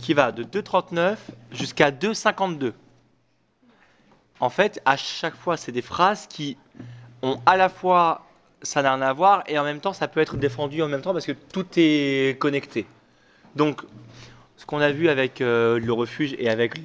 qui 0.00 0.14
va 0.14 0.32
de 0.32 0.44
2,39 0.44 1.16
jusqu'à 1.52 1.90
2,52. 1.90 2.72
En 4.40 4.48
fait, 4.48 4.80
à 4.86 4.96
chaque 4.96 5.34
fois, 5.36 5.58
c'est 5.58 5.72
des 5.72 5.82
phrases 5.82 6.26
qui 6.26 6.56
ont 7.20 7.38
à 7.44 7.58
la 7.58 7.68
fois 7.68 8.22
ça 8.62 8.80
n'a 8.80 8.94
rien 8.94 9.02
à 9.02 9.12
voir 9.12 9.44
et 9.46 9.58
en 9.58 9.64
même 9.64 9.80
temps 9.80 9.92
ça 9.92 10.08
peut 10.08 10.20
être 10.20 10.38
défendu 10.38 10.80
en 10.80 10.88
même 10.88 11.02
temps 11.02 11.12
parce 11.12 11.26
que 11.26 11.32
tout 11.32 11.66
est 11.76 12.38
connecté. 12.40 12.86
Donc, 13.56 13.82
ce 14.56 14.66
qu'on 14.66 14.80
a 14.80 14.92
vu 14.92 15.08
avec 15.08 15.40
euh, 15.40 15.78
le 15.78 15.92
refuge 15.92 16.34
et 16.38 16.48
avec 16.48 16.78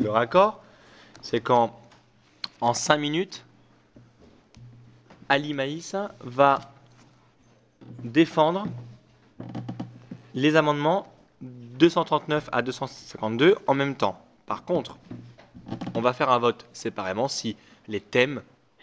le, 0.00 0.10
raccord, 0.10 0.62
c'est 1.20 1.40
qu'en 1.40 1.78
en 2.60 2.74
5 2.74 2.96
minutes, 2.98 3.44
Ali 5.28 5.54
Maïs 5.54 5.96
va 6.20 6.72
défendre 8.04 8.66
les 10.34 10.56
amendements 10.56 11.12
239 11.40 12.48
à 12.52 12.62
252 12.62 13.56
en 13.66 13.74
même 13.74 13.96
temps. 13.96 14.20
Par 14.46 14.64
contre, 14.64 14.98
on 15.94 16.00
va 16.00 16.12
faire 16.12 16.30
un 16.30 16.38
vote 16.38 16.66
séparément 16.72 17.28
si 17.28 17.56
les 17.88 18.00
thèmes 18.00 18.42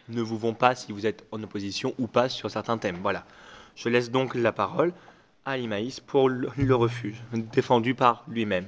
ne 0.10 0.22
vous 0.22 0.38
vont 0.38 0.54
pas, 0.54 0.76
si 0.76 0.92
vous 0.92 1.06
êtes 1.06 1.26
en 1.32 1.42
opposition 1.44 1.94
ou 2.00 2.08
pas 2.08 2.30
sur 2.30 2.50
certains 2.50 2.78
thèmes. 2.78 2.98
Voilà. 3.02 3.26
Je 3.76 3.88
laisse 3.90 4.12
donc 4.12 4.36
la 4.36 4.52
parole 4.52 4.94
à 5.46 5.52
Ali 5.52 5.68
Maïs 5.68 6.00
pour 6.00 6.30
le, 6.30 6.76
refuge, 6.76 7.22
défendu 7.34 7.96
par 7.96 8.24
lui-même. 8.28 8.68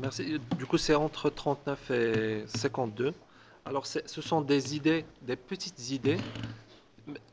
Merci. 0.00 0.38
Du 0.56 0.66
coup, 0.66 0.78
c'est 0.78 0.94
entre 0.94 1.30
39 1.30 1.90
et 1.90 2.44
52. 2.46 3.12
Alors, 3.64 3.86
ce 3.86 4.22
sont 4.22 4.40
des 4.40 4.76
idées, 4.76 5.04
des 5.22 5.36
petites 5.36 5.90
idées. 5.90 6.18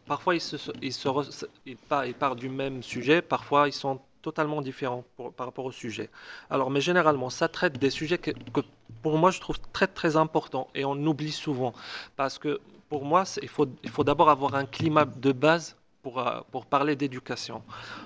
Parfois, 0.06 0.36
ils, 0.36 0.42
se, 0.42 0.56
ils, 0.82 0.94
se 0.94 1.46
ils 1.66 1.78
partent, 1.78 2.08
ils 2.08 2.14
partent 2.14 2.40
du 2.40 2.50
même 2.50 2.82
sujet, 2.82 3.22
parfois, 3.22 3.68
ils 3.68 3.74
sont 3.74 4.00
totalement 4.22 4.62
différents 4.62 5.04
par 5.36 5.48
rapport 5.48 5.66
au 5.66 5.72
sujet. 5.72 6.10
Alors, 6.50 6.70
mais 6.70 6.82
généralement, 6.82 7.30
ça 7.30 7.48
traite 7.48 7.78
des 7.80 7.90
sujets 7.90 8.18
que, 8.18 8.32
que 8.32 8.62
pour 9.02 9.18
moi, 9.18 9.32
je 9.32 9.40
trouve 9.40 9.58
très, 9.72 9.88
très 9.88 10.16
importants 10.16 10.68
et 10.76 10.84
on 10.84 10.96
oublie 11.06 11.32
souvent. 11.32 11.74
Parce 12.16 12.38
que 12.38 12.60
pour 12.90 13.06
moi, 13.06 13.24
il 13.42 13.48
faut, 13.48 13.68
il 13.84 13.90
faut 13.90 14.04
d'abord 14.04 14.30
avoir 14.30 14.56
un 14.56 14.66
climat 14.66 15.06
de 15.06 15.32
base 15.32 15.78
pour, 16.08 16.20
euh, 16.20 16.40
pour 16.52 16.66
parler 16.66 16.96
d'éducation. 16.96 17.62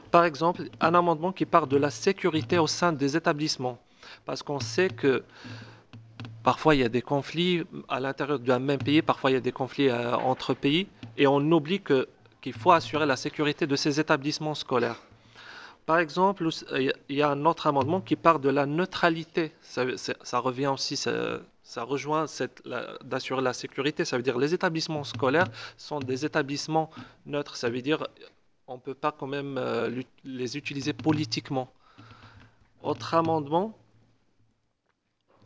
Par 0.10 0.24
exemple, 0.26 0.64
un 0.80 0.96
amendement 0.96 1.32
qui 1.32 1.46
parle 1.46 1.70
de 1.70 1.78
la 1.78 1.92
sécurité 1.92 2.58
au 2.58 2.66
sein 2.66 2.92
des 2.92 3.16
établissements. 3.16 3.78
Parce 4.26 4.42
qu'on 4.42 4.60
sait 4.60 4.90
que 4.90 5.24
parfois 6.42 6.74
il 6.74 6.82
y 6.82 6.84
a 6.84 6.90
des 6.90 7.04
conflits 7.04 7.64
à 7.88 8.00
l'intérieur 8.00 8.40
d'un 8.40 8.58
même 8.58 8.80
pays, 8.80 9.04
parfois 9.04 9.30
il 9.30 9.36
y 9.36 9.38
a 9.38 9.46
des 9.50 9.52
conflits 9.52 9.90
euh, 9.90 10.16
entre 10.16 10.56
pays, 10.56 10.88
et 11.16 11.28
on 11.28 11.42
oublie 11.52 11.80
qu'il 12.42 12.54
faut 12.54 12.72
assurer 12.72 13.06
la 13.06 13.16
sécurité 13.16 13.68
de 13.68 13.76
ces 13.76 14.00
établissements 14.00 14.56
scolaires. 14.56 15.00
Par 15.86 16.00
exemple, 16.00 16.48
il 17.10 17.16
y 17.22 17.22
a 17.22 17.30
un 17.30 17.46
autre 17.46 17.68
amendement 17.68 18.02
qui 18.02 18.16
parle 18.16 18.42
de 18.42 18.50
la 18.50 18.66
neutralité. 18.66 19.52
Ça, 19.62 20.40
revient 20.40 20.68
aussi, 20.68 20.96
ça 21.72 21.84
rejoint 21.84 22.26
d'assurer 23.06 23.42
la 23.42 23.54
sécurité. 23.54 24.04
Ça 24.04 24.18
veut 24.18 24.24
dire 24.24 24.38
les 24.38 24.54
établissements 24.54 25.06
scolaires 25.06 25.48
sont 25.78 26.02
des 26.02 26.26
établissements 26.26 26.90
neutres. 27.26 27.56
Ça 27.56 27.70
veut 27.70 27.82
dire 27.82 28.06
on 28.68 28.76
ne 28.76 28.82
peut 28.82 28.94
pas 28.94 29.14
quand 29.14 29.28
même 29.38 29.58
euh, 29.58 30.02
les 30.26 30.58
utiliser 30.58 30.92
politiquement. 30.92 31.72
Autre 32.84 33.14
amendement 33.14 33.78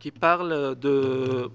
qui 0.00 0.10
parle 0.10 0.74
de, 0.74 1.48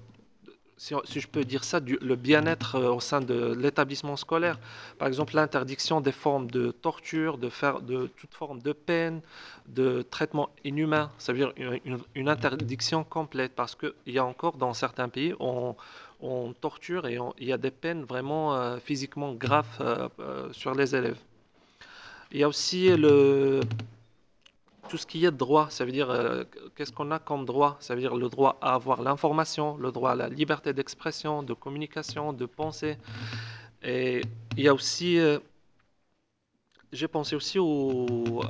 si, 0.82 1.20
je 1.20 1.28
peux 1.28 1.44
dire 1.44 1.64
ça, 1.64 1.80
le 1.80 2.16
bien-être 2.16 2.76
euh, 2.76 2.92
au 2.92 3.00
sein 3.00 3.22
de 3.22 3.54
l'établissement 3.54 4.18
scolaire. 4.18 4.58
Par 4.98 5.08
exemple, 5.08 5.36
l'interdiction 5.36 6.02
des 6.02 6.12
formes 6.12 6.50
de 6.50 6.72
torture, 6.72 7.38
de, 7.38 7.50
faire, 7.50 7.82
de 7.82 8.08
toute 8.18 8.34
forme 8.34 8.60
de 8.64 8.74
peine, 8.74 9.22
de 9.68 10.02
traitement 10.02 10.50
inhumain. 10.64 11.12
Ça 11.20 11.34
veut 11.34 11.40
dire 11.40 11.54
une, 12.16 12.30
interdiction 12.30 13.04
complète 13.04 13.52
parce 13.56 13.76
qu'il 13.76 13.94
y 14.08 14.18
a 14.18 14.26
encore 14.26 14.58
dans 14.58 14.74
certains 14.74 15.08
pays, 15.08 15.36
on, 15.40 15.76
on 16.20 16.54
torture 16.54 17.06
et 17.06 17.20
il 17.38 17.48
y 17.48 17.54
a 17.54 17.60
des 17.60 17.72
peines 17.72 18.04
vraiment 18.04 18.56
euh, 18.56 18.78
physiquement 18.80 19.34
graves 19.34 19.68
euh, 19.82 20.52
sur 20.52 20.74
les 20.74 20.96
élèves. 20.96 21.20
Il 22.32 22.40
y 22.40 22.44
a 22.44 22.48
aussi 22.48 22.90
le, 22.96 23.60
tout 24.92 24.98
ce 24.98 25.08
qui 25.08 25.24
est 25.26 25.32
droit, 25.32 25.70
ça 25.70 25.86
veut 25.86 25.94
dire 25.94 26.10
euh, 26.10 26.44
qu'est-ce 26.76 26.92
qu'on 26.92 27.12
a 27.12 27.20
comme 27.20 27.46
droit? 27.46 27.78
Ça 27.80 27.96
veut 27.96 28.02
dire 28.02 28.14
le 28.14 28.28
droit 28.28 28.58
à 28.62 28.74
avoir 28.74 29.02
l'information, 29.02 29.78
le 29.78 29.90
droit 29.90 30.12
à 30.12 30.16
la 30.16 30.28
liberté 30.28 30.74
d'expression, 30.74 31.44
de 31.44 31.54
communication, 31.54 32.34
de 32.34 32.46
pensée. 32.46 32.98
Et 33.84 34.20
il 34.58 34.64
y 34.66 34.68
a 34.68 34.74
aussi, 34.74 35.18
euh, 35.18 35.40
j'ai 36.92 37.08
pensé 37.08 37.38
aussi 37.38 37.58
aux, 37.58 38.42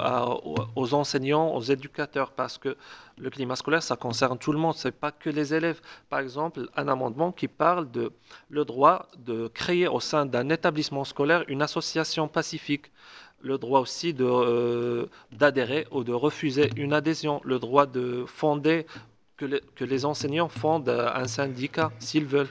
aux, 0.75 0.93
enseignants, 0.95 1.53
aux 1.53 1.61
éducateurs, 1.61 2.31
parce 2.31 2.57
que 2.57 2.75
le 3.19 3.29
climat 3.29 3.55
scolaire, 3.55 3.83
ça 3.83 3.95
concerne 3.95 4.39
tout 4.39 4.51
le 4.51 4.57
monde, 4.57 4.73
c'est 4.73 4.99
pas 5.05 5.11
que 5.11 5.29
les 5.29 5.53
élèves. 5.53 5.79
Par 6.09 6.21
exemple, 6.21 6.69
un 6.75 6.87
amendement 6.87 7.31
qui 7.31 7.47
parle 7.47 7.91
de 7.91 8.11
le 8.49 8.65
droit 8.65 9.05
de 9.19 9.47
créer 9.47 9.87
au 9.87 9.99
sein 9.99 10.25
d'un 10.25 10.49
établissement 10.49 11.03
scolaire 11.03 11.43
une 11.49 11.61
association 11.61 12.27
pacifique 12.27 12.91
le 13.43 13.57
droit 13.57 13.79
aussi 13.79 14.15
euh, 14.19 15.05
d'adhérer 15.31 15.87
ou 15.91 16.03
de 16.03 16.13
refuser 16.13 16.69
une 16.75 16.93
adhésion, 16.93 17.41
le 17.43 17.59
droit 17.59 17.85
de 17.85 18.25
fonder, 18.27 18.85
que, 19.37 19.59
que 19.75 19.85
les 19.85 20.05
enseignants 20.05 20.49
fondent 20.49 20.89
un 20.89 21.27
syndicat 21.27 21.91
s'ils 21.99 22.25
veulent. 22.25 22.49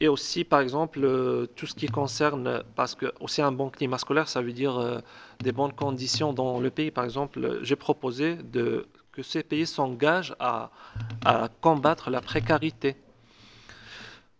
Et 0.00 0.08
aussi, 0.08 0.42
par 0.42 0.60
exemple, 0.60 1.00
euh, 1.04 1.46
tout 1.54 1.66
ce 1.66 1.74
qui 1.74 1.86
concerne, 1.86 2.64
parce 2.74 2.94
que 2.94 3.12
aussi 3.20 3.40
un 3.40 3.52
bon 3.52 3.70
climat 3.70 3.98
scolaire, 3.98 4.28
ça 4.28 4.42
veut 4.42 4.52
dire 4.52 4.78
euh, 4.78 4.98
des 5.40 5.52
bonnes 5.52 5.72
conditions 5.72 6.32
dans 6.32 6.58
le 6.58 6.70
pays. 6.70 6.90
Par 6.90 7.04
exemple, 7.04 7.60
j'ai 7.62 7.76
proposé 7.76 8.34
de, 8.34 8.86
que 9.12 9.22
ces 9.22 9.42
pays 9.44 9.66
s'engagent 9.66 10.34
à, 10.40 10.70
à, 11.24 11.48
combattre 11.60 12.10
la 12.10 12.20
précarité. 12.20 12.96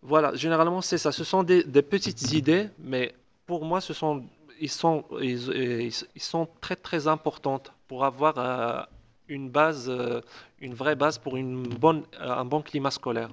Voilà, 0.03 0.35
généralement, 0.35 0.81
c'est 0.81 0.99
ça. 0.99 1.13
Ce 1.13 1.23
sont 1.23 1.45
des 1.45 1.63
petites 1.83 2.33
idées, 2.33 2.69
mais 2.81 3.15
pour 3.47 3.65
moi, 3.65 3.81
ce 3.81 3.93
sont 3.93 4.25
ils 4.63 4.71
sont, 4.71 5.05
ils, 5.21 5.93
sont 6.17 6.49
très 6.61 6.77
très 6.77 7.09
importantes 7.09 7.73
pour 7.89 8.05
avoir 8.05 8.39
euh, 8.39 8.81
une 9.27 9.51
base, 9.51 9.91
euh, 9.91 10.21
une 10.61 10.73
vraie 10.73 10.95
base 10.95 11.19
pour 11.19 11.37
euh, 11.37 12.03
un 12.21 12.45
bon 12.45 12.63
climat 12.63 12.93
scolaire. 12.93 13.29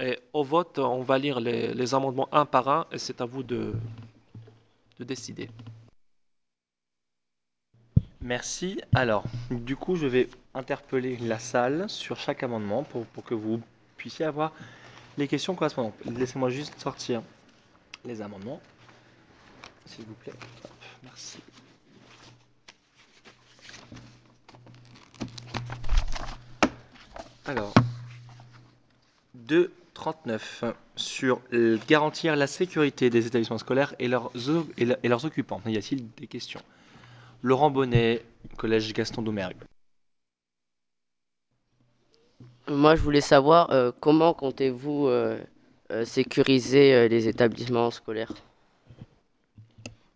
Et 0.00 0.18
au 0.32 0.42
vote, 0.42 0.78
on 0.78 1.02
va 1.02 1.18
lire 1.18 1.40
les, 1.40 1.94
amendements 1.94 2.26
un 2.32 2.46
par 2.46 2.68
un 2.68 2.86
et 2.90 2.96
c'est 2.96 3.20
à 3.20 3.26
vous 3.26 3.42
de, 3.42 3.74
de 4.98 5.04
décider. 5.04 5.50
Merci. 8.22 8.80
Alors, 8.94 9.24
du 9.50 9.76
coup, 9.76 9.96
je 9.96 10.06
vais 10.06 10.30
interpeller 10.54 11.18
la 11.18 11.38
salle 11.38 11.84
sur 11.90 12.16
chaque 12.16 12.42
amendement 12.42 12.82
pour 12.82 13.24
que 13.24 13.34
vous 13.34 13.60
puissiez 13.98 14.24
avoir 14.24 14.52
les 15.18 15.28
questions 15.28 15.54
correspondantes. 15.54 15.94
Laissez-moi 16.06 16.48
juste 16.48 16.80
sortir 16.80 17.20
les 18.06 18.22
amendements 18.22 18.60
s'il 19.86 20.04
vous 20.04 20.14
plaît. 20.14 20.32
merci. 21.02 21.38
Alors, 27.44 27.74
2.39 29.48 30.74
sur 30.94 31.40
garantir 31.88 32.36
la 32.36 32.46
sécurité 32.46 33.10
des 33.10 33.26
établissements 33.26 33.58
scolaires 33.58 33.94
et 33.98 34.08
leurs, 34.08 34.30
et 34.76 35.08
leurs 35.08 35.24
occupants. 35.24 35.60
Y 35.66 35.76
a-t-il 35.76 36.08
des 36.12 36.26
questions? 36.26 36.62
Laurent 37.42 37.70
Bonnet, 37.70 38.24
Collège 38.56 38.92
Gaston 38.92 39.22
Doumergue. 39.22 39.56
Moi, 42.68 42.94
je 42.94 43.02
voulais 43.02 43.20
savoir 43.20 43.70
euh, 43.72 43.90
comment 44.00 44.34
comptez-vous 44.34 45.08
euh, 45.08 45.40
euh, 45.90 46.04
sécuriser 46.04 46.94
euh, 46.94 47.08
les 47.08 47.26
établissements 47.26 47.90
scolaires? 47.90 48.32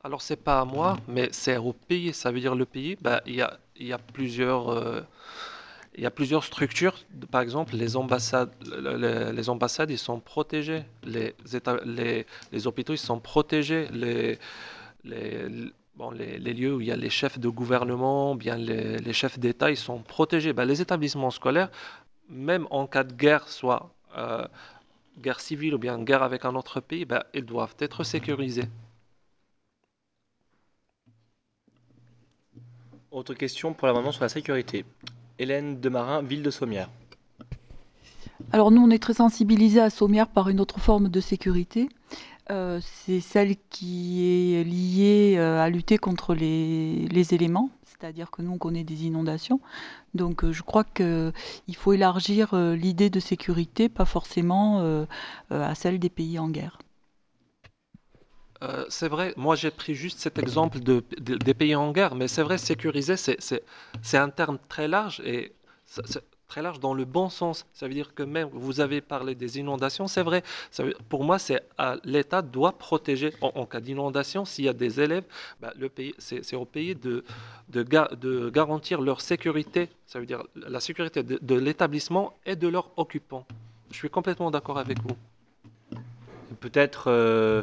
Alors, 0.07 0.23
c'est 0.23 0.37
pas 0.37 0.61
à 0.61 0.65
moi, 0.65 0.97
mais 1.09 1.31
c'est 1.33 1.57
au 1.57 1.73
pays. 1.73 2.13
Ça 2.13 2.31
veut 2.31 2.39
dire 2.39 2.55
le 2.55 2.65
pays, 2.65 2.97
bah, 3.01 3.23
il, 3.27 3.35
y 3.35 3.43
a, 3.43 3.59
il, 3.75 3.89
y 3.89 3.93
a 3.93 3.99
plusieurs, 3.99 4.69
euh, 4.69 5.01
il 5.97 6.05
y 6.05 6.07
a 6.07 6.13
plusieurs 6.13 6.45
structures. 6.45 6.95
Par 7.33 7.41
exemple, 7.41 7.75
les 7.75 7.97
ambassades, 7.97 8.51
sont 9.97 10.21
protégés. 10.21 10.85
Les, 11.03 11.35
hôpitaux, 12.67 12.93
ils 12.93 12.99
sont 12.99 13.19
protégés. 13.19 13.89
Les, 13.91 14.39
lieux 15.03 16.77
où 16.77 16.81
il 16.81 16.87
y 16.87 16.93
a 16.93 16.97
les 16.97 17.11
chefs 17.11 17.41
de 17.41 17.49
gouvernement, 17.49 18.37
bien 18.37 18.55
les, 18.55 18.99
les 18.99 19.13
chefs 19.13 19.41
d'État, 19.41 19.73
ils 19.73 19.77
sont 19.77 19.99
protégés. 19.99 20.53
Bah, 20.53 20.65
les 20.65 20.81
établissements 20.81 21.33
scolaires, 21.33 21.71
même 22.29 22.69
en 22.71 22.87
cas 22.87 23.03
de 23.03 23.13
guerre, 23.13 23.49
soit 23.49 23.91
euh, 24.17 24.47
guerre 25.19 25.41
civile 25.41 25.75
ou 25.75 25.79
bien 25.79 25.99
guerre 26.01 26.23
avec 26.23 26.45
un 26.45 26.55
autre 26.55 26.79
pays, 26.79 27.05
bah, 27.05 27.27
ils 27.35 27.45
doivent 27.45 27.75
être 27.81 28.05
sécurisés. 28.05 28.69
Autre 33.17 33.33
question 33.33 33.73
pour 33.73 33.87
l'amendement 33.87 34.13
sur 34.13 34.25
la 34.25 34.29
sécurité. 34.29 34.85
Hélène 35.39 35.81
Demarin, 35.81 36.21
ville 36.21 36.43
de 36.43 36.51
Sommières. 36.51 36.91
Alors 38.53 38.71
nous, 38.71 38.83
on 38.83 38.91
est 38.91 39.03
très 39.03 39.15
sensibilisés 39.15 39.81
à 39.81 39.89
Sommières 39.89 40.29
par 40.29 40.51
une 40.51 40.61
autre 40.61 40.81
forme 40.81 41.09
de 41.09 41.21
sécurité. 41.21 41.89
Euh, 42.51 42.79
c'est 42.83 43.21
celle 43.21 43.57
qui 43.71 44.55
est 44.59 44.65
liée 44.65 45.37
euh, 45.39 45.59
à 45.59 45.71
lutter 45.71 45.97
contre 45.97 46.35
les, 46.35 47.09
éléments, 47.33 47.71
c'est-à-dire 47.85 48.31
que 48.31 48.43
nous, 48.43 48.53
on 48.53 48.59
connaît 48.59 48.85
des 48.85 49.07
inondations. 49.07 49.61
Donc 50.13 50.45
euh, 50.45 50.53
je 50.53 50.63
crois 50.63 50.85
qu'il 50.85 51.33
faut 51.75 51.95
élargir 51.95 52.55
l'idée 52.55 53.09
de 53.09 53.19
sécurité, 53.19 53.89
pas 53.89 54.05
forcément 54.05 55.07
à 55.49 55.75
celle 55.75 55.99
des 55.99 56.11
pays 56.11 56.39
en 56.39 56.51
guerre. 56.51 56.77
Euh, 58.63 58.85
c'est 58.89 59.09
vrai, 59.09 59.35
moi 59.37 59.55
j'ai 59.55 59.71
pris 59.71 59.95
juste 59.95 60.19
cet 60.19 60.39
exemple 60.39 60.81
de, 60.81 61.05
de, 61.19 61.37
des 61.37 61.55
pays 61.55 61.75
en 61.75 61.93
guerre, 61.93 62.15
mais 62.15 62.29
c'est 62.29 62.43
vrai, 62.43 62.59
sécuriser, 62.59 63.17
c'est 63.17 64.19
un 64.19 64.31
terme 64.31 64.59
très 64.69 64.89
large 64.89 65.21
et 65.25 65.53
très 66.49 66.63
large 66.63 66.81
dans 66.81 66.95
le 66.95 67.05
bon 67.05 67.29
sens. 67.29 67.67
Ça 67.75 67.87
veut 67.87 67.95
dire 67.95 68.15
que 68.15 68.23
même, 68.23 68.49
vous 68.53 68.81
avez 68.81 69.01
parlé 69.01 69.35
des 69.35 69.59
inondations, 69.59 70.07
c'est 70.07 70.23
vrai, 70.23 70.43
pour 71.09 71.25
moi, 71.25 71.39
c'est 71.39 71.63
l'État 72.05 72.41
doit 72.41 72.73
protéger 72.73 73.33
en, 73.41 73.67
cas 73.67 73.81
d'inondation, 73.81 74.45
s'il 74.45 74.65
y 74.65 74.69
a 74.69 74.73
des 74.73 75.01
élèves, 75.01 75.25
bah, 75.61 75.75
c'est 76.19 76.57
au 76.57 76.65
pays 76.65 76.95
de, 76.95 77.25
garantir 78.51 79.01
leur 79.01 79.21
sécurité, 79.21 79.89
ça 80.07 80.19
veut 80.19 80.27
dire 80.27 80.45
la 80.55 80.81
sécurité 80.81 81.23
de, 81.23 81.39
de 81.43 81.55
l'établissement 81.55 82.33
et 82.47 82.57
de 82.57 82.69
leurs 82.69 82.91
occupants. 82.97 83.47
Je 83.91 83.97
suis 83.97 84.11
complètement 84.11 84.51
d'accord 84.51 84.79
avec 84.79 84.99
vous. 85.03 85.17
Peut-être... 86.61 87.09
Euh 87.09 87.63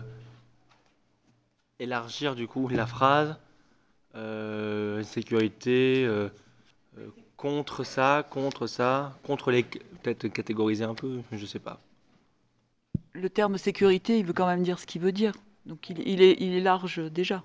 élargir 1.79 2.35
du 2.35 2.47
coup 2.47 2.67
la 2.67 2.85
phrase 2.85 3.37
euh, 4.15 5.03
sécurité 5.03 6.05
euh, 6.05 6.29
euh, 6.99 7.07
contre 7.35 7.83
ça, 7.83 8.25
contre 8.29 8.67
ça, 8.67 9.17
contre 9.23 9.51
les 9.51 9.63
peut-être 9.63 10.27
catégoriser 10.27 10.83
un 10.83 10.93
peu, 10.93 11.21
je 11.31 11.45
sais 11.45 11.59
pas. 11.59 11.79
Le 13.13 13.29
terme 13.29 13.57
sécurité, 13.57 14.19
il 14.19 14.25
veut 14.25 14.33
quand 14.33 14.47
même 14.47 14.63
dire 14.63 14.79
ce 14.79 14.85
qu'il 14.85 15.01
veut 15.01 15.11
dire. 15.11 15.33
Donc 15.65 15.89
il, 15.89 15.99
il, 16.07 16.21
est, 16.21 16.35
il 16.39 16.53
est 16.53 16.61
large 16.61 16.99
déjà. 17.11 17.43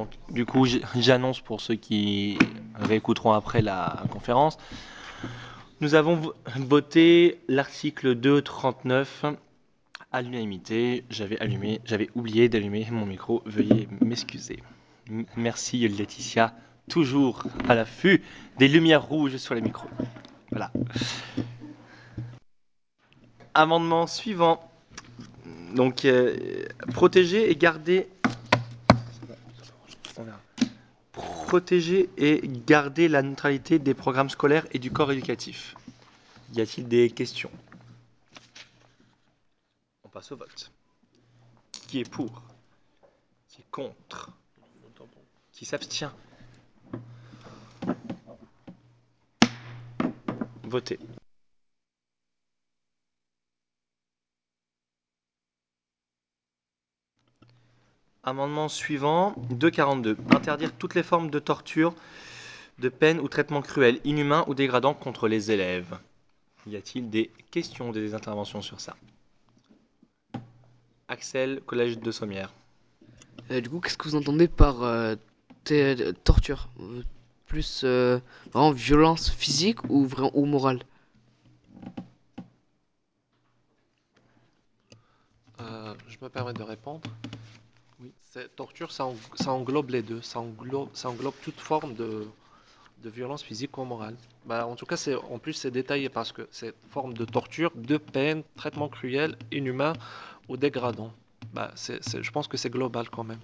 Donc, 0.00 0.08
du 0.30 0.46
coup, 0.46 0.64
j'annonce 0.96 1.40
pour 1.42 1.60
ceux 1.60 1.74
qui 1.74 2.38
réécouteront 2.74 3.32
après 3.32 3.60
la 3.60 4.02
conférence. 4.10 4.56
Nous 5.82 5.94
avons 5.94 6.16
vo- 6.16 6.32
voté 6.56 7.38
l'article 7.48 8.14
239 8.14 9.26
à 10.10 10.22
l'unanimité. 10.22 11.04
J'avais 11.10 12.08
oublié 12.14 12.48
d'allumer 12.48 12.86
mon 12.90 13.04
micro. 13.04 13.42
Veuillez 13.44 13.88
m'excuser. 14.00 14.62
Merci 15.36 15.86
Laetitia, 15.86 16.54
toujours 16.88 17.42
à 17.68 17.74
l'affût 17.74 18.22
des 18.58 18.68
lumières 18.68 19.02
rouges 19.06 19.36
sur 19.36 19.54
les 19.54 19.60
micros. 19.60 19.90
Voilà. 20.50 20.72
Amendement 23.52 24.06
suivant. 24.06 24.66
Donc, 25.74 26.06
euh, 26.06 26.64
protéger 26.94 27.50
et 27.50 27.56
garder. 27.56 28.08
Protéger 31.12 32.08
et 32.16 32.40
garder 32.66 33.08
la 33.08 33.22
neutralité 33.22 33.78
des 33.78 33.94
programmes 33.94 34.30
scolaires 34.30 34.66
et 34.72 34.78
du 34.78 34.90
corps 34.90 35.10
éducatif. 35.12 35.74
Y 36.54 36.60
a-t-il 36.60 36.88
des 36.88 37.10
questions? 37.10 37.50
On 40.04 40.08
passe 40.08 40.32
au 40.32 40.36
vote. 40.36 40.70
Qui 41.88 42.00
est 42.00 42.08
pour? 42.08 42.42
Qui 43.48 43.62
est 43.62 43.70
contre? 43.70 44.30
Qui 45.52 45.64
s'abstient? 45.64 46.12
Votez. 50.64 50.98
Amendement 58.22 58.68
suivant, 58.68 59.34
242. 59.50 60.16
Interdire 60.34 60.72
toutes 60.76 60.94
les 60.94 61.02
formes 61.02 61.30
de 61.30 61.38
torture, 61.38 61.94
de 62.78 62.88
peine 62.90 63.18
ou 63.18 63.28
traitement 63.28 63.62
cruel, 63.62 63.98
inhumain 64.04 64.44
ou 64.46 64.54
dégradant 64.54 64.92
contre 64.92 65.26
les 65.26 65.50
élèves. 65.50 65.98
Y 66.66 66.76
a-t-il 66.76 67.08
des 67.08 67.30
questions, 67.50 67.92
des 67.92 68.14
interventions 68.14 68.60
sur 68.60 68.80
ça? 68.80 68.94
Axel, 71.08 71.62
collège 71.66 71.98
de 71.98 72.10
Sommières. 72.10 72.52
Euh, 73.50 73.60
du 73.60 73.70
coup, 73.70 73.80
qu'est-ce 73.80 73.96
que 73.96 74.08
vous 74.08 74.16
entendez 74.16 74.48
par 74.48 74.82
euh, 74.82 75.16
torture? 76.24 76.68
Euh, 76.80 77.02
Plus 77.46 77.82
euh, 77.84 78.20
vraiment 78.52 78.70
violence 78.70 79.30
physique 79.30 79.82
ou, 79.88 80.06
vraiment, 80.06 80.30
ou 80.34 80.44
morale? 80.44 80.80
Euh, 85.60 85.94
je 86.06 86.16
me 86.22 86.28
permets 86.28 86.52
de 86.52 86.62
répondre. 86.62 87.00
Torture, 88.56 88.92
ça, 88.92 89.04
eng- 89.04 89.16
ça 89.34 89.52
englobe 89.52 89.90
les 89.90 90.02
deux. 90.02 90.22
Ça 90.22 90.40
englobe, 90.40 91.34
toute 91.42 91.60
forme 91.60 91.94
de, 91.94 92.26
violence 93.04 93.42
physique 93.42 93.78
ou 93.78 93.84
morale. 93.84 94.16
Bah, 94.46 94.66
en 94.66 94.76
tout 94.76 94.86
cas, 94.86 94.96
c'est, 94.96 95.14
en 95.16 95.38
plus, 95.38 95.54
c'est 95.54 95.70
détaillé 95.70 96.08
parce 96.08 96.32
que 96.32 96.48
c'est 96.52 96.74
forme 96.90 97.14
de 97.14 97.24
torture, 97.24 97.72
de 97.76 97.98
peine, 97.98 98.42
traitement 98.56 98.88
cruel, 98.88 99.36
inhumain 99.52 99.94
ou 100.48 100.56
dégradant. 100.56 101.12
Bah, 101.54 101.72
c'est- 101.76 102.22
je 102.22 102.30
pense 102.32 102.48
que 102.48 102.56
c'est 102.58 102.70
global 102.70 103.10
quand 103.10 103.24
même. 103.24 103.40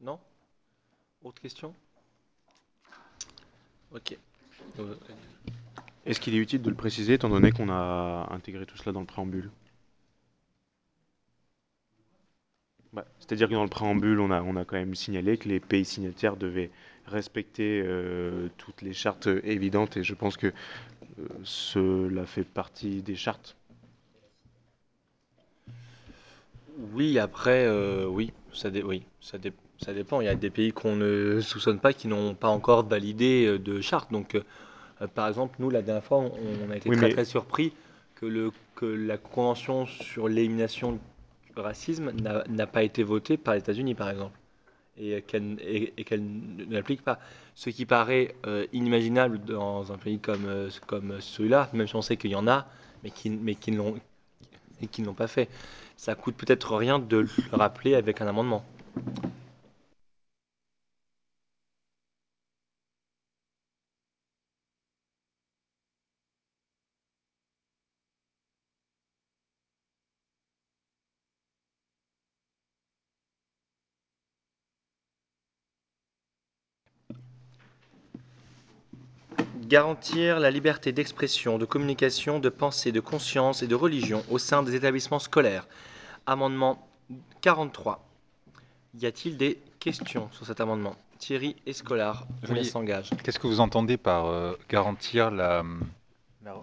Non? 0.00 0.18
Autre 1.22 1.42
question? 1.42 1.74
Ok. 3.92 4.16
Euh, 4.78 4.94
Est-ce 6.06 6.20
qu'il 6.20 6.36
est 6.36 6.38
utile 6.38 6.62
de 6.62 6.70
le 6.70 6.76
préciser 6.76 7.14
étant 7.14 7.28
donné 7.28 7.50
qu'on 7.50 7.68
a 7.68 8.28
intégré 8.30 8.64
tout 8.64 8.76
cela 8.76 8.92
dans 8.92 9.00
le 9.00 9.06
préambule 9.06 9.50
Bah, 12.92 13.04
C'est-à-dire 13.18 13.48
que 13.48 13.54
dans 13.54 13.64
le 13.64 13.68
préambule, 13.68 14.20
on 14.20 14.30
a, 14.30 14.64
quand 14.64 14.76
même 14.76 14.94
signalé 14.94 15.36
que 15.36 15.48
les 15.48 15.58
pays 15.58 15.84
signataires 15.84 16.36
devaient 16.36 16.70
respecter 17.06 17.82
euh, 17.84 18.48
toutes 18.56 18.82
les 18.82 18.92
chartes 18.92 19.28
évidentes 19.42 19.96
et 19.96 20.04
je 20.04 20.14
pense 20.14 20.36
que 20.36 20.46
euh, 20.46 20.52
cela 21.42 22.24
fait 22.24 22.44
partie 22.44 23.02
des 23.02 23.16
chartes. 23.16 23.56
Oui, 26.92 27.18
après, 27.18 27.66
euh, 27.66 28.06
oui, 28.06 28.32
ça, 28.52 28.70
dépend. 28.70 30.20
Il 30.20 30.24
y 30.24 30.28
a 30.28 30.36
des 30.36 30.50
pays 30.50 30.72
qu'on 30.72 30.94
ne 30.94 31.40
soupçonne 31.40 31.80
pas 31.80 31.92
qui 31.92 32.06
n'ont 32.06 32.34
pas 32.34 32.48
encore 32.48 32.86
validé 32.86 33.58
de 33.58 33.80
charte. 33.80 34.12
Donc, 34.12 34.36
par 35.14 35.28
exemple, 35.28 35.56
nous, 35.58 35.70
la 35.70 35.82
dernière 35.82 36.04
fois, 36.04 36.18
on, 36.18 36.32
on 36.66 36.70
a 36.70 36.76
été 36.76 36.88
Oui, 36.88 36.96
très 36.96 37.08
mais- 37.08 37.12
très 37.12 37.24
surpris 37.24 37.72
que, 38.14 38.26
le, 38.26 38.50
que 38.74 38.86
la 38.86 39.18
Convention 39.18 39.86
sur 39.86 40.28
l'élimination 40.28 40.92
du 40.92 41.00
racisme 41.60 42.12
n'a 42.48 42.66
pas 42.66 42.82
été 42.82 43.02
votée 43.02 43.36
par 43.36 43.54
les 43.54 43.60
États-Unis, 43.60 43.94
par 43.94 44.08
exemple, 44.10 44.38
et 44.98 45.22
qu'elle 45.22 45.56
et, 45.60 45.92
et 45.98 46.20
l'applique 46.70 47.02
pas. 47.02 47.18
Ce 47.54 47.70
qui 47.70 47.84
paraît 47.86 48.34
euh, 48.46 48.66
inimaginable 48.72 49.38
dans 49.44 49.92
un 49.92 49.98
pays 49.98 50.18
comme, 50.18 50.46
euh, 50.46 50.70
comme 50.86 51.20
celui-là, 51.20 51.68
même 51.72 51.86
si 51.86 51.96
on 51.96 52.02
sait 52.02 52.16
qu'il 52.16 52.30
y 52.30 52.34
en 52.34 52.46
a, 52.48 52.66
mais 53.04 53.10
qui, 53.10 53.30
mais 53.30 53.54
qui 53.54 53.70
ne 53.72 53.76
l'ont 53.78 55.14
pas 55.14 55.26
fait. 55.26 55.48
Ça 55.98 56.14
coûte 56.14 56.36
peut-être 56.36 56.76
rien 56.76 56.98
de 56.98 57.18
le 57.18 57.28
rappeler 57.52 57.94
avec 57.94 58.20
un 58.20 58.26
amendement. 58.26 58.64
Garantir 79.66 80.38
la 80.38 80.50
liberté 80.52 80.92
d'expression, 80.92 81.58
de 81.58 81.64
communication, 81.64 82.38
de 82.38 82.48
pensée, 82.48 82.92
de 82.92 83.00
conscience 83.00 83.62
et 83.62 83.66
de 83.66 83.74
religion 83.74 84.22
au 84.30 84.38
sein 84.38 84.62
des 84.62 84.76
établissements 84.76 85.18
scolaires. 85.18 85.66
Amendement 86.26 86.86
43. 87.40 88.04
Y 88.94 89.06
a-t-il 89.06 89.36
des 89.36 89.58
questions 89.80 90.30
sur 90.30 90.46
cet 90.46 90.60
amendement? 90.60 90.94
Thierry 91.18 91.56
Escolar, 91.66 92.26
Jeunesse 92.44 92.66
Oui. 92.66 92.70
s'engage. 92.70 93.10
Qu'est-ce 93.24 93.40
que 93.40 93.48
vous 93.48 93.58
entendez 93.58 93.96
par 93.96 94.26
euh, 94.26 94.52
garantir 94.68 95.32
la, 95.32 95.64
la 96.44 96.54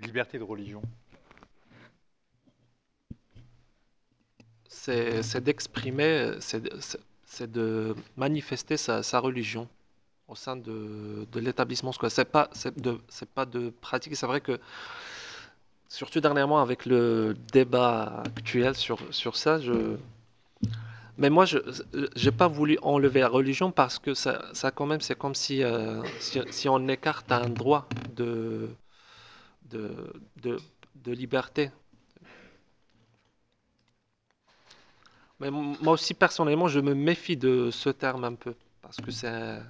liberté 0.00 0.38
de 0.38 0.42
religion? 0.42 0.82
C'est, 4.68 5.22
c'est 5.22 5.42
d'exprimer, 5.44 6.32
c'est, 6.40 6.60
de- 6.60 6.80
c'est- 6.80 6.98
c'est 7.24 7.50
de 7.50 7.94
manifester 8.16 8.76
sa, 8.76 9.02
sa 9.02 9.20
religion 9.20 9.68
au 10.28 10.34
sein 10.34 10.56
de, 10.56 11.26
de 11.30 11.40
l'établissement 11.40 11.92
scolaire. 11.92 12.12
C'est 12.12 12.24
pas, 12.24 12.48
c'est 12.52 12.78
de, 12.80 12.98
pas 13.34 13.46
de 13.46 13.70
pratiquer. 13.80 14.14
C'est 14.16 14.26
vrai 14.26 14.40
que, 14.40 14.58
surtout 15.88 16.20
dernièrement 16.20 16.60
avec 16.60 16.86
le 16.86 17.36
débat 17.52 18.22
actuel 18.24 18.74
sur, 18.74 18.98
sur 19.14 19.36
ça, 19.36 19.60
je, 19.60 19.96
mais 21.18 21.30
moi, 21.30 21.44
je 21.46 21.58
n'ai 22.24 22.30
pas 22.32 22.48
voulu 22.48 22.78
enlever 22.82 23.20
la 23.20 23.28
religion 23.28 23.70
parce 23.70 23.98
que 23.98 24.12
ça, 24.14 24.44
ça 24.52 24.70
quand 24.70 24.86
même, 24.86 25.00
c'est 25.00 25.16
comme 25.16 25.34
si, 25.34 25.62
euh, 25.62 26.02
si, 26.20 26.68
on 26.68 26.86
écarte 26.88 27.30
un 27.32 27.48
droit 27.48 27.88
de, 28.14 28.68
de, 29.70 30.12
de, 30.42 30.58
de 30.96 31.12
liberté. 31.12 31.70
Mais 35.40 35.50
moi 35.50 35.92
aussi, 35.94 36.14
personnellement, 36.14 36.68
je 36.68 36.80
me 36.80 36.94
méfie 36.94 37.36
de 37.36 37.70
ce 37.70 37.90
terme 37.90 38.24
un 38.24 38.34
peu 38.34 38.54
parce 38.82 38.96
que 38.98 39.10
c'est, 39.10 39.60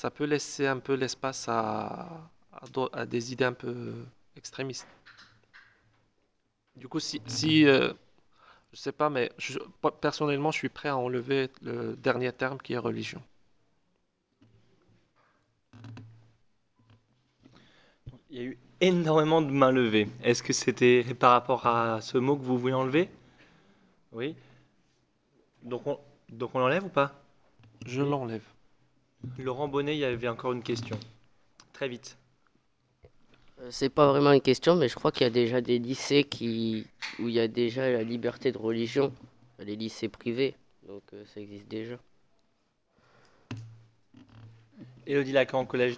ça 0.00 0.10
peut 0.10 0.24
laisser 0.24 0.66
un 0.66 0.78
peu 0.80 0.94
l'espace 0.94 1.46
à, 1.48 2.30
à, 2.52 2.66
d'au- 2.72 2.90
à 2.92 3.06
des 3.06 3.32
idées 3.32 3.44
un 3.44 3.52
peu 3.52 3.94
extrémistes. 4.36 4.88
Du 6.74 6.88
coup, 6.88 6.98
si, 6.98 7.22
si 7.26 7.64
euh, 7.66 7.92
je 8.72 8.78
sais 8.80 8.92
pas, 8.92 9.10
mais 9.10 9.32
je- 9.38 9.58
personnellement, 10.00 10.52
je 10.52 10.58
suis 10.58 10.68
prêt 10.70 10.88
à 10.90 10.96
enlever 10.98 11.50
le 11.62 11.96
dernier 11.96 12.32
terme 12.32 12.58
qui 12.58 12.74
est 12.74 12.78
religion. 12.78 13.22
Il 18.30 18.36
y 18.38 18.40
a 18.40 18.44
eu 18.44 18.58
énormément 18.80 19.42
de 19.42 19.50
mains 19.50 19.70
levées. 19.70 20.08
Est-ce 20.22 20.42
que 20.42 20.54
c'était 20.54 21.04
par 21.18 21.32
rapport 21.32 21.66
à 21.66 22.00
ce 22.00 22.16
mot 22.16 22.34
que 22.34 22.42
vous 22.42 22.56
voulez 22.58 22.72
enlever? 22.72 23.10
Oui. 24.12 24.36
Donc 25.62 25.86
on, 25.86 25.98
donc 26.30 26.54
on 26.54 26.58
l'enlève 26.58 26.84
ou 26.84 26.88
pas? 26.88 27.12
Je 27.86 28.02
l'enlève. 28.02 28.44
Laurent 29.38 29.68
Bonnet, 29.68 29.96
il 29.96 30.00
y 30.00 30.04
avait 30.04 30.28
encore 30.28 30.52
une 30.52 30.62
question. 30.62 30.98
Très 31.72 31.88
vite. 31.88 32.16
Euh, 33.60 33.68
C'est 33.70 33.88
pas 33.88 34.08
vraiment 34.08 34.32
une 34.32 34.40
question, 34.40 34.76
mais 34.76 34.88
je 34.88 34.94
crois 34.94 35.12
qu'il 35.12 35.22
y 35.22 35.26
a 35.26 35.30
déjà 35.30 35.60
des 35.60 35.78
lycées 35.78 36.24
qui... 36.24 36.86
où 37.18 37.28
il 37.28 37.34
y 37.34 37.40
a 37.40 37.48
déjà 37.48 37.90
la 37.90 38.02
liberté 38.02 38.52
de 38.52 38.58
religion, 38.58 39.12
les 39.58 39.76
lycées 39.76 40.08
privés, 40.08 40.54
donc 40.88 41.02
euh, 41.12 41.22
ça 41.34 41.40
existe 41.40 41.68
déjà. 41.68 41.96
Élodie 45.06 45.32
Lacan, 45.32 45.64
collège 45.64 45.96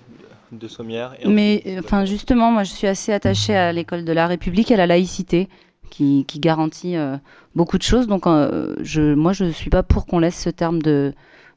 de 0.53 0.69
Sommières. 0.69 1.15
et 1.21 1.29
Mais 1.29 1.63
euh, 1.67 1.81
enfin 1.81 2.05
justement, 2.05 2.51
moi 2.51 2.65
je 2.65 2.73
suis 2.73 2.87
assez 2.87 3.13
attachée 3.13 3.55
à 3.55 3.73
l'école 3.73 4.05
de 4.05 4.13
la 4.13 4.27
République 4.27 4.71
et 4.71 4.75
à 4.75 4.79
la 4.79 4.87
laïcité, 4.87 5.49
qui, 5.93 6.25
qui 6.27 6.41
garantit 6.41 6.97
euh, 6.97 7.19
beaucoup 7.55 7.77
de 7.77 7.83
choses. 7.83 8.07
Donc, 8.07 8.27
euh, 8.27 8.75
je, 8.81 9.15
moi, 9.15 9.33
je 9.35 9.45
ne 9.45 9.53
suis 9.53 9.69
pas 9.69 9.83
pour 9.83 10.07
qu'on 10.07 10.19
laisse 10.19 10.41
ce 10.41 10.49
terme 10.49 10.81
de, 10.81 11.13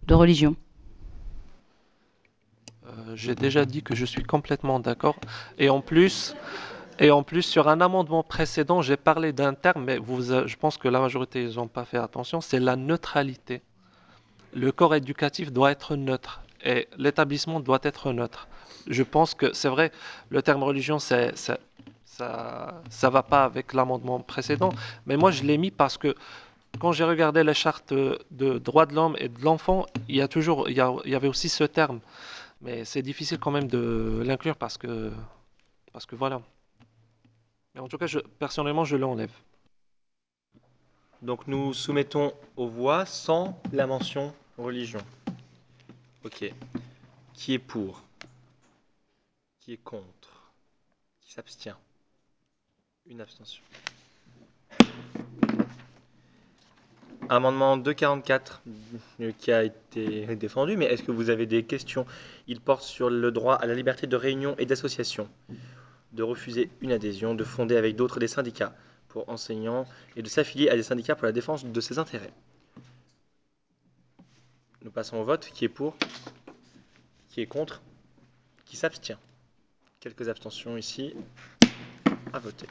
de 0.08 0.14
religion. 0.14 0.56
J'ai 3.16 3.36
déjà 3.36 3.66
dit 3.66 3.82
que 3.82 3.96
je 3.96 4.06
suis 4.06 4.24
complètement 4.24 4.80
d'accord. 4.80 5.16
Et 5.58 5.70
en 5.70 5.82
plus, 5.82 6.36
et 7.00 7.12
en 7.12 7.24
plus, 7.24 7.42
sur 7.42 7.68
un 7.68 7.82
amendement 7.82 8.24
précédent, 8.24 8.82
j'ai 8.82 8.98
parlé 8.98 9.34
d'un 9.34 9.54
terme, 9.54 9.84
mais 9.86 9.98
euh, 10.00 10.48
je 10.48 10.56
pense 10.56 10.78
que 10.78 10.88
la 10.88 11.00
majorité, 11.00 11.44
ils 11.44 11.56
n'ont 11.56 11.68
pas 11.68 11.86
fait 11.86 11.98
attention, 11.98 12.42
c'est 12.42 12.60
la 12.60 12.76
neutralité. 12.76 13.62
Le 14.54 14.72
corps 14.72 14.96
éducatif 14.96 15.52
doit 15.52 15.72
être 15.72 15.96
neutre 15.96 16.42
et 16.64 16.88
l'établissement 16.98 17.60
doit 17.60 17.80
être 17.84 18.12
neutre. 18.14 18.48
Je 18.88 19.04
pense 19.04 19.34
que 19.34 19.52
c'est 19.54 19.68
vrai, 19.70 19.92
le 20.30 20.42
terme 20.42 20.64
religion, 20.64 21.00
ça 21.00 21.32
ça 22.06 23.10
va 23.10 23.24
pas 23.24 23.44
avec 23.44 23.74
l'amendement 23.74 24.20
précédent, 24.22 24.70
mais 25.06 25.18
moi 25.18 25.32
je 25.32 25.44
l'ai 25.44 25.58
mis 25.58 25.70
parce 25.72 25.98
que 25.98 26.16
quand 26.80 26.94
j'ai 26.94 27.04
regardé 27.04 27.44
la 27.44 27.54
charte 27.54 27.94
de 27.94 28.58
droits 28.60 28.86
de 28.86 28.94
l'homme 28.96 29.16
et 29.20 29.28
de 29.28 29.42
l'enfant, 29.44 29.86
il 30.08 30.16
y 30.16 30.22
a 30.22 30.30
toujours, 30.30 30.70
il 30.70 30.78
y 30.78 30.82
a- 30.82 30.94
il 31.04 31.12
y 31.12 31.16
avait 31.16 31.28
aussi 31.28 31.50
ce 31.50 31.66
terme. 31.66 32.00
Mais 32.62 32.86
c'est 32.86 33.02
difficile 33.02 33.40
quand 33.40 33.52
même 33.52 33.68
de 33.68 34.24
l'inclure 34.26 34.56
parce 34.56 34.78
que, 34.78 35.12
parce 35.92 36.06
que 36.06 36.16
voilà. 36.16 36.42
Mais 37.74 37.82
en 37.82 37.88
tout 37.88 37.98
cas, 37.98 38.08
je, 38.08 38.20
personnellement, 38.20 38.86
je 38.86 38.96
l'enlève. 38.96 39.34
Donc 41.22 41.48
nous 41.48 41.74
soumettons 41.74 42.34
aux 42.56 42.68
voix 42.68 43.06
sans 43.06 43.60
la 43.74 43.88
mention 43.88 44.34
religion. 44.58 45.02
Ok. 46.24 46.54
Qui 47.34 47.54
est 47.54 47.60
pour? 47.60 48.02
Qui 49.60 49.74
est 49.74 49.84
contre? 49.84 50.52
Qui 51.22 51.34
s'abstient? 51.34 51.78
Une 53.08 53.22
abstention. 53.22 53.64
Amendement 57.30 57.78
244 57.78 58.62
euh, 59.22 59.32
qui 59.38 59.52
a 59.52 59.64
été 59.64 60.36
défendu, 60.36 60.78
mais 60.78 60.86
est-ce 60.86 61.04
que 61.04 61.12
vous 61.12 61.30
avez 61.30 61.46
des 61.46 61.64
questions? 61.64 62.06
Il 62.48 62.62
porte 62.62 62.84
sur 62.84 63.10
le 63.10 63.32
droit 63.32 63.56
à 63.56 63.66
la 63.66 63.74
liberté 63.74 64.06
de 64.08 64.16
réunion 64.16 64.56
et 64.58 64.66
d'association, 64.66 65.28
de 66.14 66.24
refuser 66.24 66.70
une 66.82 66.92
adhésion, 66.92 67.34
de 67.34 67.44
fonder 67.44 67.78
avec 67.78 67.96
d'autres 67.96 68.20
des 68.20 68.28
syndicats 68.28 68.76
pour 69.08 69.28
enseignants 69.30 69.88
et 70.16 70.22
de 70.22 70.30
s'affilier 70.30 70.70
à 70.70 70.76
des 70.76 70.84
syndicats 70.84 71.16
pour 71.16 71.26
la 71.26 71.32
défense 71.32 71.66
de 71.66 71.82
ses 71.82 71.98
intérêts. 72.00 72.34
Nous 74.84 74.92
passons 74.92 75.18
au 75.18 75.24
vote. 75.24 75.50
Qui 75.54 75.66
est 75.66 75.70
pour? 75.70 75.96
Qui 77.30 77.42
est 77.42 77.48
contre? 77.48 77.82
Qui 78.66 78.78
s'abstient? 78.78 79.18
Quelques 80.00 80.30
abstentions 80.30 80.78
ici. 80.78 81.16
À 82.34 82.40
voter. 82.40 82.68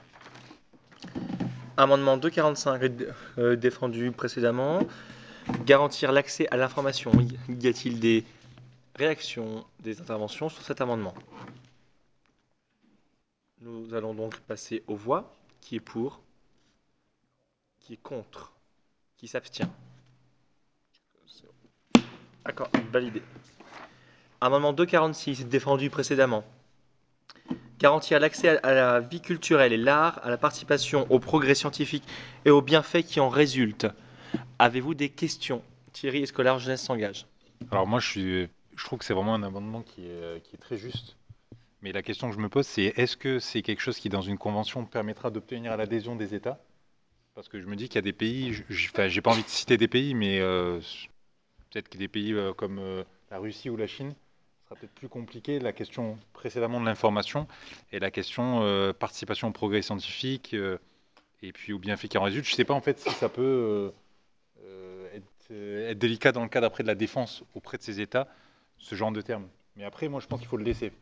Amendement 1.77 2.17
245 2.17 2.83
euh, 3.39 3.57
défendu 3.57 4.13
précédemment. 4.13 4.81
Garantir 5.67 6.13
l'accès 6.13 6.47
à 6.51 6.57
l'information. 6.57 7.11
Y 7.49 7.67
a-t-il 7.67 8.01
des 8.01 8.25
réactions, 8.95 9.65
des 9.81 10.01
interventions 10.01 10.49
sur 10.49 10.63
cet 10.63 10.81
amendement? 10.81 11.15
Nous 13.61 13.93
allons 13.95 14.15
donc 14.15 14.39
passer 14.41 14.83
aux 14.87 14.95
voix. 14.97 15.35
Qui 15.61 15.77
est 15.77 15.81
pour? 15.81 16.21
Qui 17.81 17.95
est 17.95 18.03
contre? 18.03 18.53
Qui 19.17 19.27
s'abstient? 19.27 19.69
D'accord, 22.45 22.69
validé. 22.93 23.23
Amendement 24.41 24.75
246 24.75 25.47
défendu 25.47 25.89
précédemment. 25.89 26.45
Garantir 27.85 28.19
l'accès 28.19 28.59
à- 28.63 28.73
la 28.73 29.01
vie 29.01 29.21
culturelle 29.21 29.75
et 29.75 29.77
l'art, 29.77 30.19
à 30.25 30.31
la 30.31 30.39
participation 30.39 31.07
au 31.11 31.19
progrès 31.19 31.55
scientifique 31.55 32.03
et 32.47 32.51
aux 32.51 32.63
bienfaits 32.63 33.03
qui 33.03 33.21
en 33.21 33.29
résultent. 33.29 33.89
Avez-vous 34.59 34.95
des 34.95 35.11
questions? 35.11 35.63
Thierry 35.93 36.23
Escolar, 36.23 36.59
Jeunesse 36.59 36.81
s'engage? 36.81 37.27
Alors 37.71 37.87
moi, 37.87 38.01
je, 38.01 38.47
trouve 38.83 39.01
que 39.01 39.05
c'est 39.05 39.13
vraiment 39.13 39.35
un 39.35 39.43
amendement 39.43 39.83
qui 39.83 40.07
est, 40.07 40.61
très 40.61 40.79
juste. 40.79 41.19
Mais 41.83 41.93
la 41.93 42.01
question 42.01 42.31
que 42.31 42.35
je 42.35 42.41
me 42.41 42.49
pose, 42.49 42.67
c'est 42.67 42.95
est-ce 42.97 43.19
que 43.19 43.39
c'est 43.39 43.61
quelque 43.61 43.83
chose 43.83 43.99
qui, 43.99 44.09
dans 44.09 44.23
une 44.23 44.39
convention, 44.39 44.87
permettra 44.87 45.31
d'obtenir 45.31 45.77
l'adhésion 45.77 46.17
des 46.17 46.35
États? 46.35 46.59
Parce 47.35 47.51
que 47.51 47.61
je 47.61 47.67
me 47.67 47.77
dis 47.77 47.89
qu'il 47.91 47.97
y 47.97 47.99
a 47.99 48.01
des 48.01 48.15
pays, 48.15 48.65
enfin, 48.95 49.09
j'ai 49.09 49.21
pas 49.21 49.33
envie 49.33 49.43
de 49.43 49.49
citer 49.49 49.77
des 49.77 49.89
pays, 49.89 50.15
mais 50.15 50.41
euh, 50.41 50.81
peut-être 51.69 51.91
que 51.91 51.99
des 51.99 52.09
pays 52.09 52.33
euh, 52.33 52.55
comme 52.55 52.79
euh, 52.79 53.05
la 53.31 53.37
Russie 53.37 53.69
ou 53.69 53.77
la 53.77 53.87
Chine, 53.87 54.15
peut-être 54.75 54.95
plus 54.95 55.09
compliqué. 55.09 55.59
La 55.59 55.73
question 55.73 56.19
précédemment 56.33 56.81
de 56.81 56.87
l'information 56.87 57.47
et 57.93 57.99
la 57.99 58.11
question 58.11 58.63
euh, 58.63 58.93
participation 58.93 59.49
au 59.49 59.53
progrès 59.53 59.83
scientifique 59.83 60.55
euh, 60.55 60.79
et 61.43 61.53
puis 61.53 61.73
au 61.73 61.79
bienfait 61.79 62.09
qui 62.09 62.19
en 62.19 62.23
résulte. 62.23 62.47
Je 62.47 62.55
sais 62.55 62.65
pas 62.65 62.75
en 62.75 62.81
fait 62.81 62.99
si 62.99 63.11
ça 63.11 63.29
peut 63.29 63.93
euh, 64.65 65.09
être, 65.15 65.99
délicat 65.99 66.33
dans 66.33 66.43
le 66.43 66.49
cadre 66.49 66.67
après 66.67 66.83
de 66.83 66.89
la 66.89 66.95
défense 66.95 67.45
auprès 67.55 67.77
de 67.77 67.83
ces 67.83 68.01
États, 68.01 68.29
ce 68.79 68.95
genre 68.95 69.13
de 69.13 69.21
terme. 69.21 69.47
Mais 69.77 69.85
après, 69.85 70.09
moi, 70.09 70.21
je 70.21 70.27
pense 70.27 70.41
qu'il 70.41 70.49
faut 70.49 70.57
le 70.57 70.65
laisser. 70.65 70.93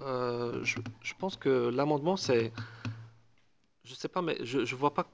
Je, 0.00 1.14
pense 1.18 1.36
que 1.36 1.68
l'amendement, 1.68 2.16
c'est. 2.16 2.52
Je 3.84 3.94
sais 3.94 4.08
pas, 4.08 4.22
mais 4.22 4.36
je, 4.42 4.64
je 4.64 4.74
vois 4.74 4.92
pas 4.92 5.06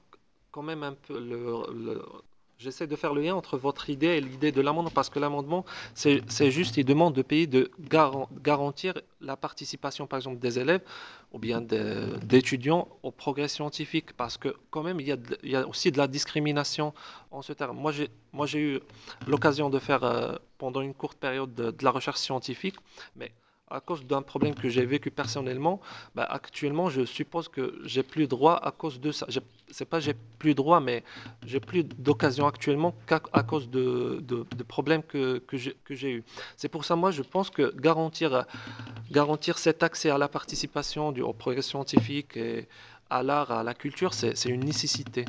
quand 0.51 0.63
même 0.63 0.83
un 0.83 0.93
peu 0.93 1.19
le- 1.19 2.01
J'essaie 2.61 2.85
de 2.85 2.95
faire 2.95 3.15
le 3.15 3.21
lien 3.21 3.33
entre 3.33 3.57
votre 3.57 3.89
idée 3.89 4.07
et 4.17 4.21
l'idée 4.21 4.51
de 4.51 4.61
l'amendement, 4.61 4.91
parce 4.91 5.09
que 5.09 5.17
l'amendement, 5.17 5.65
c'est 5.95 6.51
juste, 6.51 6.77
il 6.77 6.85
demande 6.85 7.15
de 7.15 7.23
payer, 7.23 7.47
de 7.47 7.71
garan- 7.89 8.29
garantir 8.43 8.93
la 9.19 9.35
participation, 9.35 10.05
par 10.05 10.17
exemple, 10.17 10.37
des 10.37 10.59
élèves 10.59 10.81
ou 11.33 11.39
bien 11.39 11.59
d'étudiants 11.61 12.87
au 13.01 13.09
progrès 13.09 13.47
scientifique, 13.47 14.13
parce 14.13 14.37
que 14.37 14.55
quand 14.69 14.83
même, 14.83 14.99
il 14.99 15.07
y 15.43 15.55
a, 15.55 15.67
aussi 15.67 15.91
de 15.91 15.97
la 15.97 16.07
discrimination 16.07 16.93
en 17.31 17.41
ce 17.41 17.53
terme. 17.53 17.77
Moi, 17.77 18.45
j'ai 18.45 18.59
eu 18.59 18.79
l'occasion 19.27 19.71
de 19.71 19.79
faire 19.79 20.03
euh, 20.03 20.35
pendant 20.59 20.81
une 20.81 20.93
courte 20.93 21.17
période 21.17 21.55
de, 21.55 21.71
de 21.71 21.83
la 21.83 21.89
recherche 21.89 22.19
scientifique, 22.19 22.75
mais 23.15 23.31
à 23.71 23.79
cause 23.79 24.05
d'un 24.05 24.21
problème 24.21 24.55
que 24.55 24.69
j'ai 24.69 24.85
vécu 24.85 25.11
personnellement, 25.11 25.79
bah, 26.15 26.25
actuellement, 26.29 26.89
je 26.89 27.05
suppose 27.05 27.47
que 27.47 27.79
j'ai 27.83 28.03
plus 28.03 28.27
droit 28.27 28.59
à 28.61 28.71
cause 28.71 28.99
de 28.99 29.11
ça. 29.11 29.27
C'est 29.69 29.85
pas 29.85 29.99
j'ai 29.99 30.15
plus 30.39 30.53
droit, 30.53 30.79
mais 30.79 31.03
j'ai 31.45 31.59
plus 31.59 31.83
d'occasion 31.83 32.45
actuellement 32.45 32.93
à 33.31 33.43
cause 33.43 33.69
de, 33.69 34.21
problèmes 34.67 35.03
que, 35.03 35.39
que 35.39 35.95
j'ai 35.95 36.11
eu. 36.11 36.23
C'est 36.57 36.69
pour 36.69 36.85
ça, 36.85 36.95
moi, 36.95 37.11
je 37.11 37.21
pense 37.21 37.49
que 37.49 37.73
garantir, 37.75 38.45
garantir 39.11 39.57
cet 39.57 39.83
accès 39.83 40.09
à 40.09 40.17
la 40.17 40.27
participation 40.27 41.09
au 41.09 41.33
progrès 41.33 41.61
scientifique 41.61 42.37
et 42.37 42.67
à 43.09 43.23
l'art, 43.23 43.51
à 43.51 43.63
la 43.63 43.73
culture, 43.73 44.13
c'est 44.13 44.45
une 44.45 44.63
nécessité. 44.63 45.25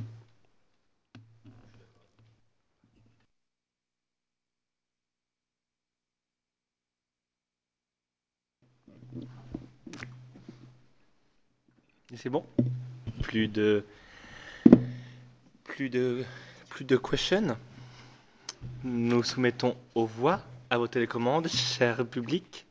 C'est 12.17 12.31
bon? 12.31 12.45
Plus 13.23 13.49
de. 13.49 13.85
Plus 15.65 15.89
de. 15.89 16.25
Plus 16.69 16.85
de 16.85 16.97
questions 16.97 17.57
Nous 18.85 19.23
soumettons 19.23 19.77
aux 19.95 20.07
voix 20.07 20.43
à 20.71 20.79
vos 20.79 20.89
télécommandes, 20.89 21.49
cher 21.49 22.07
public. 22.07 22.67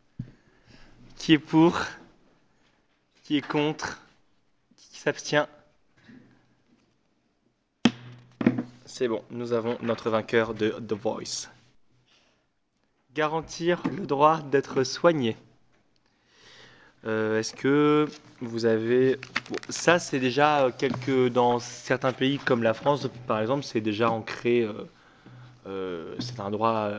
Qui 1.17 1.33
est 1.33 1.39
pour? 1.39 1.79
Qui 3.23 3.37
est 3.37 3.47
contre? 3.47 4.01
Qui 4.75 4.99
s'abstient? 4.99 5.47
C'est 8.85 9.07
bon, 9.07 9.23
nous 9.31 9.53
avons 9.53 9.77
notre 9.81 10.09
vainqueur 10.09 10.53
de 10.53 10.69
The 10.69 10.93
Voice. 10.93 11.49
Garantir 13.15 13.81
le 13.89 14.05
droit 14.05 14.41
d'être 14.41 14.83
soigné. 14.83 15.37
Euh, 17.05 17.39
Est-ce 17.39 17.53
que 17.53 18.07
vous 18.41 18.65
avez... 18.65 19.19
ça, 19.69 19.99
c'est 19.99 20.19
déjà 20.19 20.69
quelques... 20.77 21.29
Dans 21.29 21.59
certains 21.59 22.13
pays 22.13 22.37
comme 22.37 22.63
la 22.63 22.73
France, 22.73 23.07
par 23.27 23.39
exemple, 23.39 23.63
c'est 23.63 23.81
déjà 23.81 24.11
ancré. 24.11 24.61
euh, 24.61 24.73
euh, 25.67 26.15
c'est 26.19 26.39
un 26.39 26.51
droit, 26.51 26.91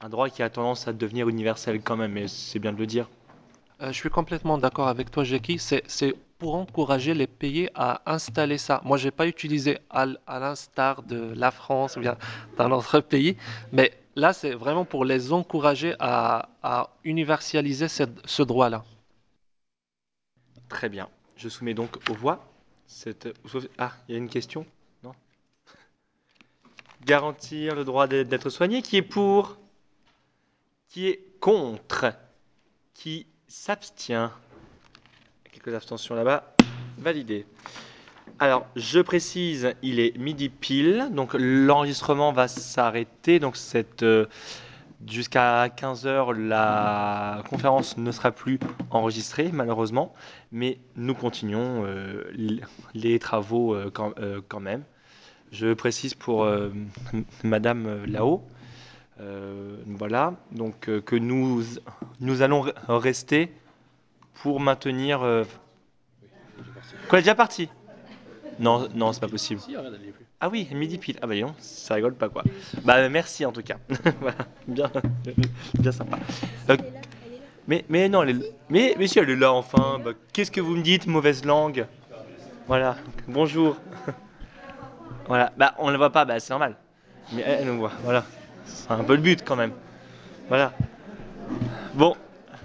un 0.00 0.08
droit 0.08 0.28
qui 0.28 0.42
a 0.42 0.50
tendance 0.50 0.88
à 0.88 0.92
devenir 0.92 1.28
universel 1.28 1.80
quand 1.82 1.96
même, 1.96 2.12
mais 2.12 2.28
c'est 2.28 2.58
bien 2.58 2.72
de 2.72 2.78
le 2.78 2.86
dire. 2.86 3.08
Je 3.80 3.92
suis 3.92 4.10
complètement 4.10 4.58
d'accord 4.58 4.88
avec 4.88 5.10
toi, 5.10 5.24
Jackie. 5.24 5.58
C'est, 5.58 6.14
pour 6.38 6.54
encourager 6.54 7.12
les 7.12 7.26
pays 7.26 7.68
à 7.74 8.00
installer 8.06 8.56
ça. 8.56 8.80
Moi, 8.84 8.96
je 8.96 9.06
n'ai 9.06 9.10
pas 9.10 9.26
utilisé 9.26 9.78
à, 9.90 10.06
l'instar 10.06 11.02
de 11.02 11.34
la 11.34 11.50
France 11.50 11.96
ou 11.96 12.00
bien 12.00 12.16
d'un 12.56 12.70
autre 12.70 13.00
pays, 13.00 13.36
mais 13.72 13.92
là, 14.16 14.32
c'est 14.32 14.54
vraiment 14.54 14.86
pour 14.86 15.04
les 15.04 15.34
encourager 15.34 15.94
à, 15.98 16.48
universaliser 17.04 17.88
ce 17.88 18.42
droit-là. 18.42 18.84
Très 20.70 20.88
bien. 20.88 21.10
Je 21.36 21.48
soumets 21.50 21.74
donc 21.74 21.98
aux 22.08 22.14
voix. 22.14 22.50
Cette... 22.86 23.28
Ah, 23.76 23.92
il 24.08 24.12
y 24.12 24.14
a 24.14 24.18
une 24.18 24.28
question? 24.28 24.64
Non? 25.02 25.12
Garantir 27.04 27.74
le 27.74 27.84
droit 27.84 28.06
d'être 28.06 28.48
soigné? 28.48 28.80
Qui 28.80 28.96
est 28.96 29.02
pour? 29.02 29.58
Qui 30.88 31.08
est 31.08 31.20
contre? 31.40 32.14
Qui 32.94 33.26
s'abstient? 33.48 34.30
Quelques 35.52 35.74
abstentions 35.74 36.14
là-bas. 36.14 36.54
Validé. 36.98 37.46
Alors, 38.38 38.66
je 38.76 39.00
précise, 39.00 39.74
il 39.82 39.98
est 40.00 40.16
midi 40.16 40.48
pile, 40.48 41.08
donc 41.10 41.34
l'enregistrement 41.34 42.32
va 42.32 42.48
s'arrêter. 42.48 43.38
Donc, 43.38 43.56
cette, 43.56 44.02
euh, 44.02 44.26
jusqu'à 45.08 45.68
15h, 45.68 46.32
la 46.36 47.42
conférence 47.48 47.96
ne 47.96 48.10
sera 48.12 48.30
plus 48.30 48.58
enregistrée, 48.90 49.50
malheureusement, 49.52 50.12
mais 50.52 50.78
nous 50.96 51.14
continuons 51.14 51.84
euh, 51.84 52.24
les 52.94 53.18
travaux 53.18 53.74
euh, 53.74 53.90
quand, 53.92 54.18
euh, 54.18 54.40
quand 54.48 54.60
même. 54.60 54.84
Je 55.52 55.72
précise 55.74 56.14
pour 56.14 56.48
Madame 57.42 57.86
euh, 57.86 59.76
voilà, 59.86 60.34
donc 60.52 60.88
que 61.04 61.16
nous, 61.16 61.62
nous 62.20 62.42
allons 62.42 62.64
re- 62.64 62.72
rester 62.88 63.52
pour 64.42 64.60
maintenir. 64.60 65.20
Quoi, 67.08 67.18
déjà 67.20 67.34
partie 67.34 67.68
Non, 68.60 68.88
non, 68.94 69.12
c'est 69.14 69.20
pas 69.20 69.28
possible. 69.28 69.58
Si, 69.58 69.74
regarde, 69.74 69.96
elle 69.98 70.06
y 70.06 70.08
est 70.10 70.12
plus. 70.12 70.26
Ah 70.38 70.50
oui, 70.50 70.68
midi 70.72 70.98
pile. 70.98 71.16
Ah 71.22 71.26
bah 71.26 71.38
donc, 71.40 71.54
ça 71.58 71.94
rigole 71.94 72.14
pas 72.14 72.28
quoi. 72.28 72.44
Bah 72.84 73.08
merci 73.08 73.46
en 73.46 73.52
tout 73.52 73.62
cas. 73.62 73.76
voilà, 74.20 74.36
bien, 74.68 74.90
bien 75.78 75.92
sympa. 75.92 76.18
Euh, 76.68 76.76
mais, 77.66 77.86
mais 77.88 78.10
non, 78.10 78.22
elle 78.22 78.30
est, 78.30 78.52
mais, 78.68 78.94
mais 78.98 79.06
si 79.06 79.18
elle 79.18 79.30
est 79.30 79.36
là 79.36 79.54
enfin. 79.54 79.98
Bah, 80.04 80.10
Qu'est-ce 80.34 80.50
que 80.50 80.60
vous 80.60 80.76
me 80.76 80.82
dites, 80.82 81.06
mauvaise 81.06 81.42
langue? 81.44 81.86
Voilà, 82.66 82.96
bonjour. 83.28 83.76
voilà, 85.26 85.52
bah 85.56 85.74
on 85.78 85.86
ne 85.86 85.92
la 85.92 85.98
voit 85.98 86.10
pas, 86.10 86.26
bah 86.26 86.38
c'est 86.38 86.50
normal. 86.50 86.76
Mais 87.32 87.40
elle, 87.40 87.60
elle 87.60 87.66
nous 87.66 87.78
voit, 87.78 87.92
voilà. 88.04 88.24
C'est 88.66 88.90
un 88.90 89.04
peu 89.04 89.14
le 89.14 89.22
but 89.22 89.42
quand 89.42 89.56
même. 89.56 89.72
Voilà. 90.48 90.74
Bon, 91.94 92.14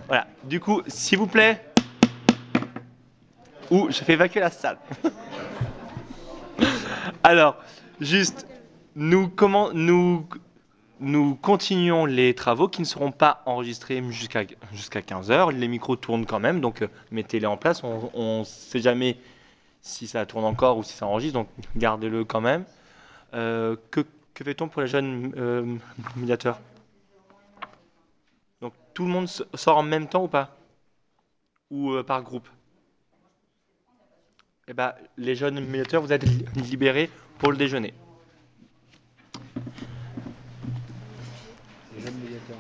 voilà. 0.08 0.28
Du 0.44 0.60
coup, 0.60 0.82
s'il 0.88 1.20
vous 1.20 1.28
plaît. 1.28 1.64
Ou 3.72 3.88
je 3.90 4.04
fais 4.04 4.14
évacuer 4.14 4.42
la 4.42 4.52
salle. 4.52 4.78
Alors, 7.24 7.58
juste, 8.00 8.48
nous, 8.96 9.28
comment, 9.30 9.72
nous, 9.74 10.28
nous 11.00 11.36
continuons 11.36 12.06
les 12.06 12.34
travaux 12.34 12.68
qui 12.68 12.82
ne 12.82 12.86
seront 12.86 13.12
pas 13.12 13.44
enregistrés 13.46 14.04
jusqu'à 14.12 14.44
jusqu'à 14.72 15.02
15h. 15.02 15.52
Les 15.52 15.68
micros 15.68 15.96
tournent 15.96 16.26
quand 16.26 16.40
même, 16.40 16.62
donc 16.62 16.82
euh, 16.82 16.88
mettez-les 17.12 17.46
en 17.46 17.58
place. 17.58 17.84
On 17.84 18.40
ne 18.40 18.44
sait 18.44 18.80
jamais 18.80 19.18
si 19.82 20.08
ça 20.08 20.26
tourne 20.26 20.46
encore 20.46 20.78
ou 20.78 20.84
si 20.84 20.94
ça 20.94 21.06
enregistre, 21.06 21.40
donc 21.40 21.50
gardez-le 21.76 22.24
quand 22.26 22.42
même. 22.42 22.66
Euh, 23.34 23.76
que 23.92 24.06
que 24.34 24.44
fait-on 24.44 24.68
pour 24.68 24.82
les 24.82 24.88
jeunes 24.88 25.34
euh, 25.38 25.78
médiateurs 26.18 26.60
Donc 28.62 28.74
tout 28.94 29.06
le 29.06 29.12
monde 29.12 29.28
sort 29.28 29.78
en 29.78 29.84
même 29.84 30.08
temps 30.08 30.24
ou 30.24 30.28
pas? 30.28 30.58
Ou 31.72 32.04
par 32.04 32.22
groupe? 32.22 32.48
Eh 34.68 34.74
ben, 34.74 34.94
les 35.18 35.36
jeunes 35.36 35.60
médiateurs, 35.60 36.02
vous 36.02 36.12
êtes 36.12 36.24
li- 36.24 36.46
libérés 36.56 37.10
pour 37.38 37.52
le 37.52 37.58
déjeuner. 37.58 37.94
Les 41.96 42.02
jeunes 42.02 42.16
médiateurs. 42.16 42.58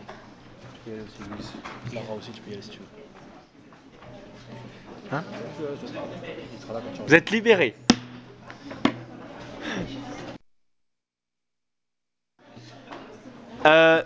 Tu 0.76 0.80
peux 0.86 0.92
y 0.92 0.94
aller 0.94 1.04
aussi, 1.04 1.18
Louis. 1.30 1.46
Clara 1.90 2.14
aussi, 2.14 2.32
tu 2.32 2.42
peux 2.42 2.52
y 2.52 2.54
aller 2.54 2.62
si 2.62 2.70
tu 2.70 2.80
veux. 2.80 2.86
Hein? 5.12 5.24
Vous 7.08 7.14
êtes 7.16 7.32
libérés. 7.32 7.76
Euh, 13.66 14.04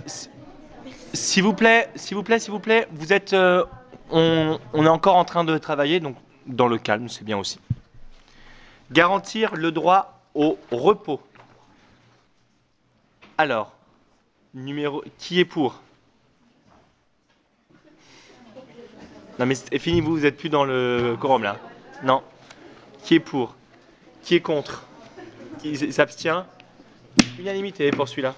s'il 1.14 1.44
vous 1.44 1.54
plaît, 1.54 1.90
s'il 1.96 2.16
vous 2.16 2.24
plaît, 2.24 2.40
s'il 2.40 2.52
vous 2.52 2.60
plaît, 2.60 2.88
vous 2.92 3.12
êtes, 3.12 3.34
euh, 3.34 3.66
on, 4.10 4.58
on 4.74 4.86
est 4.86 4.90
encore 4.90 5.16
en 5.18 5.26
train 5.26 5.44
de 5.44 5.58
travailler, 5.58 6.00
donc 6.00 6.16
dans 6.46 6.68
le 6.68 6.78
calme, 6.78 7.10
c'est 7.10 7.24
bien 7.26 7.38
aussi. 7.38 7.60
Garantir 8.92 9.56
le 9.56 9.72
droit 9.72 10.20
au 10.34 10.58
repos. 10.72 11.22
Alors, 13.38 13.74
numéro, 14.54 15.04
qui 15.18 15.40
est 15.40 15.46
pour? 15.46 15.82
Non 19.38 19.46
mais 19.46 19.56
c'est 19.56 19.80
fini, 19.80 20.02
vous, 20.02 20.12
vous 20.12 20.26
êtes 20.26 20.38
plus 20.38 20.50
dans 20.50 20.66
le 20.66 21.16
quorum 21.20 21.44
là. 21.44 21.58
Non. 22.04 22.24
Qui 23.04 23.16
est 23.16 23.20
pour? 23.20 23.56
Qui 24.24 24.36
est 24.36 24.42
contre? 24.42 24.86
Qui 25.60 25.94
s'abstient? 25.94 26.46
Unanimité 27.40 27.90
pour 27.92 28.10
celui-là. 28.10 28.36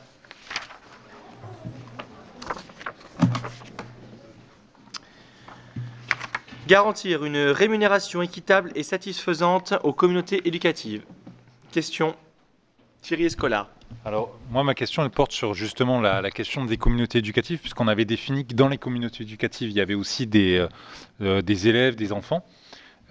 Garantir 6.71 7.25
une 7.25 7.49
rémunération 7.49 8.21
équitable 8.21 8.71
et 8.75 8.83
satisfaisante 8.83 9.73
aux 9.83 9.91
communautés 9.91 10.47
éducatives. 10.47 11.03
Question. 11.73 12.15
Thierry 13.01 13.25
Escolar. 13.25 13.67
Alors, 14.05 14.39
moi, 14.51 14.63
ma 14.63 14.73
question, 14.73 15.03
elle 15.03 15.09
porte 15.09 15.33
sur 15.33 15.53
justement 15.53 15.99
la, 15.99 16.31
question 16.31 16.63
des 16.63 16.77
communautés 16.77 17.17
éducatives, 17.17 17.59
puisqu'on 17.59 17.89
avait 17.89 18.05
défini 18.05 18.45
que 18.45 18.53
dans 18.53 18.69
les 18.69 18.77
communautés 18.77 19.23
éducatives, 19.23 19.69
il 19.69 19.75
y 19.75 19.81
avait 19.81 19.95
aussi 19.95 20.27
des, 20.27 20.59
euh, 20.59 20.69
euh, 21.19 21.41
élèves, 21.41 21.97
des 21.97 22.13
enfants. 22.13 22.45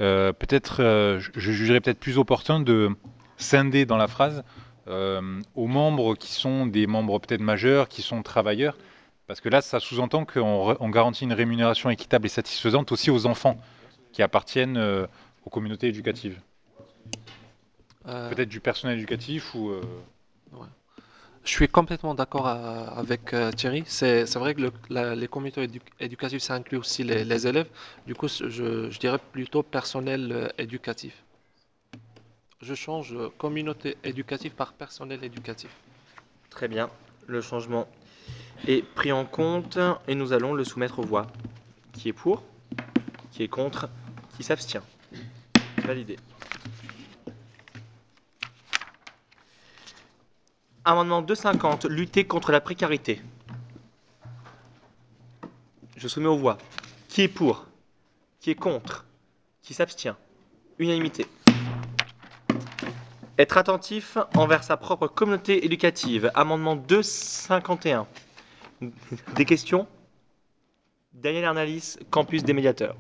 Euh, 0.01 0.33
peut-être, 0.33 0.77
je 1.19 1.51
jugerais 1.53 1.83
peut-être 1.83 2.01
plus 2.01 2.17
opportun 2.17 2.61
de 2.61 2.89
scinder 3.37 3.85
dans 3.85 3.99
la 3.99 4.09
phrase 4.09 4.43
aux 4.87 5.67
membres 5.67 6.15
qui 6.15 6.33
sont 6.33 6.65
des 6.65 6.87
membres 6.87 7.19
peut-être 7.19 7.43
majeurs, 7.43 7.89
qui 7.89 8.01
sont 8.01 8.23
travailleurs, 8.23 8.79
parce 9.31 9.41
que 9.41 9.49
là, 9.49 9.61
ça 9.61 9.79
sous-entend 9.79 10.25
qu'on 10.25 10.89
garantit 10.91 11.23
une 11.23 11.33
rémunération 11.33 11.89
équitable 11.89 12.27
et 12.27 12.29
satisfaisante 12.29 12.91
aussi 12.91 13.13
aux 13.13 13.27
enfants 13.27 13.57
qui 14.11 14.25
appartiennent 14.25 14.77
euh, 14.77 15.07
aux 15.45 15.51
communautés 15.51 15.87
éducatives. 15.87 16.37
Euh, 18.09 18.29
Peut-être 18.35 18.49
du 18.49 18.59
personnel 18.59 18.99
éducatif 18.99 19.55
ou... 19.55 19.71
euh, 19.71 19.83
Ouais. 20.53 20.67
Je 21.45 21.51
suis 21.51 21.69
complètement 21.69 22.17
d'accord 22.17 22.49
avec 22.49 23.33
euh, 23.33 23.53
Thierry. 23.53 23.85
C'est 23.87 24.25
vrai 24.35 24.53
que 24.57 24.63
le- 24.63 24.73
la- 24.89 25.15
les 25.15 25.29
communautés 25.29 25.65
édu- 25.65 25.81
éducatives, 26.01 26.41
ça 26.41 26.55
inclut 26.55 26.79
aussi 26.79 27.05
les, 27.05 27.25
les 27.25 27.47
élèves. 27.47 27.69
Du 28.09 28.17
coup, 28.17 28.27
je, 28.27 28.91
je 28.91 28.99
dirais 28.99 29.21
plutôt 29.31 29.63
personnel 29.63 30.33
euh, 30.33 30.49
éducatif. 30.59 31.15
Je 32.63 32.75
change 32.75 33.15
communauté 33.39 33.97
éducative 34.03 34.55
par 34.57 34.73
personnel 34.73 35.23
éducatif. 35.23 35.71
Très 36.51 36.67
bien. 36.67 36.91
Le 37.29 37.41
changement 37.41 37.87
est 38.67 38.83
pris 38.83 39.13
en 39.13 39.25
compte 39.25 39.79
et 40.09 40.15
nous 40.15 40.33
allons 40.33 40.55
le 40.55 40.65
soumettre 40.65 40.99
aux 40.99 41.05
voix. 41.05 41.27
Qui 41.93 42.09
est 42.09 42.13
pour 42.13 42.43
Qui 43.33 43.43
est 43.43 43.49
contre 43.49 43.89
Qui 44.37 44.43
s'abstient 44.43 44.83
Validé. 45.79 46.17
Amendement 50.85 51.23
250, 51.23 51.85
lutter 51.85 52.25
contre 52.25 52.53
la 52.53 52.61
précarité. 52.61 53.21
Je 55.97 56.09
soumets 56.09 56.29
aux 56.29 56.39
voix. 56.39 56.57
Qui 57.09 57.23
est 57.23 57.29
pour 57.29 57.67
Qui 58.41 58.51
est 58.51 58.55
contre 58.55 59.05
Qui 59.63 59.75
s'abstient 59.75 60.17
Unanimité. 60.79 61.27
Être 63.37 63.59
attentif 63.59 64.17
envers 64.35 64.65
sa 64.65 64.77
propre 64.77 65.07
communauté 65.07 65.65
éducative. 65.65 66.31
Amendement 66.35 66.77
251. 66.77 68.07
Des 69.37 69.45
questions? 69.45 69.87
Daniel 71.13 71.45
Arnalis, 71.45 71.99
campus 72.11 72.45
des 72.45 72.53
médiateurs. 72.53 72.97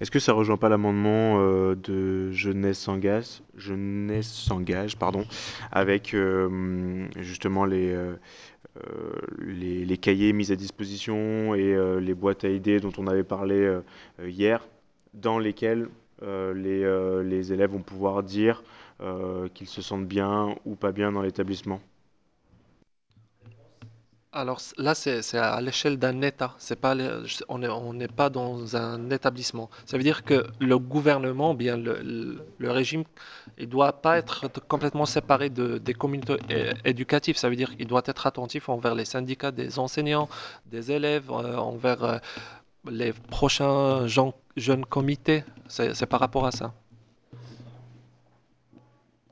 Est-ce 0.00 0.10
que 0.10 0.18
ça 0.18 0.32
rejoint 0.32 0.56
pas 0.56 0.68
l'amendement 0.68 1.38
euh, 1.38 1.76
de 1.76 2.30
Jeunesse 2.32 2.78
s'engage, 2.78 3.42
Jeunesse 3.56 4.26
s'engage, 4.26 4.96
pardon, 4.98 5.24
avec 5.70 6.14
euh, 6.14 7.06
justement 7.16 7.64
les, 7.64 7.94
euh, 7.94 8.16
les, 9.38 9.96
cahiers 9.96 10.32
mis 10.32 10.50
à 10.50 10.56
disposition 10.56 11.54
et 11.54 11.76
les 12.00 12.14
boîtes 12.14 12.44
à 12.44 12.48
idées 12.48 12.80
dont 12.80 12.92
on 12.98 13.06
avait 13.06 13.24
parlé 13.24 13.78
hier, 14.22 14.66
dans 15.14 15.38
lesquelles 15.38 15.88
les, 16.22 17.22
les 17.24 17.52
élèves 17.52 17.70
vont 17.70 17.82
pouvoir 17.82 18.24
dire 18.24 18.64
qu'ils 19.54 19.68
se 19.68 19.80
sentent 19.80 20.08
bien 20.08 20.56
ou 20.64 20.74
pas 20.74 20.90
bien 20.90 21.12
dans 21.12 21.22
l'établissement? 21.22 21.80
Alors 24.36 24.60
là, 24.78 24.96
c'est 24.96 25.38
à 25.38 25.60
l'échelle 25.60 25.96
d'un 25.96 26.20
État. 26.20 26.56
Pas, 26.80 26.96
on 27.48 27.92
n'est 27.94 28.08
pas 28.08 28.30
dans 28.30 28.76
un 28.76 29.08
établissement. 29.10 29.70
Ça 29.86 29.96
veut 29.96 30.02
dire 30.02 30.24
que 30.24 30.44
le 30.58 30.76
gouvernement, 30.76 31.54
bien 31.54 31.76
le, 31.76 32.44
régime, 32.60 33.04
il 33.58 33.68
doit 33.68 33.92
pas 33.92 34.18
être 34.18 34.48
complètement 34.66 35.06
séparé 35.06 35.50
de, 35.50 35.78
des 35.78 35.94
communautés 35.94 36.38
é- 36.50 36.72
éducatives. 36.84 37.36
Ça 37.36 37.48
veut 37.48 37.54
dire 37.54 37.76
qu'il 37.76 37.86
doit 37.86 38.02
être 38.06 38.26
attentif 38.26 38.68
envers 38.68 38.96
les 38.96 39.04
syndicats 39.04 39.52
des 39.52 39.78
enseignants, 39.78 40.28
des 40.66 40.90
élèves, 40.90 41.30
euh, 41.30 41.56
envers 41.56 42.02
euh, 42.02 42.18
les 42.90 43.12
prochains 43.12 44.08
jeunes 44.08 44.84
comités. 44.84 45.44
C'est 45.68 46.06
par 46.06 46.18
rapport 46.18 46.44
à 46.44 46.50
ça. 46.50 46.74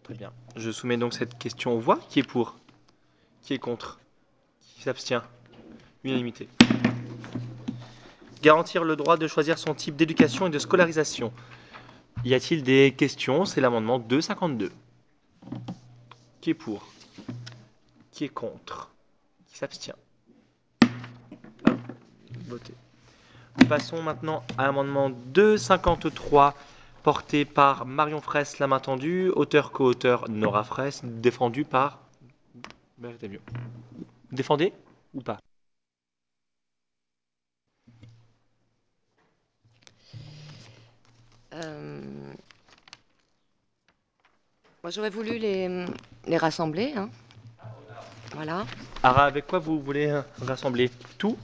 Très 0.04 0.14
bien. 0.14 0.32
Je 0.54 0.70
soumets 0.70 0.96
donc 0.96 1.12
cette 1.12 1.36
question 1.38 1.72
aux 1.72 1.80
voix. 1.80 1.98
Qui 2.08 2.20
est 2.20 2.22
pour 2.22 2.56
Qui 3.42 3.54
est 3.54 3.58
contre 3.58 3.98
Qui 4.82 4.86
s'abstient 4.86 5.22
Unanimité. 6.02 6.48
Garantir 8.42 8.82
le 8.82 8.96
droit 8.96 9.16
de 9.16 9.28
choisir 9.28 9.56
son 9.56 9.74
type 9.74 9.94
d'éducation 9.94 10.48
et 10.48 10.50
de 10.50 10.58
scolarisation. 10.58 11.32
Y 12.24 12.34
a-t-il 12.34 12.64
des 12.64 12.92
questions? 12.98 13.44
C'est 13.44 13.60
l'amendement 13.60 14.00
252. 14.00 14.72
Qui 16.40 16.50
est 16.50 16.54
pour? 16.54 16.88
Qui 18.10 18.24
est 18.24 18.28
contre? 18.28 18.90
Qui 19.46 19.58
s'abstient? 19.58 19.94
Ah, 21.64 21.76
Voté. 22.48 22.74
Passons 23.68 24.02
maintenant 24.02 24.42
à 24.58 24.64
l'amendement 24.64 25.10
253, 25.10 26.56
porté 27.04 27.44
par 27.44 27.86
Marion 27.86 28.20
Fraisse, 28.20 28.58
la 28.58 28.66
main 28.66 28.80
tendue, 28.80 29.28
auteur 29.28 29.70
co-auteur 29.70 30.28
Nora 30.28 30.64
Fraisse, 30.64 31.02
défendu 31.04 31.64
par... 31.64 32.00
Défendez 34.32 34.72
ou 35.14 35.20
pas? 35.20 35.38
Euh, 41.54 42.00
Moi, 44.82 44.90
j'aurais 44.90 45.10
voulu 45.10 45.38
les, 45.38 45.86
les 46.26 46.36
rassembler. 46.36 46.92
hein. 46.96 47.08
Voilà. 48.34 48.64
Ara, 49.02 49.26
avec 49.26 49.46
quoi 49.46 49.58
vous 49.58 49.80
voulez 49.80 50.06
euh, 50.08 50.22
rassembler? 50.40 50.90
Tout? 51.18 51.36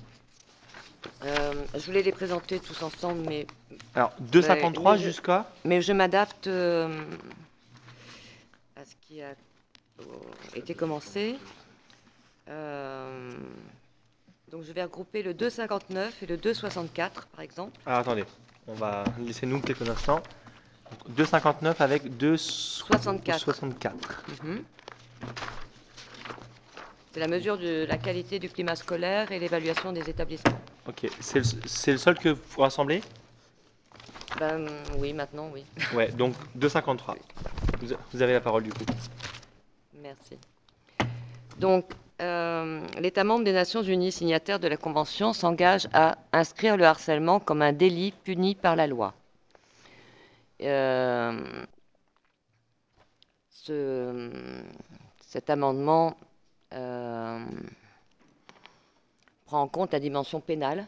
Euh, 1.24 1.52
je 1.74 1.85
voulais 1.86 2.02
les 2.02 2.12
présenter 2.12 2.59
tous 2.59 2.82
ensemble, 2.82 3.20
mais. 3.28 3.47
Alors, 3.94 4.12
253 4.19 4.94
mais 4.94 4.98
je- 4.98 5.05
jusqu'à 5.05 5.47
Mais 5.65 5.82
je 5.82 5.93
m'adapte 5.93 6.47
euh, 6.47 7.05
à 8.77 8.85
ce 8.85 8.94
qui 9.06 9.20
a 9.23 9.28
euh, 10.01 10.05
été 10.55 10.74
commencé. 10.74 11.36
Euh, 12.48 13.30
donc, 14.50 14.64
je 14.64 14.72
vais 14.72 14.82
regrouper 14.82 15.22
le 15.22 15.34
259 15.34 16.22
et 16.22 16.26
le 16.26 16.36
264, 16.36 17.26
par 17.26 17.40
exemple. 17.40 17.78
Alors 17.84 18.00
attendez, 18.00 18.24
on 18.66 18.74
va 18.74 19.04
laissez-nous 19.18 19.60
quelques 19.60 19.88
instants. 19.88 20.22
Donc, 20.90 21.16
259 21.16 21.80
avec 21.80 22.16
264. 22.16 23.40
64. 23.40 24.24
Mhm. 24.42 24.64
C'est 27.12 27.20
la 27.20 27.28
mesure 27.28 27.58
de 27.58 27.84
la 27.86 27.98
qualité 27.98 28.38
du 28.38 28.48
climat 28.48 28.76
scolaire 28.76 29.32
et 29.32 29.38
l'évaluation 29.38 29.92
des 29.92 30.08
établissements. 30.08 30.58
Ok, 30.86 31.10
c'est 31.20 31.40
le, 31.40 31.92
le 31.92 31.98
seul 31.98 32.18
que 32.18 32.28
vous 32.30 32.60
rassemblez? 32.60 33.02
Ben, 34.38 34.66
oui, 34.98 35.12
maintenant, 35.12 35.50
oui. 35.52 35.64
Ouais, 35.94 36.10
donc 36.12 36.34
253. 36.54 37.16
Vous, 37.80 37.88
vous 38.12 38.22
avez 38.22 38.32
la 38.34 38.40
parole 38.40 38.62
du 38.62 38.72
coup. 38.72 38.84
Merci. 40.00 40.38
Donc, 41.58 41.90
euh, 42.20 42.86
l'État 42.98 43.24
membre 43.24 43.44
des 43.44 43.52
Nations 43.52 43.82
Unies 43.82 44.12
signataire 44.12 44.58
de 44.60 44.68
la 44.68 44.76
Convention 44.76 45.32
s'engage 45.32 45.88
à 45.92 46.18
inscrire 46.32 46.76
le 46.76 46.84
harcèlement 46.84 47.40
comme 47.40 47.62
un 47.62 47.72
délit 47.72 48.12
puni 48.12 48.54
par 48.54 48.76
la 48.76 48.86
loi. 48.86 49.14
Euh, 50.60 51.40
ce- 53.50 54.30
cet 55.20 55.50
amendement 55.50 56.16
euh, 56.72 57.44
prend 59.46 59.62
en 59.62 59.68
compte 59.68 59.92
la 59.92 60.00
dimension 60.00 60.40
pénale 60.40 60.86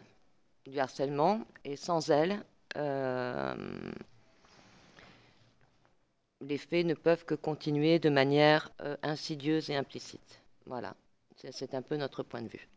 du 0.66 0.78
harcèlement 0.78 1.40
et 1.64 1.76
sans 1.76 2.10
elle, 2.10 2.42
les 6.40 6.58
faits 6.58 6.86
ne 6.86 6.94
peuvent 6.94 7.24
que 7.24 7.34
continuer 7.34 7.98
de 7.98 8.08
manière 8.08 8.70
insidieuse 9.02 9.70
et 9.70 9.76
implicite. 9.76 10.40
Voilà, 10.66 10.94
c'est 11.50 11.74
un 11.74 11.82
peu 11.82 11.96
notre 11.96 12.22
point 12.22 12.42
de 12.42 12.48
vue. 12.48 12.68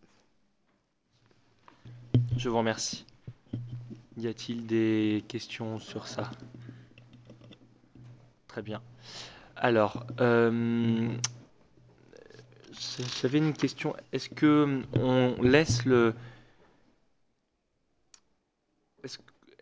Je 2.37 2.49
vous 2.49 2.57
remercie. 2.57 3.05
Y 4.17 4.27
a-t-il 4.27 4.65
des 4.65 5.23
questions 5.27 5.79
sur 5.79 6.07
ça? 6.07 6.29
Très 8.47 8.61
bien. 8.61 8.81
Alors, 9.55 10.05
euh, 10.19 11.09
j'avais 13.21 13.39
une 13.39 13.53
question. 13.53 13.95
Est-ce 14.11 14.29
que 14.29 14.81
on 14.97 15.41
laisse 15.41 15.85
le... 15.85 16.13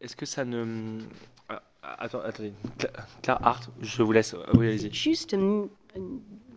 Est-ce 0.01 0.15
que 0.15 0.25
ça 0.25 0.45
ne... 0.45 0.99
Ah, 1.49 1.61
Attends, 1.83 2.21
attendez. 2.21 2.53
Cla- 2.77 2.91
Claire 3.21 3.39
Hart, 3.45 3.69
je 3.81 4.03
vous 4.03 4.11
laisse. 4.11 4.35
Oui. 4.55 4.89
Juste, 4.91 5.35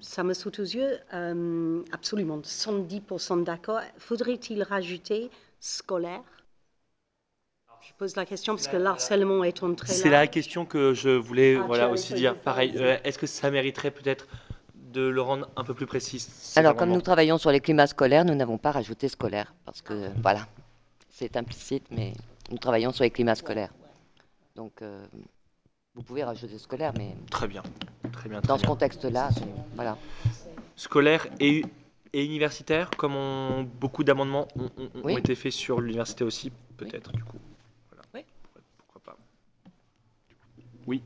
ça 0.00 0.22
me 0.22 0.34
saute 0.34 0.58
aux 0.58 0.64
yeux, 0.64 0.98
euh, 1.12 1.82
absolument 1.92 2.38
110% 2.40 3.42
d'accord. 3.44 3.80
Faudrait-il 3.98 4.62
rajouter 4.62 5.30
scolaire? 5.60 6.22
Je 7.82 7.92
pose 7.98 8.16
la 8.16 8.24
question 8.24 8.54
parce 8.54 8.68
que 8.68 8.76
l'harcèlement 8.76 9.44
est 9.44 9.62
en 9.62 9.74
très 9.74 9.92
C'est 9.92 10.08
la 10.08 10.26
question 10.26 10.64
que 10.64 10.94
je 10.94 11.10
voulais 11.10 11.56
Ah, 11.56 11.64
voilà, 11.66 11.90
aussi 11.90 12.14
dire. 12.14 12.38
Pareil, 12.38 12.72
euh, 12.76 12.96
est-ce 13.04 13.18
que 13.18 13.26
ça 13.26 13.50
mériterait 13.50 13.90
peut-être 13.90 14.26
de 14.74 15.02
le 15.02 15.20
rendre 15.20 15.50
un 15.56 15.64
peu 15.64 15.74
plus 15.74 15.86
précis 15.86 16.26
Alors, 16.56 16.76
comme 16.76 16.90
nous 16.90 17.02
travaillons 17.02 17.36
sur 17.36 17.50
les 17.50 17.60
climats 17.60 17.86
scolaires, 17.86 18.24
nous 18.24 18.34
n'avons 18.34 18.58
pas 18.58 18.70
rajouté 18.70 19.08
scolaire, 19.08 19.52
parce 19.64 19.82
que, 19.82 20.08
voilà, 20.22 20.46
c'est 21.10 21.36
implicite, 21.36 21.84
mais 21.90 22.14
nous 22.50 22.58
travaillons 22.58 22.92
sur 22.92 23.04
les 23.04 23.10
climats 23.10 23.34
scolaires. 23.34 23.72
Donc, 24.56 24.80
euh, 24.82 25.04
vous 25.94 26.02
pouvez 26.02 26.24
rajouter 26.24 26.58
scolaire, 26.58 26.92
mais 26.96 27.14
Très 27.30 27.46
bien, 27.48 27.62
très 28.12 28.28
bien. 28.28 28.40
très 28.40 28.48
dans 28.48 28.56
ce 28.56 28.62
bien. 28.62 28.68
contexte-là, 28.70 29.30
c'est- 29.32 29.44
voilà. 29.74 29.96
Scolaire 30.76 31.26
et, 31.38 31.64
et 32.12 32.24
universitaire, 32.24 32.90
comme 32.90 33.14
on- 33.14 33.62
beaucoup 33.62 34.02
d'amendements 34.02 34.48
ont, 34.56 34.70
ont- 34.76 34.90
ont 34.94 35.04
Oui. 35.04 35.16
été 35.16 35.34
faits 35.36 35.52
sur 35.52 35.80
l'université 35.80 36.24
aussi, 36.24 36.50
peut-être, 36.76 37.12
du 37.12 37.22
coup. 37.22 37.38
Voilà. 37.90 38.02
Oui. 38.14 38.24
Pourquoi 38.78 39.02
pas. 39.12 39.16
Oui. 40.86 41.02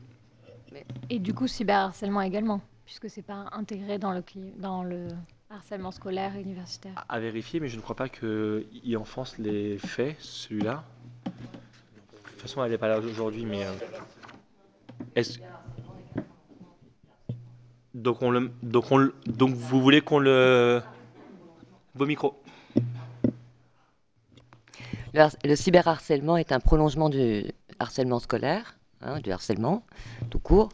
Et 1.11 1.19
du 1.19 1.33
coup, 1.33 1.47
cyberharcèlement 1.47 2.21
également, 2.21 2.61
puisque 2.85 3.09
c'est 3.09 3.21
pas 3.21 3.45
intégré 3.51 3.99
dans 3.99 4.11
le, 4.11 4.21
cli- 4.21 4.55
dans 4.57 4.83
le 4.83 5.07
harcèlement 5.51 5.91
scolaire 5.91 6.35
et 6.35 6.41
universitaire. 6.41 7.05
À 7.09 7.19
vérifier, 7.19 7.59
mais 7.59 7.67
je 7.67 7.75
ne 7.77 7.81
crois 7.81 7.95
pas 7.95 8.09
qu'il 8.09 8.97
enfonce 8.97 9.37
les 9.37 9.77
faits, 9.77 10.15
celui-là. 10.19 10.83
De 11.25 11.31
toute 12.31 12.41
façon, 12.41 12.63
elle 12.63 12.71
n'est 12.71 12.77
pas 12.79 12.87
là 12.87 12.99
aujourd'hui, 12.99 13.45
mais... 13.45 13.65
euh, 13.65 13.71
est-ce- 15.19 15.39
Donc, 17.93 18.21
on 18.21 18.31
le... 18.31 18.51
Donc, 18.63 18.91
on 18.91 18.97
le... 18.97 19.13
Donc, 19.25 19.53
vous 19.53 19.81
voulez 19.81 20.01
qu'on 20.01 20.19
le... 20.19 20.81
Vos 21.95 22.05
micros. 22.05 22.41
Le, 25.13 25.21
har- 25.21 25.35
le 25.43 25.55
cyberharcèlement 25.55 26.37
est 26.37 26.51
un 26.51 26.59
prolongement 26.59 27.09
du 27.09 27.45
harcèlement 27.79 28.19
scolaire, 28.19 28.77
hein, 29.01 29.19
du 29.19 29.31
harcèlement 29.31 29.83
tout 30.29 30.39
court, 30.39 30.69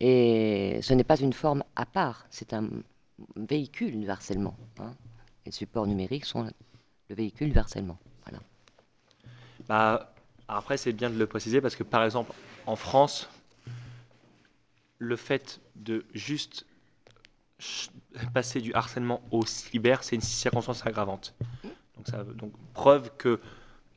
et 0.00 0.78
ce 0.82 0.92
n'est 0.92 1.04
pas 1.04 1.16
une 1.18 1.32
forme 1.32 1.64
à 1.74 1.86
part, 1.86 2.26
c'est 2.30 2.52
un 2.52 2.68
véhicule 3.36 3.98
du 3.98 4.08
harcèlement. 4.10 4.56
hein. 4.78 4.92
Les 5.46 5.52
supports 5.52 5.86
numériques 5.86 6.26
sont 6.26 6.42
le 7.08 7.14
véhicule 7.14 7.50
du 7.52 7.58
harcèlement. 7.58 7.96
Voilà. 8.24 8.40
Bah, 9.68 10.12
après, 10.46 10.76
c'est 10.76 10.92
bien 10.92 11.08
de 11.08 11.16
le 11.18 11.26
préciser 11.26 11.60
parce 11.62 11.74
que, 11.74 11.82
par 11.82 12.04
exemple, 12.04 12.32
en 12.66 12.76
France, 12.76 13.28
le 14.98 15.16
fait 15.16 15.60
de 15.76 16.04
juste 16.14 16.66
passer 18.34 18.60
du 18.60 18.72
harcèlement 18.74 19.20
au 19.30 19.44
cyber, 19.44 20.04
c'est 20.04 20.16
une 20.16 20.22
circonstance 20.22 20.86
aggravante. 20.86 21.34
Donc, 21.96 22.06
ça, 22.06 22.24
donc, 22.24 22.52
preuve 22.74 23.10
que 23.16 23.40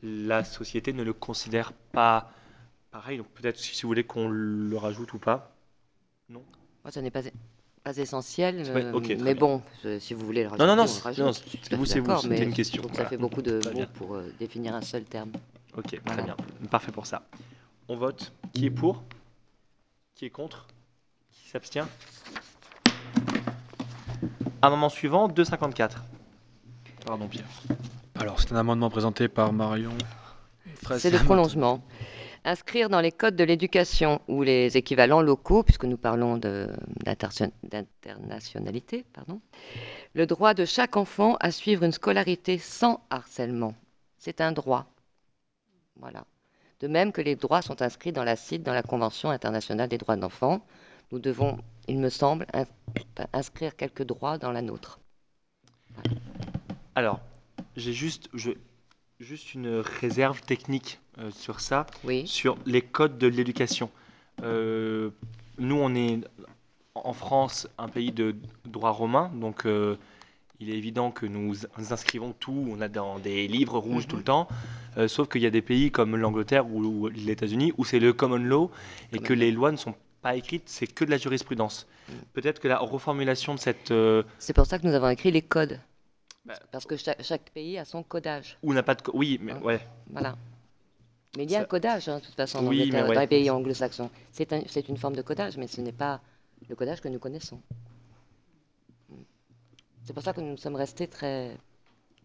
la 0.01 0.43
société 0.43 0.93
ne 0.93 1.03
le 1.03 1.13
considère 1.13 1.73
pas 1.73 2.31
pareil. 2.89 3.17
Donc, 3.17 3.27
peut-être 3.29 3.57
si 3.57 3.79
vous 3.83 3.87
voulez 3.87 4.03
qu'on 4.03 4.29
le 4.29 4.75
rajoute 4.77 5.13
ou 5.13 5.19
pas. 5.19 5.55
Non? 6.29 6.43
Moi, 6.83 6.91
ça 6.91 7.01
n'est 7.01 7.11
pas, 7.11 7.21
pas 7.83 7.97
essentiel, 7.97 8.63
euh, 8.67 8.99
mais 9.19 9.35
bon, 9.35 9.61
si 9.99 10.13
vous 10.15 10.25
voulez 10.25 10.43
le 10.43 10.49
Non, 10.49 10.57
rajouter, 10.57 10.67
non, 10.67 10.75
non, 10.75 10.83
on 10.83 11.09
le 11.09 11.23
non, 11.23 11.33
c'est 11.33 11.75
vous, 11.75 11.85
c'est 11.85 11.99
vous, 11.99 12.17
c'était 12.17 12.43
une 12.43 12.53
question, 12.53 12.81
voilà. 12.81 12.97
ça 12.97 13.05
fait 13.05 13.17
beaucoup 13.17 13.41
de 13.41 13.61
mots 13.73 13.85
pour 13.93 14.15
euh, 14.15 14.33
définir 14.39 14.73
un 14.73 14.81
seul 14.81 15.03
terme. 15.03 15.31
Ok, 15.77 16.03
très 16.03 16.23
bien. 16.23 16.35
Parfait 16.69 16.91
pour 16.91 17.05
ça. 17.05 17.23
On 17.87 17.95
vote. 17.95 18.33
Qui 18.53 18.65
est 18.65 18.71
pour? 18.71 19.03
Qui 20.15 20.25
est 20.25 20.29
contre? 20.29 20.67
S'abstient? 21.51 21.87
Amendement 24.61 24.89
suivant, 24.89 25.27
254. 25.27 26.03
Pardon, 27.05 27.27
Pierre. 27.27 27.43
Alors, 28.15 28.39
c'est 28.39 28.53
un 28.53 28.57
amendement 28.57 28.89
présenté 28.89 29.27
par 29.27 29.51
Marion. 29.51 29.91
C'est 30.97 31.09
le 31.09 31.19
prolongement. 31.19 31.83
Inscrire 32.45 32.87
dans 32.89 33.01
les 33.01 33.11
codes 33.11 33.35
de 33.35 33.43
l'éducation 33.43 34.21
ou 34.27 34.43
les 34.43 34.77
équivalents 34.77 35.21
locaux, 35.21 35.63
puisque 35.63 35.85
nous 35.85 35.97
parlons 35.97 36.37
d'internationalité, 36.37 39.05
pardon, 39.13 39.41
le 40.13 40.25
droit 40.25 40.53
de 40.53 40.65
chaque 40.65 40.95
enfant 40.97 41.35
à 41.39 41.51
suivre 41.51 41.83
une 41.83 41.91
scolarité 41.91 42.57
sans 42.57 43.01
harcèlement. 43.09 43.75
C'est 44.17 44.41
un 44.41 44.53
droit. 44.53 44.85
Voilà. 45.99 46.23
De 46.79 46.87
même 46.87 47.11
que 47.11 47.21
les 47.21 47.35
droits 47.35 47.61
sont 47.61 47.81
inscrits 47.81 48.13
dans 48.13 48.23
la 48.23 48.35
CIDE, 48.35 48.63
dans 48.63 48.73
la 48.73 48.83
Convention 48.83 49.29
internationale 49.29 49.89
des 49.89 49.99
droits 49.99 50.15
de 50.15 50.21
l'enfant, 50.21 50.65
nous 51.11 51.19
devons, 51.19 51.57
il 51.87 51.99
me 51.99 52.09
semble, 52.09 52.45
ins- 52.53 52.65
inscrire 53.33 53.75
quelques 53.75 54.03
droits 54.03 54.37
dans 54.37 54.51
la 54.51 54.61
nôtre. 54.61 54.99
Alors, 56.95 57.19
j'ai 57.75 57.93
juste, 57.93 58.29
je, 58.33 58.51
Juste 59.19 59.53
une 59.53 59.67
réserve 60.01 60.41
technique 60.41 60.99
euh, 61.19 61.29
sur 61.29 61.59
ça, 61.59 61.85
Oui. 62.03 62.25
sur 62.25 62.57
les 62.65 62.81
codes 62.81 63.19
de 63.19 63.27
l'éducation. 63.27 63.91
Euh, 64.41 65.11
nous, 65.59 65.75
on 65.75 65.93
est 65.93 66.21
en 66.95 67.13
France 67.13 67.67
un 67.77 67.87
pays 67.87 68.11
de 68.11 68.35
droit 68.65 68.89
romain, 68.89 69.31
donc 69.35 69.67
euh, 69.67 69.95
il 70.59 70.71
est 70.71 70.75
évident 70.75 71.11
que 71.11 71.27
nous 71.27 71.53
inscrivons 71.91 72.33
tout, 72.33 72.65
on 72.67 72.81
a 72.81 72.87
dans 72.87 73.19
des 73.19 73.47
livres 73.47 73.77
rouges 73.77 74.07
tout 74.07 74.15
le 74.17 74.23
temps, 74.23 74.47
euh, 74.97 75.07
sauf 75.07 75.29
qu'il 75.29 75.43
y 75.43 75.45
a 75.45 75.51
des 75.51 75.61
pays 75.61 75.91
comme 75.91 76.15
l'Angleterre 76.15 76.65
ou, 76.67 76.79
ou 76.83 77.07
les 77.07 77.29
États-Unis 77.29 77.73
où 77.77 77.85
c'est 77.85 77.99
le 77.99 78.13
common 78.13 78.37
law 78.37 78.71
et 79.13 79.19
que 79.19 79.33
les 79.33 79.51
lois 79.51 79.71
ne 79.71 79.77
sont 79.77 79.93
pas 80.21 80.35
écrites, 80.35 80.69
c'est 80.69 80.87
que 80.87 81.03
de 81.05 81.09
la 81.11 81.17
jurisprudence. 81.17 81.87
Peut-être 82.33 82.59
que 82.59 82.67
la 82.67 82.77
reformulation 82.79 83.55
de 83.55 83.59
cette... 83.59 83.91
euh, 83.91 84.23
C'est 84.39 84.53
pour 84.53 84.65
ça 84.65 84.79
que 84.79 84.85
nous 84.87 84.93
avons 84.93 85.09
écrit 85.09 85.31
les 85.31 85.41
codes. 85.41 85.79
Bah, 86.45 86.55
Parce 86.71 86.85
que 86.85 86.97
chaque, 86.97 87.21
chaque 87.23 87.49
pays 87.51 87.77
a 87.77 87.85
son 87.85 88.03
codage. 88.03 88.57
où 88.63 88.73
n'a 88.73 88.83
pas 88.83 88.95
de... 88.95 89.01
co- 89.01 89.11
Oui, 89.15 89.39
mais 89.41 89.53
ouais. 89.53 89.79
Voilà. 90.09 90.35
Mais 91.37 91.43
il 91.45 91.51
y 91.51 91.55
a 91.55 91.61
un 91.61 91.65
codage, 91.65 92.09
hein, 92.09 92.19
de 92.19 92.25
toute 92.25 92.35
façon, 92.35 92.59
en 92.59 92.67
Oui, 92.67 92.81
Angleterre, 92.81 93.03
mais 93.03 93.09
ouais. 93.09 93.15
dans 93.15 93.21
les 93.21 93.27
pays 93.27 93.49
anglo-saxons. 93.49 94.09
C'est 94.31 94.51
un- 94.53 94.63
c'est 94.67 94.89
une 94.89 94.97
forme 94.97 95.15
de 95.15 95.21
codage, 95.21 95.57
mais 95.57 95.67
ce 95.67 95.79
n'est 95.81 95.93
pas 95.93 96.19
le 96.69 96.75
codage 96.75 96.99
que 97.01 97.07
nous 97.07 97.19
connaissons. 97.19 97.61
C'est 100.03 100.13
pour 100.13 100.23
ça 100.23 100.33
que 100.33 100.41
nous 100.41 100.57
sommes 100.57 100.75
restés 100.75 101.07
très... 101.07 101.55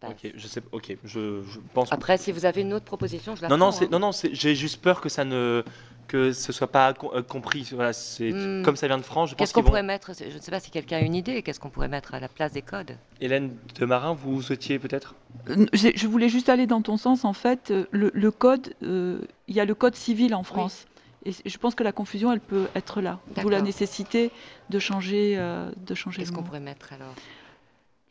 bases. 0.00 0.10
Ok, 0.12 0.32
je 0.34 0.46
sais, 0.46 0.62
ok, 0.72 0.96
je, 1.04 1.42
je 1.42 1.58
pense. 1.72 1.92
Après, 1.92 2.18
si 2.18 2.32
vous 2.32 2.44
avez 2.44 2.60
une 2.62 2.72
autre 2.74 2.84
proposition, 2.84 3.34
je 3.36 3.42
la 3.42 3.48
Non, 3.48 3.56
non, 3.56 3.68
prends, 3.70 3.72
c'est, 3.78 3.84
hein. 3.86 3.88
non, 3.92 3.98
non, 3.98 4.12
c'est, 4.12 4.34
j'ai 4.34 4.54
juste 4.54 4.80
peur 4.80 5.00
que 5.00 5.08
ça 5.08 5.24
ne, 5.24 5.62
que 6.08 6.32
ce 6.32 6.52
soit 6.52 6.66
pas 6.70 6.92
com- 6.94 7.10
euh, 7.14 7.22
compris. 7.22 7.68
Voilà, 7.72 7.92
c'est 7.92 8.32
Hmm. 8.32 8.62
comme 8.62 8.76
ça 8.76 8.86
vient 8.86 8.98
de 8.98 9.02
France. 9.02 9.30
Je 9.30 9.34
pense 9.34 9.38
Qu'est-ce 9.38 9.54
qu'on 9.54 9.60
qu'ils 9.60 9.64
vont- 9.64 9.70
pourrait 9.70 9.82
mettre 9.82 10.12
Je 10.18 10.34
ne 10.36 10.40
sais 10.40 10.50
pas 10.50 10.60
si 10.60 10.70
quelqu'un 10.70 10.98
a 10.98 11.00
une 11.00 11.14
idée. 11.14 11.42
Qu'est-ce 11.42 11.60
qu'on 11.60 11.70
pourrait 11.70 11.88
mettre 11.88 12.14
à 12.14 12.20
la 12.20 12.28
place 12.28 12.52
des 12.52 12.62
codes? 12.62 12.96
Hélène 13.20 13.56
de 13.78 13.84
Marin, 13.86 14.12
vous 14.14 14.42
souhaitiez 14.42 14.78
peut-être? 14.78 15.14
Euh, 15.48 15.66
j'ai- 15.72 15.96
Je 15.96 16.06
voulais 16.06 16.28
juste 16.28 16.48
aller 16.48 16.66
dans 16.66 16.82
ton 16.82 16.96
sens, 16.96 17.24
en 17.24 17.32
fait. 17.32 17.70
euh, 17.70 17.86
Le, 17.90 18.10
le 18.14 18.30
code, 18.30 18.74
euh, 18.82 19.20
il 19.48 19.54
y 19.56 19.60
a 19.60 19.64
le 19.64 19.74
code 19.74 19.94
civil 19.96 20.34
en 20.34 20.42
France. 20.42 20.86
Et 21.24 21.32
c- 21.32 21.42
je 21.44 21.58
pense 21.58 21.74
que 21.74 21.82
la 21.82 21.90
confusion, 21.90 22.30
elle 22.32 22.38
peut 22.40 22.68
être 22.76 23.00
là. 23.00 23.18
D'où 23.28 23.48
la 23.48 23.56
D'accord. 23.56 23.62
nécessité 23.66 24.30
de 24.70 24.78
changer, 24.78 25.34
euh, 25.38 25.72
de 25.76 25.94
changer 25.96 26.18
Qu'est-ce 26.18 26.30
qu'on 26.30 26.42
mot. 26.42 26.46
pourrait 26.46 26.60
mettre 26.60 26.92
alors? 26.92 27.14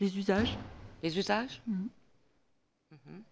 Les 0.02 0.18
usages. 0.18 0.58
Les 1.04 1.18
usages? 1.18 1.62
Mhm. 1.68 1.90
Mhm. 2.92 3.24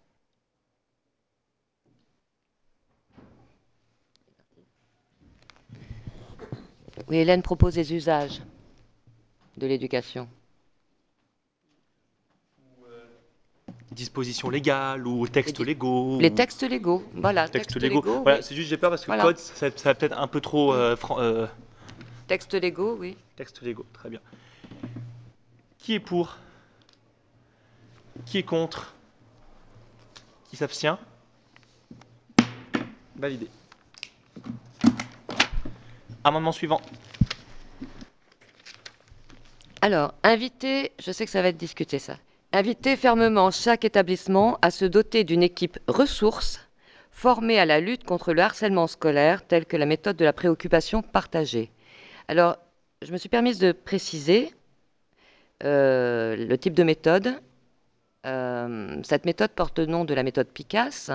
Oui, 7.08 7.16
Hélène 7.16 7.42
propose 7.42 7.76
les 7.76 7.92
usages 7.92 8.40
de 9.56 9.66
l'éducation. 9.66 10.28
Dispositions 13.90 14.50
légales 14.50 15.06
ou 15.06 15.26
textes 15.28 15.60
légaux. 15.60 16.18
Les 16.20 16.30
ou- 16.30 16.34
textes 16.34 16.62
légaux, 16.68 17.02
voilà, 17.14 17.42
Textes 17.48 17.70
textes 17.74 17.82
légaux. 17.82 18.02
légaux, 18.02 18.22
Voilà, 18.22 18.38
oui. 18.38 18.44
c'est 18.44 18.54
juste 18.56 18.68
j'ai 18.68 18.76
peur 18.76 18.90
parce 18.90 19.02
que 19.02 19.06
Voilà. 19.06 19.22
code, 19.22 19.38
ça, 19.38 19.70
ça 19.70 19.90
va 19.90 19.94
peut-être 19.94 20.18
un 20.18 20.26
peu 20.26 20.40
trop. 20.40 20.72
euh, 20.74 20.96
fran- 20.96 21.20
euh, 21.20 21.46
Textes 22.26 22.54
légaux, 22.54 22.96
oui. 22.98 23.16
Textes 23.36 23.62
légaux, 23.62 23.86
très 23.92 24.10
bien. 24.10 24.20
Qui 25.78 25.94
est 25.94 26.00
pour? 26.00 26.38
Qui 28.26 28.38
est 28.38 28.42
contre? 28.42 28.94
Qui 30.48 30.56
s'abstient? 30.56 30.98
Validé. 33.16 33.48
Amendement 36.24 36.52
suivant. 36.52 36.80
Alors, 39.82 40.14
inviter, 40.22 40.92
je 40.98 41.12
sais 41.12 41.26
que 41.26 41.30
ça 41.30 41.42
va 41.42 41.48
être 41.48 41.58
discuté 41.58 41.98
ça, 41.98 42.16
inviter 42.52 42.96
fermement 42.96 43.50
chaque 43.50 43.84
établissement 43.84 44.58
à 44.62 44.70
se 44.70 44.86
doter 44.86 45.24
d'une 45.24 45.42
équipe 45.42 45.78
ressources 45.88 46.60
formée 47.10 47.58
à 47.58 47.66
la 47.66 47.80
lutte 47.80 48.04
contre 48.04 48.32
le 48.32 48.42
harcèlement 48.42 48.86
scolaire, 48.86 49.46
telle 49.46 49.66
que 49.66 49.76
la 49.76 49.86
méthode 49.86 50.16
de 50.16 50.24
la 50.24 50.32
préoccupation 50.32 51.02
partagée. 51.02 51.70
Alors, 52.28 52.56
je 53.02 53.12
me 53.12 53.18
suis 53.18 53.28
permise 53.28 53.58
de 53.58 53.72
préciser 53.72 54.52
euh, 55.62 56.36
le 56.36 56.58
type 56.58 56.74
de 56.74 56.82
méthode. 56.82 57.34
Euh, 58.24 59.00
cette 59.02 59.26
méthode 59.26 59.50
porte 59.50 59.78
le 59.78 59.86
nom 59.86 60.04
de 60.04 60.14
la 60.14 60.22
méthode 60.22 60.48
Picasse. 60.48 61.10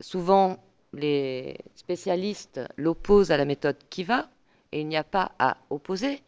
Souvent, 0.00 0.58
les 0.92 1.56
spécialistes 1.74 2.60
l'opposent 2.76 3.30
à 3.30 3.36
la 3.36 3.44
méthode 3.44 3.76
Kiva, 3.90 4.28
et 4.72 4.80
il 4.80 4.88
n'y 4.88 4.96
a 4.96 5.04
pas 5.04 5.32
à 5.38 5.56
opposer. 5.70 6.22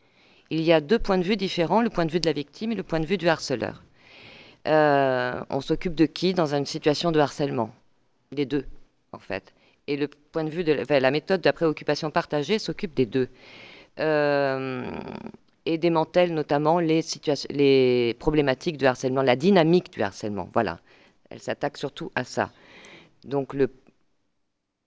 Il 0.50 0.60
y 0.62 0.72
a 0.72 0.80
deux 0.80 0.98
points 0.98 1.18
de 1.18 1.24
vue 1.24 1.36
différents, 1.36 1.82
le 1.82 1.90
point 1.90 2.06
de 2.06 2.10
vue 2.10 2.20
de 2.20 2.26
la 2.26 2.32
victime 2.32 2.72
et 2.72 2.74
le 2.74 2.82
point 2.82 3.00
de 3.00 3.06
vue 3.06 3.18
du 3.18 3.28
harceleur. 3.28 3.82
Euh, 4.66 5.40
on 5.48 5.60
s'occupe 5.60 5.94
de 5.94 6.06
qui 6.06 6.34
dans 6.34 6.54
une 6.54 6.66
situation 6.66 7.12
de 7.12 7.20
harcèlement? 7.20 7.70
Des 8.32 8.46
deux, 8.46 8.66
en 9.12 9.18
fait. 9.18 9.52
Et 9.86 9.96
le 9.96 10.08
point 10.08 10.44
de 10.44 10.50
vue 10.50 10.64
de 10.64 10.72
la, 10.72 11.10
méthode 11.10 11.40
de 11.40 11.48
la 11.48 11.52
préoccupation 11.52 12.10
partagée 12.10 12.58
s'occupe 12.58 12.94
des 12.94 13.06
deux. 13.06 13.28
Euh, 13.98 14.90
et 15.66 15.78
démantèle 15.78 16.34
notamment 16.34 16.80
les, 16.80 18.16
problématiques 18.18 18.76
du 18.76 18.86
harcèlement, 18.86 19.22
la 19.22 19.36
dynamique 19.36 19.92
du 19.92 20.02
harcèlement. 20.02 20.48
Voilà. 20.52 20.80
Elle 21.30 21.40
s'attaque 21.40 21.76
surtout 21.76 22.10
à 22.14 22.24
ça. 22.24 22.50
Donc, 23.24 23.54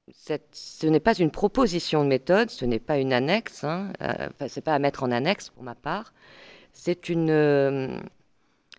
ce 0.08 0.88
n'est 0.88 1.00
pas 1.00 1.14
une 1.14 1.32
proposition 1.32 2.04
de 2.04 2.10
méthode, 2.10 2.50
ce 2.50 2.66
n'est 2.66 2.80
pas 2.80 2.98
une 2.98 3.14
annexe, 3.14 3.64
hein, 3.64 3.94
euh, 4.02 4.30
c'est 4.48 4.64
pas 4.64 4.74
à 4.74 4.80
mettre 4.80 5.04
en 5.04 5.12
annexe 5.12 5.50
pour 5.50 5.64
ma 5.64 5.76
part. 5.76 6.14
C'est 6.74 7.10
euh, 7.12 8.00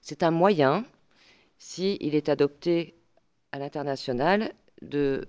c'est 0.03 0.23
un 0.23 0.31
moyen, 0.31 0.85
si 1.59 1.97
est 2.01 2.29
adopté 2.29 2.95
à 3.53 3.59
l'international, 3.59 4.53
de 4.83 5.27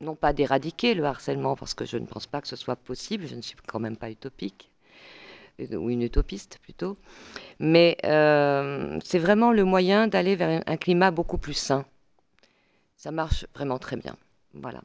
non 0.00 0.16
pas 0.16 0.32
d'éradiquer 0.32 0.94
le 0.94 1.04
harcèlement, 1.04 1.56
parce 1.56 1.74
que 1.74 1.84
je 1.84 1.98
ne 1.98 2.06
pense 2.06 2.26
pas 2.26 2.40
que 2.40 2.48
ce 2.48 2.56
soit 2.56 2.76
possible, 2.76 3.26
je 3.26 3.36
ne 3.36 3.42
suis 3.42 3.56
quand 3.66 3.78
même 3.78 3.96
pas 3.96 4.10
utopique, 4.10 4.70
ou 5.58 5.90
une 5.90 6.02
utopiste 6.02 6.58
plutôt, 6.62 6.96
mais 7.60 7.98
euh, 8.04 8.98
c'est 9.04 9.18
vraiment 9.20 9.52
le 9.52 9.64
moyen 9.64 10.08
d'aller 10.08 10.36
vers 10.36 10.62
un- 10.66 10.76
climat 10.78 11.10
beaucoup 11.12 11.38
plus 11.38 11.54
sain. 11.54 11.84
Ça 12.96 13.10
marche 13.10 13.46
vraiment 13.54 13.78
très 13.78 13.96
bien. 13.96 14.16
Voilà. 14.52 14.82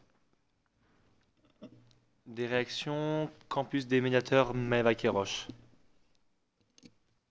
Des 2.26 2.48
réactions 2.48 3.30
Campus 3.48 3.86
des 3.86 4.02
médiateurs 4.02 4.56
Maëva 4.56 4.96
Kéroche. 4.96 5.48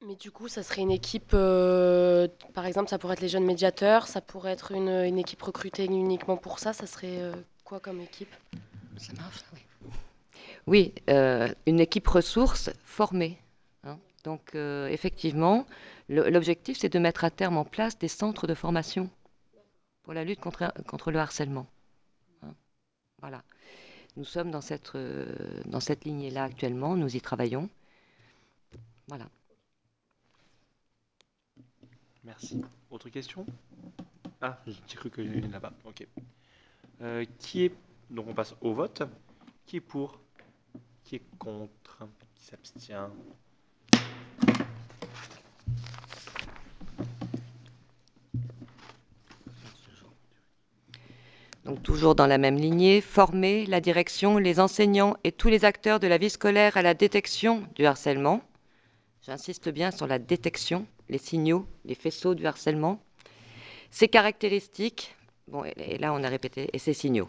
Mais 0.07 0.15
du 0.17 0.31
coup, 0.31 0.49
ça 0.49 0.63
serait 0.63 0.83
une 0.83 0.91
équipe, 0.91 1.33
euh, 1.35 2.27
par 2.55 2.67
exemple, 2.67 2.89
ça 2.91 2.99
pourrait 2.99 3.15
être 3.15 3.21
les 3.21 3.29
jeunes 3.29 3.45
médiateurs, 3.45 4.09
ça 4.09 4.21
pourrait 4.21 4.53
être 4.53 4.73
une, 4.73 4.89
une 4.89 5.19
équipe 5.19 5.43
recrutée 5.43 5.85
uniquement 5.87 6.37
pour 6.39 6.59
ça, 6.59 6.73
ça 6.73 6.87
serait 6.87 7.21
euh, 7.21 7.33
quoi 7.65 7.81
comme 7.81 8.01
équipe? 8.01 8.35
Ça 8.97 9.13
marche, 9.15 9.43
oui. 9.53 9.61
Oui, 10.67 10.95
euh, 11.09 11.53
une 11.67 11.81
équipe 11.81 12.07
ressource 12.07 12.71
formée. 12.85 13.39
hein. 13.85 13.99
Donc, 14.25 14.55
euh, 14.55 14.89
effectivement, 14.89 15.67
l'objectif, 16.09 16.79
c'est 16.79 16.89
de 16.89 16.99
mettre 16.99 17.25
à 17.25 17.31
terme 17.31 17.57
en 17.57 17.65
place 17.65 17.99
des 17.99 18.09
centres 18.09 18.47
de 18.47 18.55
formation 18.55 19.11
pour 20.03 20.13
la 20.15 20.25
lutte 20.25 20.41
contre, 20.41 21.11
le 21.11 21.19
harcèlement. 21.19 21.67
hein. 22.43 22.55
Voilà. 23.21 23.43
Nous 24.17 24.25
sommes 24.25 24.51
dans 24.51 24.61
cette, 24.61 24.95
euh, 24.97 25.27
cette 25.81 26.05
lignée-là 26.05 26.45
actuellement, 26.45 26.97
nous 26.97 27.17
y 27.17 27.21
travaillons. 27.21 27.69
Voilà. 29.09 29.29
Merci. 32.25 32.61
Autre 32.91 33.09
question? 33.09 33.47
Ah, 34.41 34.59
j'ai 34.67 34.97
cru 34.97 35.11
que 35.11 35.23
une 35.23 35.51
là-bas. 35.51 35.73
Ok. 35.85 36.07
Qui 37.39 37.65
est 37.65 37.75
donc 38.11 38.27
on 38.29 38.35
passe 38.35 38.55
au 38.61 38.75
vote. 38.75 39.03
Qui 39.67 39.77
est 39.77 39.81
pour? 39.81 40.19
Qui 41.11 41.17
est 41.17 41.39
contre 41.41 42.07
Qui 42.37 42.45
s'abstient. 42.45 43.11
Donc 51.65 51.83
toujours 51.83 52.15
dans 52.15 52.29
la 52.29 52.39
même 52.39 52.55
lignée, 52.55 53.01
former 53.01 53.67
la 53.67 53.81
direction, 53.81 54.39
les 54.39 54.61
enseignants 54.61 55.17
et 55.25 55.33
tous 55.33 55.49
les 55.49 55.65
acteurs 55.65 55.99
de 55.99 56.07
la 56.07 56.17
vie 56.17 56.31
scolaire 56.31 56.77
à 56.77 56.83
la 56.83 56.95
détection 56.95 57.67
du 57.75 57.87
harcèlement. 57.87 58.41
J'insiste 59.23 59.69
bien 59.69 59.91
sur 59.91 60.07
la 60.07 60.21
détection, 60.21 60.87
les 61.09 61.19
signaux, 61.19 61.67
les 61.87 61.97
faisceaux 61.97 62.37
du 62.37 62.47
harcèlement, 62.47 63.03
ses 63.91 64.07
caractéristiques, 64.07 65.17
bon, 65.49 65.65
et, 65.65 65.99
là 65.99 66.13
on 66.15 66.23
a 66.23 66.29
répété, 66.29 66.71
et 66.73 66.79
ses 66.79 66.95
signaux, 66.95 67.29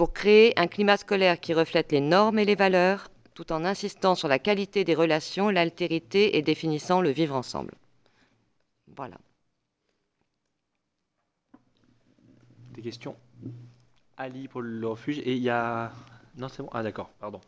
pour 0.00 0.14
créer 0.14 0.58
un 0.58 0.66
climat 0.66 0.96
scolaire 0.96 1.38
qui 1.40 1.52
reflète 1.52 1.92
les 1.92 2.00
normes 2.00 2.38
et 2.38 2.46
les 2.46 2.54
valeurs, 2.54 3.10
tout 3.34 3.52
en 3.52 3.66
insistant 3.66 4.14
sur 4.14 4.28
la 4.28 4.38
qualité 4.38 4.82
des 4.82 4.94
relations, 4.94 5.50
l'altérité 5.50 6.38
et 6.38 6.40
définissant 6.40 7.02
le 7.02 7.10
vivre 7.10 7.36
ensemble. 7.36 7.74
Voilà. 8.96 9.18
Des 12.72 12.80
questions? 12.80 13.14
Ali 14.16 14.48
pour 14.48 14.62
le 14.62 14.88
refuge. 14.88 15.18
Et 15.18 15.34
il 15.34 15.42
y 15.42 15.50
a. 15.50 15.92
Non, 16.34 16.48
c'est 16.48 16.62
bon. 16.62 16.70
Ah, 16.72 16.82
d'accord, 16.82 17.10
pardon. 17.20 17.42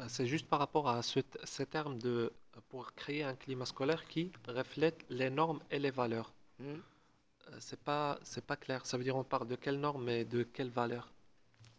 Euh, 0.00 0.06
C'est 0.08 0.26
juste 0.26 0.48
par 0.48 0.58
rapport 0.58 0.88
à 0.88 1.00
ce, 1.02 1.20
terme 1.62 1.96
de 2.00 2.32
pour 2.70 2.92
créer 2.94 3.22
un 3.22 3.36
climat 3.36 3.66
scolaire 3.66 4.04
qui 4.08 4.32
reflète 4.48 5.04
les 5.10 5.30
normes 5.30 5.60
et 5.70 5.78
les 5.78 5.92
valeurs. 5.92 6.32
Mhm. 6.58 6.66
Euh, 6.66 7.56
C'est 7.60 7.78
pas, 7.78 8.18
c'est 8.24 8.44
pas 8.44 8.56
clair. 8.56 8.84
Ça 8.84 8.98
veut 8.98 9.04
dire 9.04 9.14
on 9.14 9.22
parle 9.22 9.46
de 9.46 9.54
quelle 9.54 9.78
norme 9.78 10.08
et 10.08 10.24
de 10.24 10.42
quelle 10.42 10.70
valeur 10.70 11.12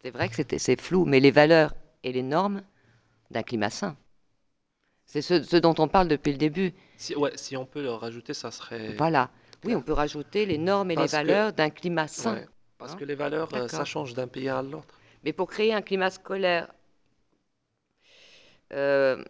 C'est 0.04 0.10
vrai 0.10 0.28
que 0.28 0.34
c'était- 0.36 0.58
c'est 0.58 0.78
flou, 0.78 1.06
mais 1.06 1.18
les 1.18 1.30
valeurs 1.30 1.74
et 2.02 2.12
les 2.12 2.22
normes 2.22 2.62
d'un 3.30 3.42
climat 3.42 3.70
sain. 3.70 3.96
C'est 5.06 5.22
ce, 5.22 5.42
ce 5.42 5.56
dont 5.56 5.74
on 5.78 5.88
parle 5.88 6.08
depuis 6.08 6.32
le 6.32 6.36
début. 6.36 6.74
Si, 6.98 7.16
ouais, 7.16 7.32
si 7.36 7.56
on 7.56 7.64
peut 7.64 7.82
le 7.82 7.90
rajouter, 7.90 8.34
ça 8.34 8.50
serait. 8.50 8.96
Voilà. 8.98 9.30
Oui, 9.64 9.74
on 9.74 9.80
peut 9.80 9.94
rajouter 9.94 10.44
les 10.44 10.58
normes 10.58 10.90
et 10.90 10.94
Parce 10.94 11.10
les 11.12 11.18
que- 11.18 11.24
valeurs 11.24 11.52
d'un 11.54 11.70
climat 11.70 12.06
sain. 12.06 12.34
Ouais, 12.34 12.46
parce 12.76 12.92
Hein 12.92 12.96
que 12.98 13.04
les 13.06 13.14
valeurs, 13.14 13.54
euh, 13.54 13.66
ça 13.66 13.86
change 13.86 14.12
d'un 14.12 14.26
pays 14.26 14.50
à 14.50 14.60
l'autre. 14.60 15.00
Mais 15.24 15.32
pour 15.32 15.48
créer 15.48 15.72
un 15.72 15.80
climat 15.80 16.10
scolaire, 16.10 16.70
euh, 18.74 19.24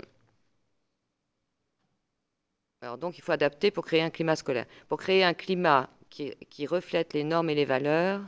alors 2.82 2.98
donc 2.98 3.16
il 3.16 3.20
faut 3.20 3.30
adapter 3.30 3.70
pour 3.70 3.84
créer 3.84 4.02
un 4.02 4.10
climat 4.10 4.34
scolaire. 4.34 4.66
Pour 4.88 4.98
créer 4.98 5.22
un 5.22 5.34
climat 5.34 5.88
qui, 6.10 6.34
qui 6.50 6.66
reflète 6.66 7.14
les 7.14 7.22
normes 7.22 7.48
et 7.50 7.54
les 7.54 7.64
valeurs, 7.64 8.22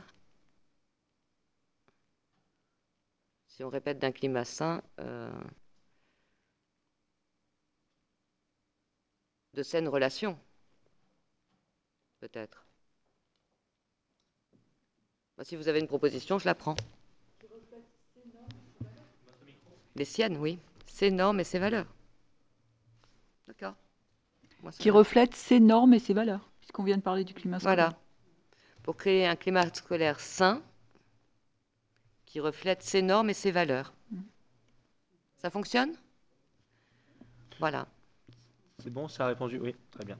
si 3.57 3.63
on 3.63 3.69
répète 3.69 3.97
d'un 3.97 4.11
climat 4.11 4.45
sain, 4.45 4.83
euh, 4.99 5.31
de 9.55 9.63
saines 9.63 9.87
relations, 9.87 10.37
peut-être. 12.19 12.67
Si 15.41 15.55
vous 15.55 15.67
avez 15.69 15.79
une 15.79 15.87
proposition, 15.87 16.37
je 16.37 16.45
la 16.45 16.53
prends. 16.53 16.75
Les 19.95 20.05
siennes, 20.05 20.37
oui. 20.37 20.59
Ses 20.85 21.09
normes 21.09 21.39
et 21.39 21.43
ses 21.43 21.57
valeurs. 21.57 21.87
D'accord. 23.47 23.73
Qui 24.77 24.91
reflète 24.91 25.33
ses 25.33 25.59
normes 25.59 25.95
et 25.95 25.99
ses 25.99 26.13
valeurs, 26.13 26.47
puisqu'on 26.59 26.83
vient 26.83 26.97
de 26.97 27.01
parler 27.01 27.23
du 27.23 27.33
climat 27.33 27.59
scolaire. 27.59 27.75
Voilà. 27.75 27.99
Pour 28.83 28.97
créer 28.97 29.25
un 29.25 29.35
climat 29.35 29.73
scolaire 29.73 30.19
sain 30.19 30.61
reflète 32.39 32.83
ses 32.83 33.01
normes 33.01 33.29
et 33.29 33.33
ses 33.33 33.51
valeurs. 33.51 33.93
Ça 35.37 35.49
fonctionne? 35.49 35.95
Voilà. 37.59 37.87
C'est 38.79 38.89
bon, 38.91 39.07
ça 39.07 39.25
a 39.25 39.27
répondu 39.27 39.59
Oui, 39.59 39.75
très 39.91 40.03
bien. 40.05 40.15